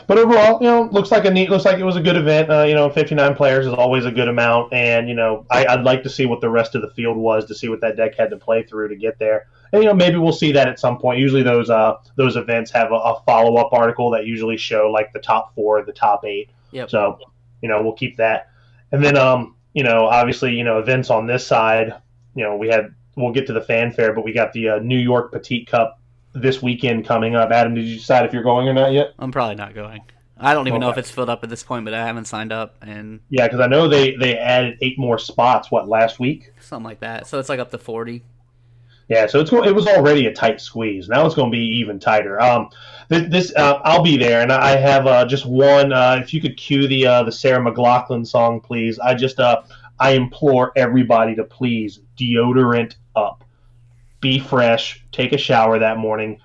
But 0.08 0.18
overall, 0.18 0.60
you 0.62 0.68
know, 0.68 0.84
looks 0.92 1.12
like 1.12 1.26
a 1.26 1.32
neat, 1.32 1.50
looks 1.50 1.66
like 1.66 1.80
it 1.80 1.84
was 1.84 1.96
a 1.96 2.02
good 2.02 2.16
event. 2.18 2.50
Uh, 2.50 2.64
you 2.64 2.74
know, 2.76 2.90
59 2.90 3.36
players 3.36 3.66
is 3.66 3.74
always 3.74 4.06
a 4.06 4.12
good 4.12 4.28
amount, 4.28 4.74
and 4.74 5.08
you 5.08 5.16
know, 5.16 5.46
I, 5.50 5.66
I'd 5.66 5.84
like 5.84 6.04
to 6.04 6.10
see 6.10 6.26
what 6.26 6.42
the 6.42 6.50
rest 6.50 6.76
of 6.76 6.82
the 6.82 6.90
field 6.92 7.18
was 7.18 7.46
to 7.46 7.56
see 7.56 7.70
what 7.70 7.82
that 7.82 7.98
deck 7.98 8.16
had 8.16 8.30
to 8.32 8.38
play 8.38 8.64
through 8.64 8.90
to 8.90 8.96
get 8.96 9.20
there. 9.20 9.48
And 9.74 9.84
you 9.84 9.90
know, 9.90 9.96
maybe 9.96 10.18
we'll 10.18 10.34
see 10.34 10.52
that 10.52 10.68
at 10.68 10.80
some 10.80 10.98
point. 10.98 11.20
Usually, 11.20 11.44
those 11.44 11.70
uh 11.70 11.96
those 12.16 12.36
events 12.36 12.72
have 12.72 12.92
a, 12.92 12.96
a 12.96 13.22
follow 13.26 13.56
up 13.58 13.72
article 13.74 14.12
that 14.12 14.26
usually 14.26 14.58
show 14.58 14.90
like 14.92 15.14
the 15.14 15.20
top 15.20 15.56
four, 15.56 15.84
the 15.84 15.94
top 15.94 16.26
eight. 16.26 16.50
Yep. 16.72 16.90
So, 16.90 17.20
you 17.62 17.70
know, 17.70 17.82
we'll 17.82 17.94
keep 17.94 18.18
that. 18.18 18.50
And 18.92 19.04
then, 19.04 19.18
um, 19.18 19.56
you 19.74 19.84
know, 19.84 20.06
obviously, 20.08 20.56
you 20.56 20.64
know, 20.64 20.80
events 20.80 21.10
on 21.10 21.28
this 21.28 21.46
side. 21.46 21.94
You 22.36 22.44
know, 22.44 22.58
we 22.58 22.68
had 22.68 22.94
we'll 23.16 23.34
get 23.34 23.48
to 23.48 23.54
the 23.54 23.62
fanfare, 23.62 24.14
but 24.14 24.24
we 24.24 24.34
got 24.34 24.54
the 24.54 24.70
uh, 24.70 24.80
New 24.80 24.98
York 24.98 25.32
Petite 25.32 25.68
Cup 25.68 26.00
this 26.34 26.62
weekend 26.62 27.06
coming 27.06 27.36
up. 27.36 27.52
Adam, 27.52 27.76
did 27.76 27.86
you 27.86 27.98
decide 27.98 28.26
if 28.26 28.34
you're 28.34 28.44
going 28.44 28.68
or 28.68 28.74
not 28.74 28.92
yet? 28.92 29.14
I'm 29.20 29.32
probably 29.32 29.56
not 29.56 29.74
going. 29.74 30.02
I 30.44 30.56
don't 30.56 30.68
even 30.68 30.82
know 30.82 30.90
if 30.90 30.98
it's 30.98 31.12
filled 31.12 31.30
up 31.30 31.44
at 31.44 31.50
this 31.50 31.62
point, 31.62 31.86
but 31.86 31.94
I 31.94 32.04
haven't 32.04 32.26
signed 32.26 32.52
up 32.52 32.76
and 32.82 33.20
Yeah, 33.30 33.48
because 33.48 33.60
I 33.60 33.68
know 33.68 33.88
they 33.88 34.16
they 34.16 34.38
added 34.38 34.80
eight 34.82 34.98
more 34.98 35.20
spots. 35.20 35.70
What 35.70 35.88
last 35.88 36.20
week? 36.20 36.52
something 36.60 36.84
like 36.84 37.02
that. 37.02 37.28
So 37.28 37.38
it's 37.40 37.48
like 37.48 37.60
up 37.60 37.70
to 37.72 37.78
40. 37.78 38.24
Yeah, 39.12 39.28
so 39.28 39.42
it's. 39.42 39.52
It 39.52 39.76
was 39.76 39.88
already 39.88 40.28
a 40.28 40.34
tight 40.34 40.62
squeeze. 40.62 41.10
Now 41.10 41.26
it's 41.26 41.36
going 41.36 41.52
to 41.52 41.54
be 41.54 41.66
even 41.80 42.00
tighter. 42.00 42.42
Um, 42.42 42.70
this, 43.10 43.28
this 43.30 43.56
uh, 43.58 43.82
I'll 43.84 44.02
be 44.02 44.16
there, 44.16 44.42
and 44.42 44.54
I 44.54 44.78
have 44.78 45.06
uh, 45.06 45.26
just 45.26 45.46
one. 45.46 45.92
Uh, 45.92 46.22
if 46.24 46.34
you 46.34 46.40
could 46.40 46.56
cue 46.56 46.88
the 46.88 47.06
uh, 47.08 47.24
the 47.24 47.32
Sarah 47.32 47.60
McLachlan 47.60 48.26
song, 48.26 48.62
please. 48.62 49.00
I 49.00 49.14
just 49.14 49.38
uh, 49.38 49.64
I 50.00 50.12
implore 50.12 50.72
everybody 50.78 51.36
to 51.36 51.44
please 51.44 52.00
deodorant 52.18 52.96
up, 53.14 53.44
be 54.22 54.40
fresh, 54.40 55.04
take 55.12 55.34
a 55.34 55.38
shower 55.38 55.78
that 55.78 55.98
morning. 55.98 56.40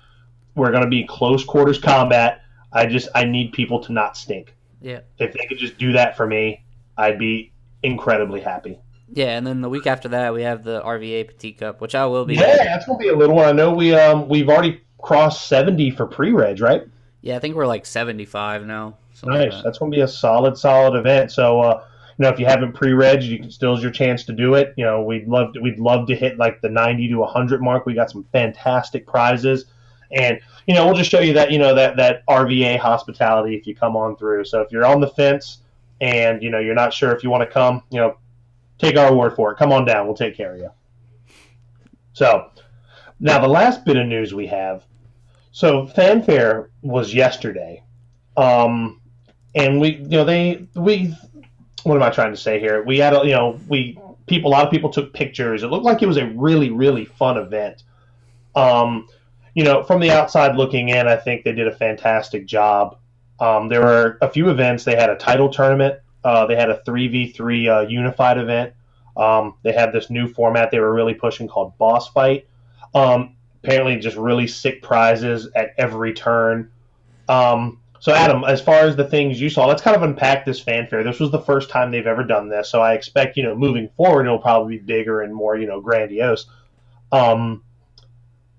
We're 0.53 0.71
going 0.71 0.83
to 0.83 0.89
be 0.89 1.05
close 1.07 1.45
quarters 1.45 1.79
combat. 1.79 2.41
I 2.73 2.85
just 2.85 3.07
I 3.15 3.23
need 3.23 3.53
people 3.53 3.81
to 3.83 3.93
not 3.93 4.17
stink. 4.17 4.53
Yeah. 4.81 4.99
If 5.19 5.31
they 5.31 5.45
could 5.47 5.57
just 5.57 5.77
do 5.77 5.93
that 5.93 6.17
for 6.17 6.27
me, 6.27 6.65
I'd 6.97 7.17
be 7.17 7.53
incredibly 7.81 8.41
happy. 8.41 8.77
Yeah, 9.13 9.37
and 9.37 9.47
then 9.47 9.61
the 9.61 9.69
week 9.69 9.87
after 9.87 10.09
that, 10.09 10.33
we 10.33 10.43
have 10.43 10.63
the 10.63 10.81
RVA 10.81 11.27
Petite 11.27 11.59
Cup, 11.59 11.79
which 11.81 11.95
I 11.95 12.05
will 12.05 12.25
be. 12.25 12.35
Yeah, 12.35 12.57
that's 12.63 12.85
gonna 12.85 12.99
be 12.99 13.07
a 13.09 13.15
little 13.15 13.35
one. 13.35 13.45
I 13.47 13.51
know 13.53 13.73
we 13.73 13.93
um 13.93 14.27
we've 14.27 14.49
already 14.49 14.81
crossed 15.01 15.47
seventy 15.47 15.89
for 15.91 16.05
pre-reg, 16.05 16.59
right? 16.59 16.83
Yeah, 17.21 17.35
I 17.35 17.39
think 17.39 17.55
we're 17.55 17.67
like 17.67 17.85
75 17.85 18.65
now. 18.65 18.97
something 19.13 19.37
like 19.39 19.49
Nice. 19.49 19.57
that. 19.57 19.63
That's 19.63 19.77
gonna 19.79 19.91
be 19.91 20.01
a 20.01 20.07
solid, 20.07 20.57
solid 20.57 20.97
event. 20.97 21.31
So 21.31 21.61
uh, 21.61 21.83
you 22.17 22.23
know, 22.23 22.29
if 22.29 22.39
you 22.39 22.45
haven't 22.45 22.73
pre-reg, 22.73 23.23
you 23.23 23.39
can 23.39 23.51
still 23.51 23.75
is 23.75 23.81
your 23.81 23.91
chance 23.91 24.23
to 24.25 24.33
do 24.33 24.55
it. 24.55 24.73
You 24.77 24.85
know, 24.85 25.01
we'd 25.03 25.27
love 25.27 25.53
to, 25.53 25.61
we'd 25.61 25.79
love 25.79 26.07
to 26.07 26.15
hit 26.15 26.37
like 26.37 26.61
the 26.61 26.69
ninety 26.69 27.07
to 27.09 27.23
hundred 27.23 27.61
mark. 27.61 27.85
We 27.85 27.93
got 27.93 28.11
some 28.11 28.25
fantastic 28.33 29.07
prizes, 29.07 29.65
and 30.11 30.39
you 30.67 30.73
know, 30.75 30.85
we'll 30.85 30.95
just 30.95 31.09
show 31.09 31.19
you 31.21 31.33
that 31.33 31.51
you 31.51 31.59
know 31.59 31.73
that 31.75 31.95
that 31.97 32.25
RVA 32.27 32.77
hospitality 32.77 33.55
if 33.55 33.65
you 33.67 33.75
come 33.75 33.95
on 33.95 34.17
through. 34.17 34.43
So 34.45 34.61
if 34.61 34.71
you're 34.71 34.85
on 34.85 34.99
the 34.99 35.07
fence 35.07 35.59
and 36.01 36.41
you 36.43 36.49
know 36.49 36.59
you're 36.59 36.75
not 36.75 36.93
sure 36.93 37.11
if 37.15 37.23
you 37.23 37.29
want 37.29 37.47
to 37.47 37.53
come, 37.53 37.83
you 37.89 37.99
know, 37.99 38.17
take 38.77 38.97
our 38.97 39.13
word 39.13 39.35
for 39.35 39.51
it. 39.51 39.57
Come 39.57 39.71
on 39.71 39.85
down. 39.85 40.05
We'll 40.05 40.15
take 40.15 40.35
care 40.35 40.53
of 40.53 40.59
you. 40.59 40.69
So 42.13 42.51
now 43.19 43.39
the 43.39 43.47
last 43.47 43.85
bit 43.85 43.97
of 43.97 44.07
news 44.07 44.33
we 44.33 44.47
have. 44.47 44.83
So 45.51 45.87
fanfare 45.87 46.69
was 46.81 47.13
yesterday, 47.13 47.83
um, 48.35 49.01
and 49.55 49.79
we, 49.79 49.95
you 49.95 50.09
know, 50.09 50.25
they 50.25 50.67
we. 50.75 51.15
What 51.83 51.95
am 51.95 52.03
I 52.03 52.09
trying 52.09 52.31
to 52.31 52.37
say 52.37 52.59
here? 52.59 52.83
We 52.83 52.97
had, 52.97 53.13
a, 53.13 53.23
you 53.23 53.31
know, 53.31 53.57
we 53.69 53.97
people, 54.25 54.51
a 54.51 54.53
lot 54.53 54.65
of 54.65 54.71
people 54.71 54.89
took 54.89 55.13
pictures. 55.13 55.63
It 55.63 55.67
looked 55.67 55.85
like 55.85 56.01
it 56.01 56.05
was 56.07 56.17
a 56.17 56.25
really, 56.25 56.69
really 56.69 57.05
fun 57.05 57.37
event. 57.37 57.83
Um, 58.55 59.07
you 59.53 59.63
know, 59.63 59.83
from 59.83 60.01
the 60.01 60.11
outside 60.11 60.57
looking 60.57 60.89
in, 60.89 61.07
I 61.07 61.15
think 61.15 61.43
they 61.43 61.53
did 61.53 61.67
a 61.67 61.75
fantastic 61.75 62.45
job. 62.45 62.97
Um, 63.39 63.69
there 63.69 63.81
were 63.81 64.17
a 64.21 64.29
few 64.29 64.49
events. 64.49 64.83
They 64.83 64.95
had 64.95 65.09
a 65.09 65.15
title 65.15 65.49
tournament. 65.49 65.99
Uh, 66.27 66.45
they 66.45 66.57
had 66.57 66.69
a 66.69 66.83
three 66.83 67.07
v 67.07 67.31
three 67.31 67.69
uh, 67.69 67.81
unified 67.81 68.37
event. 68.37 68.73
Um, 69.15 69.55
they 69.63 69.71
had 69.71 69.93
this 69.93 70.09
new 70.09 70.27
format 70.27 70.71
they 70.71 70.79
were 70.79 70.93
really 70.93 71.13
pushing 71.13 71.47
called 71.47 71.77
Boss 71.77 72.09
Fight. 72.09 72.49
Um, 72.93 73.37
apparently, 73.63 73.95
just 73.95 74.17
really 74.17 74.45
sick 74.45 74.83
prizes 74.83 75.47
at 75.55 75.73
every 75.77 76.13
turn. 76.13 76.69
Um, 77.29 77.79
so, 78.01 78.11
Adam, 78.11 78.43
as 78.43 78.59
far 78.59 78.81
as 78.81 78.97
the 78.97 79.05
things 79.05 79.39
you 79.39 79.49
saw, 79.49 79.67
let's 79.67 79.81
kind 79.81 79.95
of 79.95 80.03
unpack 80.03 80.43
this 80.45 80.59
fanfare. 80.59 81.01
This 81.01 81.21
was 81.21 81.31
the 81.31 81.39
first 81.39 81.69
time 81.69 81.91
they've 81.91 82.05
ever 82.05 82.25
done 82.25 82.49
this, 82.49 82.69
so 82.69 82.81
I 82.81 82.91
expect 82.93 83.37
you 83.37 83.43
know 83.43 83.55
moving 83.55 83.87
forward 83.95 84.25
it'll 84.25 84.37
probably 84.37 84.79
be 84.79 84.83
bigger 84.83 85.21
and 85.21 85.33
more 85.33 85.57
you 85.57 85.65
know 85.65 85.79
grandiose. 85.79 86.45
Um, 87.13 87.63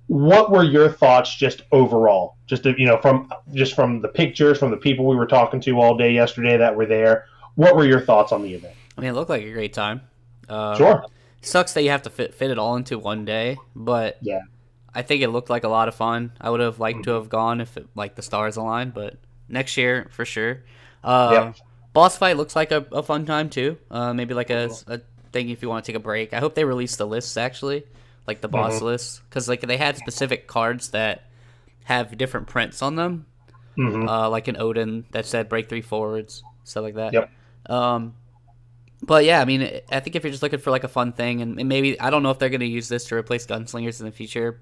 what 0.06 0.50
were 0.50 0.64
your 0.64 0.90
thoughts 0.90 1.36
just 1.36 1.64
overall? 1.70 2.36
Just 2.46 2.64
you 2.64 2.86
know 2.86 2.96
from 2.96 3.30
just 3.52 3.74
from 3.74 4.00
the 4.00 4.08
pictures, 4.08 4.58
from 4.58 4.70
the 4.70 4.78
people 4.78 5.06
we 5.06 5.16
were 5.16 5.26
talking 5.26 5.60
to 5.60 5.78
all 5.78 5.98
day 5.98 6.14
yesterday 6.14 6.56
that 6.56 6.74
were 6.74 6.86
there. 6.86 7.26
What 7.58 7.74
were 7.74 7.84
your 7.84 8.00
thoughts 8.00 8.30
on 8.30 8.42
the 8.42 8.54
event? 8.54 8.76
I 8.96 9.00
mean, 9.00 9.10
it 9.10 9.14
looked 9.14 9.30
like 9.30 9.42
a 9.42 9.52
great 9.52 9.72
time. 9.72 10.02
Uh, 10.48 10.76
Sure. 10.76 11.04
Sucks 11.42 11.72
that 11.72 11.82
you 11.82 11.90
have 11.90 12.02
to 12.02 12.10
fit 12.10 12.32
fit 12.34 12.52
it 12.52 12.58
all 12.58 12.76
into 12.76 12.98
one 13.00 13.24
day, 13.24 13.58
but 13.74 14.16
Yeah. 14.20 14.42
I 14.94 15.02
think 15.02 15.22
it 15.22 15.28
looked 15.28 15.50
like 15.50 15.64
a 15.64 15.68
lot 15.68 15.88
of 15.88 15.94
fun. 15.96 16.30
I 16.40 16.50
would 16.50 16.60
have 16.60 16.78
liked 16.78 17.02
to 17.04 17.10
have 17.12 17.28
gone 17.28 17.60
if 17.60 17.76
it, 17.76 17.88
like 17.96 18.14
the 18.14 18.22
stars 18.22 18.56
aligned, 18.56 18.94
but 18.94 19.16
next 19.48 19.76
year 19.76 20.06
for 20.12 20.24
sure. 20.24 20.62
Uh, 21.02 21.30
Yep. 21.32 21.56
Boss 21.94 22.16
fight 22.16 22.36
looks 22.36 22.54
like 22.54 22.70
a, 22.70 22.86
a 22.92 23.02
fun 23.02 23.26
time 23.26 23.50
too. 23.50 23.76
Uh, 23.90 24.14
maybe 24.14 24.34
like 24.34 24.50
a, 24.50 24.70
a 24.86 25.00
thing 25.32 25.48
if 25.50 25.60
you 25.62 25.68
want 25.68 25.84
to 25.84 25.90
take 25.92 25.96
a 25.96 26.02
break. 26.02 26.32
I 26.32 26.38
hope 26.38 26.54
they 26.54 26.64
release 26.64 26.94
the 26.94 27.06
lists 27.08 27.36
actually, 27.36 27.82
like 28.28 28.40
the 28.40 28.46
boss 28.48 28.78
Mhm. 28.78 28.82
lists, 28.82 29.20
because 29.28 29.48
like 29.48 29.62
they 29.62 29.76
had 29.78 29.96
specific 29.96 30.46
cards 30.46 30.90
that 30.90 31.24
have 31.84 32.16
different 32.16 32.46
prints 32.46 32.82
on 32.82 32.94
them, 32.94 33.26
hmm 33.74 34.06
uh, 34.08 34.30
like 34.30 34.46
an 34.46 34.56
Odin 34.60 35.06
that 35.10 35.26
said 35.26 35.48
break 35.48 35.68
three 35.68 35.82
forwards, 35.82 36.44
stuff 36.64 36.82
like 36.84 36.94
that. 36.94 37.12
Yep. 37.12 37.30
Um, 37.68 38.14
but 39.02 39.24
yeah, 39.24 39.40
I 39.40 39.44
mean, 39.44 39.62
I 39.90 40.00
think 40.00 40.16
if 40.16 40.24
you're 40.24 40.30
just 40.30 40.42
looking 40.42 40.58
for 40.58 40.70
like 40.70 40.84
a 40.84 40.88
fun 40.88 41.12
thing, 41.12 41.40
and 41.42 41.58
and 41.60 41.68
maybe 41.68 41.98
I 42.00 42.10
don't 42.10 42.22
know 42.22 42.30
if 42.30 42.38
they're 42.38 42.48
going 42.48 42.60
to 42.60 42.66
use 42.66 42.88
this 42.88 43.04
to 43.06 43.14
replace 43.14 43.46
gunslingers 43.46 44.00
in 44.00 44.06
the 44.06 44.12
future, 44.12 44.60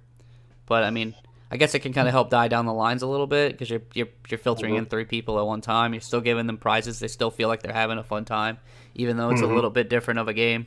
but 0.67 0.83
I 0.85 0.91
mean, 0.91 1.15
I 1.51 1.57
guess 1.57 1.75
it 1.75 1.79
can 1.79 1.93
kind 1.93 2.07
of 2.09 2.13
help 2.13 2.29
die 2.29 2.49
down 2.49 2.67
the 2.67 2.75
lines 2.75 3.03
a 3.03 3.07
little 3.07 3.27
bit 3.27 3.53
because 3.53 3.71
you're 3.71 3.83
you're 3.95 4.09
you're 4.29 4.39
filtering 4.39 4.75
Mhm. 4.75 4.79
in 4.79 4.87
three 4.87 5.05
people 5.05 5.39
at 5.39 5.47
one 5.47 5.61
time. 5.63 5.95
You're 5.95 6.01
still 6.03 6.21
giving 6.21 6.47
them 6.47 6.59
prizes. 6.59 6.99
They 6.99 7.09
still 7.09 7.31
feel 7.31 7.49
like 7.49 7.63
they're 7.63 7.73
having 7.73 7.99
a 7.99 8.05
fun 8.05 8.25
time, 8.25 8.59
even 8.95 9.17
though 9.17 9.31
it's 9.31 9.41
Mhm. 9.41 9.51
a 9.51 9.55
little 9.55 9.71
bit 9.71 9.89
different 9.89 10.21
of 10.21 10.29
a 10.29 10.35
game. 10.35 10.67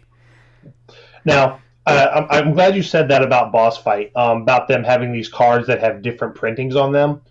Now, 1.25 1.60
uh, 1.86 2.25
I'm, 2.30 2.47
I'm 2.47 2.54
glad 2.54 2.75
you 2.75 2.84
said 2.84 3.08
that 3.10 3.21
about 3.21 3.52
Boss 3.52 3.78
Fight, 3.78 4.12
um, 4.15 4.41
about 4.41 4.67
them 4.67 4.84
having 4.84 5.12
these 5.12 5.30
cards 5.30 5.67
that 5.67 5.80
have 5.80 6.02
different 6.02 6.36
printings 6.36 6.75
on 6.75 6.91
them. 6.91 7.21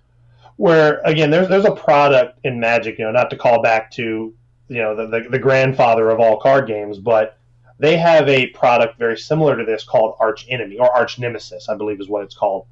Where 0.57 1.01
again, 1.05 1.31
there's 1.31 1.49
there's 1.49 1.65
a 1.65 1.75
product 1.75 2.39
in 2.45 2.59
Magic, 2.61 2.99
you 2.99 3.05
know, 3.05 3.13
not 3.13 3.31
to 3.31 3.37
call 3.37 3.63
back 3.63 3.91
to 3.93 4.35
you 4.69 4.83
know 4.83 4.95
the, 4.95 5.07
the, 5.07 5.29
the 5.31 5.39
grandfather 5.39 6.11
of 6.11 6.21
all 6.21 6.39
card 6.39 6.67
games, 6.67 6.99
but 6.99 7.39
they 7.79 7.97
have 7.97 8.29
a 8.29 8.49
product 8.49 8.99
very 8.99 9.17
similar 9.17 9.57
to 9.57 9.65
this 9.65 9.85
called 9.85 10.17
Arch 10.21 10.47
Enemy 10.49 10.79
or 10.79 10.95
Arch 10.95 11.19
Nemesis, 11.19 11.69
I 11.69 11.77
believe 11.77 12.01
is 12.01 12.09
what 12.09 12.25
it's 12.25 12.35
called, 12.35 12.67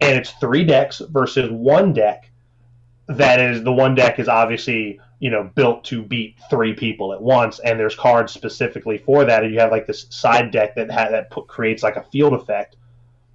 and 0.00 0.18
it's 0.18 0.30
three 0.32 0.64
decks 0.64 1.00
versus 1.10 1.50
one 1.50 1.92
deck. 1.92 2.30
That 3.08 3.40
is 3.40 3.62
the 3.62 3.72
one 3.72 3.94
deck 3.94 4.18
is 4.18 4.28
obviously 4.28 5.00
you 5.18 5.30
know 5.30 5.50
built 5.54 5.84
to 5.84 6.02
beat 6.02 6.36
three 6.50 6.74
people 6.74 7.12
at 7.12 7.20
once, 7.20 7.58
and 7.60 7.78
there's 7.78 7.94
cards 7.94 8.32
specifically 8.32 8.98
for 8.98 9.24
that, 9.24 9.44
and 9.44 9.52
you 9.52 9.60
have 9.60 9.70
like 9.70 9.86
this 9.86 10.06
side 10.10 10.50
deck 10.50 10.74
that 10.76 10.90
ha- 10.90 11.10
that 11.10 11.30
put, 11.30 11.46
creates 11.46 11.82
like 11.82 11.96
a 11.96 12.04
field 12.04 12.32
effect. 12.32 12.76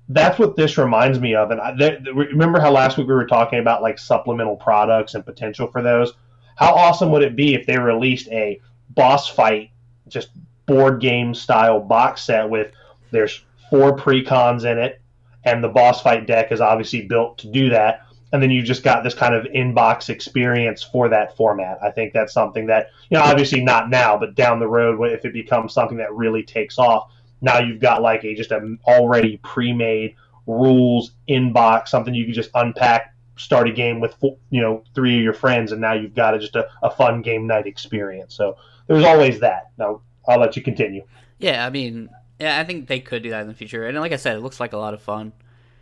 That's 0.10 0.38
what 0.38 0.56
this 0.58 0.78
reminds 0.78 1.20
me 1.20 1.36
of, 1.36 1.52
and 1.52 1.62
I, 1.62 1.74
th- 1.76 2.00
remember 2.14 2.60
how 2.60 2.72
last 2.72 2.98
week 2.98 3.08
we 3.08 3.14
were 3.14 3.28
talking 3.28 3.60
about 3.60 3.82
like 3.82 3.98
supplemental 3.98 4.58
products 4.58 5.14
and 5.14 5.26
potential 5.26 5.68
for 5.68 5.82
those. 5.82 6.14
How 6.62 6.74
awesome 6.74 7.12
would 7.12 7.24
it 7.24 7.36
be 7.36 7.56
if 7.56 7.66
they 7.66 7.78
released 7.78 8.28
a 8.30 8.62
boss 8.92 9.28
fight, 9.28 9.72
just 10.08 10.30
board 10.66 11.02
game 11.02 11.34
style 11.34 11.80
box 11.80 12.24
set 12.24 12.50
with 12.50 12.72
there's 13.12 13.44
four 13.70 13.98
precons 13.98 14.64
in 14.64 14.78
it, 14.78 15.02
and 15.44 15.64
the 15.64 15.70
boss 15.70 16.02
fight 16.02 16.28
deck 16.28 16.52
is 16.52 16.62
obviously 16.62 17.02
built 17.08 17.40
to 17.40 17.48
do 17.48 17.70
that 17.70 18.06
and 18.32 18.42
then 18.42 18.50
you 18.50 18.62
just 18.62 18.84
got 18.84 19.04
this 19.04 19.14
kind 19.14 19.36
of 19.36 19.46
inbox 19.46 20.10
experience 20.10 20.82
for 20.82 21.10
that 21.10 21.36
format. 21.36 21.78
I 21.84 21.92
think 21.92 22.14
that's 22.14 22.34
something 22.34 22.66
that 22.68 22.90
you 23.10 23.18
know, 23.18 23.24
obviously 23.24 23.62
not 23.62 23.90
now, 23.90 24.18
but 24.18 24.36
down 24.36 24.60
the 24.60 24.68
road, 24.68 25.02
if 25.12 25.26
it 25.26 25.34
becomes 25.34 25.74
something 25.74 25.98
that 25.98 26.14
really 26.14 26.44
takes 26.44 26.80
off, 26.80 27.12
now 27.42 27.60
you've 27.60 27.82
got 27.82 28.02
like 28.02 28.24
a 28.24 28.34
just 28.34 28.52
an 28.52 28.80
already 28.88 29.38
pre-made 29.44 30.16
rules 30.48 31.12
inbox, 31.28 31.90
something 31.90 32.14
you 32.14 32.26
can 32.26 32.34
just 32.34 32.52
unpack, 32.56 33.11
start 33.38 33.68
a 33.68 33.72
game 33.72 34.00
with 34.00 34.16
you 34.50 34.62
know 34.62 34.84
three 34.96 35.18
of 35.18 35.24
your 35.24 35.34
friends, 35.34 35.72
and 35.72 35.82
now 35.82 35.94
you've 35.94 36.16
got 36.16 36.34
a, 36.36 36.40
just 36.40 36.56
a, 36.56 36.68
a 36.84 36.90
fun 36.92 37.22
game 37.22 37.48
night 37.48 37.68
experience. 37.68 38.36
So 38.36 38.58
there's 38.88 39.04
always 39.04 39.40
that. 39.42 39.72
Now 39.78 40.02
I'll 40.28 40.40
let 40.40 40.56
you 40.56 40.62
continue. 40.62 41.04
Yeah, 41.40 41.66
I 41.66 41.70
mean, 41.70 42.10
yeah, 42.40 42.60
I 42.60 42.64
think 42.64 42.88
they 42.88 43.00
could 43.00 43.24
do 43.24 43.30
that 43.32 43.42
in 43.42 43.48
the 43.48 43.54
future, 43.54 43.86
and 43.88 43.98
like 44.00 44.12
I 44.12 44.18
said, 44.18 44.36
it 44.38 44.42
looks 44.42 44.60
like 44.60 44.74
a 44.74 44.78
lot 44.78 44.94
of 44.94 45.02
fun. 45.02 45.34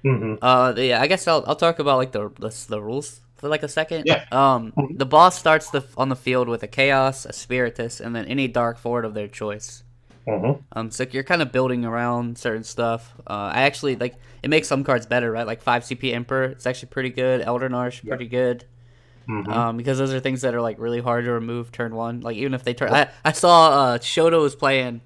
hmm 0.04 0.36
Uh, 0.42 0.74
yeah, 0.78 1.02
I 1.02 1.08
guess 1.08 1.28
I'll 1.28 1.44
I'll 1.48 1.56
talk 1.56 1.80
about 1.80 1.98
like 1.98 2.12
the 2.12 2.30
the, 2.40 2.50
the 2.70 2.82
rules 2.82 3.22
for 3.38 3.50
like 3.50 3.64
a 3.64 3.68
second. 3.68 4.06
Yeah. 4.06 4.26
Um, 4.32 4.74
Mhm. 4.78 4.98
the 4.98 5.06
boss 5.06 5.38
starts 5.38 5.70
the 5.70 5.84
on 5.98 6.10
the 6.10 6.16
field 6.16 6.48
with 6.50 6.64
a 6.64 6.68
chaos, 6.68 7.26
a 7.26 7.34
spiritus, 7.34 8.00
and 8.00 8.16
then 8.16 8.26
any 8.26 8.48
dark 8.48 8.78
forward 8.78 9.06
of 9.06 9.14
their 9.14 9.28
choice. 9.28 9.84
Hmm 10.30 10.52
Um, 10.74 10.92
so 10.92 11.06
you're 11.12 11.24
kind 11.24 11.42
of 11.42 11.52
building 11.52 11.86
around 11.86 12.38
certain 12.38 12.64
stuff. 12.64 13.14
Uh, 13.28 13.52
I 13.54 13.62
actually 13.64 13.96
like 13.96 14.16
it 14.44 14.50
makes 14.50 14.68
some 14.68 14.84
cards 14.84 15.06
better, 15.06 15.32
right? 15.32 15.48
Like 15.48 15.62
five 15.62 15.84
CP 15.84 16.14
Emperor, 16.14 16.44
it's 16.46 16.68
actually 16.68 16.90
pretty 16.90 17.10
good. 17.10 17.42
Elder 17.42 17.70
Narsh, 17.70 18.08
pretty 18.08 18.28
good. 18.28 18.66
hmm 19.26 19.52
Um, 19.52 19.78
because 19.78 19.98
those 19.98 20.14
are 20.14 20.20
things 20.20 20.42
that 20.42 20.54
are 20.56 20.62
like 20.62 20.80
really 20.80 21.02
hard 21.02 21.26
to 21.26 21.32
remove 21.32 21.72
turn 21.72 21.96
one. 21.96 22.22
Like 22.22 22.38
even 22.38 22.54
if 22.54 22.64
they 22.64 22.74
turn, 22.74 22.92
I, 22.94 23.10
I 23.26 23.32
saw 23.32 23.70
uh 23.72 23.98
Shoto 24.00 24.42
was 24.42 24.56
playing 24.56 25.02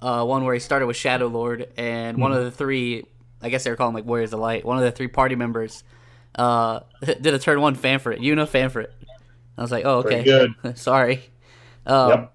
uh 0.00 0.24
one 0.24 0.44
where 0.44 0.54
he 0.54 0.60
started 0.60 0.86
with 0.86 0.96
Shadow 0.96 1.26
Lord, 1.28 1.68
and 1.76 2.18
one 2.20 2.32
of 2.32 2.42
the 2.44 2.50
three, 2.50 3.04
I 3.42 3.50
guess 3.50 3.64
they 3.64 3.70
were 3.70 3.76
calling 3.76 3.94
like 3.94 4.04
Warriors 4.06 4.32
of 4.32 4.40
Light. 4.40 4.64
One 4.64 4.78
of 4.78 4.84
the 4.84 4.92
three 4.92 5.08
party 5.08 5.34
members, 5.36 5.84
uh, 6.36 6.80
did 7.04 7.26
a 7.34 7.38
turn 7.38 7.60
one 7.60 7.76
Famfrit, 7.76 8.18
Yuna 8.20 8.82
it. 8.82 8.94
I 9.56 9.62
was 9.62 9.70
like, 9.72 9.84
oh 9.84 9.98
okay, 9.98 10.24
sorry. 10.74 11.22
Um, 11.86 12.10
Yep. 12.10 12.33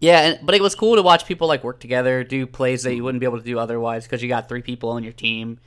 Yeah, 0.00 0.20
and, 0.20 0.38
but 0.46 0.54
it 0.54 0.60
was 0.62 0.74
cool 0.74 0.96
to 0.96 1.02
watch 1.02 1.26
people 1.26 1.48
like 1.48 1.64
work 1.64 1.80
together, 1.80 2.22
do 2.22 2.46
plays 2.46 2.82
that 2.82 2.94
you 2.94 3.02
wouldn't 3.02 3.20
be 3.20 3.26
able 3.26 3.38
to 3.38 3.44
do 3.44 3.58
otherwise 3.58 4.04
because 4.04 4.22
you 4.22 4.28
got 4.28 4.48
three 4.48 4.62
people 4.62 4.90
on 4.90 5.02
your 5.02 5.12
team. 5.14 5.58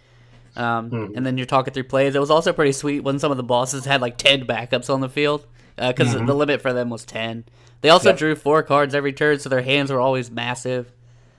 Um, 0.56 0.90
Mhm. 0.92 1.18
And 1.18 1.26
then 1.26 1.38
you're 1.38 1.46
talking 1.48 1.74
through 1.74 1.84
plays. 1.86 2.16
It 2.16 2.20
was 2.20 2.30
also 2.32 2.54
pretty 2.54 2.72
sweet 2.74 3.02
when 3.02 3.18
some 3.20 3.32
of 3.32 3.38
the 3.38 3.44
bosses 3.44 3.86
had 3.86 4.02
like 4.02 4.18
10 4.18 4.46
backups 4.46 4.92
on 4.94 5.00
the 5.02 5.10
field 5.10 5.46
because 5.78 6.14
Mhm. 6.16 6.28
the 6.28 6.34
limit 6.36 6.62
for 6.62 6.74
them 6.74 6.90
was 6.90 7.06
10. 7.06 7.46
They 7.82 7.90
also 7.90 8.10
Yep. 8.10 8.18
drew 8.18 8.36
four 8.36 8.62
cards 8.64 8.94
every 8.94 9.14
turn, 9.14 9.40
so 9.40 9.48
their 9.50 9.62
hands 9.62 9.92
were 9.92 10.00
always 10.02 10.30
massive. 10.30 10.92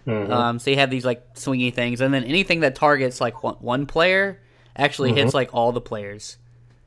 Mhm. 0.06 0.30
Um, 0.30 0.58
so 0.58 0.70
you 0.70 0.76
had 0.76 0.90
these 0.90 1.04
like 1.04 1.34
swingy 1.34 1.72
things, 1.74 2.00
and 2.00 2.12
then 2.14 2.24
anything 2.24 2.60
that 2.60 2.74
targets 2.74 3.20
like 3.20 3.42
one, 3.44 3.56
one 3.60 3.84
player 3.86 4.38
actually 4.76 5.12
hits 5.12 5.34
like 5.34 5.50
all 5.52 5.72
the 5.72 5.80
players. 5.80 6.38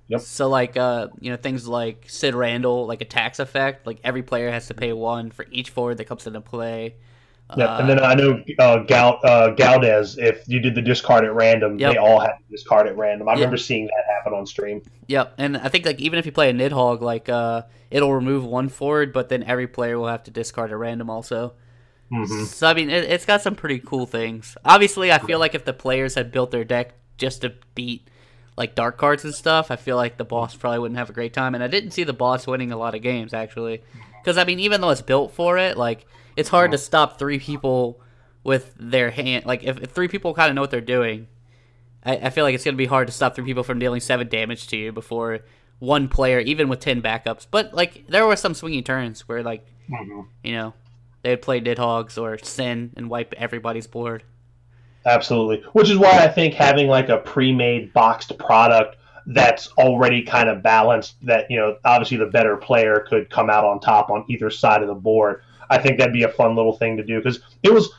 Yep. 0.08 0.22
So 0.22 0.48
like 0.50 0.78
uh 0.78 1.10
you 1.20 1.32
know 1.32 1.38
things 1.38 1.68
like 1.68 2.06
Sid 2.08 2.36
Randall 2.36 2.86
like 2.86 3.02
a 3.02 3.06
tax 3.06 3.40
effect 3.40 3.88
like 3.88 4.00
every 4.04 4.24
player 4.24 4.52
has 4.52 4.68
to 4.68 4.74
pay 4.74 4.94
one 4.94 5.32
for 5.32 5.46
each 5.52 5.70
forward 5.72 5.98
that 5.98 6.06
comes 6.06 6.28
into 6.28 6.42
play. 6.42 6.96
Yeah, 7.56 7.66
Uh, 7.66 7.78
and 7.78 7.88
then 7.90 8.00
I 8.04 8.16
know 8.16 8.44
uh, 8.60 8.78
Gal, 8.84 9.20
uh, 9.24 9.50
Galdez, 9.56 10.18
if 10.18 10.48
you 10.48 10.60
did 10.60 10.74
the 10.74 10.82
discard 10.82 11.24
at 11.24 11.34
random, 11.36 11.78
Yep. 11.78 11.94
they 11.94 11.98
all 11.98 12.20
had 12.20 12.32
to 12.32 12.44
discard 12.50 12.88
at 12.88 12.98
random. 12.98 13.30
I 13.30 13.34
Yeah. 13.34 13.36
remember 13.36 13.58
seeing 13.58 13.86
that 13.86 14.06
happen 14.12 14.34
on 14.34 14.46
stream. 14.48 14.82
Yep, 15.08 15.36
and 15.38 15.58
I 15.58 15.68
think 15.68 15.86
like 15.86 16.00
even 16.00 16.18
if 16.18 16.26
you 16.26 16.32
play 16.32 16.50
a 16.50 16.54
Nidhogg, 16.54 17.02
like 17.02 17.28
uh, 17.28 17.64
it'll 17.92 18.14
remove 18.14 18.46
one 18.46 18.70
forward, 18.70 19.12
but 19.12 19.30
then 19.30 19.44
every 19.44 19.68
player 19.68 20.00
will 20.00 20.08
have 20.08 20.24
to 20.24 20.32
discard 20.32 20.72
at 20.72 20.78
random 20.78 21.10
also. 21.10 21.54
hmm 22.10 22.46
So 22.46 22.68
I 22.68 22.74
mean, 22.74 22.90
it, 22.90 23.06
it's 23.06 23.26
got 23.26 23.42
some 23.42 23.56
pretty 23.56 23.80
cool 23.80 24.06
things. 24.08 24.58
Obviously, 24.66 25.12
I 25.12 25.20
feel 25.20 25.40
like 25.40 25.56
if 25.56 25.66
the 25.66 25.74
players 25.74 26.16
had 26.16 26.32
built 26.32 26.52
their 26.52 26.64
deck 26.66 26.96
just 27.18 27.42
to 27.42 27.54
beat 27.76 28.10
like 28.58 28.76
dark 28.76 28.98
cards 28.98 29.24
and 29.24 29.34
stuff, 29.34 29.72
I 29.72 29.76
feel 29.76 29.96
like 29.96 30.18
the 30.18 30.26
boss 30.26 30.56
probably 30.56 30.80
wouldn't 30.80 30.98
have 30.98 31.10
a 31.10 31.14
great 31.14 31.34
time. 31.34 31.56
And 31.56 31.64
I 31.64 31.68
didn't 31.68 31.92
see 31.92 32.04
the 32.04 32.14
boss 32.14 32.46
winning 32.46 32.72
a 32.72 32.78
lot 32.78 32.96
of 32.96 33.02
games 33.02 33.34
actually, 33.34 33.82
because 34.22 34.38
I 34.38 34.44
mean, 34.44 34.60
even 34.60 34.82
though 34.82 34.90
it's 34.92 35.02
built 35.02 35.34
for 35.34 35.58
it, 35.58 35.78
like 35.78 36.06
it's 36.36 36.50
hard 36.50 36.72
to 36.72 36.78
stop 36.78 37.18
three 37.18 37.40
people 37.40 38.00
with 38.44 38.74
their 38.80 39.12
hand. 39.12 39.46
Like 39.46 39.64
if, 39.64 39.80
if 39.82 39.92
three 39.92 40.08
people 40.08 40.34
kind 40.34 40.50
of 40.50 40.56
know 40.56 40.62
what 40.62 40.72
they're 40.72 40.82
doing, 40.82 41.28
I, 42.04 42.18
I 42.18 42.30
feel 42.30 42.44
like 42.44 42.54
it's 42.56 42.64
gonna 42.64 42.78
be 42.78 42.86
hard 42.86 43.08
to 43.08 43.14
stop 43.14 43.36
three 43.36 43.46
people 43.46 43.64
from 43.64 43.80
dealing 43.80 44.02
seven 44.02 44.28
damage 44.28 44.68
to 44.68 44.78
you 44.78 44.92
before 44.92 45.40
one 45.80 46.08
player, 46.08 46.40
even 46.40 46.70
with 46.70 46.80
ten 46.80 47.02
backups. 47.02 47.48
But 47.50 47.74
like 47.74 48.06
there 48.08 48.26
were 48.26 48.36
some 48.36 48.54
swinging 48.54 48.84
turns 48.84 49.28
where 49.28 49.42
like 49.44 49.66
you 50.44 50.54
know, 50.54 50.74
they 51.24 51.32
would 51.32 51.42
play 51.42 51.60
Nidhogs 51.60 52.22
or 52.22 52.38
Sin 52.38 52.92
and 52.96 53.10
wipe 53.10 53.34
everybody's 53.34 53.88
board. 53.88 54.24
Absolutely. 55.06 55.64
Which 55.74 55.90
is 55.90 55.98
why 55.98 56.12
I 56.24 56.28
think 56.28 56.54
having 56.54 56.88
like 56.88 57.10
a 57.10 57.18
pre-made 57.18 57.94
boxed 57.94 58.38
product 58.38 58.98
that's 59.26 59.68
already 59.78 60.22
kind 60.22 60.50
of 60.50 60.62
balanced, 60.62 61.16
that 61.26 61.50
you 61.50 61.58
know, 61.58 61.78
obviously 61.86 62.18
the 62.18 62.26
better 62.26 62.58
player 62.58 63.06
could 63.10 63.30
come 63.30 63.50
out 63.50 63.66
on 63.66 63.80
top 63.80 64.10
on 64.10 64.26
either 64.28 64.50
side 64.50 64.82
of 64.82 64.88
the 64.88 64.96
board. 64.96 65.42
I 65.70 65.78
think 65.78 65.98
that'd 65.98 66.14
be 66.14 66.24
a 66.24 66.30
fun 66.30 66.56
little 66.56 66.78
thing 66.78 66.98
to 66.98 67.04
do 67.04 67.18
because 67.18 67.40
it 67.64 67.74
was. 67.74 67.90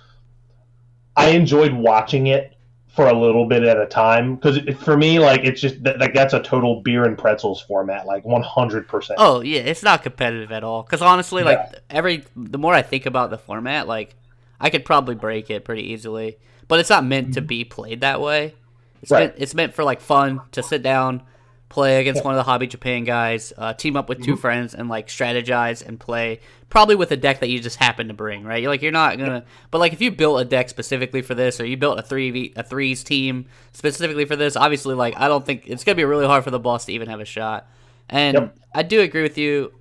I 1.17 1.31
enjoyed 1.31 1.73
watching 1.73 2.27
it 2.27 2.57
for 2.89 3.09
a 3.09 3.13
little 3.13 3.47
bit 3.47 3.65
at 3.65 3.79
a 3.79 3.87
time 3.87 4.37
because 4.37 4.59
for 4.83 4.97
me, 4.97 5.19
like 5.19 5.45
it's 5.45 5.61
just 5.61 5.77
like 5.83 6.15
that's 6.15 6.35
a 6.35 6.43
total 6.43 6.83
beer 6.83 7.05
and 7.05 7.17
pretzels 7.19 7.61
format, 7.63 8.07
like 8.07 8.25
one 8.25 8.43
hundred 8.43 8.87
percent. 8.89 9.19
Oh 9.21 9.41
yeah, 9.41 9.61
it's 9.61 9.83
not 9.83 10.03
competitive 10.03 10.53
at 10.53 10.63
all. 10.63 10.83
Because 10.83 11.03
honestly, 11.03 11.43
like 11.43 11.59
Yeah. 11.59 11.79
every 11.91 12.25
the 12.37 12.59
more 12.59 12.75
I 12.75 12.83
think 12.83 13.07
about 13.07 13.31
the 13.31 13.39
format, 13.39 13.89
like 13.89 14.15
I 14.61 14.71
could 14.71 14.85
probably 14.85 15.15
break 15.15 15.51
it 15.51 15.65
pretty 15.65 15.93
easily. 15.93 16.39
But 16.69 16.81
it's 16.81 16.91
not 16.91 17.05
meant 17.05 17.35
to 17.35 17.41
be 17.43 17.65
played 17.65 18.01
that 18.01 18.21
way. 18.21 18.55
It's 19.03 19.11
Right. 19.11 19.29
meant 19.29 19.35
it's 19.39 19.55
meant 19.55 19.75
for 19.75 19.85
like 19.85 20.01
fun 20.01 20.41
to 20.53 20.62
sit 20.62 20.83
down, 20.83 21.23
play 21.69 22.01
against 22.01 22.25
one 22.25 22.33
of 22.35 22.39
the 22.39 22.43
Hobby 22.45 22.67
Japan 22.67 23.05
guys, 23.05 23.53
uh, 23.59 23.75
team 23.75 23.97
up 23.97 24.09
with 24.09 24.19
Mm-hmm. 24.19 24.33
2 24.33 24.37
friends, 24.37 24.75
and 24.75 24.89
like 24.89 25.09
strategize 25.09 25.87
and 25.87 26.01
play. 26.01 26.41
Probably 26.71 26.95
with 26.97 27.12
a 27.12 27.17
deck 27.17 27.41
that 27.41 27.49
you 27.51 27.61
just 27.61 27.77
happen 27.77 28.09
to 28.09 28.15
bring, 28.15 28.45
right? 28.45 28.62
You're 28.62 28.71
like 28.71 28.81
you're 28.83 28.93
not 28.93 29.19
gonna, 29.19 29.45
but 29.71 29.79
like 29.79 29.93
if 29.93 30.01
you 30.01 30.11
built 30.11 30.41
a 30.41 30.45
deck 30.45 30.69
specifically 30.71 31.21
for 31.23 31.35
this, 31.35 31.61
or 31.61 31.67
you 31.67 31.77
built 31.77 31.99
a 31.99 32.03
three 32.03 32.31
v 32.31 32.53
a 32.57 32.62
threes 32.62 33.05
team 33.05 33.47
specifically 33.73 34.25
for 34.25 34.37
this, 34.37 34.57
obviously, 34.57 34.95
like 34.95 35.15
I 35.19 35.29
don't 35.29 35.45
think 35.45 35.65
it's 35.67 35.85
gonna 35.85 35.97
be 35.97 36.05
really 36.05 36.27
hard 36.27 36.43
for 36.45 36.51
the 36.51 36.59
boss 36.59 36.87
to 36.87 36.93
even 36.93 37.09
have 37.09 37.21
a 37.21 37.25
shot. 37.27 37.69
And 38.09 38.35
Yep. 38.35 38.57
I 38.75 38.83
do 38.83 39.01
agree 39.03 39.23
with 39.23 39.37
you 39.39 39.73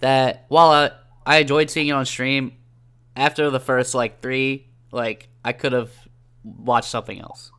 that 0.00 0.44
while 0.48 0.70
I, 0.70 0.90
I 1.24 1.38
enjoyed 1.38 1.70
seeing 1.70 1.88
it 1.88 1.92
on 1.92 2.04
stream, 2.04 2.52
after 3.16 3.48
the 3.50 3.60
first 3.60 3.94
like 3.94 4.20
three, 4.20 4.66
like 4.90 5.28
I 5.44 5.52
could 5.52 5.72
have 5.72 5.90
watched 6.44 6.88
something 6.88 7.20
else. 7.20 7.50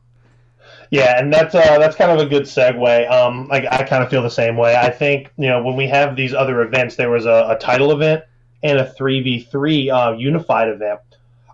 Yeah, 0.92 1.20
and 1.20 1.34
that's 1.34 1.56
uh, 1.56 1.80
that's 1.80 1.96
kind 1.96 2.12
of 2.12 2.20
a 2.20 2.30
good 2.30 2.44
segue. 2.44 3.12
Um, 3.12 3.48
like 3.48 3.66
I 3.72 3.84
kind 3.84 4.04
of 4.04 4.10
feel 4.10 4.22
the 4.22 4.30
same 4.30 4.58
way. 4.58 4.76
I 4.76 4.90
think 4.90 5.32
you 5.38 5.48
know 5.48 5.64
when 5.64 5.76
we 5.76 5.88
have 5.88 6.16
these 6.16 6.34
other 6.34 6.62
events, 6.62 6.96
there 6.96 7.10
was 7.10 7.26
a, 7.26 7.48
a 7.50 7.58
title 7.60 7.92
event 7.92 8.24
and 8.62 8.78
a 8.78 8.92
three 8.94 9.22
v 9.22 9.40
three 9.44 9.90
uh, 9.90 10.12
unified 10.12 10.70
event. 10.70 11.00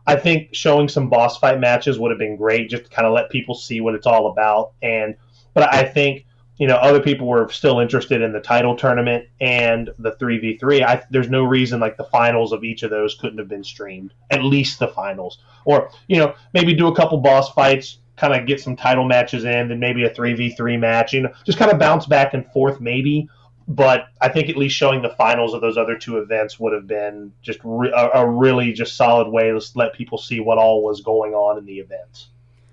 I 0.06 0.16
think 0.16 0.50
showing 0.54 0.90
some 0.90 1.10
boss 1.10 1.38
fight 1.38 1.60
matches 1.60 2.00
would 2.00 2.12
have 2.12 2.20
been 2.20 2.36
great, 2.36 2.70
just 2.70 2.86
to 2.86 2.90
kind 2.90 3.08
of 3.08 3.14
let 3.14 3.30
people 3.30 3.56
see 3.56 3.80
what 3.80 3.96
it's 3.96 4.08
all 4.08 4.28
about. 4.28 4.74
And 4.82 5.16
but 5.54 5.74
I 5.74 5.84
think 5.84 6.26
you 6.60 6.68
know 6.68 6.76
other 6.76 7.00
people 7.00 7.26
were 7.26 7.50
still 7.50 7.80
interested 7.80 8.22
in 8.22 8.34
the 8.34 8.40
title 8.40 8.76
tournament 8.76 9.28
and 9.42 9.90
the 9.98 10.12
three 10.18 10.38
v 10.38 10.58
three. 10.58 10.84
I 10.84 11.02
there's 11.10 11.30
no 11.30 11.44
reason 11.44 11.80
like 11.80 11.98
the 11.98 12.04
finals 12.04 12.52
of 12.52 12.64
each 12.64 12.84
of 12.84 12.92
those 12.92 13.16
couldn't 13.16 13.40
have 13.40 13.48
been 13.48 13.64
streamed. 13.64 14.14
At 14.30 14.44
least 14.44 14.78
the 14.78 14.90
finals, 14.90 15.40
or 15.66 15.90
you 16.08 16.18
know 16.18 16.36
maybe 16.54 16.76
do 16.76 16.88
a 16.88 16.96
couple 16.96 17.18
boss 17.20 17.52
fights 17.52 17.98
kind 18.18 18.36
of 18.36 18.46
get 18.46 18.60
some 18.60 18.76
title 18.76 19.06
matches 19.06 19.46
in, 19.46 19.70
then 19.70 19.80
maybe 19.80 20.04
a 20.04 20.14
three 20.14 20.34
v 20.34 20.50
three 20.52 20.78
match. 20.78 21.14
You 21.14 21.22
know, 21.22 21.34
just 21.46 21.58
kind 21.58 21.72
of 21.72 21.80
bounce 21.80 22.06
back 22.06 22.34
and 22.34 22.46
forth, 22.52 22.80
maybe. 22.82 23.30
But 23.68 24.06
I 24.20 24.30
think 24.30 24.50
at 24.50 24.58
least 24.58 24.76
showing 24.76 25.04
the 25.04 25.10
finals 25.10 25.54
of 25.54 25.62
those 25.62 25.78
other 25.78 25.96
two 25.96 26.18
events 26.18 26.60
would 26.60 26.74
have 26.74 26.88
been 26.88 27.32
just 27.42 27.60
re- 27.64 27.94
a, 27.96 28.22
a 28.22 28.30
really 28.30 28.74
just 28.74 28.98
solid 28.98 29.30
way 29.30 29.52
to 29.52 29.62
let 29.76 29.94
people 29.94 30.18
see 30.18 30.40
what 30.40 30.58
all 30.58 30.84
was 30.84 31.02
going 31.02 31.34
on 31.34 31.58
in 31.58 31.66
the 31.66 31.78
events. 31.78 32.30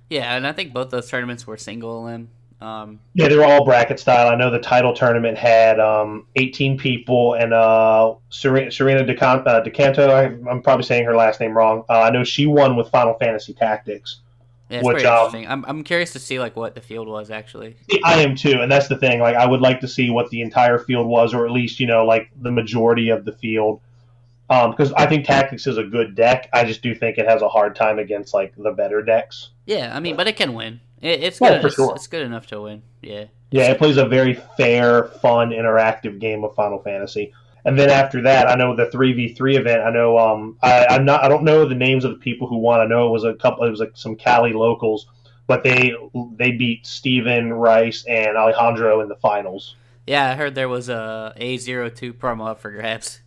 Yeah, 0.09 0.35
and 0.35 0.47
I 0.47 0.53
think 0.53 0.73
both 0.73 0.91
those 0.91 1.09
tournaments 1.09 1.47
were 1.47 1.59
single 1.59 2.05
limb. 2.05 2.31
Um, 2.61 3.01
Yeah, 3.15 3.29
they 3.29 3.37
were 3.37 3.45
all 3.45 3.65
bracket 3.65 4.01
style. 4.01 4.29
I 4.29 4.35
know 4.35 4.51
the 4.51 4.59
title 4.59 4.95
tournament 4.95 5.37
had 5.37 5.79
um, 5.79 6.27
18 6.37 6.79
people, 6.79 7.35
and 7.35 7.53
uh, 7.53 8.15
Serena, 8.31 8.71
Serena 8.71 9.05
DeCan- 9.05 9.47
uh, 9.47 9.63
DeCanto, 9.63 10.09
I, 10.09 10.51
I'm 10.51 10.63
probably 10.63 10.85
saying 10.85 11.05
her 11.05 11.15
last 11.15 11.41
name 11.41 11.57
wrong. 11.57 11.85
Uh, 11.89 12.01
I 12.03 12.11
know 12.11 12.25
she 12.25 12.47
won 12.47 12.77
with 12.77 12.89
Final 12.91 13.15
Fantasy 13.15 13.53
Tactics. 13.53 14.21
yeah, 14.71 14.81
Which, 14.83 15.05
um. 15.05 15.35
I'm, 15.35 15.65
I'm 15.67 15.85
curious 15.85 16.13
to 16.15 16.19
see 16.19 16.41
like 16.41 16.57
what 16.57 16.75
the 16.75 16.81
field 16.81 17.09
was 17.09 17.31
actually. 17.31 17.77
I 18.05 18.23
am 18.23 18.35
too, 18.35 18.61
and 18.63 18.73
that's 18.73 18.89
the 18.89 18.97
thing. 18.97 19.21
Like, 19.21 19.37
I 19.37 19.47
would 19.47 19.61
like 19.61 19.81
to 19.81 19.89
see 19.89 20.09
what 20.09 20.31
the 20.31 20.41
entire 20.41 20.79
field 20.79 21.07
was, 21.07 21.35
or 21.35 21.45
at 21.45 21.53
least 21.53 21.79
you 21.79 21.87
know, 21.87 22.07
like 22.07 22.31
the 22.41 22.51
majority 22.51 23.11
of 23.11 23.27
the 23.27 23.33
field, 23.33 23.81
because 24.49 24.93
I 24.95 25.07
think 25.07 25.27
Tactics 25.27 25.67
is 25.67 25.77
a 25.77 25.85
good 25.85 26.15
deck. 26.15 26.49
I 26.55 26.65
just 26.65 26.81
do 26.81 26.95
think 26.95 27.19
it 27.19 27.29
has 27.29 27.43
a 27.43 27.49
hard 27.49 27.77
time 27.77 27.99
against 27.99 28.33
like 28.33 28.55
the 28.57 28.71
better 28.71 29.03
decks. 29.03 29.51
Yeah, 29.67 29.95
I 29.95 30.01
mean, 30.01 30.17
but 30.17 30.27
it 30.27 30.37
can 30.37 30.55
win. 30.55 30.81
It, 31.01 31.23
it's 31.23 31.39
good. 31.39 31.61
for 31.61 31.67
it's, 31.67 31.77
sure. 31.77 31.95
it's 31.95 32.07
good 32.07 32.23
enough 32.23 32.47
to 32.49 32.63
win. 32.63 32.83
Yeah. 33.03 33.27
Yeah, 33.51 33.71
it 33.71 33.79
plays 33.79 33.97
a 33.97 34.07
very 34.07 34.35
fair, 34.57 35.05
fun, 35.05 35.51
interactive 35.51 36.19
game 36.19 36.45
of 36.45 36.55
Final 36.55 36.83
Fantasy. 36.83 37.33
And 37.65 37.77
then 37.77 37.91
after 37.91 38.23
that, 38.23 38.49
I 38.49 38.55
know 38.55 38.77
the 38.77 38.91
three 38.91 39.13
v 39.13 39.35
three 39.35 39.57
event. 39.57 39.83
I 39.83 39.91
know 39.91 40.17
um, 40.19 40.57
I, 40.63 40.87
I'm 40.87 41.05
not. 41.05 41.25
I 41.25 41.29
don't 41.29 41.43
know 41.43 41.67
the 41.67 41.75
names 41.75 42.05
of 42.05 42.13
the 42.13 42.19
people 42.19 42.47
who 42.47 42.59
won. 42.59 42.79
I 42.81 42.85
know 42.87 43.09
it 43.09 43.11
was 43.11 43.25
a 43.25 43.35
couple. 43.35 43.65
It 43.65 43.71
was 43.71 43.81
like 43.81 43.91
some 43.95 44.15
Cali 44.15 44.53
locals, 44.53 45.09
but 45.49 45.65
they 45.65 45.93
they 46.37 46.53
beat 46.53 46.87
Steven 46.87 47.53
Rice 47.53 48.05
and 48.07 48.37
Alejandro 48.37 49.01
in 49.01 49.09
the 49.09 49.17
finals. 49.17 49.75
Yeah, 50.07 50.31
I 50.31 50.37
heard 50.37 50.55
there 50.55 50.69
was 50.69 50.89
a 50.89 51.35
A02 51.37 52.13
promo 52.13 52.51
up 52.51 52.61
for 52.61 52.71
grabs. 52.71 53.21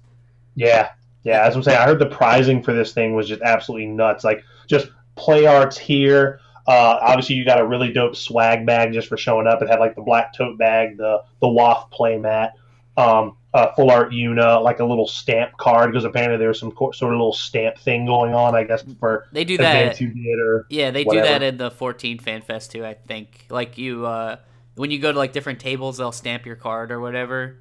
Yeah, 0.56 0.92
yeah. 1.24 1.46
As 1.46 1.54
I'm 1.54 1.62
saying, 1.64 1.78
I 1.78 1.86
heard 1.86 2.00
the 2.00 2.06
prizing 2.06 2.64
for 2.64 2.74
this 2.74 2.94
thing 2.94 3.16
was 3.16 3.28
just 3.28 3.42
absolutely 3.42 3.88
nuts. 3.88 4.24
Like 4.24 4.42
just 4.68 4.88
play 5.16 5.48
arts 5.48 5.78
here. 5.78 6.40
Uh, 6.70 7.00
obviously, 7.02 7.36
you 7.36 7.44
got 7.44 7.60
a 7.60 7.66
really 7.66 7.92
dope 7.92 8.16
swag 8.16 8.64
bag 8.64 8.94
just 8.94 9.08
for 9.08 9.18
showing 9.18 9.48
up. 9.48 9.60
It 9.64 9.68
had 9.70 9.80
like 9.80 9.96
the 9.96 10.04
black 10.04 10.34
tote 10.36 10.58
bag, 10.60 10.98
the 10.98 11.24
the 11.42 11.48
waft 11.48 11.90
play 11.92 12.16
mat, 12.20 12.54
um, 12.96 13.36
uh, 13.56 13.74
full 13.74 13.90
art 13.90 14.14
Una, 14.14 14.60
like 14.60 14.80
a 14.80 14.86
little 14.86 15.08
stamp 15.08 15.58
card 15.58 15.92
because 15.92 16.06
apparently 16.06 16.38
there 16.38 16.50
was 16.50 16.60
some 16.60 16.72
co- 16.72 16.92
sort 16.92 17.12
of 17.14 17.18
little 17.18 17.34
stamp 17.34 17.80
thing 17.80 18.06
going 18.06 18.36
on. 18.36 18.54
I 18.56 18.66
guess 18.66 18.84
for 19.00 19.28
They 19.32 19.44
do 19.46 19.58
that. 19.58 19.76
events 19.82 20.00
you 20.02 20.10
did 20.10 20.40
or 20.40 20.68
Yeah, 20.70 20.92
they 20.92 21.04
whatever. 21.06 21.26
do 21.26 21.30
that 21.32 21.42
in 21.42 21.58
the 21.58 21.72
14 21.72 22.20
Fan 22.20 22.44
Fest 22.44 22.72
too. 22.72 22.86
I 22.86 22.94
think 22.94 23.48
like 23.50 23.80
you 23.80 24.06
uh, 24.06 24.36
when 24.76 24.92
you 24.92 25.00
go 25.00 25.12
to 25.12 25.18
like 25.18 25.34
different 25.34 25.60
tables, 25.60 25.98
they'll 25.98 26.12
stamp 26.12 26.46
your 26.46 26.56
card 26.56 26.92
or 26.92 27.00
whatever, 27.00 27.58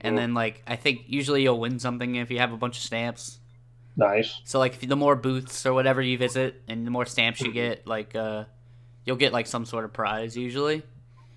and 0.00 0.18
then 0.18 0.34
like 0.34 0.64
I 0.66 0.74
think 0.74 1.02
usually 1.06 1.44
you'll 1.44 1.60
win 1.60 1.78
something 1.78 2.16
if 2.16 2.28
you 2.32 2.40
have 2.40 2.52
a 2.52 2.56
bunch 2.56 2.76
of 2.76 2.82
stamps. 2.82 3.38
Nice. 3.98 4.40
So 4.44 4.58
like 4.58 4.80
the 4.80 4.96
more 4.96 5.14
booths 5.16 5.66
or 5.66 5.74
whatever 5.74 6.00
you 6.00 6.16
visit 6.16 6.62
and 6.68 6.86
the 6.86 6.90
more 6.90 7.04
stamps 7.04 7.42
you 7.42 7.52
get, 7.52 7.86
like 7.86 8.14
uh, 8.16 8.44
you'll 9.04 9.16
get 9.16 9.34
like 9.34 9.46
some 9.46 9.66
sort 9.66 9.84
of 9.84 9.92
prize 9.92 10.36
usually, 10.36 10.82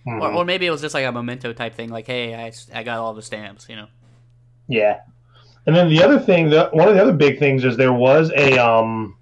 or, 0.06 0.14
Mhm. 0.20 0.36
or 0.38 0.46
maybe 0.46 0.66
it 0.66 0.72
was 0.72 0.80
just 0.82 0.94
like 0.94 1.06
a 1.06 1.12
memento 1.12 1.52
type 1.52 1.76
thing, 1.76 1.90
like 1.90 2.08
hey, 2.08 2.34
I, 2.34 2.54
I 2.74 2.84
got 2.84 3.00
all 3.00 3.14
the 3.14 3.22
stamps, 3.22 3.68
you 3.68 3.76
know. 3.76 3.88
Yeah. 4.70 5.02
And 5.66 5.76
then 5.76 5.90
the 5.90 6.02
other 6.04 6.20
thing, 6.20 6.50
the, 6.50 6.70
one 6.72 6.88
of 6.88 6.96
the 6.96 7.02
other 7.02 7.14
big 7.14 7.38
things 7.38 7.64
is 7.66 7.78
there 7.78 7.94
was 7.94 8.32
a 8.36 8.58
um, 8.58 9.16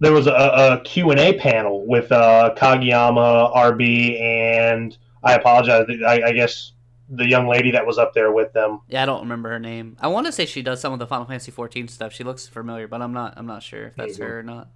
there 0.00 0.12
was 0.12 0.26
a, 0.26 0.32
a 0.32 0.80
Q 0.84 1.10
and 1.10 1.20
A 1.20 1.38
panel 1.38 1.86
with 1.86 2.12
uh, 2.12 2.54
Kageyama, 2.56 3.54
RB, 3.56 4.20
and 4.20 4.96
I 5.22 5.34
apologize. 5.34 5.86
I, 6.06 6.20
I 6.22 6.32
guess 6.32 6.72
the 7.08 7.28
young 7.28 7.48
lady 7.48 7.70
that 7.72 7.86
was 7.86 7.98
up 7.98 8.14
there 8.14 8.32
with 8.32 8.52
them. 8.52 8.80
Yeah, 8.88 9.02
I 9.02 9.06
don't 9.06 9.20
remember 9.20 9.50
her 9.50 9.58
name. 9.58 9.96
I 10.00 10.08
want 10.08 10.26
to 10.26 10.32
say 10.32 10.46
she 10.46 10.62
does 10.62 10.80
some 10.80 10.92
of 10.92 10.98
the 10.98 11.06
Final 11.06 11.26
Fantasy 11.26 11.50
14 11.50 11.88
stuff. 11.88 12.12
She 12.12 12.24
looks 12.24 12.46
familiar, 12.46 12.88
but 12.88 13.02
I'm 13.02 13.12
not. 13.12 13.34
I'm 13.36 13.46
not 13.46 13.62
sure 13.62 13.86
if 13.86 13.96
that's 13.96 14.18
Maybe. 14.18 14.30
her 14.30 14.38
or 14.40 14.42
not. 14.42 14.68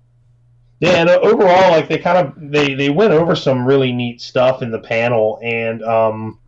Yeah, 0.81 0.91
and 0.91 1.09
uh, 1.09 1.19
overall, 1.23 1.71
like 1.71 1.89
they 1.89 1.99
kind 1.99 2.19
of 2.19 2.35
they 2.37 2.75
they 2.75 2.91
went 2.91 3.13
over 3.13 3.35
some 3.35 3.67
really 3.67 3.93
neat 3.93 4.21
stuff 4.21 4.63
in 4.63 4.71
the 4.71 4.79
panel, 4.79 5.41
and 5.43 5.83
um, 5.83 6.39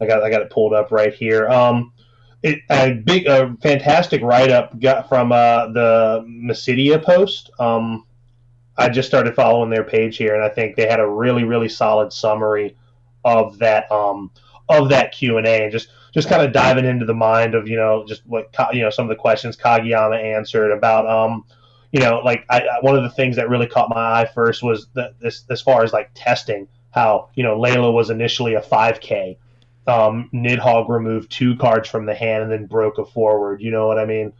I 0.00 0.06
got 0.06 0.22
I 0.22 0.30
got 0.30 0.40
it 0.40 0.50
pulled 0.50 0.72
up 0.72 0.90
right 0.90 1.12
here. 1.12 1.48
Um, 1.48 1.92
it, 2.42 2.60
a 2.70 2.92
big, 2.92 3.26
a 3.26 3.54
fantastic 3.60 4.22
write 4.22 4.50
up 4.50 4.78
got 4.80 5.08
from 5.08 5.32
uh, 5.32 5.68
the 5.68 6.24
Massidia 6.26 7.02
post. 7.02 7.50
Um, 7.58 8.06
I 8.76 8.88
just 8.88 9.08
started 9.08 9.34
following 9.34 9.70
their 9.70 9.84
page 9.84 10.16
here, 10.16 10.34
and 10.34 10.42
I 10.42 10.48
think 10.48 10.76
they 10.76 10.86
had 10.86 11.00
a 11.00 11.06
really 11.06 11.44
really 11.44 11.68
solid 11.68 12.10
summary 12.12 12.74
of 13.24 13.58
that 13.58 13.90
um 13.90 14.30
of 14.68 14.88
that 14.88 15.12
Q 15.12 15.38
and 15.38 15.46
A, 15.46 15.64
and 15.64 15.72
just 15.72 15.88
just 16.12 16.28
kind 16.28 16.42
of 16.42 16.52
diving 16.52 16.84
into 16.84 17.04
the 17.04 17.14
mind 17.14 17.54
of 17.54 17.68
you 17.68 17.76
know 17.76 18.04
just 18.06 18.26
what 18.26 18.54
you 18.72 18.82
know 18.82 18.90
some 18.90 19.04
of 19.04 19.08
the 19.08 19.20
questions 19.20 19.56
Kageyama 19.56 20.22
answered 20.22 20.70
about 20.70 21.06
um 21.06 21.44
you 21.94 22.00
know, 22.00 22.20
like 22.24 22.44
I, 22.50 22.64
one 22.80 22.96
of 22.96 23.04
the 23.04 23.10
things 23.10 23.36
that 23.36 23.48
really 23.48 23.68
caught 23.68 23.88
my 23.88 24.22
eye 24.22 24.28
first 24.34 24.64
was 24.64 24.88
that 24.94 25.20
this 25.20 25.44
as 25.48 25.62
far 25.62 25.84
as 25.84 25.92
like 25.92 26.10
testing 26.12 26.66
how 26.90 27.28
you 27.36 27.44
know 27.44 27.56
Layla 27.56 27.92
was 27.92 28.10
initially 28.10 28.54
a 28.54 28.60
5K. 28.60 29.36
Um, 29.86 30.28
Nidhogg 30.34 30.88
removed 30.88 31.30
two 31.30 31.56
cards 31.56 31.88
from 31.88 32.04
the 32.04 32.14
hand 32.14 32.42
and 32.42 32.50
then 32.50 32.66
broke 32.66 32.98
a 32.98 33.04
forward. 33.04 33.62
You 33.62 33.70
know 33.70 33.86
what 33.86 34.00
I 34.00 34.06
mean? 34.06 34.32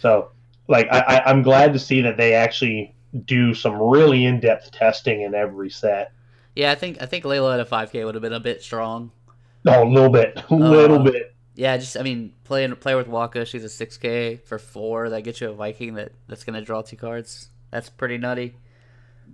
So, 0.00 0.30
like, 0.66 0.88
I, 0.90 0.98
I, 0.98 1.30
I'm 1.30 1.42
glad 1.42 1.74
to 1.74 1.78
see 1.78 2.00
that 2.00 2.16
they 2.16 2.34
actually 2.34 2.96
do 3.24 3.54
some 3.54 3.80
really 3.80 4.24
in-depth 4.24 4.72
testing 4.72 5.20
in 5.20 5.32
every 5.32 5.70
set. 5.70 6.10
Yeah, 6.56 6.72
I 6.72 6.74
think 6.74 7.00
I 7.00 7.06
think 7.06 7.24
Layla 7.24 7.54
at 7.54 7.60
a 7.60 7.64
5K 7.64 8.04
would 8.04 8.14
have 8.16 8.22
been 8.22 8.32
a 8.32 8.40
bit 8.40 8.60
strong. 8.62 9.12
Oh, 9.66 9.84
a 9.84 9.88
little 9.88 10.10
bit, 10.10 10.38
a 10.50 10.54
little 10.54 10.98
Uh, 10.98 11.02
bit. 11.02 11.34
Yeah, 11.54 11.76
just 11.78 11.96
I 11.96 12.02
mean, 12.02 12.34
playing 12.44 12.76
play 12.76 12.94
with 12.94 13.08
Waka, 13.08 13.44
she's 13.46 13.64
a 13.64 13.68
6K 13.68 14.36
for 14.36 14.58
four. 14.58 15.10
That 15.10 15.22
gets 15.22 15.40
you 15.40 15.50
a 15.50 15.54
Viking 15.54 15.94
that 15.94 16.12
that's 16.28 16.44
gonna 16.44 16.62
draw 16.62 16.82
two 16.82 16.96
cards. 16.96 17.50
That's 17.70 17.90
pretty 17.90 18.18
nutty. 18.18 18.56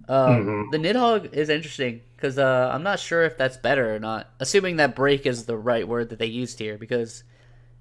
Um, 0.08 0.52
Mhm. 0.52 0.70
The 0.70 0.78
Nidhogg 0.78 1.32
is 1.34 1.48
interesting 1.50 2.02
because 2.16 2.38
uh, 2.38 2.70
I'm 2.74 2.82
not 2.84 3.00
sure 3.00 3.24
if 3.24 3.38
that's 3.38 3.56
better 3.58 3.94
or 3.94 4.00
not. 4.00 4.30
Assuming 4.40 4.76
that 4.76 4.96
break 4.96 5.26
is 5.26 5.46
the 5.46 5.56
right 5.58 5.88
word 5.88 6.10
that 6.10 6.18
they 6.20 6.26
used 6.26 6.58
here, 6.60 6.78
because 6.78 7.24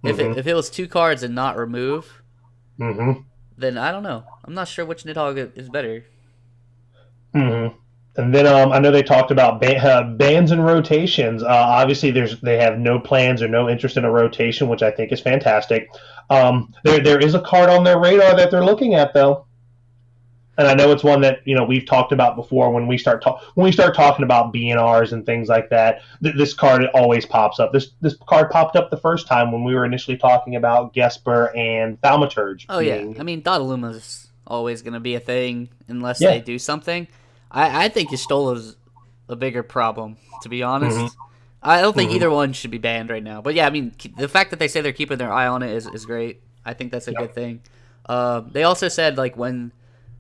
if 0.06 0.20
Mhm. 0.20 0.20
it, 0.20 0.38
if 0.38 0.48
it 0.48 0.56
was 0.56 0.70
two 0.70 0.88
cards 0.88 1.24
and 1.24 1.36
not 1.36 1.58
remove, 1.58 2.24
hmm 2.80 3.24
then 3.58 3.78
I 3.78 3.92
don't 3.92 4.04
know. 4.04 4.26
I'm 4.44 4.54
not 4.54 4.68
sure 4.68 4.86
which 4.86 5.04
Nidhogg 5.04 5.56
is 5.58 5.70
better. 5.70 6.06
hmm 7.34 7.81
And 8.18 8.36
then 8.36 8.46
um, 8.46 8.74
I 8.74 8.80
know 8.80 8.92
they 8.92 9.04
talked 9.04 9.32
about 9.32 9.62
ba- 9.62 9.78
uh, 9.78 10.04
bans 10.04 10.52
and 10.52 10.66
rotations. 10.66 11.44
Uh, 11.44 11.48
obviously, 11.48 12.12
there's 12.12 12.42
they 12.42 12.58
have 12.58 12.78
no 12.78 13.00
plans 13.00 13.42
or 13.42 13.48
no 13.48 13.70
interest 13.70 13.96
in 13.96 14.04
a 14.04 14.12
rotation, 14.12 14.68
which 14.68 14.84
I 14.84 14.92
think 14.92 15.14
is 15.14 15.22
fantastic. 15.22 15.90
Um, 16.30 16.74
there 16.84 17.00
there 17.00 17.20
is 17.20 17.36
a 17.36 17.42
card 17.42 17.70
on 17.70 17.86
their 17.86 18.00
radar 18.00 18.36
that 18.36 18.52
they're 18.52 18.66
looking 18.66 18.96
at 18.96 19.14
though, 19.14 19.46
and 20.58 20.68
I 20.68 20.74
know 20.74 20.92
it's 20.92 21.06
one 21.06 21.22
that 21.22 21.40
you 21.46 21.56
know 21.56 21.64
we've 21.64 21.86
talked 21.86 22.12
about 22.12 22.36
before 22.36 22.70
when 22.72 22.86
we 22.86 22.98
start 22.98 23.24
talk 23.24 23.42
when 23.56 23.64
we 23.64 23.72
start 23.72 23.96
talking 23.96 24.24
about 24.24 24.54
BNRs 24.54 25.14
and 25.14 25.26
things 25.26 25.48
like 25.48 25.70
that. 25.70 26.02
Th- 26.22 26.36
this 26.36 26.54
card 26.54 26.84
always 26.94 27.26
pops 27.26 27.62
up. 27.62 27.72
This 27.72 27.92
this 28.02 28.18
card 28.28 28.50
popped 28.50 28.76
up 28.76 28.92
the 28.92 28.98
first 28.98 29.26
time 29.26 29.54
when 29.54 29.64
we 29.64 29.74
were 29.74 29.86
initially 29.86 30.18
talking 30.18 30.58
about 30.58 30.94
Gesper 30.94 31.58
and 31.58 32.00
Thaumaturge. 32.02 32.66
Oh 32.68 32.80
yeah, 32.80 32.96
I 33.20 33.24
mean 33.24 33.42
Dadaluma's 33.42 34.28
always 34.46 34.82
going 34.82 34.96
to 34.96 35.00
be 35.00 35.16
a 35.16 35.20
thing 35.22 35.70
unless 35.88 36.20
Yeah. 36.20 36.32
they 36.32 36.42
do 36.42 36.60
something. 36.60 37.08
I, 37.52 37.86
I 37.86 37.90
think 37.90 38.10
Y'shtola's 38.12 38.78
a 39.30 39.36
bigger 39.36 39.64
problem, 39.64 40.18
to 40.42 40.50
be 40.50 40.64
honest. 40.64 40.98
Mhm. 40.98 41.12
I 41.64 41.82
don't 41.82 41.96
think 41.96 42.12
Mhm. 42.12 42.16
either 42.16 42.30
one 42.32 42.54
should 42.54 42.72
be 42.72 42.78
banned 42.80 43.10
right 43.10 43.24
now. 43.24 43.42
But 43.42 43.54
yeah, 43.54 43.68
I 43.68 43.70
mean 43.70 43.94
the 44.18 44.28
fact 44.28 44.50
that 44.50 44.60
they 44.60 44.68
say 44.68 44.82
they're 44.82 44.92
keeping 44.94 45.18
their 45.18 45.32
eye 45.32 45.48
on 45.48 45.62
it 45.64 45.72
is, 45.72 45.86
is 45.88 46.06
great. 46.06 46.42
I 46.66 46.74
think 46.74 46.92
that's 46.92 47.08
a 47.08 47.12
Yeah. 47.12 47.20
good 47.20 47.34
thing. 47.36 47.62
Uh, 48.08 48.42
they 48.52 48.64
also 48.64 48.88
said 48.88 49.18
like 49.18 49.38
when 49.38 49.72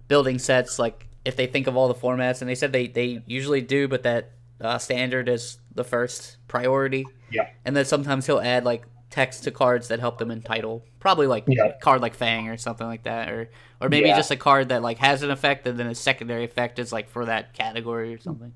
building 0.07 0.38
sets, 0.39 0.77
like 0.77 1.07
if 1.25 1.36
they 1.36 1.47
think 1.47 1.67
of 1.67 1.75
all 1.75 1.88
the 1.88 1.95
formats, 1.95 2.41
and 2.41 2.49
they 2.49 2.55
said 2.55 2.71
they, 2.73 2.88
they 2.88 3.21
usually 3.25 3.61
do, 3.61 3.88
but 3.88 4.03
that 4.03 4.32
uh, 4.59 4.77
standard 4.77 5.27
is 5.27 5.57
the 5.73 5.84
first 5.84 6.38
priority. 6.47 7.07
Yeah. 7.32 7.47
And 7.65 7.75
then 7.75 7.86
sometimes 7.86 8.27
he'll 8.27 8.39
add 8.39 8.63
like 8.65 8.84
text 9.12 9.43
to 9.43 9.51
cards 9.51 9.89
that 9.89 9.99
help 9.99 10.18
them 10.18 10.32
in 10.32 10.41
title. 10.41 10.84
Probably 10.99 11.28
like 11.28 11.43
Yeah. 11.47 11.66
a 11.66 11.74
card 11.80 12.01
like 12.01 12.16
Fang 12.16 12.49
or 12.49 12.57
something 12.57 12.88
like 12.88 13.03
that, 13.03 13.30
or 13.30 13.49
or 13.80 13.89
maybe 13.89 14.07
Yeah. 14.07 14.16
just 14.18 14.32
a 14.32 14.36
card 14.36 14.70
that 14.70 14.82
like 14.82 14.97
has 14.97 15.22
an 15.22 15.30
effect 15.30 15.68
and 15.68 15.78
then 15.78 15.88
a 15.88 15.95
secondary 15.95 16.43
effect 16.43 16.80
is 16.80 16.91
like 16.91 17.09
for 17.09 17.26
that 17.26 17.53
category 17.53 18.14
or 18.14 18.20
something. 18.20 18.53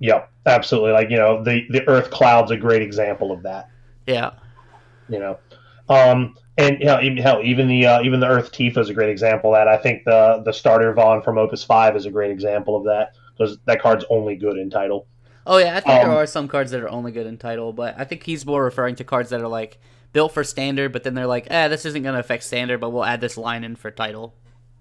Yep, 0.00 0.30
absolutely. 0.46 0.92
Like 0.92 1.10
you 1.10 1.16
know, 1.18 1.44
the 1.44 1.66
the 1.70 1.86
Earth 1.88 2.10
Cloud's 2.10 2.50
a 2.50 2.56
great 2.56 2.82
example 2.82 3.30
of 3.30 3.42
that. 3.44 3.68
Yeah. 4.06 4.32
You 5.08 5.18
know, 5.18 5.38
um, 5.88 6.34
and 6.56 6.78
you 6.80 6.86
know, 6.86 7.00
even, 7.00 7.18
hell, 7.18 7.40
even 7.42 7.68
the 7.68 7.86
uh, 7.86 8.02
even 8.02 8.20
the 8.20 8.28
Earth 8.28 8.52
Tifa 8.52 8.78
is 8.78 8.88
a 8.88 8.94
great 8.94 9.10
example 9.10 9.54
of 9.54 9.58
that. 9.58 9.68
I 9.68 9.76
think 9.76 10.04
the 10.04 10.42
the 10.44 10.52
starter 10.52 10.94
Vaan 10.94 11.22
from 11.22 11.36
Opus 11.36 11.62
Five 11.64 11.96
is 11.96 12.06
a 12.06 12.10
great 12.10 12.30
example 12.30 12.76
of 12.76 12.84
that 12.84 13.12
because 13.36 13.58
that 13.66 13.80
card's 13.82 14.04
only 14.10 14.36
good 14.36 14.56
in 14.56 14.70
title. 14.70 15.06
Oh 15.46 15.58
yeah, 15.58 15.76
I 15.76 15.80
think 15.80 16.00
Um, 16.00 16.08
there 16.08 16.10
are 16.10 16.26
some 16.26 16.48
cards 16.48 16.70
that 16.70 16.80
are 16.82 16.88
only 16.88 17.12
good 17.12 17.26
in 17.26 17.38
title, 17.38 17.72
but 17.72 17.94
I 17.98 18.04
think 18.04 18.24
he's 18.24 18.44
more 18.46 18.62
referring 18.64 18.96
to 18.96 19.04
cards 19.04 19.30
that 19.30 19.40
are 19.40 19.48
like 19.48 19.78
built 20.12 20.32
for 20.32 20.44
standard, 20.44 20.92
but 20.92 21.02
then 21.02 21.14
they're 21.14 21.26
like, 21.26 21.46
eh, 21.50 21.68
this 21.68 21.84
isn't 21.86 22.02
gonna 22.02 22.18
affect 22.18 22.44
standard, 22.44 22.80
but 22.80 22.90
we'll 22.90 23.04
add 23.04 23.20
this 23.20 23.36
line 23.36 23.64
in 23.64 23.76
for 23.76 23.90
title. 23.90 24.34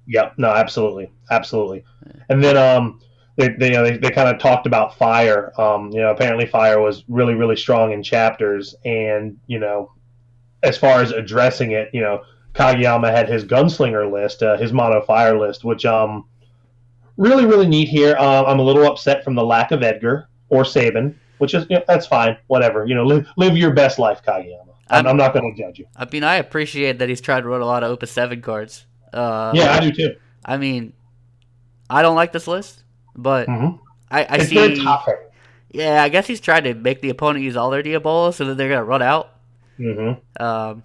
Yeah, 0.07 0.31
no, 0.37 0.49
absolutely, 0.49 1.11
absolutely. 1.29 1.83
And 2.29 2.43
then 2.43 2.57
um, 2.57 2.99
they 3.37 3.49
they, 3.49 3.67
you 3.67 3.73
know, 3.73 3.83
they, 3.83 3.97
they 3.97 4.09
kind 4.11 4.29
of 4.29 4.41
talked 4.41 4.65
about 4.67 4.97
fire. 4.97 5.53
Um, 5.59 5.91
you 5.91 6.01
know, 6.01 6.11
apparently 6.11 6.45
fire 6.45 6.81
was 6.81 7.03
really 7.07 7.35
really 7.35 7.55
strong 7.55 7.91
in 7.93 8.03
chapters, 8.03 8.75
and 8.85 9.37
you 9.47 9.59
know, 9.59 9.91
as 10.63 10.77
far 10.77 11.01
as 11.01 11.11
addressing 11.11 11.71
it, 11.71 11.89
you 11.93 12.01
know, 12.01 12.21
Kageyama 12.53 13.11
had 13.11 13.29
his 13.29 13.45
gunslinger 13.45 14.11
list, 14.11 14.43
uh, 14.43 14.57
his 14.57 14.73
mono 14.73 15.01
fire 15.01 15.39
list, 15.39 15.63
which 15.63 15.85
um, 15.85 16.25
really 17.17 17.45
really 17.45 17.67
neat 17.67 17.89
here. 17.89 18.17
Um, 18.17 18.45
I'm 18.47 18.59
a 18.59 18.63
little 18.63 18.87
upset 18.87 19.23
from 19.23 19.35
the 19.35 19.45
lack 19.45 19.71
of 19.71 19.83
Edgar 19.83 20.28
or 20.49 20.63
Saban, 20.63 21.15
which 21.37 21.53
is 21.53 21.65
you 21.69 21.77
know, 21.77 21.83
that's 21.87 22.07
fine, 22.07 22.37
whatever. 22.47 22.85
You 22.85 22.95
know, 22.95 23.03
live 23.03 23.27
live 23.37 23.57
your 23.57 23.71
best 23.73 23.99
life, 23.99 24.21
Kageyama. 24.25 24.65
I'm, 24.89 25.05
I'm- 25.07 25.17
not 25.17 25.33
going 25.33 25.53
to 25.53 25.61
judge 25.61 25.79
you. 25.79 25.85
I 25.95 26.07
mean, 26.11 26.23
I 26.23 26.35
appreciate 26.35 26.99
that 26.99 27.09
he's 27.09 27.21
tried 27.21 27.41
to 27.41 27.47
run 27.47 27.61
a 27.61 27.65
lot 27.65 27.83
of 27.83 27.91
Opus 27.91 28.11
Seven 28.11 28.41
cards. 28.41 28.85
Uh, 29.13 29.53
Yeah, 29.55 29.73
I 29.73 29.79
do 29.79 29.91
too. 29.91 30.15
I 30.45 30.57
mean, 30.57 30.93
I 31.89 32.01
don't 32.01 32.15
like 32.15 32.31
this 32.31 32.47
list, 32.47 32.83
but 33.15 33.47
hmm 33.47 33.75
I, 34.11 34.25
I 34.29 34.37
It's 34.37 34.49
see. 34.49 34.85
Yeah, 35.71 36.01
I 36.01 36.09
guess 36.09 36.25
he's 36.27 36.41
trying 36.41 36.63
to 36.63 36.73
make 36.73 37.01
the 37.01 37.09
opponent 37.09 37.45
use 37.45 37.55
all 37.55 37.69
their 37.69 37.83
Diabolos 37.83 38.35
so 38.35 38.45
that 38.45 38.55
they're 38.55 38.69
gonna 38.69 38.83
run 38.83 39.01
out. 39.03 39.29
hmm 39.77 40.13
Um, 40.39 40.83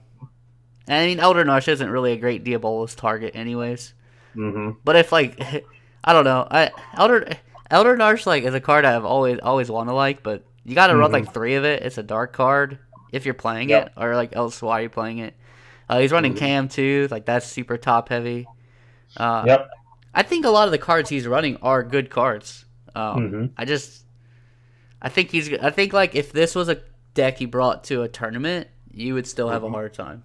and 0.87 1.03
I 1.03 1.07
mean, 1.07 1.21
Elder 1.21 1.45
Narsh 1.45 1.69
isn't 1.69 1.91
really 1.91 2.13
a 2.13 2.17
great 2.17 2.45
Diabolos 2.45 2.97
target, 2.97 3.35
anyways. 3.37 3.95
hmm 4.35 4.71
But 4.85 4.97
if 4.97 5.13
like, 5.13 5.41
I 6.05 6.13
don't 6.13 6.25
know, 6.25 6.47
I 6.51 6.73
Elder 6.95 7.29
Elder 7.75 7.97
Narsh 7.97 8.25
like 8.25 8.45
is 8.45 8.55
a 8.55 8.61
card 8.61 8.85
I've 8.85 9.05
always 9.05 9.41
always 9.43 9.69
want 9.69 9.89
to 9.89 9.95
like, 9.95 10.23
but 10.23 10.45
you 10.65 10.77
got 10.77 10.87
to 10.87 10.97
run 10.97 11.11
Mhm. 11.11 11.15
like 11.15 11.35
three 11.35 11.57
of 11.57 11.65
it. 11.65 11.83
It's 11.83 11.99
a 11.99 12.05
dark 12.05 12.33
card 12.33 12.79
if 13.11 13.25
you're 13.25 13.35
playing 13.35 13.69
Yep. 13.71 13.87
it, 13.87 13.93
or 14.01 14.15
like 14.15 14.35
else 14.37 14.63
why 14.63 14.79
are 14.79 14.83
you 14.83 14.89
playing 14.89 15.19
it? 15.19 15.35
Uh, 15.91 15.99
he's 15.99 16.13
running 16.13 16.35
Mhm. 16.35 16.39
Cam 16.39 16.69
too, 16.69 17.09
like 17.11 17.25
that's 17.25 17.47
super 17.47 17.77
top 17.77 18.11
heavy. 18.11 18.47
Uh, 19.17 19.43
Yep. 19.47 19.71
I 20.15 20.23
think 20.23 20.45
a 20.47 20.51
lot 20.51 20.67
of 20.69 20.71
the 20.71 20.79
cards 20.79 21.11
he's 21.11 21.27
running 21.27 21.57
are 21.63 21.83
good 21.83 22.11
cards. 22.11 22.65
Um, 22.95 23.31
Mhm. 23.33 23.51
I 23.59 23.65
just, 23.65 24.05
I 25.03 25.09
think 25.09 25.31
he's. 25.33 25.53
I 25.59 25.71
think 25.71 25.93
like 25.93 26.15
if 26.15 26.33
this 26.33 26.55
was 26.55 26.69
a 26.69 26.79
deck 27.15 27.39
he 27.39 27.45
brought 27.47 27.83
to 27.85 28.03
a 28.03 28.09
tournament, 28.09 28.69
you 28.93 29.15
would 29.15 29.27
still 29.27 29.49
have 29.49 29.65
a 29.65 29.69
Mhm. 29.69 29.73
hard 29.73 29.95
time. 29.95 30.23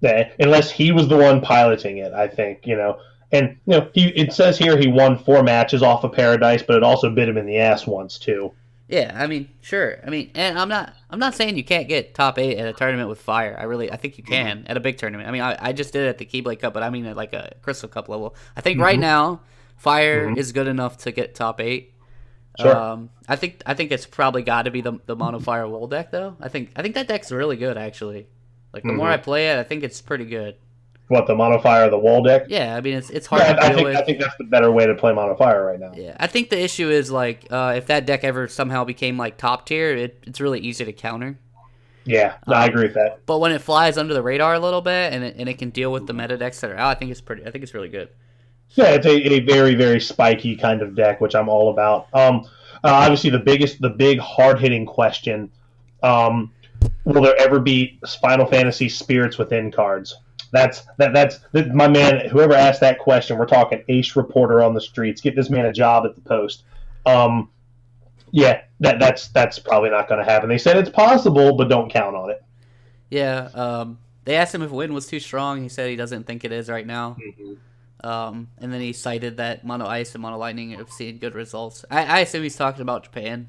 Yeah, 0.00 0.28
unless 0.38 0.70
he 0.70 0.92
was 0.92 1.08
the 1.08 1.16
one 1.16 1.40
piloting 1.40 1.98
it, 1.98 2.12
I 2.12 2.28
think 2.28 2.66
you 2.68 2.76
know. 2.76 2.98
And 3.32 3.56
you 3.66 3.78
know, 3.78 3.90
he 3.92 4.08
it 4.08 4.32
says 4.32 4.56
here 4.58 4.76
he 4.78 4.86
won 4.86 5.18
four 5.18 5.42
matches 5.42 5.82
off 5.82 6.04
of 6.04 6.12
Paradise, 6.12 6.62
but 6.62 6.76
it 6.76 6.82
also 6.82 7.10
bit 7.10 7.28
him 7.28 7.36
in 7.36 7.46
the 7.46 7.58
ass 7.58 7.86
once 7.86 8.18
too. 8.18 8.52
Yeah, 8.88 9.10
I 9.16 9.26
mean, 9.26 9.48
sure. 9.62 9.98
I 10.06 10.10
mean, 10.10 10.30
and 10.36 10.56
I'm 10.56 10.68
not. 10.68 10.94
I'm 11.10 11.18
not 11.18 11.34
saying 11.34 11.56
you 11.56 11.64
can't 11.64 11.88
get 11.88 12.14
top 12.14 12.38
eight 12.38 12.56
at 12.56 12.68
a 12.68 12.72
tournament 12.72 13.08
with 13.08 13.20
fire. 13.20 13.56
I 13.58 13.64
really, 13.64 13.90
I 13.90 13.96
think 13.96 14.16
you 14.16 14.22
can 14.22 14.64
at 14.68 14.76
a 14.76 14.80
big 14.80 14.96
tournament. 14.96 15.28
I 15.28 15.32
mean, 15.32 15.42
I, 15.42 15.56
I 15.60 15.72
just 15.72 15.92
did 15.92 16.06
it 16.06 16.08
at 16.08 16.18
the 16.18 16.24
Keyblade 16.24 16.60
Cup, 16.60 16.72
but 16.72 16.84
I 16.84 16.90
mean 16.90 17.04
at 17.06 17.16
like 17.16 17.32
a 17.32 17.54
Crystal 17.62 17.88
Cup 17.88 18.08
level. 18.08 18.36
I 18.56 18.60
think 18.60 18.80
right 18.80 18.96
Mhm. 18.96 19.00
now, 19.00 19.40
fire 19.76 20.28
Mhm. 20.28 20.36
is 20.38 20.52
good 20.52 20.68
enough 20.68 20.98
to 20.98 21.10
get 21.10 21.34
top 21.34 21.60
eight. 21.60 21.94
Sure. 22.60 22.74
Um, 22.76 23.10
I 23.28 23.34
think 23.34 23.60
I 23.66 23.74
think 23.74 23.90
it's 23.90 24.06
probably 24.06 24.42
got 24.42 24.62
to 24.62 24.70
be 24.70 24.82
the 24.82 25.00
the 25.06 25.16
mono 25.16 25.40
fire 25.40 25.66
wool 25.66 25.88
deck 25.88 26.12
though. 26.12 26.36
I 26.40 26.48
think 26.48 26.70
I 26.76 26.82
think 26.82 26.94
that 26.94 27.08
deck's 27.08 27.32
really 27.32 27.56
good 27.56 27.76
actually. 27.76 28.28
Like 28.72 28.84
the 28.84 28.92
more 28.92 29.08
Mhm. 29.08 29.12
I 29.12 29.16
play 29.16 29.50
it, 29.50 29.58
I 29.58 29.62
think 29.64 29.82
it's 29.82 30.00
pretty 30.00 30.26
good. 30.26 30.54
What 31.08 31.26
the 31.26 31.34
Monofire, 31.34 31.88
the 31.90 31.98
wall 31.98 32.22
deck? 32.22 32.48
Yeah, 32.48 32.76
I 32.76 32.80
mean 32.80 32.94
it's 32.94 33.10
it's 33.10 33.26
hard 33.26 33.46
Yeah, 33.46 33.52
to 33.52 33.56
I, 33.60 33.66
I 33.66 33.68
deal 33.68 33.74
think 33.74 33.82
with. 33.82 33.96
I 33.96 34.02
think 34.02 34.18
that's 34.20 34.36
the 34.36 34.44
better 34.44 34.70
way 34.72 34.86
to 34.86 34.94
play 34.94 35.12
Monofire 35.12 35.64
right 35.66 35.78
now. 35.80 35.92
Yeah, 35.92 36.16
I 36.18 36.26
think 36.26 36.50
the 36.50 36.60
issue 36.60 36.90
is 36.90 37.10
like 37.10 37.46
uh, 37.50 37.74
if 37.76 37.86
that 37.86 38.06
deck 38.06 38.24
ever 38.24 38.48
somehow 38.48 38.84
became 38.84 39.16
like 39.16 39.36
top 39.36 39.66
tier, 39.66 39.90
it, 39.94 40.22
it's 40.26 40.40
really 40.40 40.60
easy 40.60 40.84
to 40.84 40.92
counter. 40.92 41.38
Yeah, 42.04 42.36
no, 42.46 42.56
I 42.56 42.66
Um, 42.66 42.68
agree 42.68 42.84
with 42.84 42.94
that. 42.94 43.20
But 43.26 43.38
when 43.38 43.52
it 43.52 43.60
flies 43.62 43.98
under 43.98 44.14
the 44.14 44.22
radar 44.22 44.54
a 44.54 44.60
little 44.60 44.80
bit 44.82 45.12
and 45.12 45.24
it, 45.24 45.36
and 45.38 45.48
it 45.48 45.58
can 45.58 45.70
deal 45.70 45.92
with 45.92 46.06
the 46.06 46.12
meta 46.14 46.36
decks 46.36 46.60
that 46.60 46.70
are 46.70 46.76
out, 46.76 46.96
I 46.96 46.98
think 46.98 47.10
it's 47.10 47.20
pretty. 47.20 47.44
I 47.44 47.50
think 47.50 47.64
it's 47.64 47.74
really 47.74 47.88
good. 47.88 48.10
Yeah, 48.70 48.90
it's 48.90 49.06
a, 49.06 49.10
a 49.34 49.40
very 49.40 49.74
very 49.74 50.00
spiky 50.00 50.56
kind 50.56 50.82
of 50.82 50.94
deck, 50.94 51.20
which 51.20 51.34
I'm 51.34 51.48
all 51.48 51.70
about. 51.70 52.08
Um, 52.12 52.42
uh, 52.84 52.90
obviously 52.92 53.30
the 53.30 53.38
biggest, 53.38 53.80
the 53.80 53.90
big 53.90 54.18
hard 54.18 54.58
hitting 54.60 54.84
question: 54.86 55.50
um, 56.02 56.52
Will 57.04 57.22
there 57.22 57.36
ever 57.38 57.60
be 57.60 57.98
Final 58.20 58.46
Fantasy 58.46 58.88
Spirits 58.88 59.38
Within 59.38 59.70
cards? 59.72 60.16
That's 60.56 60.86
that. 60.96 61.12
That's 61.12 61.40
that, 61.52 61.74
my 61.74 61.86
man. 61.86 62.30
Whoever 62.30 62.54
asked 62.54 62.80
that 62.80 62.98
question, 62.98 63.36
we're 63.36 63.44
talking 63.44 63.84
ace 63.88 64.16
reporter 64.16 64.62
on 64.62 64.72
the 64.72 64.80
streets. 64.80 65.20
Get 65.20 65.36
this 65.36 65.50
man 65.50 65.66
a 65.66 65.72
job 65.72 66.06
at 66.06 66.14
the 66.14 66.22
post. 66.22 66.64
Um, 67.04 67.50
yeah, 68.30 68.62
that 68.80 68.98
that's 68.98 69.28
that's 69.28 69.58
probably 69.58 69.90
not 69.90 70.08
going 70.08 70.24
to 70.24 70.24
happen. 70.24 70.48
They 70.48 70.56
said 70.56 70.78
it's 70.78 70.88
possible, 70.88 71.54
but 71.56 71.68
don't 71.68 71.92
count 71.92 72.16
on 72.16 72.30
it. 72.30 72.42
Yeah. 73.10 73.50
Um, 73.52 73.98
they 74.24 74.34
asked 74.34 74.54
him 74.54 74.62
if 74.62 74.70
wind 74.70 74.94
was 74.94 75.06
too 75.06 75.20
strong. 75.20 75.62
He 75.62 75.68
said 75.68 75.90
he 75.90 75.96
doesn't 75.96 76.26
think 76.26 76.42
it 76.42 76.52
is 76.52 76.70
right 76.70 76.86
now. 76.86 77.18
Um, 78.02 78.48
and 78.56 78.72
then 78.72 78.80
he 78.80 78.94
cited 78.94 79.36
that 79.36 79.64
Mono 79.64 79.86
Ice 79.86 80.14
and 80.14 80.22
Mono 80.22 80.38
Lightning 80.38 80.70
have 80.70 80.90
seen 80.90 81.18
good 81.18 81.34
results. 81.34 81.84
I, 81.90 82.04
I 82.04 82.20
assume 82.20 82.42
he's 82.42 82.56
talking 82.56 82.80
about 82.80 83.04
Japan. 83.04 83.48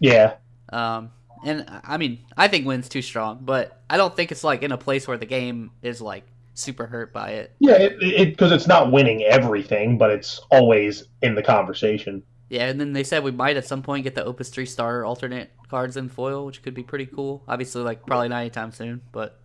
Yeah, 0.00 0.36
Um, 0.70 1.10
and 1.44 1.64
I 1.84 1.96
mean, 1.96 2.20
I 2.36 2.48
think 2.48 2.66
wind's 2.66 2.88
too 2.88 3.02
strong, 3.02 3.40
but 3.42 3.80
I 3.88 3.96
don't 3.96 4.14
think 4.14 4.32
it's 4.32 4.44
like 4.44 4.62
in 4.62 4.72
a 4.72 4.78
place 4.78 5.06
where 5.06 5.18
the 5.18 5.26
game 5.26 5.70
is 5.82 6.00
like 6.00 6.24
super 6.58 6.86
hurt 6.86 7.12
by 7.12 7.30
it. 7.30 7.54
yeah, 7.60 7.76
it 7.78 8.30
because 8.30 8.52
it's 8.52 8.66
not 8.66 8.92
winning 8.92 9.22
everything, 9.22 9.98
but 9.98 10.10
it's 10.10 10.40
always 10.50 11.04
in 11.22 11.34
the 11.34 11.42
conversation. 11.42 12.22
Yeah, 12.50 12.68
and 12.68 12.80
then 12.80 12.92
they 12.92 13.04
said 13.04 13.24
we 13.24 13.30
might 13.30 13.56
at 13.56 13.66
some 13.66 13.82
point 13.82 14.04
get 14.04 14.14
the 14.14 14.24
Opus 14.24 14.48
3 14.48 14.64
star 14.64 15.04
alternate 15.04 15.50
cards 15.68 15.96
in 15.96 16.08
foil, 16.08 16.46
which 16.46 16.62
could 16.62 16.74
be 16.74 16.82
pretty 16.82 17.06
cool. 17.06 17.42
Obviously, 17.46 17.82
like 17.82 18.06
probably 18.06 18.28
not 18.28 18.40
anytime 18.40 18.72
soon, 18.72 19.02
but 19.12 19.38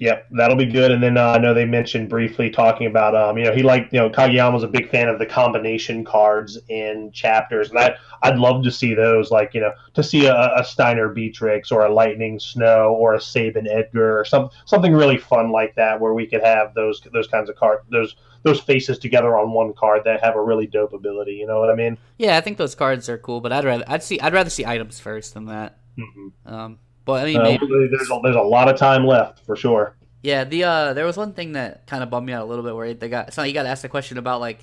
Yep, 0.00 0.28
that'll 0.30 0.56
be 0.56 0.66
good. 0.66 0.92
And 0.92 1.02
then 1.02 1.16
uh, 1.16 1.30
I 1.30 1.38
know 1.38 1.52
they 1.52 1.64
mentioned 1.64 2.08
briefly 2.08 2.50
talking 2.50 2.86
about, 2.86 3.16
um, 3.16 3.36
you 3.36 3.44
know, 3.44 3.52
he 3.52 3.64
liked, 3.64 3.92
you 3.92 3.98
know, 3.98 4.08
Kageyama 4.08 4.52
was 4.52 4.62
a 4.62 4.68
big 4.68 4.88
fan 4.90 5.08
of 5.08 5.18
the 5.18 5.26
combination 5.26 6.04
cards 6.04 6.56
in 6.68 7.10
chapters, 7.12 7.70
and 7.70 7.80
I, 7.80 7.96
I'd 8.22 8.38
love 8.38 8.62
to 8.62 8.70
see 8.70 8.94
those, 8.94 9.32
like, 9.32 9.54
you 9.54 9.60
know, 9.60 9.72
to 9.94 10.02
see 10.04 10.26
a, 10.26 10.52
a 10.56 10.64
Steiner 10.64 11.08
Beatrix 11.08 11.72
or 11.72 11.84
a 11.84 11.92
Lightning 11.92 12.38
Snow 12.38 12.94
or 12.94 13.14
a 13.14 13.20
Sabin 13.20 13.66
Edgar 13.66 14.20
or 14.20 14.24
some 14.24 14.50
something 14.66 14.92
really 14.92 15.18
fun 15.18 15.50
like 15.50 15.74
that, 15.74 16.00
where 16.00 16.14
we 16.14 16.26
could 16.26 16.44
have 16.44 16.74
those 16.74 17.00
those 17.12 17.26
kinds 17.26 17.50
of 17.50 17.56
cards, 17.56 17.82
those 17.90 18.14
those 18.44 18.60
faces 18.60 19.00
together 19.00 19.36
on 19.36 19.50
one 19.52 19.72
card 19.72 20.02
that 20.04 20.22
have 20.22 20.36
a 20.36 20.42
really 20.42 20.68
dope 20.68 20.92
ability. 20.92 21.32
You 21.32 21.46
know 21.48 21.58
what 21.58 21.70
I 21.70 21.74
mean? 21.74 21.98
yeah, 22.18 22.36
I 22.36 22.40
think 22.40 22.56
those 22.56 22.76
cards 22.76 23.08
are 23.08 23.18
cool. 23.18 23.40
But 23.40 23.52
I'd 23.52 23.64
rather 23.64 23.84
I'd 23.88 24.04
see 24.04 24.20
I'd 24.20 24.32
rather 24.32 24.50
see 24.50 24.64
items 24.64 25.00
first 25.00 25.34
than 25.34 25.46
that. 25.46 25.80
Mm-hmm. 25.98 26.54
Um, 26.54 26.78
but 27.08 27.22
I 27.22 27.24
mean, 27.26 27.36
Uh, 27.40 27.42
maybe, 27.44 27.66
there's 27.90 28.10
a, 28.10 28.20
there's 28.22 28.36
a 28.36 28.40
lot 28.40 28.68
of 28.68 28.76
time 28.76 29.06
left 29.06 29.44
for 29.44 29.56
sure. 29.56 29.96
yeah. 30.22 30.44
The 30.44 30.64
uh, 30.64 30.92
there 30.94 31.06
was 31.06 31.16
one 31.16 31.32
thing 31.32 31.52
that 31.52 31.86
kind 31.86 32.02
of 32.02 32.10
bummed 32.10 32.26
me 32.26 32.32
out 32.32 32.42
a 32.42 32.48
little 32.48 32.64
bit 32.64 32.74
where 32.76 32.92
they 32.94 33.08
got 33.08 33.32
so 33.32 33.42
he 33.42 33.52
got 33.52 33.66
asked 33.66 33.84
a 33.84 33.88
question 33.88 34.18
about 34.18 34.40
like 34.40 34.60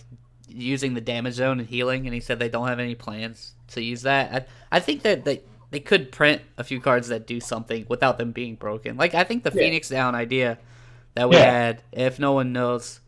using 0.48 0.94
the 0.94 1.02
damage 1.02 1.34
zone 1.34 1.60
and 1.60 1.68
healing, 1.68 2.06
and 2.06 2.14
he 2.14 2.20
said 2.22 2.40
they 2.40 2.50
don't 2.50 2.68
have 2.68 2.80
any 2.80 2.96
plans 2.96 3.54
to 3.70 3.82
use 3.82 4.04
that. 4.04 4.48
I, 4.72 4.78
I 4.78 4.80
think 4.80 5.02
that 5.02 5.26
they 5.26 5.42
they 5.72 5.80
could 5.80 6.12
print 6.12 6.42
a 6.58 6.64
few 6.64 6.80
cards 6.80 7.08
that 7.10 7.26
do 7.28 7.40
something 7.40 7.86
without 7.90 8.18
them 8.18 8.32
being 8.32 8.56
broken. 8.56 8.96
Like 8.96 9.16
I 9.16 9.24
think 9.24 9.44
the 9.44 9.52
Yeah. 9.54 9.62
Phoenix 9.64 9.90
Down 9.90 10.14
idea 10.16 10.58
that 11.16 11.30
we 11.30 11.36
Yeah. 11.38 11.52
had, 11.52 11.82
if 11.92 12.20
no 12.20 12.34
one 12.34 12.54
knows, 12.54 13.00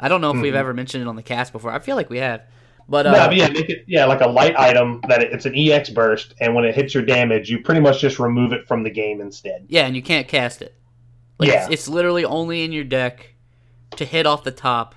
I 0.00 0.08
don't 0.08 0.20
know 0.20 0.30
if 0.34 0.40
we've 0.40 0.54
Mhm. 0.54 0.56
ever 0.64 0.72
mentioned 0.72 1.02
it 1.02 1.08
on 1.08 1.16
the 1.16 1.22
cast 1.22 1.52
before. 1.52 1.70
I 1.72 1.78
feel 1.80 1.96
like 1.96 2.08
we 2.08 2.18
have, 2.18 2.42
but 2.88 3.06
uh, 3.06 3.12
no, 3.12 3.26
but 3.28 3.36
yeah, 3.36 3.48
make 3.48 3.68
it 3.68 3.84
yeah 3.86 4.04
like 4.06 4.20
a 4.20 4.28
light 4.28 4.56
item 4.58 5.00
that 5.08 5.22
it, 5.22 5.32
it's 5.32 5.46
an 5.46 5.54
EX 5.56 5.90
burst, 5.90 6.34
and 6.40 6.54
when 6.54 6.64
it 6.64 6.74
hits 6.74 6.94
your 6.94 7.02
damage, 7.04 7.50
you 7.50 7.60
pretty 7.60 7.80
much 7.80 8.00
just 8.00 8.18
remove 8.18 8.52
it 8.52 8.66
from 8.66 8.82
the 8.82 8.90
game 8.90 9.20
instead. 9.20 9.66
Yeah, 9.68 9.86
and 9.86 9.94
you 9.94 10.02
can't 10.02 10.26
cast 10.28 10.62
it. 10.62 10.74
Like, 11.38 11.50
Yeah. 11.50 11.64
it's, 11.64 11.72
it's 11.72 11.88
literally 11.88 12.24
only 12.24 12.64
in 12.64 12.72
your 12.72 12.84
deck 12.84 13.34
to 13.96 14.04
hit 14.04 14.26
off 14.26 14.42
the 14.44 14.50
top. 14.50 14.94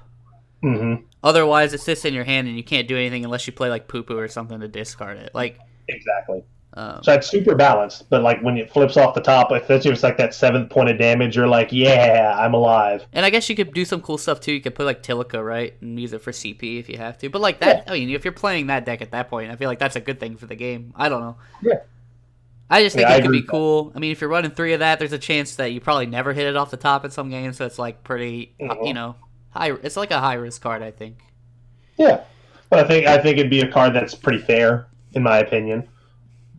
Mm-hmm. 0.63 1.03
Otherwise, 1.23 1.73
it 1.73 1.81
sits 1.81 2.03
in 2.05 2.13
your 2.13 2.23
hand 2.23 2.47
and 2.47 2.57
you 2.57 2.63
can't 2.63 2.87
do 2.87 2.95
anything 2.97 3.23
unless 3.23 3.45
you 3.45 3.53
play 3.53 3.69
like 3.69 3.87
poo 3.87 4.03
poo 4.03 4.17
or 4.17 4.27
something 4.27 4.59
to 4.59 4.67
discard 4.67 5.17
it. 5.17 5.31
Like, 5.33 5.59
Exactly. 5.87 6.43
Um, 6.73 7.03
So 7.03 7.13
it's 7.13 7.27
super 7.29 7.55
balanced, 7.55 8.09
but 8.09 8.21
like 8.23 8.41
when 8.41 8.57
it 8.57 8.71
flips 8.71 8.95
off 8.97 9.13
the 9.13 9.21
top, 9.21 9.51
if 9.51 9.69
it's 9.69 9.83
just 9.85 10.03
like 10.03 10.17
that 10.17 10.33
seventh 10.33 10.69
point 10.69 10.89
of 10.89 10.97
damage, 10.97 11.35
you're 11.35 11.47
like, 11.47 11.71
yeah, 11.71 12.35
I'm 12.39 12.53
alive. 12.53 13.05
and 13.13 13.25
I 13.25 13.29
guess 13.29 13.49
you 13.49 13.55
could 13.55 13.73
do 13.73 13.83
some 13.85 14.01
cool 14.01 14.17
stuff 14.17 14.39
too. 14.39 14.53
You 14.53 14.61
could 14.61 14.75
put 14.75 14.85
like 14.85 15.03
Tilica, 15.03 15.43
right, 15.45 15.73
and 15.81 15.99
use 15.99 16.13
it 16.13 16.21
for 16.21 16.31
CP 16.31 16.79
if 16.79 16.87
you 16.89 16.97
have 16.97 17.17
to. 17.19 17.29
But 17.29 17.41
like 17.41 17.59
that, 17.59 17.83
I 17.87 17.93
mean, 17.93 18.09
if 18.09 18.23
you're 18.23 18.31
playing 18.31 18.67
that 18.67 18.85
deck 18.85 19.01
at 19.01 19.11
that 19.11 19.29
point, 19.29 19.51
I 19.51 19.55
feel 19.57 19.67
like 19.69 19.79
that's 19.79 19.95
a 19.97 20.01
good 20.01 20.19
thing 20.19 20.37
for 20.37 20.45
the 20.47 20.55
game. 20.55 20.93
I 20.95 21.09
don't 21.09 21.21
know. 21.21 21.35
Yeah. 21.61 21.81
I 22.69 22.81
just 22.83 22.95
think 22.95 23.09
Yeah, 23.09 23.15
I 23.15 23.17
it 23.17 23.21
could 23.23 23.31
be 23.31 23.39
with 23.39 23.47
that. 23.47 23.51
cool. 23.51 23.91
I 23.93 23.99
mean, 23.99 24.11
if 24.13 24.21
you're 24.21 24.29
running 24.29 24.51
three 24.51 24.71
of 24.71 24.79
that, 24.79 24.97
there's 24.97 25.11
a 25.11 25.17
chance 25.19 25.55
that 25.57 25.73
you 25.73 25.81
probably 25.81 26.05
never 26.05 26.31
hit 26.31 26.47
it 26.47 26.55
off 26.55 26.71
the 26.71 26.77
top 26.77 27.03
in 27.03 27.11
some 27.11 27.29
games. 27.29 27.57
So 27.57 27.65
it's 27.65 27.77
like 27.77 28.01
pretty, 28.05 28.53
Mhm. 28.61 28.87
you 28.87 28.93
know, 28.93 29.15
high. 29.49 29.71
It's 29.83 29.97
like 29.97 30.11
a 30.11 30.19
high 30.21 30.35
risk 30.35 30.61
card, 30.61 30.81
I 30.81 30.91
think. 30.91 31.17
Yeah, 31.97 32.21
but 32.69 32.79
I 32.79 32.87
think 32.87 33.07
I 33.07 33.17
think 33.17 33.37
it'd 33.37 33.49
be 33.49 33.59
a 33.59 33.67
card 33.69 33.93
that's 33.93 34.15
pretty 34.15 34.39
fair 34.39 34.87
in 35.13 35.21
my 35.23 35.39
opinion. 35.39 35.85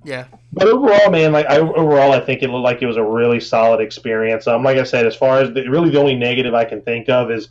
Yeah. 0.04 0.26
But 0.52 0.68
overall, 0.68 1.10
man, 1.10 1.32
like 1.32 1.46
I, 1.46 1.58
overall, 1.58 2.12
I 2.12 2.20
think 2.20 2.42
it 2.42 2.50
looked 2.50 2.64
like 2.64 2.82
it 2.82 2.86
was 2.86 2.96
a 2.96 3.04
really 3.04 3.40
solid 3.40 3.80
experience. 3.80 4.46
Um, 4.46 4.62
like 4.64 4.78
I 4.78 4.82
said, 4.82 5.06
as 5.06 5.14
far 5.14 5.38
as 5.38 5.52
the, 5.52 5.68
really 5.68 5.90
the 5.90 6.00
only 6.00 6.16
negative 6.16 6.54
I 6.54 6.64
can 6.64 6.82
think 6.82 7.08
of 7.08 7.30
is, 7.30 7.48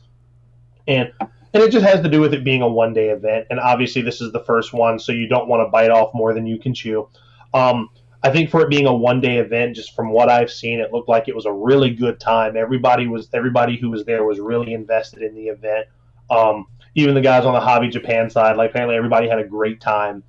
and 0.88 1.12
and 1.54 1.64
it 1.64 1.72
just 1.72 1.86
has 1.86 2.02
to 2.02 2.10
do 2.10 2.22
with 2.22 2.34
it 2.34 2.44
being 2.44 2.62
a 2.62 2.68
one 2.68 2.94
day 2.94 3.10
event, 3.10 3.48
and 3.50 3.60
obviously 3.60 4.02
this 4.02 4.22
is 4.22 4.32
the 4.32 4.44
first 4.44 4.74
one, 4.74 5.00
so 5.00 5.12
you 5.12 5.28
don't 5.28 5.48
want 5.48 5.66
to 5.66 5.72
bite 5.72 5.92
off 5.92 6.14
more 6.14 6.34
than 6.34 6.46
you 6.46 6.60
can 6.60 6.74
chew. 6.74 7.08
Um, 7.54 7.90
I 8.24 8.30
think 8.30 8.50
for 8.50 8.62
it 8.62 8.70
being 8.70 8.86
a 8.86 8.94
one 8.94 9.20
day 9.20 9.38
event, 9.38 9.76
just 9.76 9.96
from 9.96 10.12
what 10.12 10.30
I've 10.30 10.52
seen, 10.52 10.80
it 10.80 10.92
looked 10.92 11.10
like 11.10 11.28
it 11.28 11.36
was 11.36 11.46
a 11.46 11.52
really 11.52 11.90
good 11.90 12.20
time. 12.20 12.56
Everybody 12.56 13.08
was 13.08 13.30
everybody 13.34 13.78
who 13.78 13.90
was 13.90 14.06
there 14.06 14.24
was 14.24 14.40
really 14.40 14.74
invested 14.74 15.24
in 15.24 15.34
the 15.36 15.48
event. 15.48 15.88
Um, 16.30 16.68
even 16.96 17.16
the 17.16 17.22
guys 17.22 17.46
on 17.46 17.54
the 17.54 17.60
Hobby 17.60 17.88
Japan 17.88 18.30
side, 18.30 18.58
like 18.58 18.72
apparently 18.72 18.96
everybody 18.96 19.28
had 19.28 19.40
a 19.40 19.44
great 19.44 19.82
time. 19.82 20.24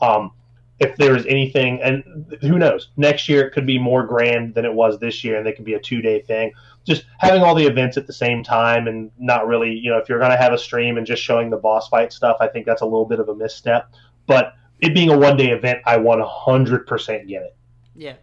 Um, 0.00 0.32
if 0.80 0.96
there 0.96 1.16
is 1.16 1.24
anything, 1.26 1.80
and 1.82 2.36
who 2.40 2.58
knows, 2.58 2.88
next 2.96 3.28
year 3.28 3.46
it 3.46 3.52
could 3.52 3.66
be 3.66 3.78
more 3.78 4.04
grand 4.04 4.54
than 4.54 4.64
it 4.64 4.74
was 4.74 4.98
this 4.98 5.22
year, 5.22 5.36
and 5.36 5.46
they 5.46 5.52
could 5.52 5.64
be 5.64 5.74
a 5.74 5.80
two 5.80 6.02
day 6.02 6.20
thing. 6.20 6.52
Just 6.84 7.06
having 7.18 7.42
all 7.42 7.54
the 7.54 7.66
events 7.66 7.96
at 7.96 8.06
the 8.06 8.12
same 8.12 8.42
time 8.42 8.88
and 8.88 9.10
not 9.18 9.46
really, 9.46 9.72
you 9.72 9.90
know, 9.90 9.98
if 9.98 10.08
you're 10.08 10.18
going 10.18 10.32
to 10.32 10.36
have 10.36 10.52
a 10.52 10.58
stream 10.58 10.98
and 10.98 11.06
just 11.06 11.22
showing 11.22 11.48
the 11.48 11.56
boss 11.56 11.88
fight 11.88 12.12
stuff, 12.12 12.36
I 12.40 12.48
think 12.48 12.66
that's 12.66 12.82
a 12.82 12.86
little 12.86 13.06
bit 13.06 13.20
of 13.20 13.28
a 13.28 13.34
misstep. 13.34 13.90
But 14.26 14.54
it 14.80 14.94
being 14.94 15.10
a 15.10 15.18
one 15.18 15.36
day 15.36 15.50
event, 15.50 15.78
I 15.86 15.96
100% 15.96 17.28
get 17.28 17.42
it. 17.42 17.56
Yeah. 17.94 18.14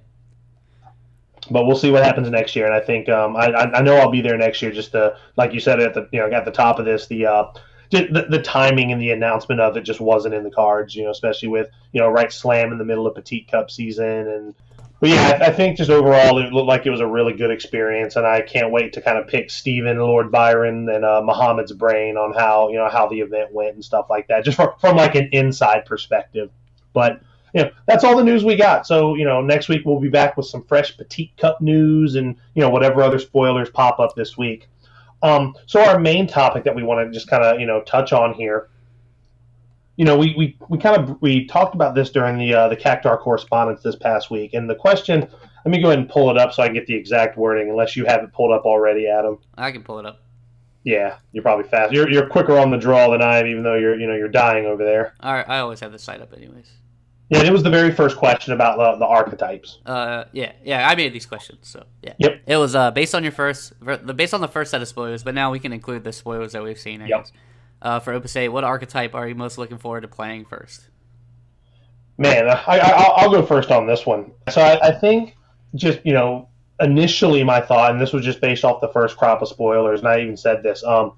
But 1.50 1.66
we'll 1.66 1.78
see 1.78 1.90
what 1.90 2.04
happens 2.04 2.30
next 2.30 2.56
year, 2.56 2.66
and 2.66 2.76
I 2.76 2.80
think 2.80 3.10
um, 3.10 3.36
I, 3.36 3.48
I 3.48 3.80
I 3.80 3.82
know 3.82 3.96
I'll 3.96 4.12
be 4.12 4.22
there 4.22 4.38
next 4.38 4.62
year. 4.62 4.72
Just 4.72 4.92
to, 4.92 5.18
like 5.38 5.54
you 5.54 5.60
said 5.60 5.80
at 5.80 5.94
the 5.94 6.08
you 6.12 6.20
know 6.20 6.30
at 6.30 6.46
the 6.46 6.52
top 6.52 6.78
of 6.78 6.86
this, 6.86 7.08
the 7.08 7.26
uh, 7.26 7.46
the, 7.92 8.26
the 8.30 8.42
timing 8.42 8.92
and 8.92 9.02
the 9.02 9.12
announcement 9.12 9.62
of 9.62 9.78
it 9.78 9.82
just 9.82 10.00
wasn't 10.00 10.34
in 10.34 10.44
the 10.44 10.52
cards. 10.52 10.96
You 10.96 11.04
know, 11.04 11.12
especially 11.12 11.50
with 11.50 11.70
you 11.92 12.02
know 12.02 12.10
right 12.10 12.32
slam 12.32 12.72
in 12.72 12.78
the 12.78 12.86
middle 12.86 13.08
of 13.08 13.16
Petite 13.16 13.50
Cup 13.50 13.70
season, 13.70 14.28
and 14.28 14.56
but 15.00 15.10
yeah, 15.10 15.40
I, 15.42 15.48
I 15.48 15.52
think 15.52 15.78
just 15.78 15.90
overall 15.90 16.40
it 16.40 16.54
looked 16.54 16.68
like 16.68 16.86
it 16.86 16.92
was 16.92 17.02
a 17.02 17.08
really 17.08 17.34
good 17.34 17.52
experience, 17.52 18.16
and 18.16 18.26
I 18.26 18.42
can't 18.42 18.72
wait 18.72 18.94
to 18.94 19.02
kind 19.02 19.18
of 19.18 19.28
pick 19.28 19.50
Steven, 19.50 19.98
Lord 19.98 20.32
Byron, 20.32 20.90
and 20.90 21.04
uh, 21.04 21.22
Muhammad's 21.24 21.74
brain 21.74 22.18
on 22.18 22.34
how 22.34 22.70
you 22.70 22.78
know 22.78 22.90
how 22.90 23.08
the 23.08 23.20
event 23.20 23.54
went 23.54 23.76
and 23.76 23.84
stuff 23.84 24.08
like 24.10 24.28
that, 24.28 24.46
just 24.46 24.58
from 24.58 24.70
from 24.80 24.96
like 24.96 25.16
an 25.16 25.30
inside 25.32 25.86
perspective. 25.86 26.50
But 26.94 27.22
you 27.54 27.64
know, 27.64 27.72
that's 27.86 28.04
all 28.04 28.16
the 28.16 28.24
news 28.24 28.44
we 28.44 28.56
got. 28.56 28.88
So, 28.88 29.16
you 29.16 29.26
know, 29.26 29.42
next 29.42 29.68
week 29.68 29.82
we'll 29.86 30.00
be 30.00 30.10
back 30.10 30.38
with 30.38 30.46
some 30.46 30.64
fresh 30.64 30.96
Petite 30.96 31.36
Cup 31.38 31.62
news 31.62 32.16
and, 32.16 32.36
you 32.54 32.62
know, 32.62 32.70
whatever 32.70 33.02
other 33.04 33.20
spoilers 33.20 33.70
pop 33.70 34.00
up 34.00 34.16
this 34.16 34.38
week. 34.38 34.70
Um, 35.24 35.56
so 35.66 35.84
our 35.84 36.00
main 36.00 36.28
topic 36.28 36.64
that 36.64 36.76
we 36.76 36.84
want 36.84 37.08
to 37.08 37.14
just 37.14 37.30
kind 37.30 37.44
of, 37.44 37.60
you 37.60 37.66
know, 37.66 37.82
touch 37.82 38.12
on 38.14 38.34
here, 38.34 38.70
you 39.98 40.06
know, 40.06 40.18
we, 40.18 40.34
we, 40.36 40.58
we 40.70 40.78
kind 40.78 40.98
of, 40.98 41.22
we 41.22 41.46
talked 41.46 41.76
about 41.76 41.94
this 41.94 42.10
during 42.10 42.38
the, 42.38 42.54
uh, 42.54 42.68
the 42.70 42.76
Cactuar 42.76 43.20
correspondence 43.20 43.84
this 43.84 43.96
past 43.96 44.32
week. 44.32 44.54
And 44.54 44.70
the 44.70 44.76
question, 44.76 45.20
let 45.22 45.72
me 45.72 45.82
go 45.82 45.90
ahead 45.90 46.00
and 46.00 46.10
pull 46.10 46.32
it 46.32 46.38
up 46.38 46.54
so 46.54 46.64
I 46.64 46.68
can 46.68 46.74
get 46.74 46.88
the 46.88 46.96
exact 46.96 47.38
wording, 47.38 47.70
unless 47.70 47.96
you 47.96 48.06
have 48.06 48.24
it 48.24 48.34
pulled 48.34 48.52
up 48.52 48.66
already, 48.66 49.08
Adam. 49.08 49.38
I 49.58 49.72
can 49.72 49.84
pull 49.84 50.00
it 50.00 50.06
up. 50.06 50.22
Yeah, 50.84 51.18
you're 51.32 51.44
probably 51.44 51.70
fast. 51.70 51.94
You're, 51.94 52.10
you're 52.10 52.28
quicker 52.28 52.58
on 52.58 52.72
the 52.72 52.78
draw 52.78 53.12
than 53.12 53.22
I 53.22 53.38
am, 53.38 53.46
even 53.46 53.62
though 53.62 53.76
you're, 53.76 54.00
you 54.00 54.08
know, 54.08 54.16
you're 54.16 54.28
dying 54.28 54.66
over 54.66 54.84
there. 54.84 55.14
All 55.20 55.34
right, 55.34 55.48
I 55.48 55.60
always 55.60 55.80
have 55.82 55.92
the 55.92 56.00
site 56.00 56.22
up, 56.22 56.34
anyways. 56.34 56.72
Yeah, 57.32 57.40
and 57.40 57.48
it 57.48 57.52
was 57.54 57.64
the 57.64 57.70
very 57.70 57.92
first 57.94 58.18
question 58.18 58.52
about 58.54 58.78
the, 58.78 59.00
the 59.00 59.06
archetypes. 59.06 59.80
Uh, 59.86 60.26
yeah, 60.34 60.52
yeah. 60.66 60.88
I 60.88 60.96
made 60.96 61.14
these 61.14 61.26
questions, 61.26 61.60
so 61.70 61.86
yeah. 62.04 62.14
Yep. 62.20 62.42
It 62.46 62.58
was 62.58 62.76
uh 62.76 62.92
based 62.92 63.16
on 63.16 63.24
your 63.24 63.32
first, 63.32 63.72
the 63.82 64.14
based 64.14 64.34
on 64.34 64.42
the 64.42 64.50
first 64.50 64.70
set 64.72 64.82
of 64.82 64.88
spoilers, 64.90 65.24
but 65.24 65.34
now 65.34 65.50
we 65.50 65.58
can 65.60 65.72
include 65.72 66.04
the 66.04 66.12
spoilers 66.12 66.52
that 66.52 66.62
we've 66.62 66.78
seen. 66.78 67.02
I 67.02 67.08
Yep. 67.08 67.20
guess. 67.20 67.32
Uh, 67.82 68.00
for 68.00 68.12
Opus 68.14 68.36
8, 68.36 68.50
what 68.50 68.64
archetype 68.66 69.16
are 69.16 69.28
you 69.28 69.34
most 69.34 69.58
looking 69.58 69.78
forward 69.80 70.02
to 70.02 70.08
playing 70.08 70.46
first? 70.46 70.90
Man, 72.18 72.48
I, 72.50 72.54
I, 72.68 72.78
I'll- 72.80 73.14
I'll 73.18 73.32
go 73.32 73.44
first 73.46 73.72
on 73.72 73.88
this 73.88 74.06
one. 74.06 74.32
So 74.50 74.62
I, 74.62 74.90
I 74.90 74.92
think 74.92 75.36
just 75.76 76.00
you 76.06 76.14
know 76.14 76.50
initially 76.82 77.44
my 77.46 77.62
thought, 77.62 77.92
and 77.92 78.02
this 78.02 78.12
was 78.12 78.26
just 78.26 78.42
based 78.42 78.66
off 78.66 78.82
the 78.82 78.90
first 78.90 79.16
crop 79.16 79.42
of 79.42 79.48
spoilers, 79.48 80.02
and 80.02 80.10
I 80.10 80.20
even 80.20 80.36
said 80.36 80.64
this. 80.64 80.84
Um, 80.84 81.14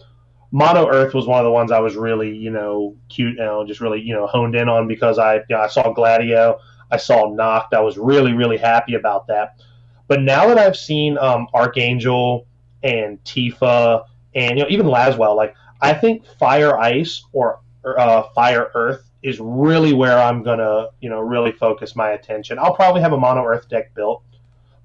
Mono 0.54 0.88
Earth 0.88 1.16
was 1.16 1.26
one 1.26 1.40
of 1.40 1.46
the 1.46 1.52
ones 1.52 1.72
I 1.72 1.80
was 1.80 1.96
really 1.96 2.34
you 2.34 2.52
know 2.52 2.96
cute, 3.10 3.38
you 3.38 3.44
know, 3.44 3.66
just 3.66 3.82
really 3.82 4.00
you 4.00 4.14
know 4.14 4.28
honed 4.28 4.56
in 4.56 4.70
on 4.70 4.88
because 4.88 5.18
I 5.18 5.38
you 5.38 5.44
know, 5.50 5.58
I 5.58 5.68
saw 5.68 5.92
Gladio, 5.92 6.60
I 6.92 6.98
saw 6.98 7.26
Noct, 7.26 7.74
I 7.74 7.82
was 7.82 7.98
really 7.98 8.34
really 8.34 8.58
happy 8.58 8.94
about 8.94 9.28
that. 9.28 9.60
But 10.08 10.22
now 10.22 10.48
that 10.48 10.60
I've 10.60 10.78
seen 10.78 11.18
um, 11.18 11.48
Archangel 11.56 12.46
and 12.84 13.22
Tifa 13.24 14.06
and 14.36 14.60
you 14.60 14.64
know 14.64 14.70
even 14.70 14.86
Lasswell, 14.86 15.36
like 15.36 15.56
I 15.82 15.92
think 15.94 16.24
Fire 16.40 16.78
Ice 16.78 17.24
or 17.34 17.60
uh, 17.84 18.24
Fire 18.36 18.70
Earth 18.76 19.10
is 19.24 19.40
really 19.40 19.94
where 19.94 20.20
I'm 20.20 20.44
gonna, 20.44 20.90
you 21.02 21.10
know, 21.10 21.20
really 21.20 21.52
focus 21.52 21.96
my 21.96 22.12
attention. 22.12 22.60
I'll 22.60 22.76
probably 22.76 23.02
have 23.02 23.14
a 23.14 23.18
mono 23.18 23.44
Earth 23.44 23.70
deck 23.70 23.96
built, 23.96 24.22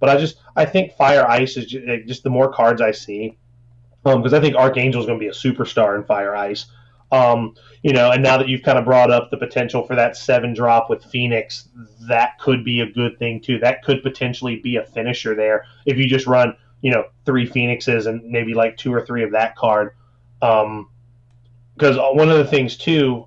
but 0.00 0.08
I 0.08 0.16
just 0.16 0.36
I 0.56 0.64
think 0.64 0.96
Fire 0.96 1.28
Ice 1.28 1.58
is 1.58 1.66
just, 1.66 2.06
just 2.06 2.22
the 2.22 2.30
more 2.30 2.50
cards 2.50 2.80
I 2.80 2.92
see, 2.92 3.36
because 4.16 4.34
I 4.34 4.40
think 4.40 4.56
Archangel 4.56 5.00
is 5.00 5.06
going 5.06 5.18
to 5.18 5.22
be 5.22 5.28
a 5.28 5.32
superstar 5.32 5.96
in 5.96 6.04
Fire 6.04 6.34
Ice. 6.34 6.66
Um, 7.10 7.54
you 7.82 7.92
know, 7.92 8.10
and 8.10 8.22
now 8.22 8.36
that 8.36 8.48
you've 8.48 8.62
kind 8.62 8.78
of 8.78 8.84
brought 8.84 9.10
up 9.10 9.30
the 9.30 9.36
potential 9.36 9.82
for 9.86 9.94
that 9.96 10.16
seven 10.16 10.52
drop 10.52 10.90
with 10.90 11.04
Phoenix, 11.04 11.68
that 12.08 12.38
could 12.38 12.64
be 12.64 12.80
a 12.80 12.86
good 12.90 13.18
thing 13.18 13.40
too. 13.40 13.58
That 13.58 13.82
could 13.82 14.02
potentially 14.02 14.56
be 14.56 14.76
a 14.76 14.84
finisher 14.84 15.34
there 15.34 15.64
if 15.86 15.96
you 15.96 16.06
just 16.06 16.26
run, 16.26 16.54
you 16.82 16.90
know, 16.90 17.04
three 17.24 17.46
Phoenixes 17.46 18.06
and 18.06 18.22
maybe 18.24 18.52
like 18.52 18.76
two 18.76 18.92
or 18.92 19.04
three 19.04 19.22
of 19.22 19.32
that 19.32 19.56
card. 19.56 19.94
Um, 20.42 20.90
because 21.74 21.96
one 21.96 22.28
of 22.28 22.38
the 22.38 22.44
things 22.44 22.76
too, 22.76 23.26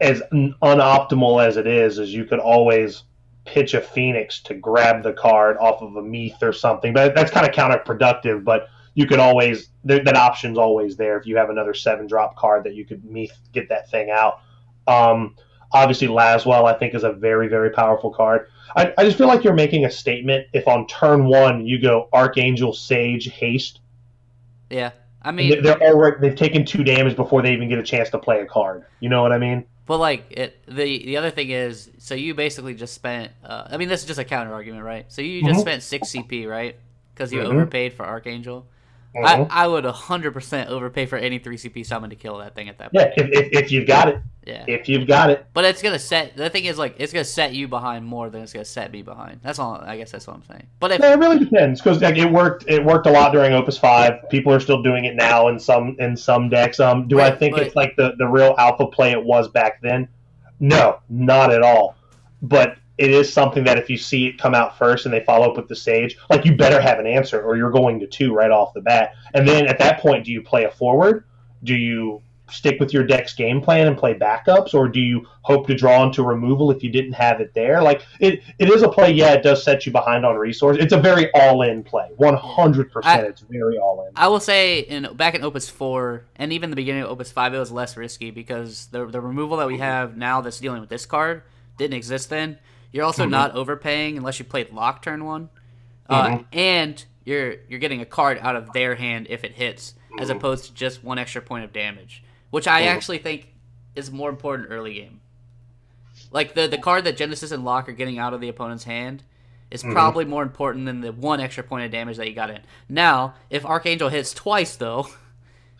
as 0.00 0.22
unoptimal 0.32 1.46
as 1.46 1.56
it 1.56 1.68
is, 1.68 1.98
is 1.98 2.12
you 2.12 2.24
could 2.24 2.40
always 2.40 3.04
pitch 3.44 3.74
a 3.74 3.80
Phoenix 3.80 4.40
to 4.42 4.54
grab 4.54 5.02
the 5.02 5.12
card 5.12 5.56
off 5.58 5.80
of 5.80 5.96
a 5.96 6.02
Meath 6.02 6.42
or 6.42 6.52
something. 6.52 6.92
But 6.92 7.14
that's 7.14 7.30
kind 7.30 7.48
of 7.48 7.54
counterproductive. 7.54 8.44
But 8.44 8.68
you 8.94 9.06
could 9.06 9.18
always 9.18 9.68
that 9.84 10.16
option's 10.16 10.58
always 10.58 10.96
there 10.96 11.18
if 11.18 11.26
you 11.26 11.36
have 11.36 11.50
another 11.50 11.74
seven 11.74 12.06
drop 12.06 12.36
card 12.36 12.64
that 12.64 12.74
you 12.74 12.84
could 12.84 13.04
Meath 13.04 13.36
get 13.52 13.68
that 13.68 13.90
thing 13.90 14.10
out. 14.10 14.40
Um, 14.86 15.36
obviously, 15.72 16.08
Lasswell 16.08 16.64
I 16.64 16.78
think 16.78 16.94
is 16.94 17.04
a 17.04 17.12
very 17.12 17.48
very 17.48 17.70
powerful 17.70 18.10
card. 18.10 18.48
I, 18.76 18.92
I 18.98 19.04
just 19.04 19.18
feel 19.18 19.26
like 19.26 19.42
you're 19.42 19.54
making 19.54 19.84
a 19.84 19.90
statement 19.90 20.46
if 20.52 20.68
on 20.68 20.86
turn 20.86 21.26
one 21.26 21.66
you 21.66 21.80
go 21.80 22.08
Archangel 22.12 22.72
Sage 22.72 23.28
Haste. 23.30 23.80
Yeah, 24.68 24.90
I 25.22 25.32
mean, 25.32 25.62
they're 25.62 25.80
already 25.82 26.16
they've 26.20 26.36
taken 26.36 26.64
two 26.64 26.84
damage 26.84 27.16
before 27.16 27.42
they 27.42 27.52
even 27.52 27.68
get 27.68 27.78
a 27.78 27.82
chance 27.82 28.10
to 28.10 28.18
play 28.18 28.40
a 28.40 28.46
card. 28.46 28.84
You 29.00 29.08
know 29.08 29.22
what 29.22 29.32
I 29.32 29.38
mean? 29.38 29.66
but 29.86 29.98
like 29.98 30.24
it, 30.30 30.62
the 30.68 31.04
the 31.04 31.16
other 31.16 31.30
thing 31.32 31.50
is, 31.50 31.90
so 31.98 32.14
you 32.14 32.32
basically 32.34 32.74
just 32.74 32.94
spent. 32.94 33.32
Uh, 33.44 33.66
I 33.70 33.76
mean, 33.76 33.88
this 33.88 34.02
is 34.02 34.06
just 34.06 34.20
a 34.20 34.24
counter 34.24 34.52
argument, 34.52 34.84
right? 34.84 35.04
So 35.08 35.20
you 35.22 35.42
just 35.42 35.58
Mhm. 35.58 35.62
spent 35.62 35.82
six 35.82 36.08
CP, 36.10 36.46
right? 36.48 36.76
Because 37.12 37.32
you 37.32 37.40
Mhm. 37.40 37.46
overpaid 37.46 37.92
for 37.94 38.04
Archangel. 38.06 38.66
I, 39.16 39.46
I 39.50 39.66
would 39.66 39.84
100% 39.84 40.66
overpay 40.68 41.06
for 41.06 41.16
any 41.16 41.40
3CP 41.40 41.84
summon 41.84 42.10
to 42.10 42.16
kill 42.16 42.38
that 42.38 42.54
thing 42.54 42.68
at 42.68 42.78
that 42.78 42.90
Yeah, 42.92 43.06
point. 43.06 43.14
if, 43.16 43.46
if, 43.52 43.64
if 43.64 43.72
you've 43.72 43.86
got 43.88 44.08
it, 44.08 44.20
Yeah. 44.46 44.64
if 44.68 44.88
you've 44.88 45.08
got 45.08 45.30
it. 45.30 45.44
But 45.52 45.64
it's 45.64 45.82
gonna 45.82 45.98
set. 45.98 46.36
The 46.36 46.48
thing 46.48 46.64
is, 46.66 46.78
like, 46.78 46.94
it's 46.98 47.12
gonna 47.12 47.24
set 47.24 47.52
you 47.52 47.66
behind 47.66 48.04
more 48.06 48.30
than 48.30 48.42
it's 48.42 48.52
gonna 48.52 48.64
set 48.64 48.92
me 48.92 49.02
behind. 49.02 49.40
That's 49.42 49.58
all. 49.58 49.74
I 49.74 49.96
guess 49.96 50.12
that's 50.12 50.28
what 50.28 50.36
I'm 50.36 50.44
saying. 50.44 50.66
But 50.78 50.92
if 50.92 51.00
No, 51.00 51.10
it 51.12 51.18
really 51.18 51.40
depends 51.40 51.80
because 51.80 52.00
like 52.00 52.18
it 52.18 52.30
worked. 52.30 52.66
It 52.68 52.84
worked 52.84 53.08
a 53.08 53.10
lot 53.10 53.32
during 53.32 53.52
Opus 53.52 53.76
Five. 53.76 54.28
People 54.30 54.52
are 54.52 54.60
still 54.60 54.80
doing 54.82 55.06
it 55.06 55.16
now 55.16 55.48
in 55.48 55.58
some 55.58 55.96
in 55.98 56.16
some 56.16 56.48
decks. 56.48 56.78
Um, 56.78 57.08
do 57.08 57.20
I 57.20 57.32
think 57.32 57.56
but- 57.56 57.66
it's 57.66 57.74
like 57.74 57.96
the 57.96 58.12
the 58.18 58.26
real 58.28 58.54
alpha 58.58 58.86
play 58.86 59.10
it 59.10 59.24
was 59.24 59.48
back 59.48 59.82
then? 59.82 60.06
No, 60.60 61.00
not 61.08 61.52
at 61.52 61.62
all. 61.62 61.96
But 62.42 62.76
it 63.00 63.10
is 63.10 63.32
something 63.32 63.64
that 63.64 63.78
if 63.78 63.88
you 63.88 63.96
see 63.96 64.26
it 64.26 64.38
come 64.38 64.54
out 64.54 64.76
first 64.76 65.06
and 65.06 65.12
they 65.12 65.24
follow 65.24 65.50
up 65.50 65.56
with 65.56 65.68
the 65.68 65.76
sage, 65.76 66.18
like 66.28 66.44
you 66.44 66.54
better 66.54 66.80
have 66.80 66.98
an 66.98 67.06
answer 67.06 67.42
or 67.42 67.56
you're 67.56 67.70
going 67.70 67.98
to 68.00 68.06
two 68.06 68.34
right 68.34 68.50
off 68.50 68.74
the 68.74 68.82
bat. 68.82 69.14
And 69.32 69.48
then 69.48 69.66
at 69.66 69.78
that 69.78 70.00
point, 70.00 70.26
do 70.26 70.30
you 70.30 70.42
play 70.42 70.64
a 70.64 70.70
forward? 70.70 71.24
Do 71.64 71.74
you 71.74 72.20
stick 72.50 72.80
with 72.80 72.92
your 72.92 73.04
deck's 73.04 73.32
game 73.32 73.60
plan 73.60 73.86
and 73.86 73.96
play 73.96 74.12
backups, 74.12 74.74
or 74.74 74.88
do 74.88 75.00
you 75.00 75.24
hope 75.42 75.66
to 75.68 75.74
draw 75.74 76.04
into 76.04 76.22
removal 76.22 76.70
if 76.70 76.82
you 76.82 76.90
didn't 76.90 77.12
have 77.12 77.40
it 77.40 77.54
there? 77.54 77.80
Like 77.80 78.02
it, 78.18 78.42
it 78.58 78.68
is 78.68 78.82
a 78.82 78.88
play. 78.88 79.12
Yeah, 79.12 79.32
it 79.32 79.42
does 79.42 79.62
set 79.62 79.86
you 79.86 79.92
behind 79.92 80.26
on 80.26 80.36
resource. 80.36 80.76
It's 80.78 80.92
a 80.92 81.00
very 81.00 81.30
all-in 81.32 81.84
play. 81.84 82.10
One 82.16 82.34
hundred 82.34 82.90
percent. 82.92 83.26
It's 83.26 83.40
very 83.42 83.78
all-in. 83.78 84.12
I 84.16 84.28
will 84.28 84.40
say, 84.40 84.80
in 84.80 85.08
back 85.14 85.34
in 85.34 85.44
Opus 85.44 85.70
Four 85.70 86.24
and 86.36 86.52
even 86.52 86.70
the 86.70 86.76
beginning 86.76 87.04
of 87.04 87.10
Opus 87.10 87.32
Five, 87.32 87.54
it 87.54 87.58
was 87.58 87.70
less 87.70 87.96
risky 87.96 88.30
because 88.30 88.88
the 88.88 89.06
the 89.06 89.20
removal 89.20 89.56
that 89.58 89.68
we 89.68 89.78
have 89.78 90.16
now 90.16 90.40
that's 90.40 90.60
dealing 90.60 90.80
with 90.80 90.90
this 90.90 91.06
card 91.06 91.42
didn't 91.78 91.94
exist 91.94 92.28
then. 92.30 92.58
You're 92.92 93.04
also 93.04 93.24
Mhm. 93.26 93.30
not 93.30 93.54
overpaying 93.54 94.16
unless 94.16 94.38
you 94.38 94.44
played 94.44 94.72
Locke 94.72 95.02
turn 95.02 95.24
one, 95.24 95.48
uh, 96.08 96.26
Mhm. 96.28 96.44
and 96.52 97.04
you're 97.24 97.54
you're 97.68 97.78
getting 97.78 98.00
a 98.00 98.06
card 98.06 98.38
out 98.42 98.56
of 98.56 98.72
their 98.72 98.96
hand 98.96 99.26
if 99.30 99.44
it 99.44 99.52
hits, 99.52 99.94
as 100.18 100.28
Mhm. 100.28 100.36
opposed 100.36 100.64
to 100.66 100.74
just 100.74 101.04
one 101.04 101.18
extra 101.18 101.40
point 101.40 101.64
of 101.64 101.72
damage, 101.72 102.22
which 102.50 102.66
I 102.66 102.82
actually 102.82 103.18
think 103.18 103.48
is 103.94 104.10
more 104.10 104.28
important 104.30 104.68
early 104.70 104.94
game. 104.94 105.20
Like 106.32 106.54
the 106.54 106.66
the 106.68 106.78
card 106.78 107.04
that 107.04 107.16
Genesis 107.16 107.50
and 107.52 107.64
Locke 107.64 107.88
are 107.88 107.92
getting 107.92 108.18
out 108.18 108.34
of 108.34 108.40
the 108.40 108.48
opponent's 108.48 108.84
hand 108.84 109.22
is 109.70 109.82
Mhm. 109.84 109.92
probably 109.92 110.24
more 110.24 110.42
important 110.42 110.86
than 110.86 111.00
the 111.00 111.12
one 111.12 111.40
extra 111.40 111.62
point 111.62 111.84
of 111.84 111.90
damage 111.92 112.16
that 112.16 112.26
you 112.26 112.34
got 112.34 112.50
in. 112.50 112.60
Now, 112.88 113.34
if 113.50 113.64
Archangel 113.64 114.08
hits 114.08 114.34
twice 114.34 114.74
though, 114.76 115.06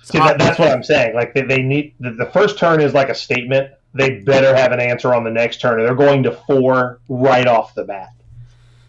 See, 0.03 0.17
that, 0.19 0.39
that's 0.39 0.59
what 0.59 0.71
I'm 0.71 0.83
saying. 0.85 1.15
Like 1.15 1.35
they, 1.35 1.43
they 1.43 1.61
need 1.63 1.95
the, 2.01 2.13
the 2.13 2.27
first 2.27 2.59
turn 2.59 2.81
is 2.81 2.95
like 2.95 3.09
a 3.11 3.15
statement. 3.15 3.73
They 3.93 4.20
better 4.20 4.55
have 4.55 4.72
an 4.72 4.80
answer 4.80 5.12
on 5.14 5.24
the 5.24 5.30
next 5.30 5.61
turn, 5.61 5.80
or 5.80 5.84
they're 5.84 5.95
going 5.95 6.22
to 6.24 6.32
four 6.32 7.01
right 7.09 7.47
off 7.47 7.74
the 7.74 7.84
bat. 7.84 8.11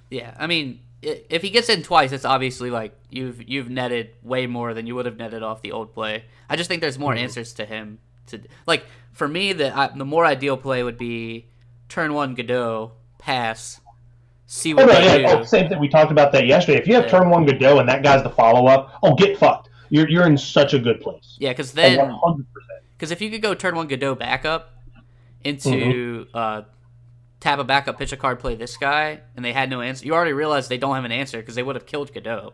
yeah, 0.09 0.35
I 0.37 0.45
mean, 0.47 0.79
if 1.01 1.41
he 1.41 1.49
gets 1.49 1.69
in 1.69 1.81
twice, 1.81 2.11
it's 2.11 2.25
obviously 2.25 2.69
like 2.69 2.93
you've 3.09 3.41
you've 3.49 3.69
netted 3.69 4.11
way 4.21 4.45
more 4.45 4.73
than 4.75 4.85
you 4.85 4.93
would 4.95 5.05
have 5.07 5.17
netted 5.17 5.41
off 5.41 5.61
the 5.63 5.71
old 5.71 5.93
play. 5.93 6.25
I 6.49 6.55
just 6.55 6.67
think 6.67 6.81
there's 6.81 6.99
more 6.99 7.13
Mhm. 7.15 7.19
answers 7.23 7.53
to 7.53 7.65
him. 7.65 7.97
To 8.27 8.39
like 8.67 8.85
for 9.11 9.27
me, 9.27 9.53
the 9.53 9.75
I, 9.75 9.87
the 9.87 10.05
more 10.05 10.25
ideal 10.25 10.57
play 10.57 10.83
would 10.83 10.97
be 10.99 11.45
turn 11.89 12.13
one 12.13 12.35
Godo 12.35 12.91
pass, 13.17 13.81
see 14.45 14.73
Oh, 14.73 14.77
what 14.77 14.87
no, 14.87 14.93
they 14.93 15.21
yeah, 15.23 15.37
oh, 15.39 15.43
same 15.43 15.67
thing. 15.69 15.79
We 15.79 15.89
talked 15.89 16.11
about 16.11 16.31
that 16.33 16.45
yesterday. 16.45 16.77
If 16.77 16.87
you 16.87 16.93
have 16.93 17.05
Yeah. 17.05 17.09
turn 17.19 17.29
one 17.31 17.47
Godo 17.47 17.79
and 17.79 17.89
that 17.89 18.03
guy's 18.03 18.21
the 18.21 18.29
follow 18.29 18.67
up, 18.67 18.99
oh, 19.01 19.15
get 19.15 19.37
fucked. 19.39 19.69
You're 19.89 20.07
you're 20.07 20.27
in 20.27 20.37
such 20.37 20.73
a 20.75 20.79
good 20.79 21.01
place. 21.01 21.35
Yeah, 21.39 21.49
because 21.49 21.71
then. 21.73 22.13
Because 22.97 23.09
if 23.11 23.19
you 23.21 23.31
could 23.31 23.41
go 23.41 23.55
turn 23.55 23.75
one 23.75 23.89
Godo 23.89 24.17
backup 24.17 24.71
into 25.43 25.69
Mm-hmm. 25.69 26.37
uh, 26.37 26.61
tap 27.39 27.59
a 27.59 27.63
backup, 27.63 27.97
pitch 27.97 28.11
a 28.11 28.17
card, 28.17 28.39
play 28.39 28.55
this 28.55 28.77
guy, 28.77 29.19
and 29.35 29.43
they 29.43 29.51
had 29.53 29.69
no 29.69 29.81
answer, 29.81 30.05
you 30.05 30.13
already 30.13 30.33
realized 30.33 30.69
they 30.69 30.77
don't 30.77 30.93
have 30.95 31.05
an 31.05 31.11
answer 31.11 31.39
because 31.39 31.55
they 31.55 31.63
would 31.63 31.75
have 31.75 31.85
killed 31.87 32.13
Godo. 32.13 32.53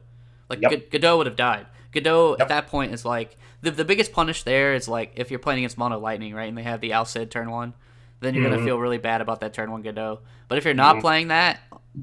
Like 0.50 0.62
Yep. 0.62 0.72
G- 0.72 0.98
Godo 1.00 1.18
would 1.18 1.26
have 1.28 1.36
died. 1.36 1.66
Godo 1.94 2.32
Yep. 2.32 2.42
at 2.42 2.48
that 2.50 2.68
point 2.68 2.94
is 2.94 3.04
like 3.04 3.36
the 3.62 3.72
the 3.72 3.84
biggest 3.84 4.14
punish 4.14 4.44
there 4.44 4.74
is 4.76 4.88
like 4.88 5.12
if 5.16 5.30
you're 5.30 5.40
playing 5.40 5.60
against 5.60 5.78
Mono 5.78 6.00
Lightning, 6.00 6.34
right, 6.34 6.48
and 6.48 6.58
they 6.58 6.64
have 6.64 6.80
the 6.80 6.94
Al-Cid 6.94 7.30
turn 7.32 7.50
one, 7.52 7.74
then 8.22 8.34
you're 8.34 8.46
Mhm. 8.46 8.52
gonna 8.52 8.64
feel 8.64 8.80
really 8.80 8.98
bad 8.98 9.20
about 9.22 9.42
that 9.42 9.54
turn 9.54 9.72
one 9.72 9.84
Godo. 9.84 10.20
But 10.48 10.58
if 10.58 10.64
you're 10.66 10.74
not 10.74 10.98
Mhm. 10.98 11.02
playing 11.02 11.28
that, 11.30 11.60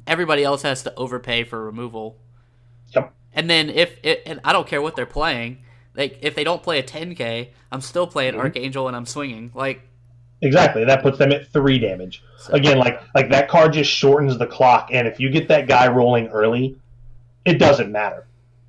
everybody 0.06 0.44
else 0.44 0.62
has 0.62 0.82
to 0.82 0.94
overpay 0.94 1.44
for 1.44 1.64
removal. 1.64 2.18
Yep. 2.94 3.12
And 3.32 3.48
then 3.48 3.70
if 3.70 3.98
it, 4.02 4.22
and 4.26 4.40
I 4.44 4.52
don't 4.52 4.66
care 4.66 4.82
what 4.82 4.94
they're 4.96 5.06
playing, 5.06 5.58
like 5.96 6.18
if 6.20 6.34
they 6.34 6.44
don't 6.44 6.62
play 6.62 6.78
a 6.78 6.82
10k, 6.82 7.50
I'm 7.72 7.80
still 7.80 8.06
playing 8.06 8.34
Mhm. 8.34 8.40
Archangel 8.40 8.88
and 8.88 8.96
I'm 8.96 9.06
swinging. 9.06 9.52
Like 9.54 9.82
Exactly. 10.44 10.84
That 10.84 11.02
puts 11.02 11.18
them 11.18 11.32
at 11.32 11.48
three 11.48 11.78
damage. 11.78 12.22
so- 12.38 12.52
Again, 12.52 12.78
like 12.78 13.00
like 13.14 13.30
that 13.30 13.48
card 13.48 13.72
just 13.72 13.90
shortens 13.90 14.38
the 14.38 14.46
clock, 14.46 14.90
and 14.92 15.08
if 15.08 15.18
you 15.18 15.30
get 15.30 15.48
that 15.48 15.66
guy 15.66 15.88
rolling 15.88 16.28
early, 16.28 16.76
it 17.44 17.58
doesn't 17.58 17.90
matter. 17.90 18.26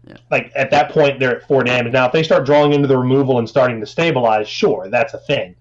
Yeah. 0.08 0.18
Like 0.32 0.52
at 0.56 0.72
that 0.72 0.92
point, 0.92 1.20
they're 1.20 1.38
at 1.38 1.48
four 1.48 1.64
damage. 1.64 1.94
Now, 1.94 2.06
if 2.06 2.12
they 2.12 2.24
start 2.24 2.46
drawing 2.46 2.74
into 2.74 2.88
the 2.88 2.98
removal 2.98 3.40
and 3.40 3.50
starting 3.50 3.80
to 3.80 3.86
stabilize, 3.86 4.48
sure, 4.48 4.88
that's 4.90 5.14
a 5.14 5.18
thing. 5.20 5.56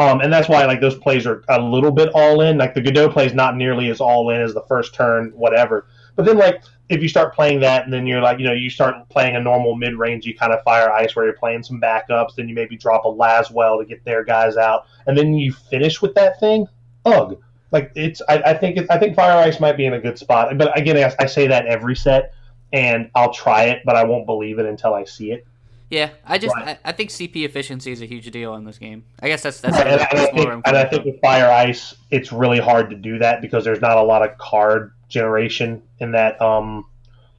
Um, 0.00 0.20
and 0.20 0.32
that's 0.32 0.48
why 0.48 0.64
like 0.66 0.80
those 0.80 0.96
plays 0.96 1.24
are 1.26 1.44
a 1.48 1.60
little 1.60 1.92
bit 1.92 2.08
all 2.14 2.40
in. 2.40 2.58
Like 2.58 2.74
the 2.74 2.80
Godo 2.82 3.12
play 3.12 3.26
is 3.26 3.34
not 3.34 3.56
nearly 3.56 3.90
as 3.90 4.00
all 4.00 4.30
in 4.30 4.40
as 4.40 4.52
the 4.52 4.62
first 4.62 4.92
turn, 4.94 5.30
whatever. 5.36 5.86
But 6.16 6.24
then 6.24 6.38
like 6.38 6.62
if 6.88 7.02
you 7.02 7.08
start 7.08 7.34
playing 7.34 7.60
that, 7.60 7.84
and 7.84 7.92
then 7.92 8.06
you're 8.06 8.20
like, 8.20 8.38
you 8.38 8.44
know, 8.44 8.52
you 8.52 8.68
start 8.68 9.08
playing 9.08 9.36
a 9.36 9.40
normal 9.40 9.74
mid 9.74 9.94
range, 9.94 10.26
you 10.26 10.36
kind 10.36 10.52
of 10.52 10.62
fire 10.62 10.92
ice 10.92 11.16
where 11.16 11.24
you're 11.24 11.34
playing 11.34 11.62
some 11.62 11.80
backups. 11.80 12.34
Then 12.36 12.48
you 12.48 12.54
maybe 12.54 12.76
drop 12.76 13.04
a 13.04 13.08
Lasswell 13.08 13.80
to 13.80 13.86
get 13.86 14.04
their 14.04 14.24
guys 14.24 14.56
out, 14.56 14.86
and 15.06 15.16
then 15.16 15.34
you 15.34 15.52
finish 15.52 16.02
with 16.02 16.14
that 16.14 16.38
thing. 16.40 16.66
Ugh. 17.04 17.40
Like 17.70 17.90
it's, 17.96 18.22
I, 18.28 18.38
I 18.38 18.54
think 18.54 18.76
it, 18.76 18.86
I 18.90 18.98
think 18.98 19.16
Fire 19.16 19.36
Ice 19.36 19.58
might 19.58 19.76
be 19.76 19.86
in 19.86 19.94
a 19.94 20.00
good 20.00 20.18
spot. 20.18 20.56
But 20.56 20.76
again, 20.78 20.96
I, 20.96 21.24
I 21.24 21.26
say 21.26 21.48
that 21.48 21.66
every 21.66 21.96
set, 21.96 22.32
and 22.72 23.10
I'll 23.14 23.32
try 23.32 23.64
it, 23.64 23.82
but 23.84 23.96
I 23.96 24.04
won't 24.04 24.26
believe 24.26 24.58
it 24.58 24.66
until 24.66 24.94
I 24.94 25.04
see 25.04 25.32
it. 25.32 25.46
Yeah, 25.94 26.10
I 26.26 26.38
just 26.38 26.56
I, 26.56 26.76
I 26.84 26.90
think 26.90 27.10
CP 27.10 27.44
efficiency 27.44 27.92
is 27.92 28.02
a 28.02 28.06
huge 28.06 28.28
deal 28.32 28.56
in 28.56 28.64
this 28.64 28.78
game. 28.78 29.04
I 29.22 29.28
guess 29.28 29.44
that's 29.44 29.60
that's, 29.60 29.78
and, 29.78 29.88
and 29.88 30.00
I 30.00 30.26
think, 30.26 30.50
and 30.66 30.76
I 30.76 30.84
think 30.84 31.04
with 31.04 31.20
Fire 31.20 31.48
Ice, 31.48 31.94
it's 32.10 32.32
really 32.32 32.58
hard 32.58 32.90
to 32.90 32.96
do 32.96 33.20
that 33.20 33.40
because 33.40 33.64
there's 33.64 33.80
not 33.80 33.96
a 33.96 34.02
lot 34.02 34.28
of 34.28 34.36
card 34.36 34.92
generation 35.08 35.80
in 36.00 36.10
that. 36.10 36.42
Um, 36.42 36.86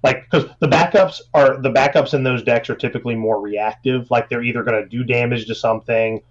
like 0.04 0.24
because 0.24 0.50
the 0.60 0.68
backups 0.68 1.20
are 1.34 1.62
the 1.62 1.72
backups 1.72 2.14
in 2.14 2.24
those 2.24 2.44
decks 2.44 2.70
are 2.70 2.76
typically 2.76 3.16
more 3.16 3.42
reactive. 3.42 4.10
Like 4.10 4.30
they're 4.30 4.44
either 4.44 4.64
going 4.64 4.82
to 4.82 4.88
do 4.88 5.04
damage 5.04 5.48
to 5.48 5.56
something, 5.56 6.22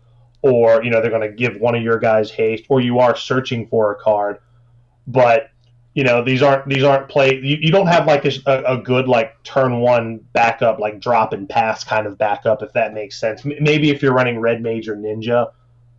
or 0.41 0.83
you 0.83 0.91
know 0.91 1.03
they're 1.03 1.11
going 1.11 1.31
to 1.31 1.37
give 1.37 1.61
one 1.61 1.75
of 1.75 1.83
your 1.83 1.99
guys 1.99 2.31
haste, 2.31 2.65
or 2.71 2.81
you 2.81 3.01
are 3.01 3.15
searching 3.15 3.67
for 3.67 3.93
a 3.93 3.97
card. 3.97 4.39
But 5.07 5.51
you 5.95 6.03
know 6.03 6.23
these 6.23 6.43
aren't 6.43 6.69
these 6.69 6.83
aren't 6.83 7.09
play. 7.09 7.37
You, 7.37 7.57
you 7.61 7.71
don't 7.71 7.87
have 7.87 8.07
like 8.07 8.25
a, 8.25 8.63
a 8.67 8.77
good 8.77 9.09
like 9.09 9.41
turn 9.45 9.81
one 9.81 10.19
backup 10.33 10.79
like 10.79 11.01
drop 11.01 11.33
and 11.33 11.49
pass 11.49 11.85
kind 11.85 12.07
of 12.07 12.19
backup 12.19 12.63
if 12.63 12.73
that 12.73 12.93
makes 12.95 13.19
sense. 13.19 13.45
Maybe 13.45 13.91
if 13.91 14.03
you're 14.03 14.13
running 14.13 14.41
red 14.41 14.61
mage 14.61 14.89
or 14.89 14.97
ninja, 14.97 15.53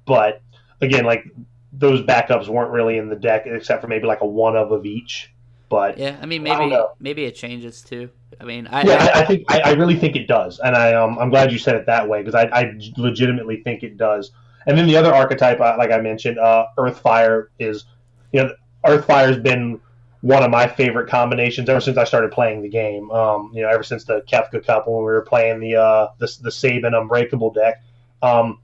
but 0.06 0.42
again 0.82 1.06
like 1.06 1.26
those 1.72 2.02
backups 2.02 2.48
weren't 2.48 2.72
really 2.72 2.98
in 2.98 3.10
the 3.10 3.16
deck 3.16 3.44
except 3.46 3.82
for 3.82 3.88
maybe 3.88 4.06
like 4.06 4.22
a 4.22 4.28
one 4.28 4.56
of 4.56 4.72
of 4.72 4.86
each. 4.86 5.32
But 5.70 5.98
Yeah, 5.98 6.18
I 6.22 6.26
mean 6.26 6.44
maybe 6.44 6.68
know. 6.68 6.92
maybe 7.00 7.26
it 7.26 7.36
changes 7.36 7.82
too. 7.82 8.10
I 8.40 8.44
mean, 8.44 8.68
I, 8.68 8.84
yeah, 8.84 9.10
I, 9.14 9.20
I, 9.20 9.22
I 9.22 9.26
think 9.26 9.52
I, 9.52 9.62
I 9.62 9.72
really 9.72 9.96
think 9.96 10.18
it 10.18 10.28
does, 10.28 10.60
and 10.60 10.76
I 10.76 10.94
um, 10.94 11.18
I'm 11.20 11.30
glad 11.30 11.54
you 11.54 11.58
said 11.58 11.76
it 11.76 11.86
that 11.86 12.08
way 12.08 12.22
because 12.22 12.36
I, 12.36 12.44
I 12.52 12.78
legitimately 12.98 13.62
think 13.64 13.82
it 13.82 13.98
does. 13.98 14.32
And 14.68 14.78
then 14.78 14.88
the 14.88 14.98
other 14.98 15.14
archetype, 15.14 15.60
uh, 15.62 15.76
like 15.78 15.92
I 15.92 16.00
mentioned, 16.02 16.40
uh, 16.40 16.66
Earthfire 16.78 17.48
is, 17.60 17.86
you 18.34 18.44
know, 18.44 18.50
Earthfire's 18.84 19.38
been 19.38 19.80
one 20.26 20.42
of 20.42 20.50
my 20.50 20.68
favorite 20.68 21.08
combinations 21.08 21.70
ever 21.70 21.80
since 21.80 21.98
I 21.98 22.04
started 22.04 22.32
playing 22.32 22.64
the 22.64 22.68
game. 22.68 23.12
Um, 23.12 23.52
you 23.54 23.62
know, 23.62 23.70
ever 23.70 23.84
since 23.84 24.06
the 24.06 24.22
Kefka 24.22 24.66
Cup 24.66 24.88
when 24.88 24.98
we 24.98 25.04
were 25.04 25.22
playing 25.22 25.60
the 25.60 25.76
uh, 25.76 26.08
the, 26.18 26.36
the 26.42 26.52
Sabin 26.52 26.96
Unbreakable 26.96 27.54
deck. 27.54 27.84
Um, 28.24 28.60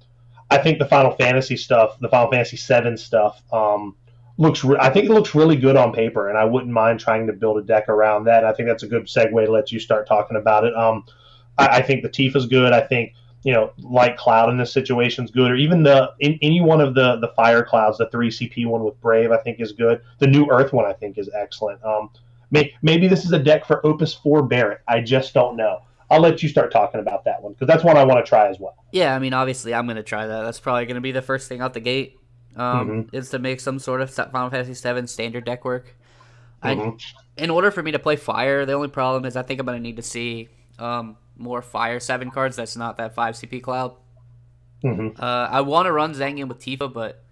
I 0.50 0.58
think 0.58 0.80
the 0.80 0.88
Final 0.88 1.12
Fantasy 1.12 1.56
stuff, 1.56 2.00
the 2.00 2.10
Final 2.10 2.32
Fantasy 2.32 2.58
VII 2.58 2.98
stuff, 2.98 3.44
um, 3.54 3.96
looks. 4.40 4.64
Re- 4.64 4.80
I 4.82 4.90
think 4.90 5.06
it 5.06 5.12
looks 5.12 5.36
really 5.36 5.56
good 5.56 5.76
on 5.76 5.94
paper, 5.94 6.30
and 6.30 6.38
I 6.38 6.46
wouldn't 6.46 6.74
mind 6.74 7.00
trying 7.00 7.28
to 7.28 7.34
build 7.34 7.60
a 7.60 7.62
deck 7.62 7.90
around 7.90 8.24
that. 8.24 8.44
I 8.44 8.54
think 8.54 8.68
that's 8.68 8.82
a 8.82 8.88
good 8.88 9.06
segue 9.06 9.46
to 9.46 9.52
let 9.52 9.72
you 9.72 9.80
start 9.80 10.08
talking 10.08 10.38
about 10.38 10.64
it. 10.64 10.76
Um, 10.76 11.06
I, 11.60 11.68
I 11.68 11.82
think 11.84 12.02
the 12.02 12.10
Tifa's 12.10 12.48
good. 12.48 12.74
I 12.74 12.82
think 12.82 13.14
you 13.44 13.52
know, 13.54 13.72
Light 13.80 14.18
Cloud 14.18 14.50
in 14.50 14.58
this 14.58 14.72
situation 14.72 15.26
is 15.26 15.32
good, 15.32 15.52
or 15.52 15.56
even 15.56 15.84
the 15.84 16.14
in, 16.20 16.38
any 16.42 16.62
one 16.62 16.80
of 16.82 16.94
the 16.94 17.18
the 17.18 17.30
Fire 17.30 17.64
Clouds, 17.64 17.98
the 17.98 18.08
three 18.10 18.30
CP 18.30 18.66
one 18.68 18.84
with 18.84 19.00
Brave, 19.02 19.32
I 19.32 19.38
think 19.38 19.60
is 19.60 19.72
good. 19.72 20.02
The 20.20 20.28
New 20.28 20.48
Earth 20.52 20.74
one, 20.74 20.86
I 20.86 20.94
think, 20.94 21.18
is 21.18 21.30
excellent. 21.36 21.84
Um, 21.84 22.10
may, 22.52 22.74
maybe 22.82 23.08
this 23.08 23.26
is 23.26 23.32
a 23.32 23.40
deck 23.40 23.66
for 23.66 23.86
Opus 23.86 24.14
Four 24.14 24.44
Barret. 24.44 24.82
I 24.88 25.02
just 25.02 25.34
don't 25.34 25.56
know. 25.58 25.82
I'll 26.12 26.20
let 26.22 26.44
you 26.44 26.50
start 26.50 26.72
talking 26.72 27.00
about 27.00 27.24
that 27.26 27.42
one 27.42 27.54
because 27.54 27.68
that's 27.68 27.84
one 27.84 27.98
I 27.98 28.04
want 28.04 28.24
to 28.24 28.28
try 28.30 28.48
as 28.50 28.60
well. 28.60 28.76
yeah, 28.92 29.16
I 29.16 29.20
mean, 29.20 29.34
obviously, 29.34 29.74
I'm 29.74 29.88
gonna 29.88 30.04
try 30.04 30.28
that. 30.28 30.42
That's 30.44 30.60
probably 30.60 30.86
gonna 30.86 31.02
be 31.02 31.12
the 31.14 31.22
first 31.22 31.48
thing 31.50 31.62
out 31.62 31.74
the 31.74 31.80
gate. 31.80 32.18
Um, 32.58 32.90
Mm-hmm. 32.90 33.16
is 33.16 33.30
to 33.30 33.40
make 33.40 33.62
some 33.62 33.80
sort 33.80 34.02
of 34.02 34.14
Final 34.14 34.50
Fantasy 34.50 34.74
VII 34.74 35.08
standard 35.08 35.46
deck 35.46 35.64
work. 35.64 35.96
I, 36.62 36.76
Mhm. 36.76 37.02
in 37.38 37.50
order 37.50 37.72
for 37.72 37.82
me 37.82 37.92
to 37.94 37.98
play 38.00 38.18
Fire, 38.18 38.66
the 38.66 38.74
only 38.74 38.90
problem 38.90 39.24
is 39.24 39.38
I 39.38 39.42
think 39.42 39.62
I'm 39.62 39.66
gonna 39.66 39.80
need 39.80 39.96
to 39.96 40.02
see 40.02 40.50
um, 40.78 41.16
more 41.42 41.62
Fire 41.62 42.00
Seven 42.00 42.32
cards. 42.32 42.56
That's 42.56 42.76
not 42.78 42.98
that 42.98 43.14
five 43.16 43.36
CP 43.36 43.62
cloud. 43.62 43.96
Mhm. 44.84 45.20
Uh, 45.20 45.48
I 45.52 45.62
want 45.62 45.86
to 45.86 45.92
run 45.92 46.14
Zangan 46.14 46.48
with 46.48 46.60
Tifa, 46.60 46.92
but 46.92 47.24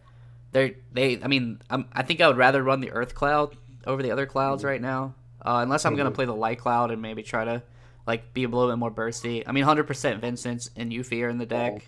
they 0.52 0.76
they. 0.94 1.22
I 1.22 1.28
mean, 1.28 1.62
I'm, 1.70 1.86
I 1.94 2.04
think 2.04 2.22
I 2.22 2.28
would 2.28 2.38
rather 2.38 2.64
run 2.64 2.80
the 2.82 2.92
Earth 2.92 3.16
Cloud 3.16 3.56
over 3.88 4.04
the 4.04 4.12
other 4.12 4.26
clouds 4.26 4.64
right 4.64 4.82
now, 4.82 5.16
uh, 5.44 5.60
unless 5.64 5.86
I'm 5.86 5.96
gonna 5.96 6.12
Mhm. 6.12 6.16
play 6.16 6.26
the 6.26 6.36
Light 6.36 6.60
Cloud 6.60 6.92
and 6.92 7.02
maybe 7.02 7.24
try 7.24 7.46
to 7.46 7.64
like 8.06 8.34
be 8.34 8.44
a 8.44 8.48
little 8.48 8.70
bit 8.70 8.78
more 8.78 8.92
bursty. 8.92 9.44
I 9.48 9.52
mean, 9.52 9.64
hundred 9.64 9.86
percent 9.88 10.22
Vincent's 10.22 10.70
and 10.76 10.92
Yuffie 10.92 11.24
are 11.24 11.30
in 11.30 11.38
the 11.38 11.46
deck. 11.46 11.88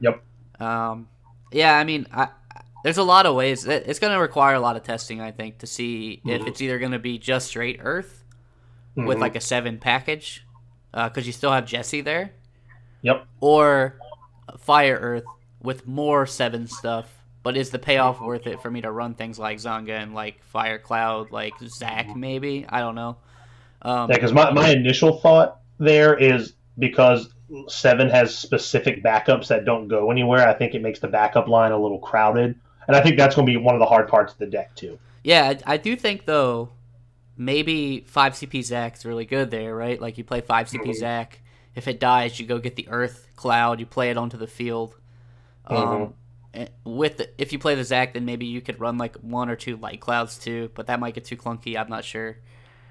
Yep. 0.00 0.22
Um, 0.60 1.08
yeah, 1.52 1.76
I 1.76 1.84
mean, 1.84 2.06
I, 2.12 2.28
there's 2.84 2.98
a 2.98 3.02
lot 3.04 3.26
of 3.26 3.34
ways. 3.36 3.64
It's 3.66 3.98
going 4.00 4.12
to 4.12 4.18
require 4.20 4.54
a 4.54 4.60
lot 4.60 4.74
of 4.76 4.82
testing, 4.82 5.20
I 5.20 5.30
think, 5.30 5.58
to 5.58 5.66
see 5.66 6.20
if 6.24 6.42
Mhm. 6.42 6.48
it's 6.48 6.60
either 6.60 6.78
going 6.80 6.92
to 6.92 6.98
be 6.98 7.18
just 7.18 7.48
straight 7.48 7.78
Earth 7.82 8.24
with 8.96 9.18
Mhm. 9.18 9.20
like 9.20 9.36
a 9.36 9.40
seven 9.40 9.78
package, 9.78 10.44
because 10.92 11.26
you 11.26 11.32
still 11.32 11.52
have 11.52 11.66
Jesse 11.66 12.00
there, 12.00 12.32
Yep. 13.02 13.26
or 13.40 13.98
Fire 14.58 14.96
Earth 15.00 15.24
with 15.62 15.86
more 15.86 16.26
seven 16.26 16.66
stuff. 16.66 17.06
But 17.42 17.56
is 17.56 17.70
the 17.70 17.78
payoff 17.78 18.20
worth 18.20 18.46
it 18.46 18.60
for 18.62 18.70
me 18.70 18.82
to 18.82 18.90
run 18.92 19.14
things 19.14 19.36
like 19.38 19.58
Zangan 19.58 20.02
and 20.02 20.14
like 20.14 20.44
Fire 20.44 20.78
Cloud, 20.78 21.32
like 21.32 21.54
Zack 21.66 22.14
maybe? 22.14 22.64
I 22.68 22.78
don't 22.80 22.94
know. 22.94 23.16
Um, 23.82 24.08
Yeah, 24.08 24.16
because 24.16 24.32
my, 24.32 24.52
my 24.52 24.70
initial 24.70 25.18
thought 25.18 25.58
there 25.78 26.16
is 26.16 26.52
because 26.78 27.32
seven 27.66 28.08
has 28.10 28.32
specific 28.36 29.02
backups 29.02 29.48
that 29.48 29.64
don't 29.64 29.88
go 29.88 30.10
anywhere. 30.12 30.46
I 30.48 30.54
think 30.54 30.74
it 30.74 30.82
makes 30.82 31.00
the 31.00 31.08
backup 31.08 31.48
line 31.48 31.72
a 31.72 31.78
little 31.78 31.98
crowded, 31.98 32.54
and 32.86 32.96
I 32.96 33.00
think 33.02 33.16
that's 33.18 33.34
going 33.34 33.46
to 33.46 33.52
be 33.52 33.56
one 33.56 33.74
of 33.74 33.80
the 33.80 33.86
hard 33.86 34.06
parts 34.06 34.32
of 34.32 34.38
the 34.38 34.46
deck 34.46 34.74
too. 34.76 34.98
Yeah, 35.24 35.54
I, 35.66 35.74
I 35.74 35.76
do 35.78 35.96
think 35.96 36.26
though, 36.26 36.70
maybe 37.36 38.02
five 38.06 38.34
CP 38.34 38.62
Zack 38.62 38.96
is 38.96 39.04
really 39.06 39.24
good 39.26 39.50
there, 39.50 39.74
right? 39.74 40.00
Like 40.00 40.18
you 40.18 40.24
play 40.24 40.40
five 40.40 40.68
CP 40.68 40.90
Mhm. 40.90 40.94
Zack. 40.94 41.40
If 41.74 41.88
it 41.88 42.00
dies, 42.00 42.38
you 42.38 42.46
go 42.46 42.58
get 42.58 42.76
the 42.76 42.88
Earth 42.88 43.28
Cloud. 43.36 43.80
You 43.80 43.86
play 43.86 44.10
it 44.10 44.16
onto 44.18 44.36
the 44.36 44.46
field. 44.46 44.96
Um, 45.66 46.10
Mhm. 46.10 46.14
and 46.54 46.70
with 46.84 47.18
the, 47.18 47.30
if 47.42 47.52
you 47.52 47.58
play 47.58 47.74
the 47.74 47.84
Zack, 47.84 48.14
then 48.14 48.24
maybe 48.24 48.46
you 48.46 48.60
could 48.60 48.80
run 48.80 48.98
like 48.98 49.16
one 49.18 49.50
or 49.50 49.56
two 49.56 49.76
light 49.76 50.00
clouds 50.00 50.38
too, 50.38 50.70
but 50.74 50.86
that 50.88 51.00
might 51.00 51.14
get 51.14 51.24
too 51.24 51.36
clunky. 51.36 51.78
I'm 51.78 51.88
not 51.90 52.04
sure. 52.04 52.38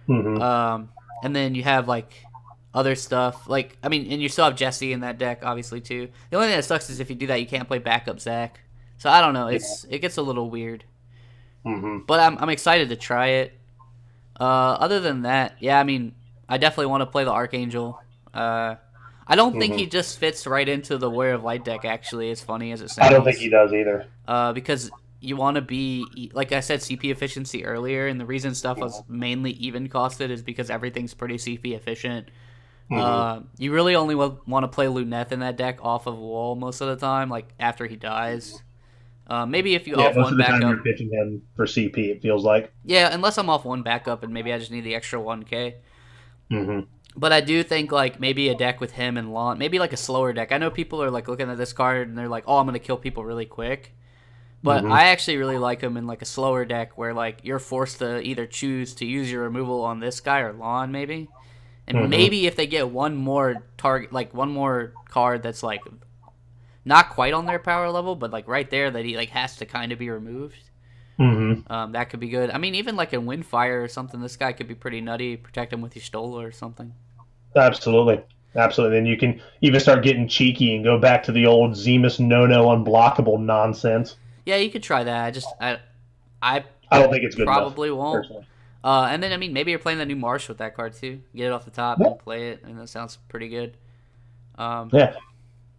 hmm 0.08 0.42
Um, 0.42 0.90
and 1.22 1.36
then 1.36 1.56
you 1.56 1.64
have 1.64 1.88
like 1.88 2.30
other 2.74 2.96
stuff, 2.96 3.48
like 3.48 3.78
I 3.84 3.90
mean, 3.90 4.12
and 4.12 4.22
you 4.22 4.30
still 4.30 4.46
have 4.46 4.56
Jesse 4.56 4.94
in 4.94 5.02
that 5.02 5.18
deck, 5.18 5.42
obviously 5.44 5.82
too. 5.82 6.10
The 6.30 6.38
only 6.38 6.48
thing 6.50 6.58
that 6.58 6.64
sucks 6.66 6.90
is 6.90 7.00
if 7.00 7.10
you 7.10 7.16
do 7.16 7.28
that, 7.28 7.40
you 7.42 7.48
can't 7.48 7.68
play 7.68 7.80
backup 7.80 8.20
Zack. 8.20 8.62
So 8.98 9.10
I 9.10 9.22
don't 9.22 9.34
know. 9.34 9.48
It's 9.48 9.86
it 9.90 10.00
gets 10.00 10.18
a 10.18 10.22
little 10.22 10.50
weird 10.50 10.86
hmm 11.64 12.00
but 12.08 12.20
I'm, 12.20 12.38
I'm 12.40 12.50
excited 12.50 12.90
to 12.90 12.96
try 12.96 13.28
it. 13.28 13.60
Uh, 14.42 14.74
other 14.80 15.00
than 15.00 15.22
that, 15.22 15.56
yeah, 15.60 15.80
I 15.80 15.84
mean, 15.84 16.16
I 16.50 16.58
definitely 16.58 16.88
want 16.88 17.02
to 17.02 17.06
play 17.06 17.24
the 17.24 17.32
Archangel. 17.32 18.02
Uh, 18.34 18.76
I 19.28 19.36
don't 19.36 19.58
think 19.60 19.76
Mhm. 19.76 19.78
he 19.78 19.86
just 19.86 20.18
fits 20.18 20.48
right 20.48 20.68
into 20.68 20.98
the 20.98 21.10
Warrior 21.10 21.34
of 21.36 21.44
Light 21.44 21.64
deck. 21.64 21.86
Actually, 21.86 22.32
as 22.32 22.42
funny 22.42 22.72
as 22.72 22.82
it 22.82 22.90
sounds, 22.90 23.08
I 23.08 23.14
don't 23.14 23.24
think 23.24 23.38
he 23.38 23.50
does 23.50 23.72
either. 23.72 24.08
uh, 24.28 24.52
because 24.54 24.90
you 25.20 25.36
want 25.38 25.56
to 25.56 25.62
be 25.62 26.32
like 26.34 26.52
I 26.52 26.60
said, 26.62 26.80
CP 26.82 27.12
efficiency 27.12 27.64
earlier, 27.64 28.08
and 28.08 28.20
the 28.20 28.26
reason 28.26 28.56
stuff 28.56 28.80
was 28.80 29.04
mainly 29.08 29.52
even 29.52 29.88
costed 29.88 30.32
is 30.32 30.42
because 30.42 30.72
everything's 30.72 31.14
pretty 31.14 31.38
CP 31.38 31.76
efficient. 31.76 32.30
Mhm. 32.90 33.00
Uh, 33.00 33.40
you 33.60 33.72
really 33.72 33.96
only 33.96 34.16
want 34.16 34.64
to 34.64 34.68
play 34.68 34.88
Luneth 34.88 35.32
in 35.32 35.40
that 35.42 35.56
deck 35.56 35.78
off 35.84 36.08
of 36.08 36.18
wall 36.18 36.56
most 36.56 36.82
of 36.82 36.88
the 36.88 36.96
time, 36.96 37.30
like 37.30 37.54
after 37.60 37.86
he 37.86 37.96
dies. 37.96 38.64
Uh, 39.32 39.46
maybe 39.46 39.76
if 39.76 39.88
you 39.88 39.96
yeah, 39.96 40.08
off 40.08 40.16
most 40.16 40.24
one 40.24 40.34
of 40.34 40.38
the 40.38 40.44
time 40.44 40.60
backup. 40.62 40.70
you're 40.76 40.84
pitching 40.84 41.10
him 41.12 41.42
for 41.56 41.66
CP. 41.66 42.10
It 42.12 42.22
feels 42.22 42.44
like. 42.44 42.74
Yeah, 42.84 43.10
unless 43.14 43.38
I'm 43.38 43.50
off 43.50 43.66
one 43.66 43.84
backup 43.84 44.24
and 44.24 44.34
maybe 44.34 44.52
I 44.54 44.58
just 44.60 44.72
need 44.72 44.82
the 44.84 44.96
extra 44.96 45.20
1k. 45.20 45.76
hmm 46.50 46.82
But 47.16 47.34
I 47.34 47.42
do 47.42 47.62
think 47.64 47.92
like 47.92 48.20
maybe 48.20 48.48
a 48.50 48.56
deck 48.56 48.80
with 48.80 48.92
him 48.94 49.18
and 49.18 49.34
Lann, 49.34 49.58
maybe 49.58 49.80
like 49.80 49.94
a 49.94 49.98
slower 49.98 50.32
deck. 50.34 50.52
I 50.52 50.58
know 50.58 50.72
people 50.72 51.04
are 51.04 51.12
like 51.12 51.28
looking 51.28 51.50
at 51.50 51.58
this 51.58 51.74
card 51.74 52.08
and 52.08 52.18
they're 52.18 52.30
like, 52.30 52.46
"Oh, 52.48 52.58
I'm 52.58 52.66
gonna 52.66 52.80
kill 52.80 52.98
people 52.98 53.26
really 53.26 53.46
quick," 53.46 53.94
but 54.64 54.86
Mhm. 54.86 54.92
I 54.92 55.08
actually 55.08 55.38
really 55.38 55.58
like 55.58 55.82
him 55.82 55.98
in 55.98 56.08
like 56.08 56.22
a 56.22 56.26
slower 56.26 56.66
deck 56.66 56.98
where 56.98 57.14
like 57.14 57.42
you're 57.44 57.60
forced 57.60 58.00
to 58.00 58.22
either 58.22 58.48
choose 58.48 58.94
to 58.96 59.06
use 59.06 59.32
your 59.32 59.44
removal 59.44 59.82
on 59.84 60.00
this 60.00 60.22
guy 60.22 60.40
or 60.42 60.54
Lann 60.54 60.92
maybe, 60.92 61.30
and 61.88 61.98
Mhm. 61.98 62.10
maybe 62.10 62.48
if 62.48 62.56
they 62.56 62.68
get 62.68 62.90
one 62.90 63.16
more 63.16 63.68
target, 63.78 64.14
like 64.14 64.34
one 64.34 64.52
more 64.52 64.94
card 65.10 65.44
that's 65.44 65.64
like 65.64 65.84
not 66.86 67.10
quite 67.10 67.34
on 67.34 67.46
their 67.46 67.60
power 67.60 67.90
level, 67.90 68.16
but 68.16 68.32
like 68.32 68.48
right 68.48 68.70
there 68.70 68.92
that 68.92 69.06
he 69.06 69.18
like 69.18 69.30
has 69.30 69.58
to 69.58 69.66
kind 69.66 69.92
of 69.92 70.00
be 70.00 70.10
removed. 70.10 70.70
hmm 71.18 71.64
Um, 71.68 71.94
that 71.94 72.10
could 72.10 72.20
be 72.20 72.30
good. 72.30 72.50
I 72.52 72.58
mean, 72.58 72.76
even 72.76 72.96
like 72.96 73.14
in 73.14 73.26
Windfire 73.26 73.84
or 73.84 73.88
something, 73.88 74.22
this 74.22 74.36
guy 74.38 74.54
could 74.54 74.68
be 74.68 74.76
pretty 74.76 75.02
nutty. 75.02 75.38
Protect 75.38 75.74
him 75.74 75.82
with 75.82 75.96
Y'shtola 75.96 76.48
or 76.48 76.52
something. 76.52 76.94
Absolutely. 77.56 78.24
Absolutely. 78.56 78.98
Then 78.98 79.06
you 79.06 79.18
can 79.18 79.42
even 79.62 79.80
start 79.80 80.04
getting 80.04 80.28
cheeky 80.28 80.76
and 80.76 80.84
go 80.84 81.00
back 81.00 81.24
to 81.24 81.32
the 81.32 81.46
old 81.46 81.72
Zemus 81.72 82.20
no 82.20 82.46
no 82.46 82.68
unblockable 82.68 83.40
nonsense. 83.40 84.18
Yeah, 84.46 84.58
you 84.58 84.70
could 84.72 84.84
try 84.84 85.04
that. 85.04 85.26
I 85.26 85.32
just 85.32 85.54
I 85.60 85.80
I 86.42 86.66
I 86.92 87.00
don't 87.00 87.12
think 87.12 87.24
it's 87.24 87.36
good 87.36 87.44
probably 87.46 87.90
enough. 87.90 87.98
won't. 87.98 88.24
Personally. 88.24 88.46
Uh, 88.84 89.08
and 89.12 89.22
then 89.22 89.34
I 89.34 89.38
mean, 89.38 89.54
maybe 89.54 89.72
you're 89.72 89.80
playing 89.80 90.00
the 90.00 90.06
new 90.06 90.16
Marsh 90.16 90.50
with 90.50 90.58
that 90.60 90.76
card 90.76 90.94
too. 90.94 91.22
Get 91.36 91.48
it 91.48 91.52
off 91.52 91.66
the 91.66 91.72
top 91.72 92.00
Yeah. 92.00 92.08
and 92.08 92.18
play 92.20 92.50
it, 92.50 92.64
and 92.64 92.80
that 92.80 92.90
sounds 92.90 93.18
pretty 93.30 93.50
good. 93.50 93.78
Um, 94.58 94.94
Yeah. 94.94 95.16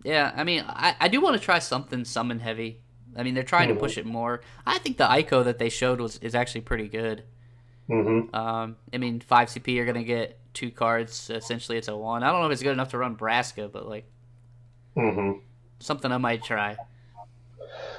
Yeah. 0.04 0.32
I 0.36 0.44
mean, 0.44 0.64
I, 0.66 0.96
I 1.00 1.08
do 1.08 1.20
want 1.20 1.36
to 1.38 1.42
try 1.44 1.58
something 1.58 2.04
summon 2.04 2.40
heavy. 2.40 2.80
I 3.16 3.22
mean, 3.22 3.34
they're 3.34 3.42
trying 3.44 3.68
to 3.68 3.74
Mhm. 3.74 3.74
push 3.74 3.98
it 3.98 4.06
more. 4.06 4.40
I 4.66 4.78
think 4.78 4.96
the 4.96 5.04
Ico 5.04 5.44
that 5.44 5.58
they 5.58 5.68
showed 5.68 6.00
was 6.00 6.16
is 6.18 6.34
actually 6.34 6.62
pretty 6.62 6.88
good. 6.88 7.24
hmm 7.88 8.32
Um, 8.32 8.76
I 8.92 8.98
mean, 8.98 9.20
five 9.20 9.50
CP, 9.50 9.72
you're 9.72 9.84
gonna 9.86 10.04
get 10.04 10.38
two 10.54 10.70
cards. 10.70 11.28
Essentially, 11.30 11.76
it's 11.78 11.88
a 11.88 11.96
one. 11.96 12.22
I 12.22 12.30
don't 12.32 12.40
know 12.40 12.46
if 12.46 12.52
it's 12.52 12.62
good 12.62 12.72
enough 12.72 12.90
to 12.90 12.98
run 12.98 13.14
Braska, 13.14 13.68
but 13.68 13.86
like 13.86 14.06
hmm 14.96 15.42
something 15.80 16.10
I 16.12 16.18
might 16.18 16.42
try. 16.42 16.78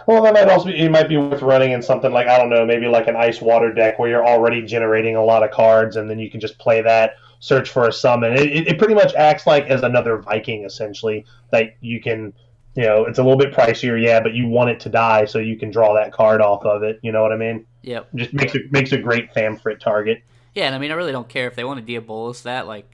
Well, 0.07 0.21
that 0.23 0.33
might 0.33 0.49
also 0.49 0.65
be, 0.65 0.77
it 0.79 0.89
might 0.91 1.07
be 1.09 1.17
worth 1.17 1.41
running 1.41 1.71
in 1.71 1.81
something 1.81 2.11
like 2.11 2.27
I 2.27 2.37
don't 2.37 2.49
know, 2.49 2.65
maybe 2.65 2.87
like 2.87 3.07
an 3.07 3.15
ice 3.15 3.41
water 3.41 3.73
deck 3.73 3.99
where 3.99 4.09
you're 4.09 4.25
already 4.25 4.61
generating 4.61 5.15
a 5.15 5.23
lot 5.23 5.43
of 5.43 5.51
cards, 5.51 5.95
and 5.95 6.09
then 6.09 6.19
you 6.19 6.29
can 6.29 6.39
just 6.39 6.57
play 6.57 6.81
that, 6.81 7.15
search 7.43 7.69
for 7.69 7.89
a 7.89 7.91
summon. 7.91 8.31
It, 8.31 8.69
it, 8.69 8.77
pretty 8.79 8.93
much 8.93 9.13
acts 9.15 9.45
like 9.45 9.65
as 9.65 9.83
another 9.83 10.17
Viking 10.17 10.63
essentially 10.63 11.25
that 11.51 11.75
you 11.81 11.99
can, 11.99 12.31
you 12.73 12.83
know, 12.83 13.03
it's 13.03 13.19
a 13.19 13.21
little 13.21 13.37
bit 13.37 13.53
pricier, 13.53 14.01
yeah, 14.01 14.21
but 14.21 14.33
you 14.33 14.47
want 14.47 14.69
it 14.69 14.79
to 14.79 14.89
die, 14.89 15.25
so 15.25 15.39
you 15.39 15.57
can 15.57 15.69
draw 15.69 15.93
that 15.93 16.13
card 16.13 16.39
off 16.39 16.63
of 16.63 16.83
it. 16.83 17.01
You 17.03 17.11
know 17.11 17.21
what 17.21 17.33
I 17.33 17.35
mean? 17.35 17.65
Yep. 17.81 18.07
Just 18.15 18.33
makes 18.33 18.55
it 18.55 18.71
makes 18.71 18.93
a 18.93 18.97
great 18.97 19.33
Famfrit 19.33 19.81
target. 19.81 20.23
Yeah, 20.55 20.67
and 20.67 20.75
I 20.75 20.77
mean, 20.77 20.89
I 20.89 20.93
really 20.93 21.11
don't 21.11 21.27
care 21.27 21.47
if 21.47 21.55
they 21.55 21.65
want 21.65 21.85
to 21.85 22.01
Diabolos 22.01 22.43
that. 22.43 22.65
Like, 22.65 22.89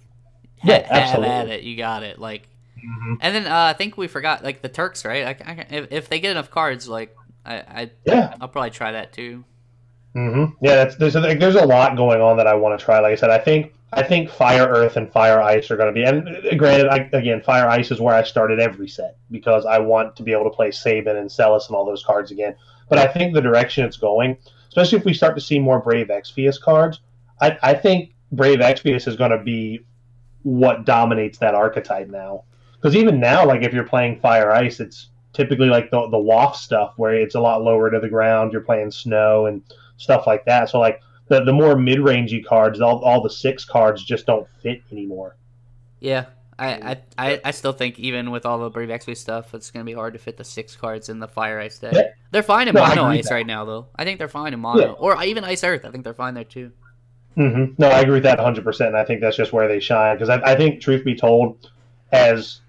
ha- 0.64 0.68
Yeah, 0.70 0.88
have 0.88 0.90
absolutely. 0.90 1.30
at 1.30 1.48
it. 1.50 1.64
You 1.64 1.78
got 1.78 2.02
it. 2.02 2.18
Like, 2.18 2.50
hmm 2.82 3.16
and 3.22 3.36
then 3.36 3.46
uh, 3.46 3.56
I 3.56 3.74
think 3.74 3.98
we 3.98 4.08
forgot 4.08 4.44
like 4.44 4.64
the 4.64 4.70
Turks, 4.70 5.06
right? 5.06 5.26
I, 5.28 5.52
I, 5.52 5.66
if, 5.70 5.92
if 5.92 6.10
they 6.10 6.20
get 6.20 6.32
enough 6.32 6.50
cards, 6.50 6.90
like, 6.90 7.16
I, 7.46 7.56
I 7.58 7.92
Yeah. 8.04 8.34
I'll 8.42 8.48
probably 8.48 8.72
try 8.72 8.94
that 8.94 9.14
too. 9.14 9.44
Mm-hmm. 10.16 10.56
Yeah, 10.66 10.76
that's, 10.76 10.96
there's 10.96 11.16
a, 11.16 11.20
there's 11.36 11.56
a 11.56 11.66
lot 11.68 11.96
going 11.96 12.20
on 12.20 12.38
that 12.38 12.48
I 12.48 12.56
want 12.56 12.80
to 12.80 12.84
try. 12.84 13.00
Like 13.00 13.12
I 13.12 13.16
said, 13.16 13.30
I 13.30 13.38
think 13.38 13.74
I 13.92 14.04
think 14.04 14.30
Fire 14.30 14.68
Earth 14.68 14.98
and 14.98 15.12
Fire 15.12 15.42
Ice 15.42 15.72
are 15.72 15.78
going 15.78 15.94
to 15.94 16.00
be. 16.00 16.04
And 16.04 16.60
granted, 16.60 16.88
I, 16.88 17.10
again, 17.14 17.42
Fire 17.42 17.68
Ice 17.68 17.92
is 17.92 18.00
where 18.00 18.14
I 18.14 18.24
started 18.24 18.60
every 18.60 18.88
set 18.88 19.18
because 19.32 19.66
I 19.66 19.80
want 19.80 20.16
to 20.18 20.24
be 20.24 20.32
able 20.32 20.44
to 20.44 20.56
play 20.56 20.72
Sabin 20.72 21.18
and 21.18 21.32
Celes 21.32 21.68
and 21.68 21.76
all 21.76 21.86
those 21.86 22.04
cards 22.04 22.32
again. 22.32 22.56
But 22.88 23.00
I 23.00 23.08
think 23.08 23.34
the 23.34 23.42
direction 23.42 23.86
it's 23.86 23.98
going, 23.98 24.38
especially 24.68 25.00
if 25.00 25.06
we 25.06 25.14
start 25.14 25.36
to 25.36 25.42
see 25.42 25.60
more 25.60 25.80
Brave 25.80 26.08
Exvius 26.08 26.62
cards, 26.62 27.02
I, 27.42 27.58
I 27.64 27.74
think 27.74 28.14
Brave 28.32 28.60
Exvius 28.60 29.08
is 29.08 29.16
going 29.16 29.32
to 29.32 29.44
be 29.44 29.80
what 30.44 30.86
dominates 30.86 31.40
that 31.40 31.56
archetype 31.56 32.10
now. 32.10 32.44
Because 32.76 32.96
even 32.96 33.20
now, 33.20 33.46
like 33.46 33.64
if 33.64 33.74
you're 33.74 33.84
playing 33.84 34.20
Fire 34.20 34.52
Ice, 34.52 34.80
it's 34.80 35.10
typically 35.34 35.68
like 35.68 35.92
the 35.92 36.08
the 36.10 36.18
waft 36.18 36.58
stuff 36.58 36.94
where 36.98 37.14
it's 37.14 37.36
a 37.36 37.40
lot 37.40 37.62
lower 37.62 37.90
to 37.90 38.00
the 38.00 38.10
ground. 38.10 38.52
You're 38.52 38.62
playing 38.62 38.92
snow 38.92 39.48
and 39.48 39.62
stuff 39.98 40.26
like 40.28 40.46
that. 40.46 40.70
So 40.70 40.80
like 40.80 41.02
the 41.30 41.44
the 41.44 41.54
more 41.54 41.78
mid 41.78 42.00
rangey 42.00 42.44
cards, 42.44 42.82
all 42.82 43.04
all 43.04 43.22
the 43.22 43.30
six 43.30 43.64
cards 43.66 44.04
just 44.04 44.26
don't 44.26 44.48
fit 44.62 44.82
anymore. 44.92 45.38
Yeah, 46.00 46.26
I, 46.58 46.74
I, 47.18 47.30
I, 47.32 47.42
I 47.46 47.52
still 47.52 47.74
think 47.74 48.00
even 48.00 48.32
with 48.32 48.46
all 48.46 48.60
the 48.60 48.70
Brave 48.70 48.90
XP 48.90 49.16
stuff, 49.18 49.54
it's 49.54 49.72
gonna 49.72 49.86
be 49.86 49.94
hard 49.94 50.14
to 50.14 50.20
fit 50.20 50.38
the 50.38 50.44
six 50.44 50.76
cards 50.76 51.10
in 51.10 51.20
the 51.20 51.28
Fire 51.28 51.60
Ice 51.60 51.80
deck. 51.80 51.94
Yeah. 51.94 52.02
They're 52.32 52.44
fine 52.44 52.68
in 52.68 52.76
No, 52.76 52.86
Mono 52.86 53.06
agree 53.06 53.20
Ice 53.20 53.30
that. 53.30 53.36
right 53.36 53.46
now, 53.48 53.66
though. 53.66 53.88
I 53.96 54.04
think 54.06 54.18
they're 54.20 54.28
fine 54.28 54.54
in 54.54 54.60
Mono, 54.60 54.82
Yeah. 54.82 54.92
or 54.94 55.22
even 55.24 55.44
Ice 55.44 55.64
Earth. 55.64 55.86
I 55.86 55.92
think 55.92 56.04
they're 56.04 56.14
fine 56.14 56.34
there 56.34 56.44
too. 56.44 56.72
hmm 57.36 57.66
No, 57.78 57.88
I 57.90 58.00
agree 58.02 58.16
with 58.16 58.24
that 58.24 58.38
100. 58.38 58.64
percent 58.64 58.90
and 58.90 58.98
I 58.98 59.06
think 59.06 59.22
that's 59.22 59.38
just 59.38 59.54
where 59.54 59.68
they 59.68 59.80
shine 59.80 60.16
because 60.16 60.30
I, 60.30 60.42
I 60.54 60.56
think, 60.56 60.82
truth 60.82 61.04
be 61.06 61.16
told, 61.16 61.72
as 62.12 62.62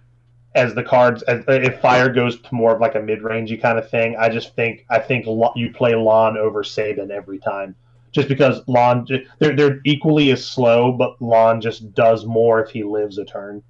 as 0.56 0.74
the 0.74 0.82
cards, 0.82 1.22
as, 1.22 1.44
if 1.46 1.80
Fire 1.80 2.12
goes 2.12 2.40
to 2.40 2.54
more 2.54 2.74
of 2.74 2.80
like 2.80 2.96
a 2.96 3.00
mid 3.00 3.20
rangey 3.20 3.60
kind 3.60 3.78
of 3.78 3.88
thing, 3.88 4.16
I 4.18 4.28
just 4.28 4.54
think 4.56 4.84
I 4.90 4.98
think 4.98 5.26
Lo- 5.26 5.52
you 5.56 5.72
play 5.72 5.94
Lann 5.94 6.36
over 6.36 6.64
Sabin 6.64 7.10
every 7.12 7.38
time. 7.38 7.74
Just 8.12 8.28
because 8.28 8.60
Lann, 8.66 9.06
they're 9.38 9.54
they're 9.54 9.80
equally 9.84 10.30
as 10.30 10.44
slow, 10.44 10.92
but 10.92 11.20
Lann 11.22 11.60
just 11.60 11.94
does 11.94 12.26
more 12.26 12.62
if 12.62 12.70
he 12.70 12.82
lives 12.82 13.18
a 13.18 13.24
turn. 13.24 13.62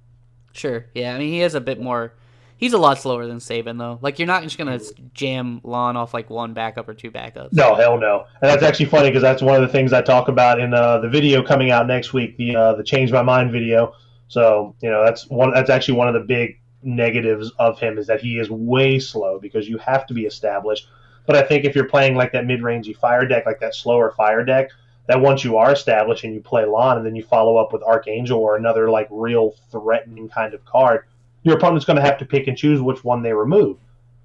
Sure. 0.53 0.85
Yeah, 0.93 1.15
I 1.15 1.19
mean 1.19 1.29
he 1.29 1.41
is 1.41 1.55
a 1.55 1.61
bit 1.61 1.79
more. 1.79 2.13
He's 2.57 2.73
a 2.73 2.77
lot 2.77 2.99
slower 2.99 3.25
than 3.25 3.39
Sabin 3.39 3.77
though. 3.77 3.99
Like 4.01 4.19
you're 4.19 4.27
not 4.27 4.43
just 4.43 4.57
gonna 4.57 4.79
jam 5.13 5.61
Lann 5.63 5.95
off 5.95 6.13
like 6.13 6.29
one 6.29 6.53
backup 6.53 6.87
or 6.89 6.93
two 6.93 7.11
backups. 7.11 7.53
No, 7.53 7.75
hell 7.75 7.99
no. 7.99 8.25
And 8.41 8.49
that's 8.49 8.63
actually 8.63 8.87
funny 8.87 9.09
because 9.09 9.21
that's 9.21 9.41
one 9.41 9.55
of 9.55 9.61
the 9.61 9.67
things 9.67 9.93
I 9.93 10.01
talk 10.01 10.27
about 10.27 10.59
in 10.59 10.73
uh, 10.73 10.99
the 10.99 11.09
video 11.09 11.43
coming 11.43 11.71
out 11.71 11.87
next 11.87 12.13
week, 12.13 12.37
the 12.37 12.55
uh, 12.55 12.73
the 12.75 12.83
change 12.83 13.11
my 13.11 13.23
mind 13.23 13.51
video. 13.51 13.93
So 14.27 14.75
you 14.81 14.89
know 14.89 15.03
that's 15.03 15.27
one. 15.29 15.53
That's 15.53 15.69
actually 15.69 15.97
one 15.97 16.07
of 16.07 16.13
the 16.13 16.21
big 16.21 16.59
negatives 16.83 17.51
of 17.59 17.79
him 17.79 17.97
is 17.97 18.07
that 18.07 18.21
he 18.21 18.39
is 18.39 18.49
way 18.49 18.99
slow 18.99 19.39
because 19.39 19.67
you 19.69 19.77
have 19.77 20.05
to 20.07 20.13
be 20.13 20.25
established. 20.25 20.87
But 21.25 21.35
I 21.35 21.43
think 21.43 21.65
if 21.65 21.75
you're 21.75 21.87
playing 21.87 22.15
like 22.15 22.31
that 22.33 22.45
mid 22.45 22.61
rangey 22.61 22.95
fire 22.95 23.25
deck, 23.25 23.45
like 23.45 23.59
that 23.59 23.75
slower 23.75 24.11
fire 24.11 24.43
deck, 24.43 24.69
that 25.07 25.19
once 25.19 25.43
you 25.43 25.57
are 25.57 25.71
established 25.71 26.23
and 26.23 26.33
you 26.33 26.41
play 26.41 26.65
Lann 26.65 26.97
and 26.97 27.05
then 27.05 27.15
you 27.15 27.23
follow 27.23 27.57
up 27.57 27.73
with 27.73 27.83
Archangel 27.83 28.39
or 28.39 28.55
another 28.55 28.89
like 28.89 29.07
real 29.11 29.55
threatening 29.71 30.29
kind 30.29 30.53
of 30.53 30.63
card, 30.65 31.05
your 31.43 31.57
opponent's 31.57 31.85
going 31.85 31.97
to 31.97 32.01
have 32.01 32.17
to 32.19 32.25
pick 32.25 32.47
and 32.47 32.57
choose 32.57 32.81
which 32.81 33.03
one 33.03 33.21
they 33.21 33.33
remove 33.33 33.77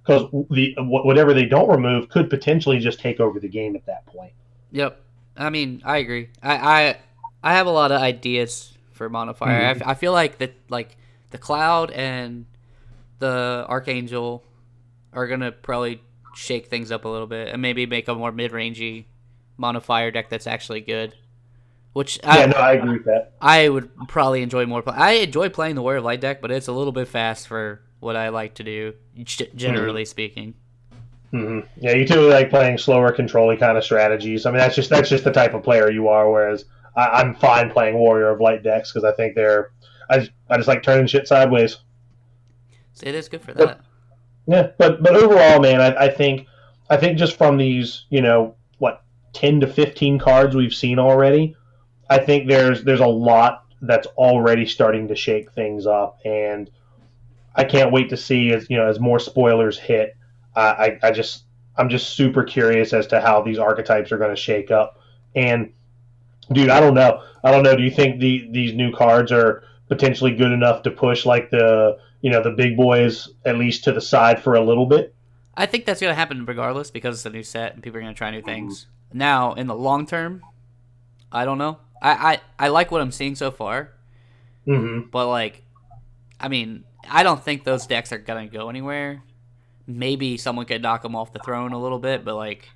because 0.04 0.30
the 0.50 0.74
whatever 0.78 1.34
they 1.34 1.46
don't 1.46 1.68
remove 1.68 2.08
could 2.08 2.30
potentially 2.30 2.78
just 2.78 3.00
take 3.00 3.20
over 3.20 3.40
the 3.40 3.48
game 3.48 3.74
at 3.74 3.84
that 3.86 4.06
point. 4.06 4.32
Yep. 4.70 5.00
I 5.36 5.50
mean, 5.50 5.82
I 5.84 5.98
agree. 5.98 6.28
I 6.42 6.56
I, 6.56 6.96
I 7.42 7.54
have 7.54 7.66
a 7.66 7.70
lot 7.70 7.92
of 7.92 8.00
ideas 8.00 8.72
for 8.92 9.08
mono 9.08 9.34
fire. 9.34 9.74
Mm-hmm. 9.74 9.88
I, 9.88 9.92
I 9.92 9.94
feel 9.94 10.12
like 10.12 10.38
that 10.38 10.54
like 10.68 10.96
the 11.30 11.38
cloud 11.38 11.90
and 11.90 12.46
the 13.18 13.64
archangel 13.68 14.44
are 15.12 15.26
gonna 15.26 15.52
probably 15.52 16.00
shake 16.36 16.66
things 16.68 16.92
up 16.92 17.04
a 17.04 17.08
little 17.08 17.26
bit 17.26 17.48
and 17.48 17.60
maybe 17.62 17.86
make 17.86 18.08
a 18.08 18.14
more 18.14 18.30
mid-rangey 18.30 19.06
mono 19.56 19.80
fire 19.80 20.10
deck 20.10 20.28
that's 20.28 20.46
actually 20.46 20.80
good. 20.80 21.14
Which 21.94 22.20
Yeah, 22.22 22.30
I, 22.30 22.46
no, 22.46 22.56
I 22.58 22.72
agree 22.72 22.98
with 22.98 23.06
that. 23.06 23.32
I 23.40 23.70
would 23.70 23.90
probably 24.06 24.42
enjoy 24.42 24.66
more. 24.66 24.82
Play. 24.82 24.94
I 24.94 25.10
enjoy 25.12 25.48
playing 25.48 25.76
the 25.76 25.82
Warrior 25.82 25.98
of 25.98 26.04
Light 26.04 26.20
deck, 26.20 26.42
but 26.42 26.50
it's 26.50 26.68
a 26.68 26.72
little 26.72 26.92
bit 26.92 27.08
fast 27.08 27.48
for 27.48 27.80
what 28.00 28.16
I 28.16 28.28
like 28.28 28.54
to 28.56 28.64
do, 28.64 28.92
generally 29.24 30.04
speaking. 30.04 30.54
hmm 31.30 31.60
Yeah, 31.78 31.92
you 31.92 32.06
two 32.06 32.28
like 32.28 32.50
playing 32.50 32.76
slower, 32.76 33.12
controlly 33.12 33.56
kind 33.56 33.78
of 33.78 33.84
strategies. 33.84 34.44
I 34.44 34.50
mean, 34.50 34.58
that's 34.58 34.76
just 34.76 34.90
that's 34.90 35.08
just 35.08 35.24
the 35.24 35.32
type 35.32 35.54
of 35.54 35.62
player 35.62 35.90
you 35.90 36.08
are. 36.08 36.30
Whereas 36.30 36.66
I, 36.96 37.06
I'm 37.06 37.34
fine 37.34 37.70
playing 37.70 37.96
Warrior 37.96 38.28
of 38.28 38.40
Light 38.40 38.62
decks 38.62 38.92
because 38.92 39.10
I 39.10 39.16
think 39.16 39.34
they're 39.34 39.70
I 40.10 40.18
just, 40.18 40.32
I 40.50 40.56
just 40.58 40.68
like 40.68 40.82
turning 40.82 41.06
shit 41.06 41.26
sideways. 41.26 41.78
So 42.92 43.06
it 43.06 43.14
is 43.14 43.30
good 43.30 43.40
for 43.40 43.54
that. 43.54 43.80
Yeah, 44.46 44.70
but 44.78 45.02
but 45.02 45.16
overall, 45.16 45.60
man, 45.60 45.80
I, 45.80 46.04
I 46.04 46.08
think 46.08 46.46
I 46.88 46.96
think 46.96 47.18
just 47.18 47.36
from 47.36 47.56
these, 47.56 48.04
you 48.10 48.22
know, 48.22 48.54
what 48.78 49.02
ten 49.32 49.60
to 49.60 49.66
fifteen 49.66 50.18
cards 50.18 50.54
we've 50.54 50.74
seen 50.74 50.98
already, 50.98 51.56
I 52.08 52.18
think 52.18 52.48
there's 52.48 52.84
there's 52.84 53.00
a 53.00 53.06
lot 53.06 53.64
that's 53.82 54.06
already 54.16 54.66
starting 54.66 55.08
to 55.08 55.16
shake 55.16 55.52
things 55.52 55.86
up, 55.86 56.18
and 56.24 56.70
I 57.54 57.64
can't 57.64 57.92
wait 57.92 58.10
to 58.10 58.16
see 58.16 58.52
as 58.52 58.70
you 58.70 58.76
know 58.76 58.86
as 58.86 59.00
more 59.00 59.18
spoilers 59.18 59.78
hit. 59.78 60.16
I 60.54 60.60
I, 60.62 60.98
I 61.08 61.10
just 61.10 61.44
I'm 61.76 61.88
just 61.88 62.10
super 62.10 62.44
curious 62.44 62.92
as 62.92 63.08
to 63.08 63.20
how 63.20 63.42
these 63.42 63.58
archetypes 63.58 64.12
are 64.12 64.18
going 64.18 64.34
to 64.34 64.40
shake 64.40 64.70
up, 64.70 65.00
and 65.34 65.72
dude, 66.52 66.68
I 66.68 66.78
don't 66.78 66.94
know, 66.94 67.22
I 67.42 67.50
don't 67.50 67.64
know. 67.64 67.76
Do 67.76 67.82
you 67.82 67.90
think 67.90 68.20
the 68.20 68.48
these 68.52 68.74
new 68.74 68.92
cards 68.92 69.32
are 69.32 69.64
potentially 69.88 70.34
good 70.34 70.52
enough 70.52 70.82
to 70.82 70.90
push 70.90 71.26
like 71.26 71.50
the 71.50 71.98
you 72.22 72.30
know 72.30 72.42
the 72.42 72.50
big 72.50 72.76
boys 72.76 73.28
at 73.44 73.56
least 73.58 73.84
to 73.84 73.92
the 73.92 74.00
side 74.00 74.42
for 74.42 74.54
a 74.54 74.60
little 74.64 74.86
bit? 74.86 75.14
I 75.56 75.66
think 75.66 75.84
that's 75.86 76.00
gonna 76.00 76.14
happen 76.14 76.44
regardless 76.44 76.90
because 76.90 77.16
it's 77.16 77.26
a 77.26 77.30
new 77.30 77.42
set 77.42 77.74
and 77.74 77.82
people 77.82 77.98
are 77.98 78.02
gonna 78.02 78.14
try 78.14 78.28
Mm-hmm. 78.28 78.36
new 78.36 78.42
things. 78.42 78.86
Now, 79.12 79.54
in 79.54 79.66
the 79.66 79.74
long 79.74 80.06
term, 80.06 80.42
I 81.32 81.44
don't 81.44 81.58
know. 81.58 81.78
I, 82.02 82.40
I, 82.58 82.66
I 82.66 82.68
like 82.68 82.90
what 82.90 83.00
I'm 83.00 83.12
seeing 83.12 83.34
so 83.36 83.50
far, 83.50 83.92
Mm-hmm. 84.66 85.08
but 85.10 85.28
like, 85.28 85.62
I 86.40 86.48
mean, 86.48 86.84
I 87.08 87.22
don't 87.22 87.42
think 87.42 87.64
those 87.64 87.86
decks 87.86 88.12
are 88.12 88.18
gonna 88.18 88.48
go 88.48 88.68
anywhere. 88.68 89.22
Maybe 89.86 90.36
someone 90.36 90.66
could 90.66 90.82
knock 90.82 91.02
them 91.02 91.14
off 91.14 91.32
the 91.32 91.38
throne 91.38 91.72
a 91.72 91.78
little 91.80 92.00
bit, 92.00 92.24
but 92.24 92.34
like, 92.34 92.68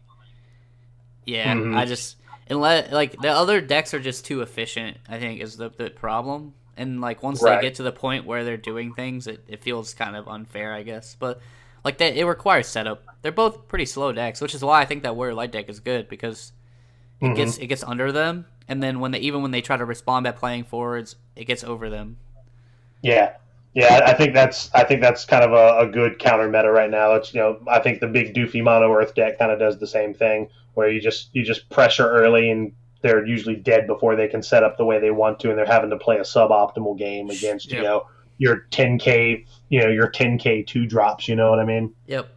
yeah, 1.27 1.55
Mhm. 1.55 1.77
I 1.77 1.85
just 1.85 2.17
unless 2.49 2.91
like 2.93 3.17
the 3.21 3.31
other 3.31 3.61
decks 3.61 3.93
are 3.95 4.01
just 4.01 4.25
too 4.25 4.41
efficient. 4.43 4.97
I 5.09 5.19
think 5.19 5.41
is 5.41 5.57
the 5.57 5.71
the 5.71 5.91
problem. 5.91 6.55
And 6.81 7.01
like 7.01 7.23
once 7.23 7.41
Right. 7.41 7.55
they 7.61 7.61
get 7.61 7.77
to 7.77 7.83
the 7.85 7.93
point 7.93 8.27
where 8.27 8.45
they're 8.45 8.57
doing 8.57 8.95
things, 8.95 9.27
it, 9.27 9.45
it 9.49 9.63
feels 9.63 9.95
kind 9.95 10.17
of 10.17 10.29
unfair, 10.29 10.73
I 10.75 10.83
guess. 10.83 11.17
But 11.19 11.41
like 11.85 11.99
that, 11.99 12.17
it 12.17 12.25
requires 12.25 12.67
setup. 12.69 13.05
They're 13.23 13.33
both 13.33 13.69
pretty 13.69 13.87
slow 13.87 14.13
decks, 14.13 14.41
which 14.41 14.55
is 14.55 14.65
why 14.65 14.81
I 14.81 14.87
think 14.87 15.03
that 15.03 15.17
Warrior 15.17 15.35
Light 15.35 15.53
deck 15.53 15.69
is 15.69 15.81
good 15.81 16.09
because 16.09 16.53
it 17.21 17.31
Mhm. 17.31 17.35
gets 17.35 17.59
it 17.59 17.69
gets 17.69 17.85
under 17.85 18.13
them, 18.13 18.47
and 18.69 18.83
then 18.83 19.01
when 19.01 19.13
they 19.13 19.21
even 19.21 19.43
when 19.43 19.53
they 19.53 19.63
try 19.63 19.77
to 19.77 19.85
respond 19.85 20.25
by 20.25 20.33
playing 20.33 20.65
forwards, 20.65 21.17
it 21.37 21.47
gets 21.47 21.65
over 21.65 21.91
them. 21.91 22.19
Yeah, 23.03 23.33
yeah. 23.75 24.03
I 24.07 24.15
think 24.15 24.35
that's 24.35 24.73
I 24.75 24.85
think 24.85 25.01
that's 25.01 25.25
kind 25.25 25.45
of 25.45 25.53
a, 25.53 25.87
a 25.89 25.91
good 25.91 26.19
counter 26.19 26.49
meta 26.49 26.71
right 26.71 26.91
now. 26.91 27.15
It's 27.15 27.33
you 27.35 27.41
know 27.41 27.61
I 27.69 27.79
think 27.81 28.01
the 28.01 28.07
big 28.09 28.35
doofy 28.35 28.63
mono 28.63 28.93
earth 28.93 29.15
deck 29.15 29.39
kind 29.39 29.51
of 29.51 29.59
does 29.59 29.79
the 29.79 29.87
same 29.87 30.15
thing 30.15 30.49
where 30.75 30.91
you 30.91 31.01
just 31.01 31.31
you 31.35 31.45
just 31.45 31.69
pressure 31.71 32.09
early 32.09 32.51
and 32.51 32.73
they're 33.03 33.25
usually 33.27 33.57
dead 33.57 33.87
before 33.87 34.17
they 34.17 34.29
can 34.29 34.43
set 34.43 34.63
up 34.63 34.77
the 34.77 34.85
way 34.85 35.01
they 35.01 35.11
want 35.11 35.41
to, 35.41 35.51
and 35.51 35.59
they're 35.59 35.67
having 35.67 35.91
to 35.91 35.97
play 35.97 36.17
a 36.17 36.23
suboptimal 36.23 36.99
game 36.99 37.31
against 37.31 37.71
you 37.73 37.83
know 37.83 38.07
your 38.39 38.67
10k 38.71 39.45
you 39.69 39.81
know 39.83 39.89
your 39.89 40.11
10k 40.11 40.67
two 40.67 40.87
drops. 40.87 41.29
You 41.29 41.37
know 41.37 41.51
what 41.51 41.59
I 41.61 41.65
mean? 41.65 41.95
Yep. 42.07 42.29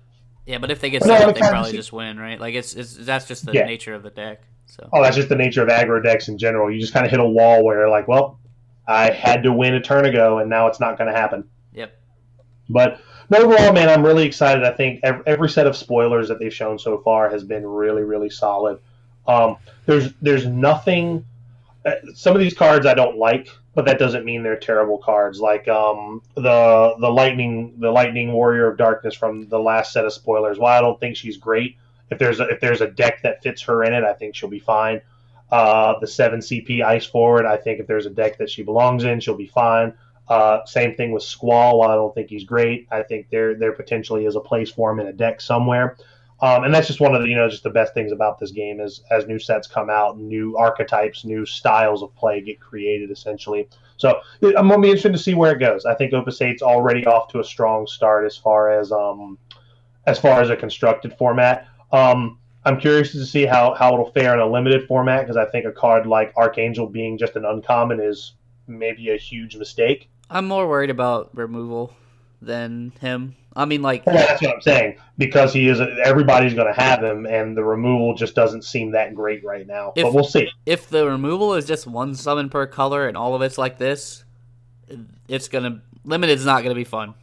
Yeah, 0.45 0.57
but 0.57 0.71
if 0.71 0.81
they 0.81 0.89
get 0.89 1.01
But 1.01 1.07
no, 1.07 1.29
up, 1.29 1.35
they 1.35 1.39
probably 1.41 1.71
see- 1.71 1.77
just 1.77 1.93
win, 1.93 2.19
right? 2.19 2.39
Like 2.39 2.53
it's, 2.55 2.73
it's 2.73 2.95
that's 2.95 3.27
just 3.27 3.45
the 3.45 3.53
Yeah. 3.53 3.63
nature 3.65 3.93
of 3.93 4.03
the 4.03 4.09
deck. 4.09 4.41
So 4.65 4.89
Oh, 4.91 5.01
that's 5.01 5.15
just 5.15 5.29
the 5.29 5.35
nature 5.35 5.61
of 5.63 5.69
aggro 5.69 6.03
decks 6.03 6.27
in 6.27 6.37
general. 6.37 6.69
You 6.71 6.79
just 6.81 6.93
kind 6.93 7.05
of 7.05 7.11
hit 7.11 7.19
a 7.21 7.25
wall 7.25 7.63
where 7.63 7.87
like, 7.89 8.07
well, 8.07 8.39
I 8.87 9.11
had 9.11 9.43
to 9.43 9.53
win 9.53 9.73
a 9.75 9.79
turn 9.81 10.05
ago, 10.05 10.39
and 10.39 10.49
now 10.49 10.67
it's 10.67 10.79
not 10.81 10.97
going 10.97 11.11
to 11.13 11.17
happen. 11.17 11.45
yep. 11.73 11.97
But 12.69 12.99
but 13.29 13.41
overall, 13.41 13.71
man, 13.71 13.87
I'm 13.87 14.03
really 14.05 14.25
excited. 14.25 14.63
I 14.65 14.71
think 14.71 14.99
every, 15.03 15.23
every 15.25 15.49
set 15.49 15.65
of 15.67 15.77
spoilers 15.77 16.27
that 16.27 16.39
they've 16.39 16.53
shown 16.53 16.77
so 16.77 16.97
far 16.99 17.29
has 17.29 17.43
been 17.43 17.65
really, 17.65 18.03
really 18.03 18.29
solid. 18.29 18.79
Um, 19.27 19.57
there's 19.85 20.13
there's 20.21 20.45
nothing. 20.45 21.25
Uh, 21.85 21.95
some 22.13 22.35
of 22.35 22.39
these 22.39 22.53
cards 22.53 22.85
I 22.85 22.93
don't 22.93 23.17
like, 23.17 23.49
but 23.75 23.85
that 23.85 23.99
doesn't 23.99 24.25
mean 24.25 24.43
they're 24.43 24.57
terrible 24.57 24.97
cards. 24.97 25.39
Like 25.39 25.67
um, 25.67 26.21
the 26.35 26.95
the 26.99 27.09
lightning 27.09 27.75
the 27.79 27.91
lightning 27.91 28.31
warrior 28.31 28.71
of 28.71 28.77
darkness 28.77 29.15
from 29.15 29.47
the 29.49 29.59
last 29.59 29.93
set 29.93 30.05
of 30.05 30.13
spoilers. 30.13 30.59
While 30.59 30.77
I 30.77 30.81
don't 30.81 30.99
think 30.99 31.17
she's 31.17 31.37
great, 31.37 31.77
if 32.09 32.19
there's 32.19 32.39
a, 32.39 32.47
if 32.49 32.59
there's 32.59 32.81
a 32.81 32.87
deck 32.87 33.21
that 33.23 33.41
fits 33.43 33.61
her 33.63 33.83
in 33.83 33.93
it, 33.93 34.03
I 34.03 34.13
think 34.13 34.35
she'll 34.35 34.49
be 34.49 34.59
fine. 34.59 35.01
Uh, 35.51 35.99
the 35.99 36.07
seven 36.07 36.39
CP 36.39 36.83
ice 36.83 37.05
forward, 37.05 37.45
I 37.45 37.57
think 37.57 37.79
if 37.79 37.87
there's 37.87 38.05
a 38.05 38.09
deck 38.09 38.37
that 38.39 38.49
she 38.49 38.63
belongs 38.63 39.03
in, 39.03 39.19
she'll 39.19 39.35
be 39.35 39.47
fine. 39.47 39.93
Uh, 40.27 40.65
same 40.65 40.95
thing 40.95 41.11
with 41.11 41.23
Squall. 41.23 41.79
While 41.79 41.91
I 41.91 41.95
don't 41.95 42.13
think 42.15 42.29
he's 42.29 42.43
great, 42.45 42.87
I 42.91 43.03
think 43.03 43.29
there 43.29 43.55
there 43.55 43.73
potentially 43.73 44.25
is 44.25 44.35
a 44.35 44.39
place 44.39 44.71
for 44.71 44.91
him 44.91 44.99
in 44.99 45.07
a 45.07 45.13
deck 45.13 45.41
somewhere. 45.41 45.97
Um, 46.43 46.65
and 46.65 46.75
that's 46.75 46.87
just 46.87 46.99
one 46.99 47.15
of 47.15 47.21
the 47.21 47.29
you 47.29 47.37
know 47.37 47.47
just 47.47 47.63
the 47.63 47.69
best 47.69 47.93
things 47.93 48.11
about 48.11 48.37
this 48.37 48.51
game 48.51 48.81
is 48.81 49.01
as 49.09 49.25
new 49.27 49.39
sets 49.39 49.65
come 49.65 49.89
out, 49.89 50.19
new 50.19 50.57
archetypes, 50.57 51.23
new 51.23 51.45
styles 51.45 52.03
of 52.03 52.13
play 52.17 52.41
get 52.41 52.59
created 52.59 53.11
essentially. 53.11 53.69
So 53.95 54.19
I'm 54.41 54.67
gonna 54.67 54.81
be 54.81 54.89
interested 54.89 55.13
to 55.13 55.17
see 55.17 55.35
where 55.35 55.53
it 55.53 55.59
goes. 55.59 55.85
I 55.85 55.95
think 55.95 56.11
Opus 56.11 56.39
8's 56.39 56.61
already 56.61 57.05
off 57.05 57.29
to 57.29 57.39
a 57.39 57.45
strong 57.45 57.87
start 57.87 58.25
as 58.25 58.35
far 58.35 58.77
as 58.77 58.91
um, 58.91 59.37
as 60.05 60.19
far 60.19 60.41
as 60.41 60.49
a 60.49 60.57
constructed 60.57 61.15
format. 61.17 61.65
Um, 61.93 62.39
I'm 62.65 62.77
curious 62.77 63.13
to 63.13 63.25
see 63.25 63.45
how, 63.45 63.73
how 63.73 63.93
it'll 63.93 64.11
fare 64.11 64.33
in 64.33 64.41
a 64.41 64.45
limited 64.45 64.85
format 64.85 65.21
because 65.21 65.37
I 65.37 65.45
think 65.45 65.65
a 65.65 65.71
card 65.71 66.07
like 66.07 66.33
Archangel 66.35 66.87
being 66.87 67.17
just 67.17 67.37
an 67.37 67.45
uncommon 67.45 68.01
is 68.01 68.33
maybe 68.67 69.11
a 69.11 69.17
huge 69.17 69.55
mistake. 69.55 70.09
I'm 70.29 70.47
more 70.47 70.67
worried 70.67 70.89
about 70.89 71.29
removal 71.33 71.93
than 72.45 72.91
him. 73.01 73.35
I 73.55 73.65
mean, 73.65 73.81
like, 73.83 74.05
Well, 74.05 74.15
that's 74.15 74.41
what 74.41 74.55
I'm 74.55 74.61
saying 74.61 74.97
because 75.17 75.53
he 75.53 75.67
is 75.67 75.79
everybody's 76.03 76.53
going 76.55 76.73
to 76.73 76.79
have 76.79 77.03
him, 77.03 77.25
and 77.27 77.55
the 77.55 77.63
removal 77.63 78.15
just 78.15 78.33
doesn't 78.33 78.63
seem 78.63 78.91
that 78.91 79.13
great 79.13 79.43
right 79.43 79.67
now. 79.67 79.93
If- 79.95 80.03
but 80.03 80.13
we'll 80.13 80.23
see. 80.23 80.49
if 80.65 80.89
the 80.89 81.05
removal 81.07 81.53
is 81.53 81.65
just 81.65 81.85
one 81.85 82.15
summon 82.15 82.49
per 82.49 82.65
color 82.65 83.07
and 83.07 83.15
all 83.15 83.35
of 83.35 83.41
it's 83.43 83.57
like 83.57 83.77
this, 83.77 84.23
it's 85.27 85.47
gonna 85.47 85.81
limited 86.03 86.33
is 86.39 86.45
not 86.45 86.63
gonna 86.63 86.75
be 86.75 86.83
fun. 86.83 87.13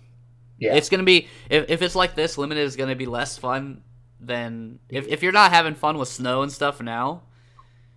Yeah, 0.58 0.74
It's 0.74 0.88
gonna 0.88 1.02
be 1.04 1.28
if, 1.48 1.68
if 1.70 1.82
it's 1.82 1.94
like 1.96 2.14
this, 2.14 2.38
limited 2.38 2.62
is 2.62 2.76
gonna 2.76 2.94
be 2.96 3.06
less 3.06 3.36
fun 3.38 3.82
than 4.20 4.78
if, 4.88 5.08
if 5.08 5.22
you're 5.22 5.32
not 5.32 5.50
having 5.52 5.74
fun 5.74 5.98
with 5.98 6.08
snow 6.08 6.42
and 6.42 6.52
stuff 6.52 6.80
now. 6.80 7.22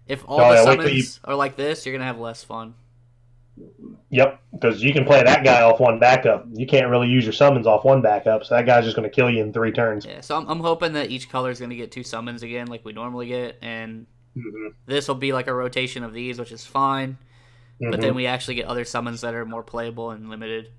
If 0.07 0.23
all 0.27 0.39
Oh, 0.41 0.49
the 0.49 0.55
yeah, 0.55 0.63
summons 0.63 1.19
are 1.23 1.35
like 1.35 1.55
this, 1.55 1.85
you're 1.85 1.93
gonna 1.93 2.05
have 2.07 2.19
less 2.19 2.43
fun. 2.43 2.73
Yep. 4.09 4.41
Because 4.51 4.83
you 4.83 4.93
can 4.93 5.05
play 5.05 5.23
that 5.23 5.43
guy 5.43 5.61
off 5.61 5.79
one 5.79 5.99
backup. 5.99 6.45
You 6.53 6.65
can't 6.67 6.89
really 6.89 7.07
use 7.07 7.23
your 7.23 7.33
summons 7.33 7.67
off 7.67 7.83
one 7.83 8.01
backup, 8.01 8.43
so 8.45 8.55
that 8.55 8.65
guy's 8.65 8.83
just 8.83 8.95
going 8.95 9.09
to 9.09 9.13
kill 9.13 9.29
you 9.29 9.41
in 9.41 9.51
three 9.53 9.71
turns. 9.71 10.05
Yeah, 10.05 10.21
so 10.21 10.37
I'm, 10.37 10.47
I'm 10.47 10.59
hoping 10.59 10.93
that 10.93 11.09
each 11.11 11.29
color 11.29 11.49
is 11.51 11.59
gonna 11.59 11.75
get 11.75 11.91
two 11.91 12.03
summons 12.03 12.43
again, 12.43 12.67
like 12.67 12.83
we 12.85 12.93
normally 12.93 13.27
get, 13.27 13.57
and 13.61 14.05
Mhm. 14.37 14.73
this 14.87 15.07
will 15.07 15.15
be 15.15 15.31
like 15.33 15.47
a 15.47 15.53
rotation 15.53 16.03
of 16.03 16.13
these, 16.13 16.39
which 16.39 16.51
is 16.51 16.65
fine. 16.65 17.17
But 17.79 17.99
Mhm. 17.99 18.01
then 18.01 18.15
we 18.15 18.25
actually 18.27 18.55
get 18.55 18.65
other 18.65 18.85
summons 18.85 19.21
that 19.21 19.33
are 19.35 19.45
more 19.45 19.63
playable 19.63 20.11
and 20.11 20.29
limited. 20.29 20.69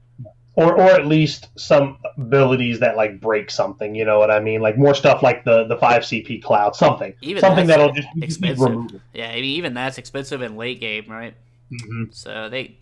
or 0.57 0.73
or 0.75 0.83
at 0.83 1.05
least 1.05 1.49
some 1.59 1.99
abilities 2.17 2.79
that 2.79 2.97
like 2.97 3.21
break 3.21 3.51
something. 3.51 3.93
You 3.97 4.05
know 4.05 4.21
what 4.21 4.31
I 4.31 4.39
mean? 4.39 4.61
Like 4.61 4.79
more 4.79 4.95
stuff 4.95 5.21
like 5.21 5.45
the 5.45 5.65
the 5.65 5.77
five 5.77 6.03
CP 6.05 6.41
cloud, 6.43 6.77
something, 6.77 7.13
Even 7.23 7.41
something 7.41 7.67
that'll 7.67 7.93
just 7.93 8.07
be 8.15 8.25
expensive. 8.25 8.61
removed. 8.65 9.01
Yeah, 9.13 9.31
I 9.31 9.35
mean, 9.35 9.45
even 9.47 9.75
that's 9.75 9.99
expensive 9.99 10.43
in 10.43 10.57
late 10.57 10.79
game, 10.79 11.07
right? 11.09 11.35
Mhm. 11.73 12.15
So 12.15 12.49
they, 12.49 12.79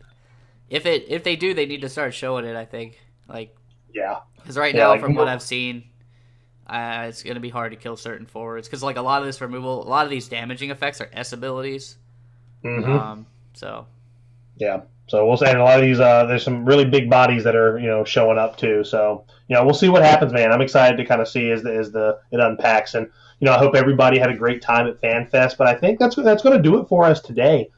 if 0.71 0.87
it 0.87 1.07
if 1.09 1.25
they 1.25 1.37
do, 1.37 1.55
they 1.55 1.67
need 1.67 1.83
to 1.83 1.89
start 1.89 2.15
showing 2.15 2.45
it. 2.45 2.57
I 2.57 2.65
think 2.65 3.01
like 3.29 3.57
Yeah, 3.95 4.21
because 4.43 4.57
right 4.59 4.75
Yeah, 4.75 4.85
now, 4.85 4.89
like 4.89 5.01
from 5.01 5.15
what 5.15 5.29
I've 5.29 5.43
seen, 5.43 5.85
uh, 6.67 7.07
it's 7.09 7.23
gonna 7.23 7.41
be 7.41 7.51
hard 7.51 7.73
to 7.73 7.77
kill 7.79 7.97
certain 7.97 8.27
forwards 8.27 8.69
because 8.69 8.83
like 8.83 8.97
a 8.97 9.03
lot 9.03 9.21
of 9.23 9.27
this 9.27 9.41
removal, 9.41 9.87
a 9.87 9.89
lot 9.89 10.05
of 10.07 10.11
these 10.11 10.29
damaging 10.29 10.71
effects 10.71 11.01
are 11.01 11.11
S 11.13 11.33
abilities. 11.33 11.99
hmm 12.63 12.83
Um, 12.85 13.27
so 13.55 13.87
yeah. 14.57 14.83
So 15.09 15.27
we'll 15.27 15.37
say 15.37 15.53
a 15.53 15.63
lot 15.63 15.79
of 15.79 15.85
these. 15.85 16.01
Uh, 16.01 16.25
there's 16.27 16.45
some 16.45 16.65
really 16.65 16.85
big 16.85 17.11
bodies 17.11 17.45
that 17.45 17.57
are 17.57 17.79
you 17.79 17.87
know 17.89 18.05
showing 18.05 18.39
up 18.39 18.57
too. 18.57 18.85
So 18.85 19.25
you 19.49 19.57
know 19.57 19.65
we'll 19.65 19.75
see 19.75 19.89
what 19.89 20.03
happens, 20.03 20.33
man. 20.33 20.53
I'm 20.53 20.61
excited 20.63 20.97
to 20.97 21.05
kind 21.05 21.21
of 21.21 21.29
see 21.29 21.51
as 21.51 21.63
the 21.63 21.75
as 21.75 21.93
the 21.93 22.19
it 22.31 22.41
unpacks 22.41 22.95
and. 22.95 23.09
you 23.41 23.47
know, 23.47 23.55
I 23.55 23.59
hope 23.59 23.75
everybody 23.75 24.21
had 24.21 24.31
a 24.31 24.37
great 24.37 24.63
time 24.63 24.87
at 24.87 25.01
FanFest. 25.03 25.57
But 25.57 25.67
I 25.67 25.75
think 25.75 25.99
that's 25.99 26.15
that's 26.15 26.45
going 26.45 26.57
to 26.57 26.63
do 26.63 26.79
it 26.81 26.87
for 26.89 27.05
us 27.05 27.21
today. 27.21 27.71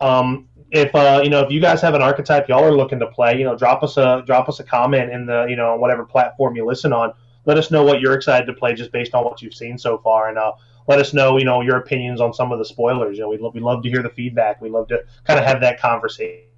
Um, 0.00 0.48
if 0.70 0.94
uh, 0.94 1.20
you 1.22 1.30
know, 1.30 1.42
if 1.42 1.50
you 1.50 1.60
guys 1.60 1.80
have 1.80 1.94
an 1.94 2.02
archetype 2.02 2.48
y'all 2.48 2.64
are 2.64 2.76
looking 2.76 2.98
to 2.98 3.06
play, 3.06 3.38
you 3.38 3.44
know, 3.44 3.56
drop 3.56 3.82
us 3.82 3.96
a 3.96 4.22
drop 4.26 4.48
us 4.48 4.60
a 4.60 4.64
comment 4.64 5.10
in 5.10 5.26
the 5.26 5.46
you 5.48 5.56
know 5.56 5.76
whatever 5.76 6.04
platform 6.04 6.56
you 6.56 6.64
listen 6.66 6.92
on. 6.92 7.12
Let 7.44 7.56
us 7.58 7.70
know 7.70 7.84
what 7.84 8.00
you're 8.00 8.14
excited 8.14 8.46
to 8.46 8.52
play 8.52 8.74
just 8.74 8.90
based 8.90 9.14
on 9.14 9.24
what 9.24 9.40
you've 9.40 9.54
seen 9.54 9.78
so 9.78 9.98
far, 9.98 10.28
and 10.28 10.36
uh, 10.36 10.52
let 10.88 10.98
us 10.98 11.14
know 11.14 11.38
you 11.38 11.44
know 11.44 11.60
your 11.60 11.76
opinions 11.76 12.20
on 12.20 12.34
some 12.34 12.52
of 12.52 12.58
the 12.58 12.64
spoilers. 12.64 13.16
You 13.16 13.24
know, 13.24 13.28
we 13.28 13.38
love 13.38 13.54
we 13.54 13.60
love 13.60 13.82
to 13.84 13.88
hear 13.88 14.02
the 14.02 14.10
feedback. 14.10 14.60
We 14.60 14.68
love 14.68 14.88
to 14.88 15.04
kind 15.24 15.38
of 15.38 15.46
have 15.46 15.60
that 15.60 15.80
conversation. 15.80 16.48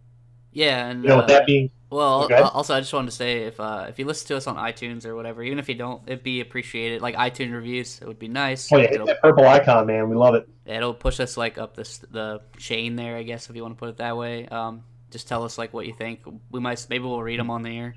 Yeah, 0.52 0.88
and 0.88 1.02
You 1.02 1.10
know, 1.10 1.16
with 1.16 1.26
uh, 1.26 1.28
that 1.28 1.46
being 1.46 1.70
Well, 1.90 2.24
Okay. 2.24 2.34
al- 2.34 2.48
also 2.50 2.74
I 2.74 2.80
just 2.80 2.92
wanted 2.92 3.06
to 3.10 3.16
say 3.16 3.44
if 3.44 3.58
uh, 3.58 3.86
if 3.88 3.98
you 3.98 4.04
listen 4.04 4.28
to 4.28 4.36
us 4.36 4.46
on 4.46 4.56
iTunes 4.56 5.06
or 5.06 5.16
whatever, 5.16 5.42
even 5.42 5.58
if 5.58 5.68
you 5.70 5.74
don't, 5.74 6.02
it'd 6.06 6.22
be 6.22 6.40
appreciated. 6.40 7.00
Like 7.00 7.14
iTunes 7.16 7.52
reviews, 7.52 7.98
it 8.02 8.06
would 8.06 8.18
be 8.18 8.28
nice. 8.28 8.70
oh 8.72 8.76
yeah, 8.76 8.88
hit 8.88 9.06
that 9.06 9.22
purple 9.22 9.46
icon, 9.46 9.86
man. 9.86 10.08
We 10.10 10.16
love 10.16 10.34
it. 10.34 10.46
it'll 10.66 10.92
push 10.92 11.18
us 11.18 11.36
like 11.38 11.56
up 11.56 11.74
this 11.76 11.98
the 11.98 12.42
chain 12.58 12.94
there, 12.96 13.16
I 13.16 13.22
guess, 13.22 13.48
if 13.48 13.56
you 13.56 13.62
want 13.62 13.76
to 13.76 13.78
put 13.78 13.88
it 13.88 13.96
that 13.98 14.16
way. 14.18 14.46
Um, 14.48 14.82
just 15.10 15.28
tell 15.28 15.44
us 15.44 15.56
like 15.56 15.72
what 15.72 15.86
you 15.86 15.94
think. 15.94 16.20
We 16.50 16.60
might 16.60 16.86
maybe 16.90 17.04
we'll 17.04 17.22
read 17.22 17.40
them 17.40 17.48
on 17.50 17.62
the 17.62 17.70
air, 17.78 17.94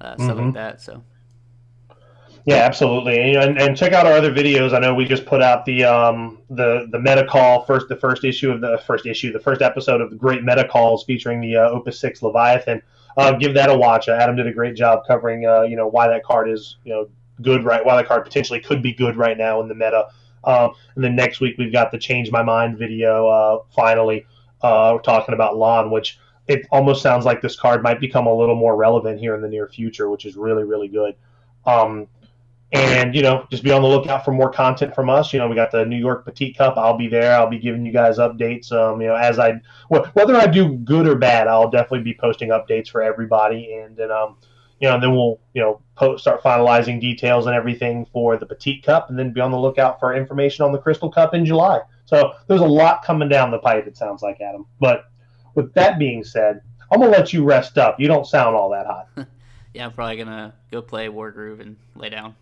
uh, 0.00 0.14
stuff 0.16 0.38
Mhm. 0.38 0.44
like 0.46 0.54
that. 0.54 0.80
So 0.80 1.02
Yeah, 2.46 2.56
absolutely. 2.64 3.20
And, 3.20 3.36
and, 3.36 3.60
and 3.60 3.76
check 3.76 3.92
out 3.92 4.06
our 4.06 4.14
other 4.14 4.32
videos. 4.32 4.72
I 4.72 4.78
know 4.78 4.94
we 4.94 5.04
just 5.04 5.26
put 5.26 5.42
out 5.42 5.66
the 5.66 5.84
um, 5.84 6.38
the 6.48 6.88
the 6.90 6.98
meta 6.98 7.26
call 7.26 7.64
first, 7.66 7.88
the 7.88 7.96
first 7.96 8.24
issue 8.24 8.50
of 8.50 8.62
the 8.62 8.80
first 8.86 9.04
issue, 9.04 9.30
the 9.30 9.38
first 9.40 9.60
episode 9.60 10.00
of 10.00 10.08
the 10.08 10.16
Great 10.16 10.42
Meta 10.42 10.66
Calls 10.66 11.04
featuring 11.04 11.42
the 11.42 11.56
uh, 11.56 11.68
Opus 11.68 12.00
Six 12.00 12.22
Leviathan. 12.22 12.80
Uh, 13.20 13.32
give 13.32 13.54
that 13.54 13.68
a 13.68 13.76
watch. 13.76 14.08
Uh, 14.08 14.12
Adam 14.12 14.36
did 14.36 14.46
a 14.46 14.52
great 14.52 14.74
job 14.74 15.02
covering, 15.06 15.46
uh, 15.46 15.62
you 15.62 15.76
know, 15.76 15.86
why 15.86 16.08
that 16.08 16.24
card 16.24 16.48
is, 16.48 16.76
you 16.84 16.92
know, 16.92 17.08
good 17.42 17.64
right, 17.64 17.84
why 17.84 17.96
that 17.96 18.06
card 18.06 18.24
potentially 18.24 18.60
could 18.60 18.82
be 18.82 18.92
good 18.92 19.16
right 19.16 19.36
now 19.36 19.60
in 19.60 19.68
the 19.68 19.74
meta. 19.74 20.08
Um, 20.44 20.72
and 20.94 21.04
then 21.04 21.16
next 21.16 21.40
week 21.40 21.56
we've 21.58 21.72
got 21.72 21.90
the 21.90 21.98
Change 21.98 22.30
My 22.30 22.42
Mind 22.42 22.78
video. 22.78 23.26
Uh, 23.26 23.58
finally, 23.74 24.26
uh, 24.62 24.92
we're 24.94 25.02
talking 25.02 25.34
about 25.34 25.56
Lann, 25.56 25.90
which 25.90 26.18
it 26.48 26.66
almost 26.70 27.02
sounds 27.02 27.24
like 27.24 27.40
this 27.42 27.56
card 27.56 27.82
might 27.82 28.00
become 28.00 28.26
a 28.26 28.34
little 28.34 28.56
more 28.56 28.76
relevant 28.76 29.20
here 29.20 29.34
in 29.34 29.42
the 29.42 29.48
near 29.48 29.68
future, 29.68 30.08
which 30.10 30.24
is 30.24 30.36
really 30.36 30.64
really 30.64 30.88
good. 30.88 31.14
Um, 31.66 32.08
and 32.72 33.14
you 33.14 33.22
know 33.22 33.46
just 33.50 33.64
be 33.64 33.72
on 33.72 33.82
the 33.82 33.88
lookout 33.88 34.24
for 34.24 34.32
more 34.32 34.50
content 34.50 34.94
from 34.94 35.10
us. 35.10 35.32
You 35.32 35.38
know 35.38 35.48
we 35.48 35.54
got 35.54 35.72
the 35.72 35.84
new 35.84 35.98
york 35.98 36.24
petite 36.24 36.56
cup. 36.56 36.76
I'll 36.76 36.96
be 36.96 37.08
there. 37.08 37.34
I'll 37.36 37.50
be 37.50 37.58
giving 37.58 37.84
you 37.84 37.92
guys 37.92 38.18
updates. 38.18 38.70
Um, 38.72 39.00
you 39.00 39.08
know 39.08 39.16
as 39.16 39.38
i 39.38 39.60
whether 39.88 40.36
i 40.36 40.46
do 40.46 40.74
good 40.76 41.06
or 41.06 41.16
bad 41.16 41.48
i'll 41.48 41.70
definitely 41.70 42.02
be 42.02 42.14
posting 42.14 42.50
updates 42.50 42.88
for 42.88 43.02
everybody. 43.02 43.74
And 43.74 43.96
then 43.96 44.10
um 44.10 44.36
you 44.80 44.88
know 44.88 45.00
then 45.00 45.12
we'll 45.12 45.40
you 45.52 45.62
know 45.62 45.80
post, 45.96 46.22
start 46.22 46.42
finalizing 46.42 47.00
details 47.00 47.46
and 47.46 47.56
everything 47.56 48.06
for 48.12 48.36
the 48.36 48.46
petite 48.46 48.84
cup 48.84 49.10
and 49.10 49.18
then 49.18 49.32
be 49.32 49.40
on 49.40 49.50
the 49.50 49.58
lookout 49.58 49.98
for 49.98 50.14
information 50.14 50.64
on 50.64 50.72
the 50.72 50.78
crystal 50.78 51.10
cup 51.10 51.34
in 51.34 51.44
july. 51.44 51.80
So 52.04 52.32
there's 52.46 52.60
a 52.60 52.66
lot 52.66 53.04
coming 53.04 53.28
down 53.28 53.50
the 53.50 53.58
pipe 53.58 53.86
it 53.86 53.96
sounds 53.96 54.22
like 54.22 54.40
adam. 54.40 54.66
But 54.78 55.04
with 55.54 55.74
that 55.74 55.98
being 55.98 56.22
said 56.22 56.60
i'm 56.92 57.00
gonna 57.00 57.10
let 57.10 57.32
you 57.32 57.42
rest 57.42 57.78
up. 57.78 57.98
You 57.98 58.06
don't 58.06 58.26
sound 58.26 58.54
all 58.54 58.70
that 58.70 58.86
hot. 58.86 59.08
Yeah, 59.72 59.86
I'm 59.86 59.92
probably 59.92 60.16
gonna 60.16 60.52
go 60.70 60.82
play 60.82 61.06
Wargroove 61.06 61.60
and 61.60 61.76
lay 61.94 62.08
down. 62.08 62.34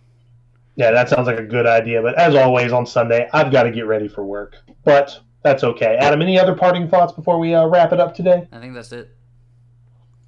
Yeah, 0.79 0.93
that 0.93 1.09
sounds 1.09 1.27
like 1.27 1.41
a 1.41 1.45
good 1.45 1.67
idea. 1.67 2.01
But 2.01 2.15
as 2.17 2.37
always 2.37 2.73
on 2.73 2.87
Sunday, 2.87 3.29
I've 3.33 3.51
got 3.51 3.65
to 3.65 3.73
get 3.73 3.87
ready 3.87 4.07
for 4.07 4.25
work. 4.25 4.55
But 4.85 5.21
that's 5.43 5.65
okay. 5.65 5.97
Adam, 5.97 6.23
any 6.23 6.39
other 6.39 6.55
parting 6.55 6.89
thoughts 6.89 7.13
before 7.13 7.41
we 7.41 7.53
uh, 7.53 7.67
wrap 7.67 7.93
it 7.93 7.99
up 7.99 8.15
today? 8.15 8.47
I 8.53 8.61
think 8.61 8.75
that's 8.75 8.93
it. 8.93 9.11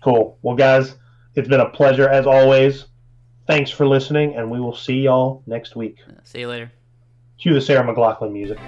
Cool. 0.03 0.37
Well, 0.43 0.57
guys, 0.57 0.97
it's 1.37 1.49
been 1.49 1.61
a 1.61 1.71
pleasure 1.71 2.09
as 2.09 2.27
always. 2.27 2.87
Thanks 3.47 3.71
for 3.71 3.87
listening, 3.87 4.35
and 4.35 4.51
we 4.51 4.61
will 4.61 4.75
see 4.75 5.03
y'all 5.03 5.45
next 5.47 5.77
week. 5.77 5.99
See 6.25 6.41
you 6.41 6.49
later. 6.49 6.73
Cue 7.39 7.55
the 7.55 7.61
Sarah 7.61 7.87
McLachlan 7.87 8.33
music. 8.33 8.59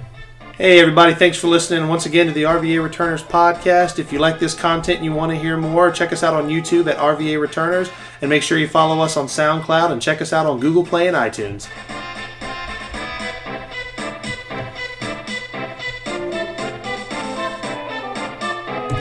Hey, 0.62 0.78
everybody, 0.78 1.12
thanks 1.12 1.36
for 1.36 1.48
listening 1.48 1.88
once 1.88 2.06
again 2.06 2.28
to 2.28 2.32
the 2.32 2.44
RVA 2.44 2.80
Returners 2.80 3.20
podcast. 3.20 3.98
If 3.98 4.12
you 4.12 4.20
like 4.20 4.38
this 4.38 4.54
content 4.54 4.98
and 4.98 5.04
you 5.04 5.12
want 5.12 5.32
to 5.32 5.36
hear 5.36 5.56
more, 5.56 5.90
check 5.90 6.12
us 6.12 6.22
out 6.22 6.34
on 6.34 6.48
YouTube 6.48 6.86
at 6.86 6.98
RVA 6.98 7.40
Returners 7.40 7.90
and 8.20 8.28
make 8.28 8.44
sure 8.44 8.58
you 8.58 8.68
follow 8.68 9.02
us 9.02 9.16
on 9.16 9.26
SoundCloud 9.26 9.90
and 9.90 10.00
check 10.00 10.22
us 10.22 10.32
out 10.32 10.46
on 10.46 10.60
Google 10.60 10.86
Play 10.86 11.08
and 11.08 11.16
iTunes. 11.16 11.66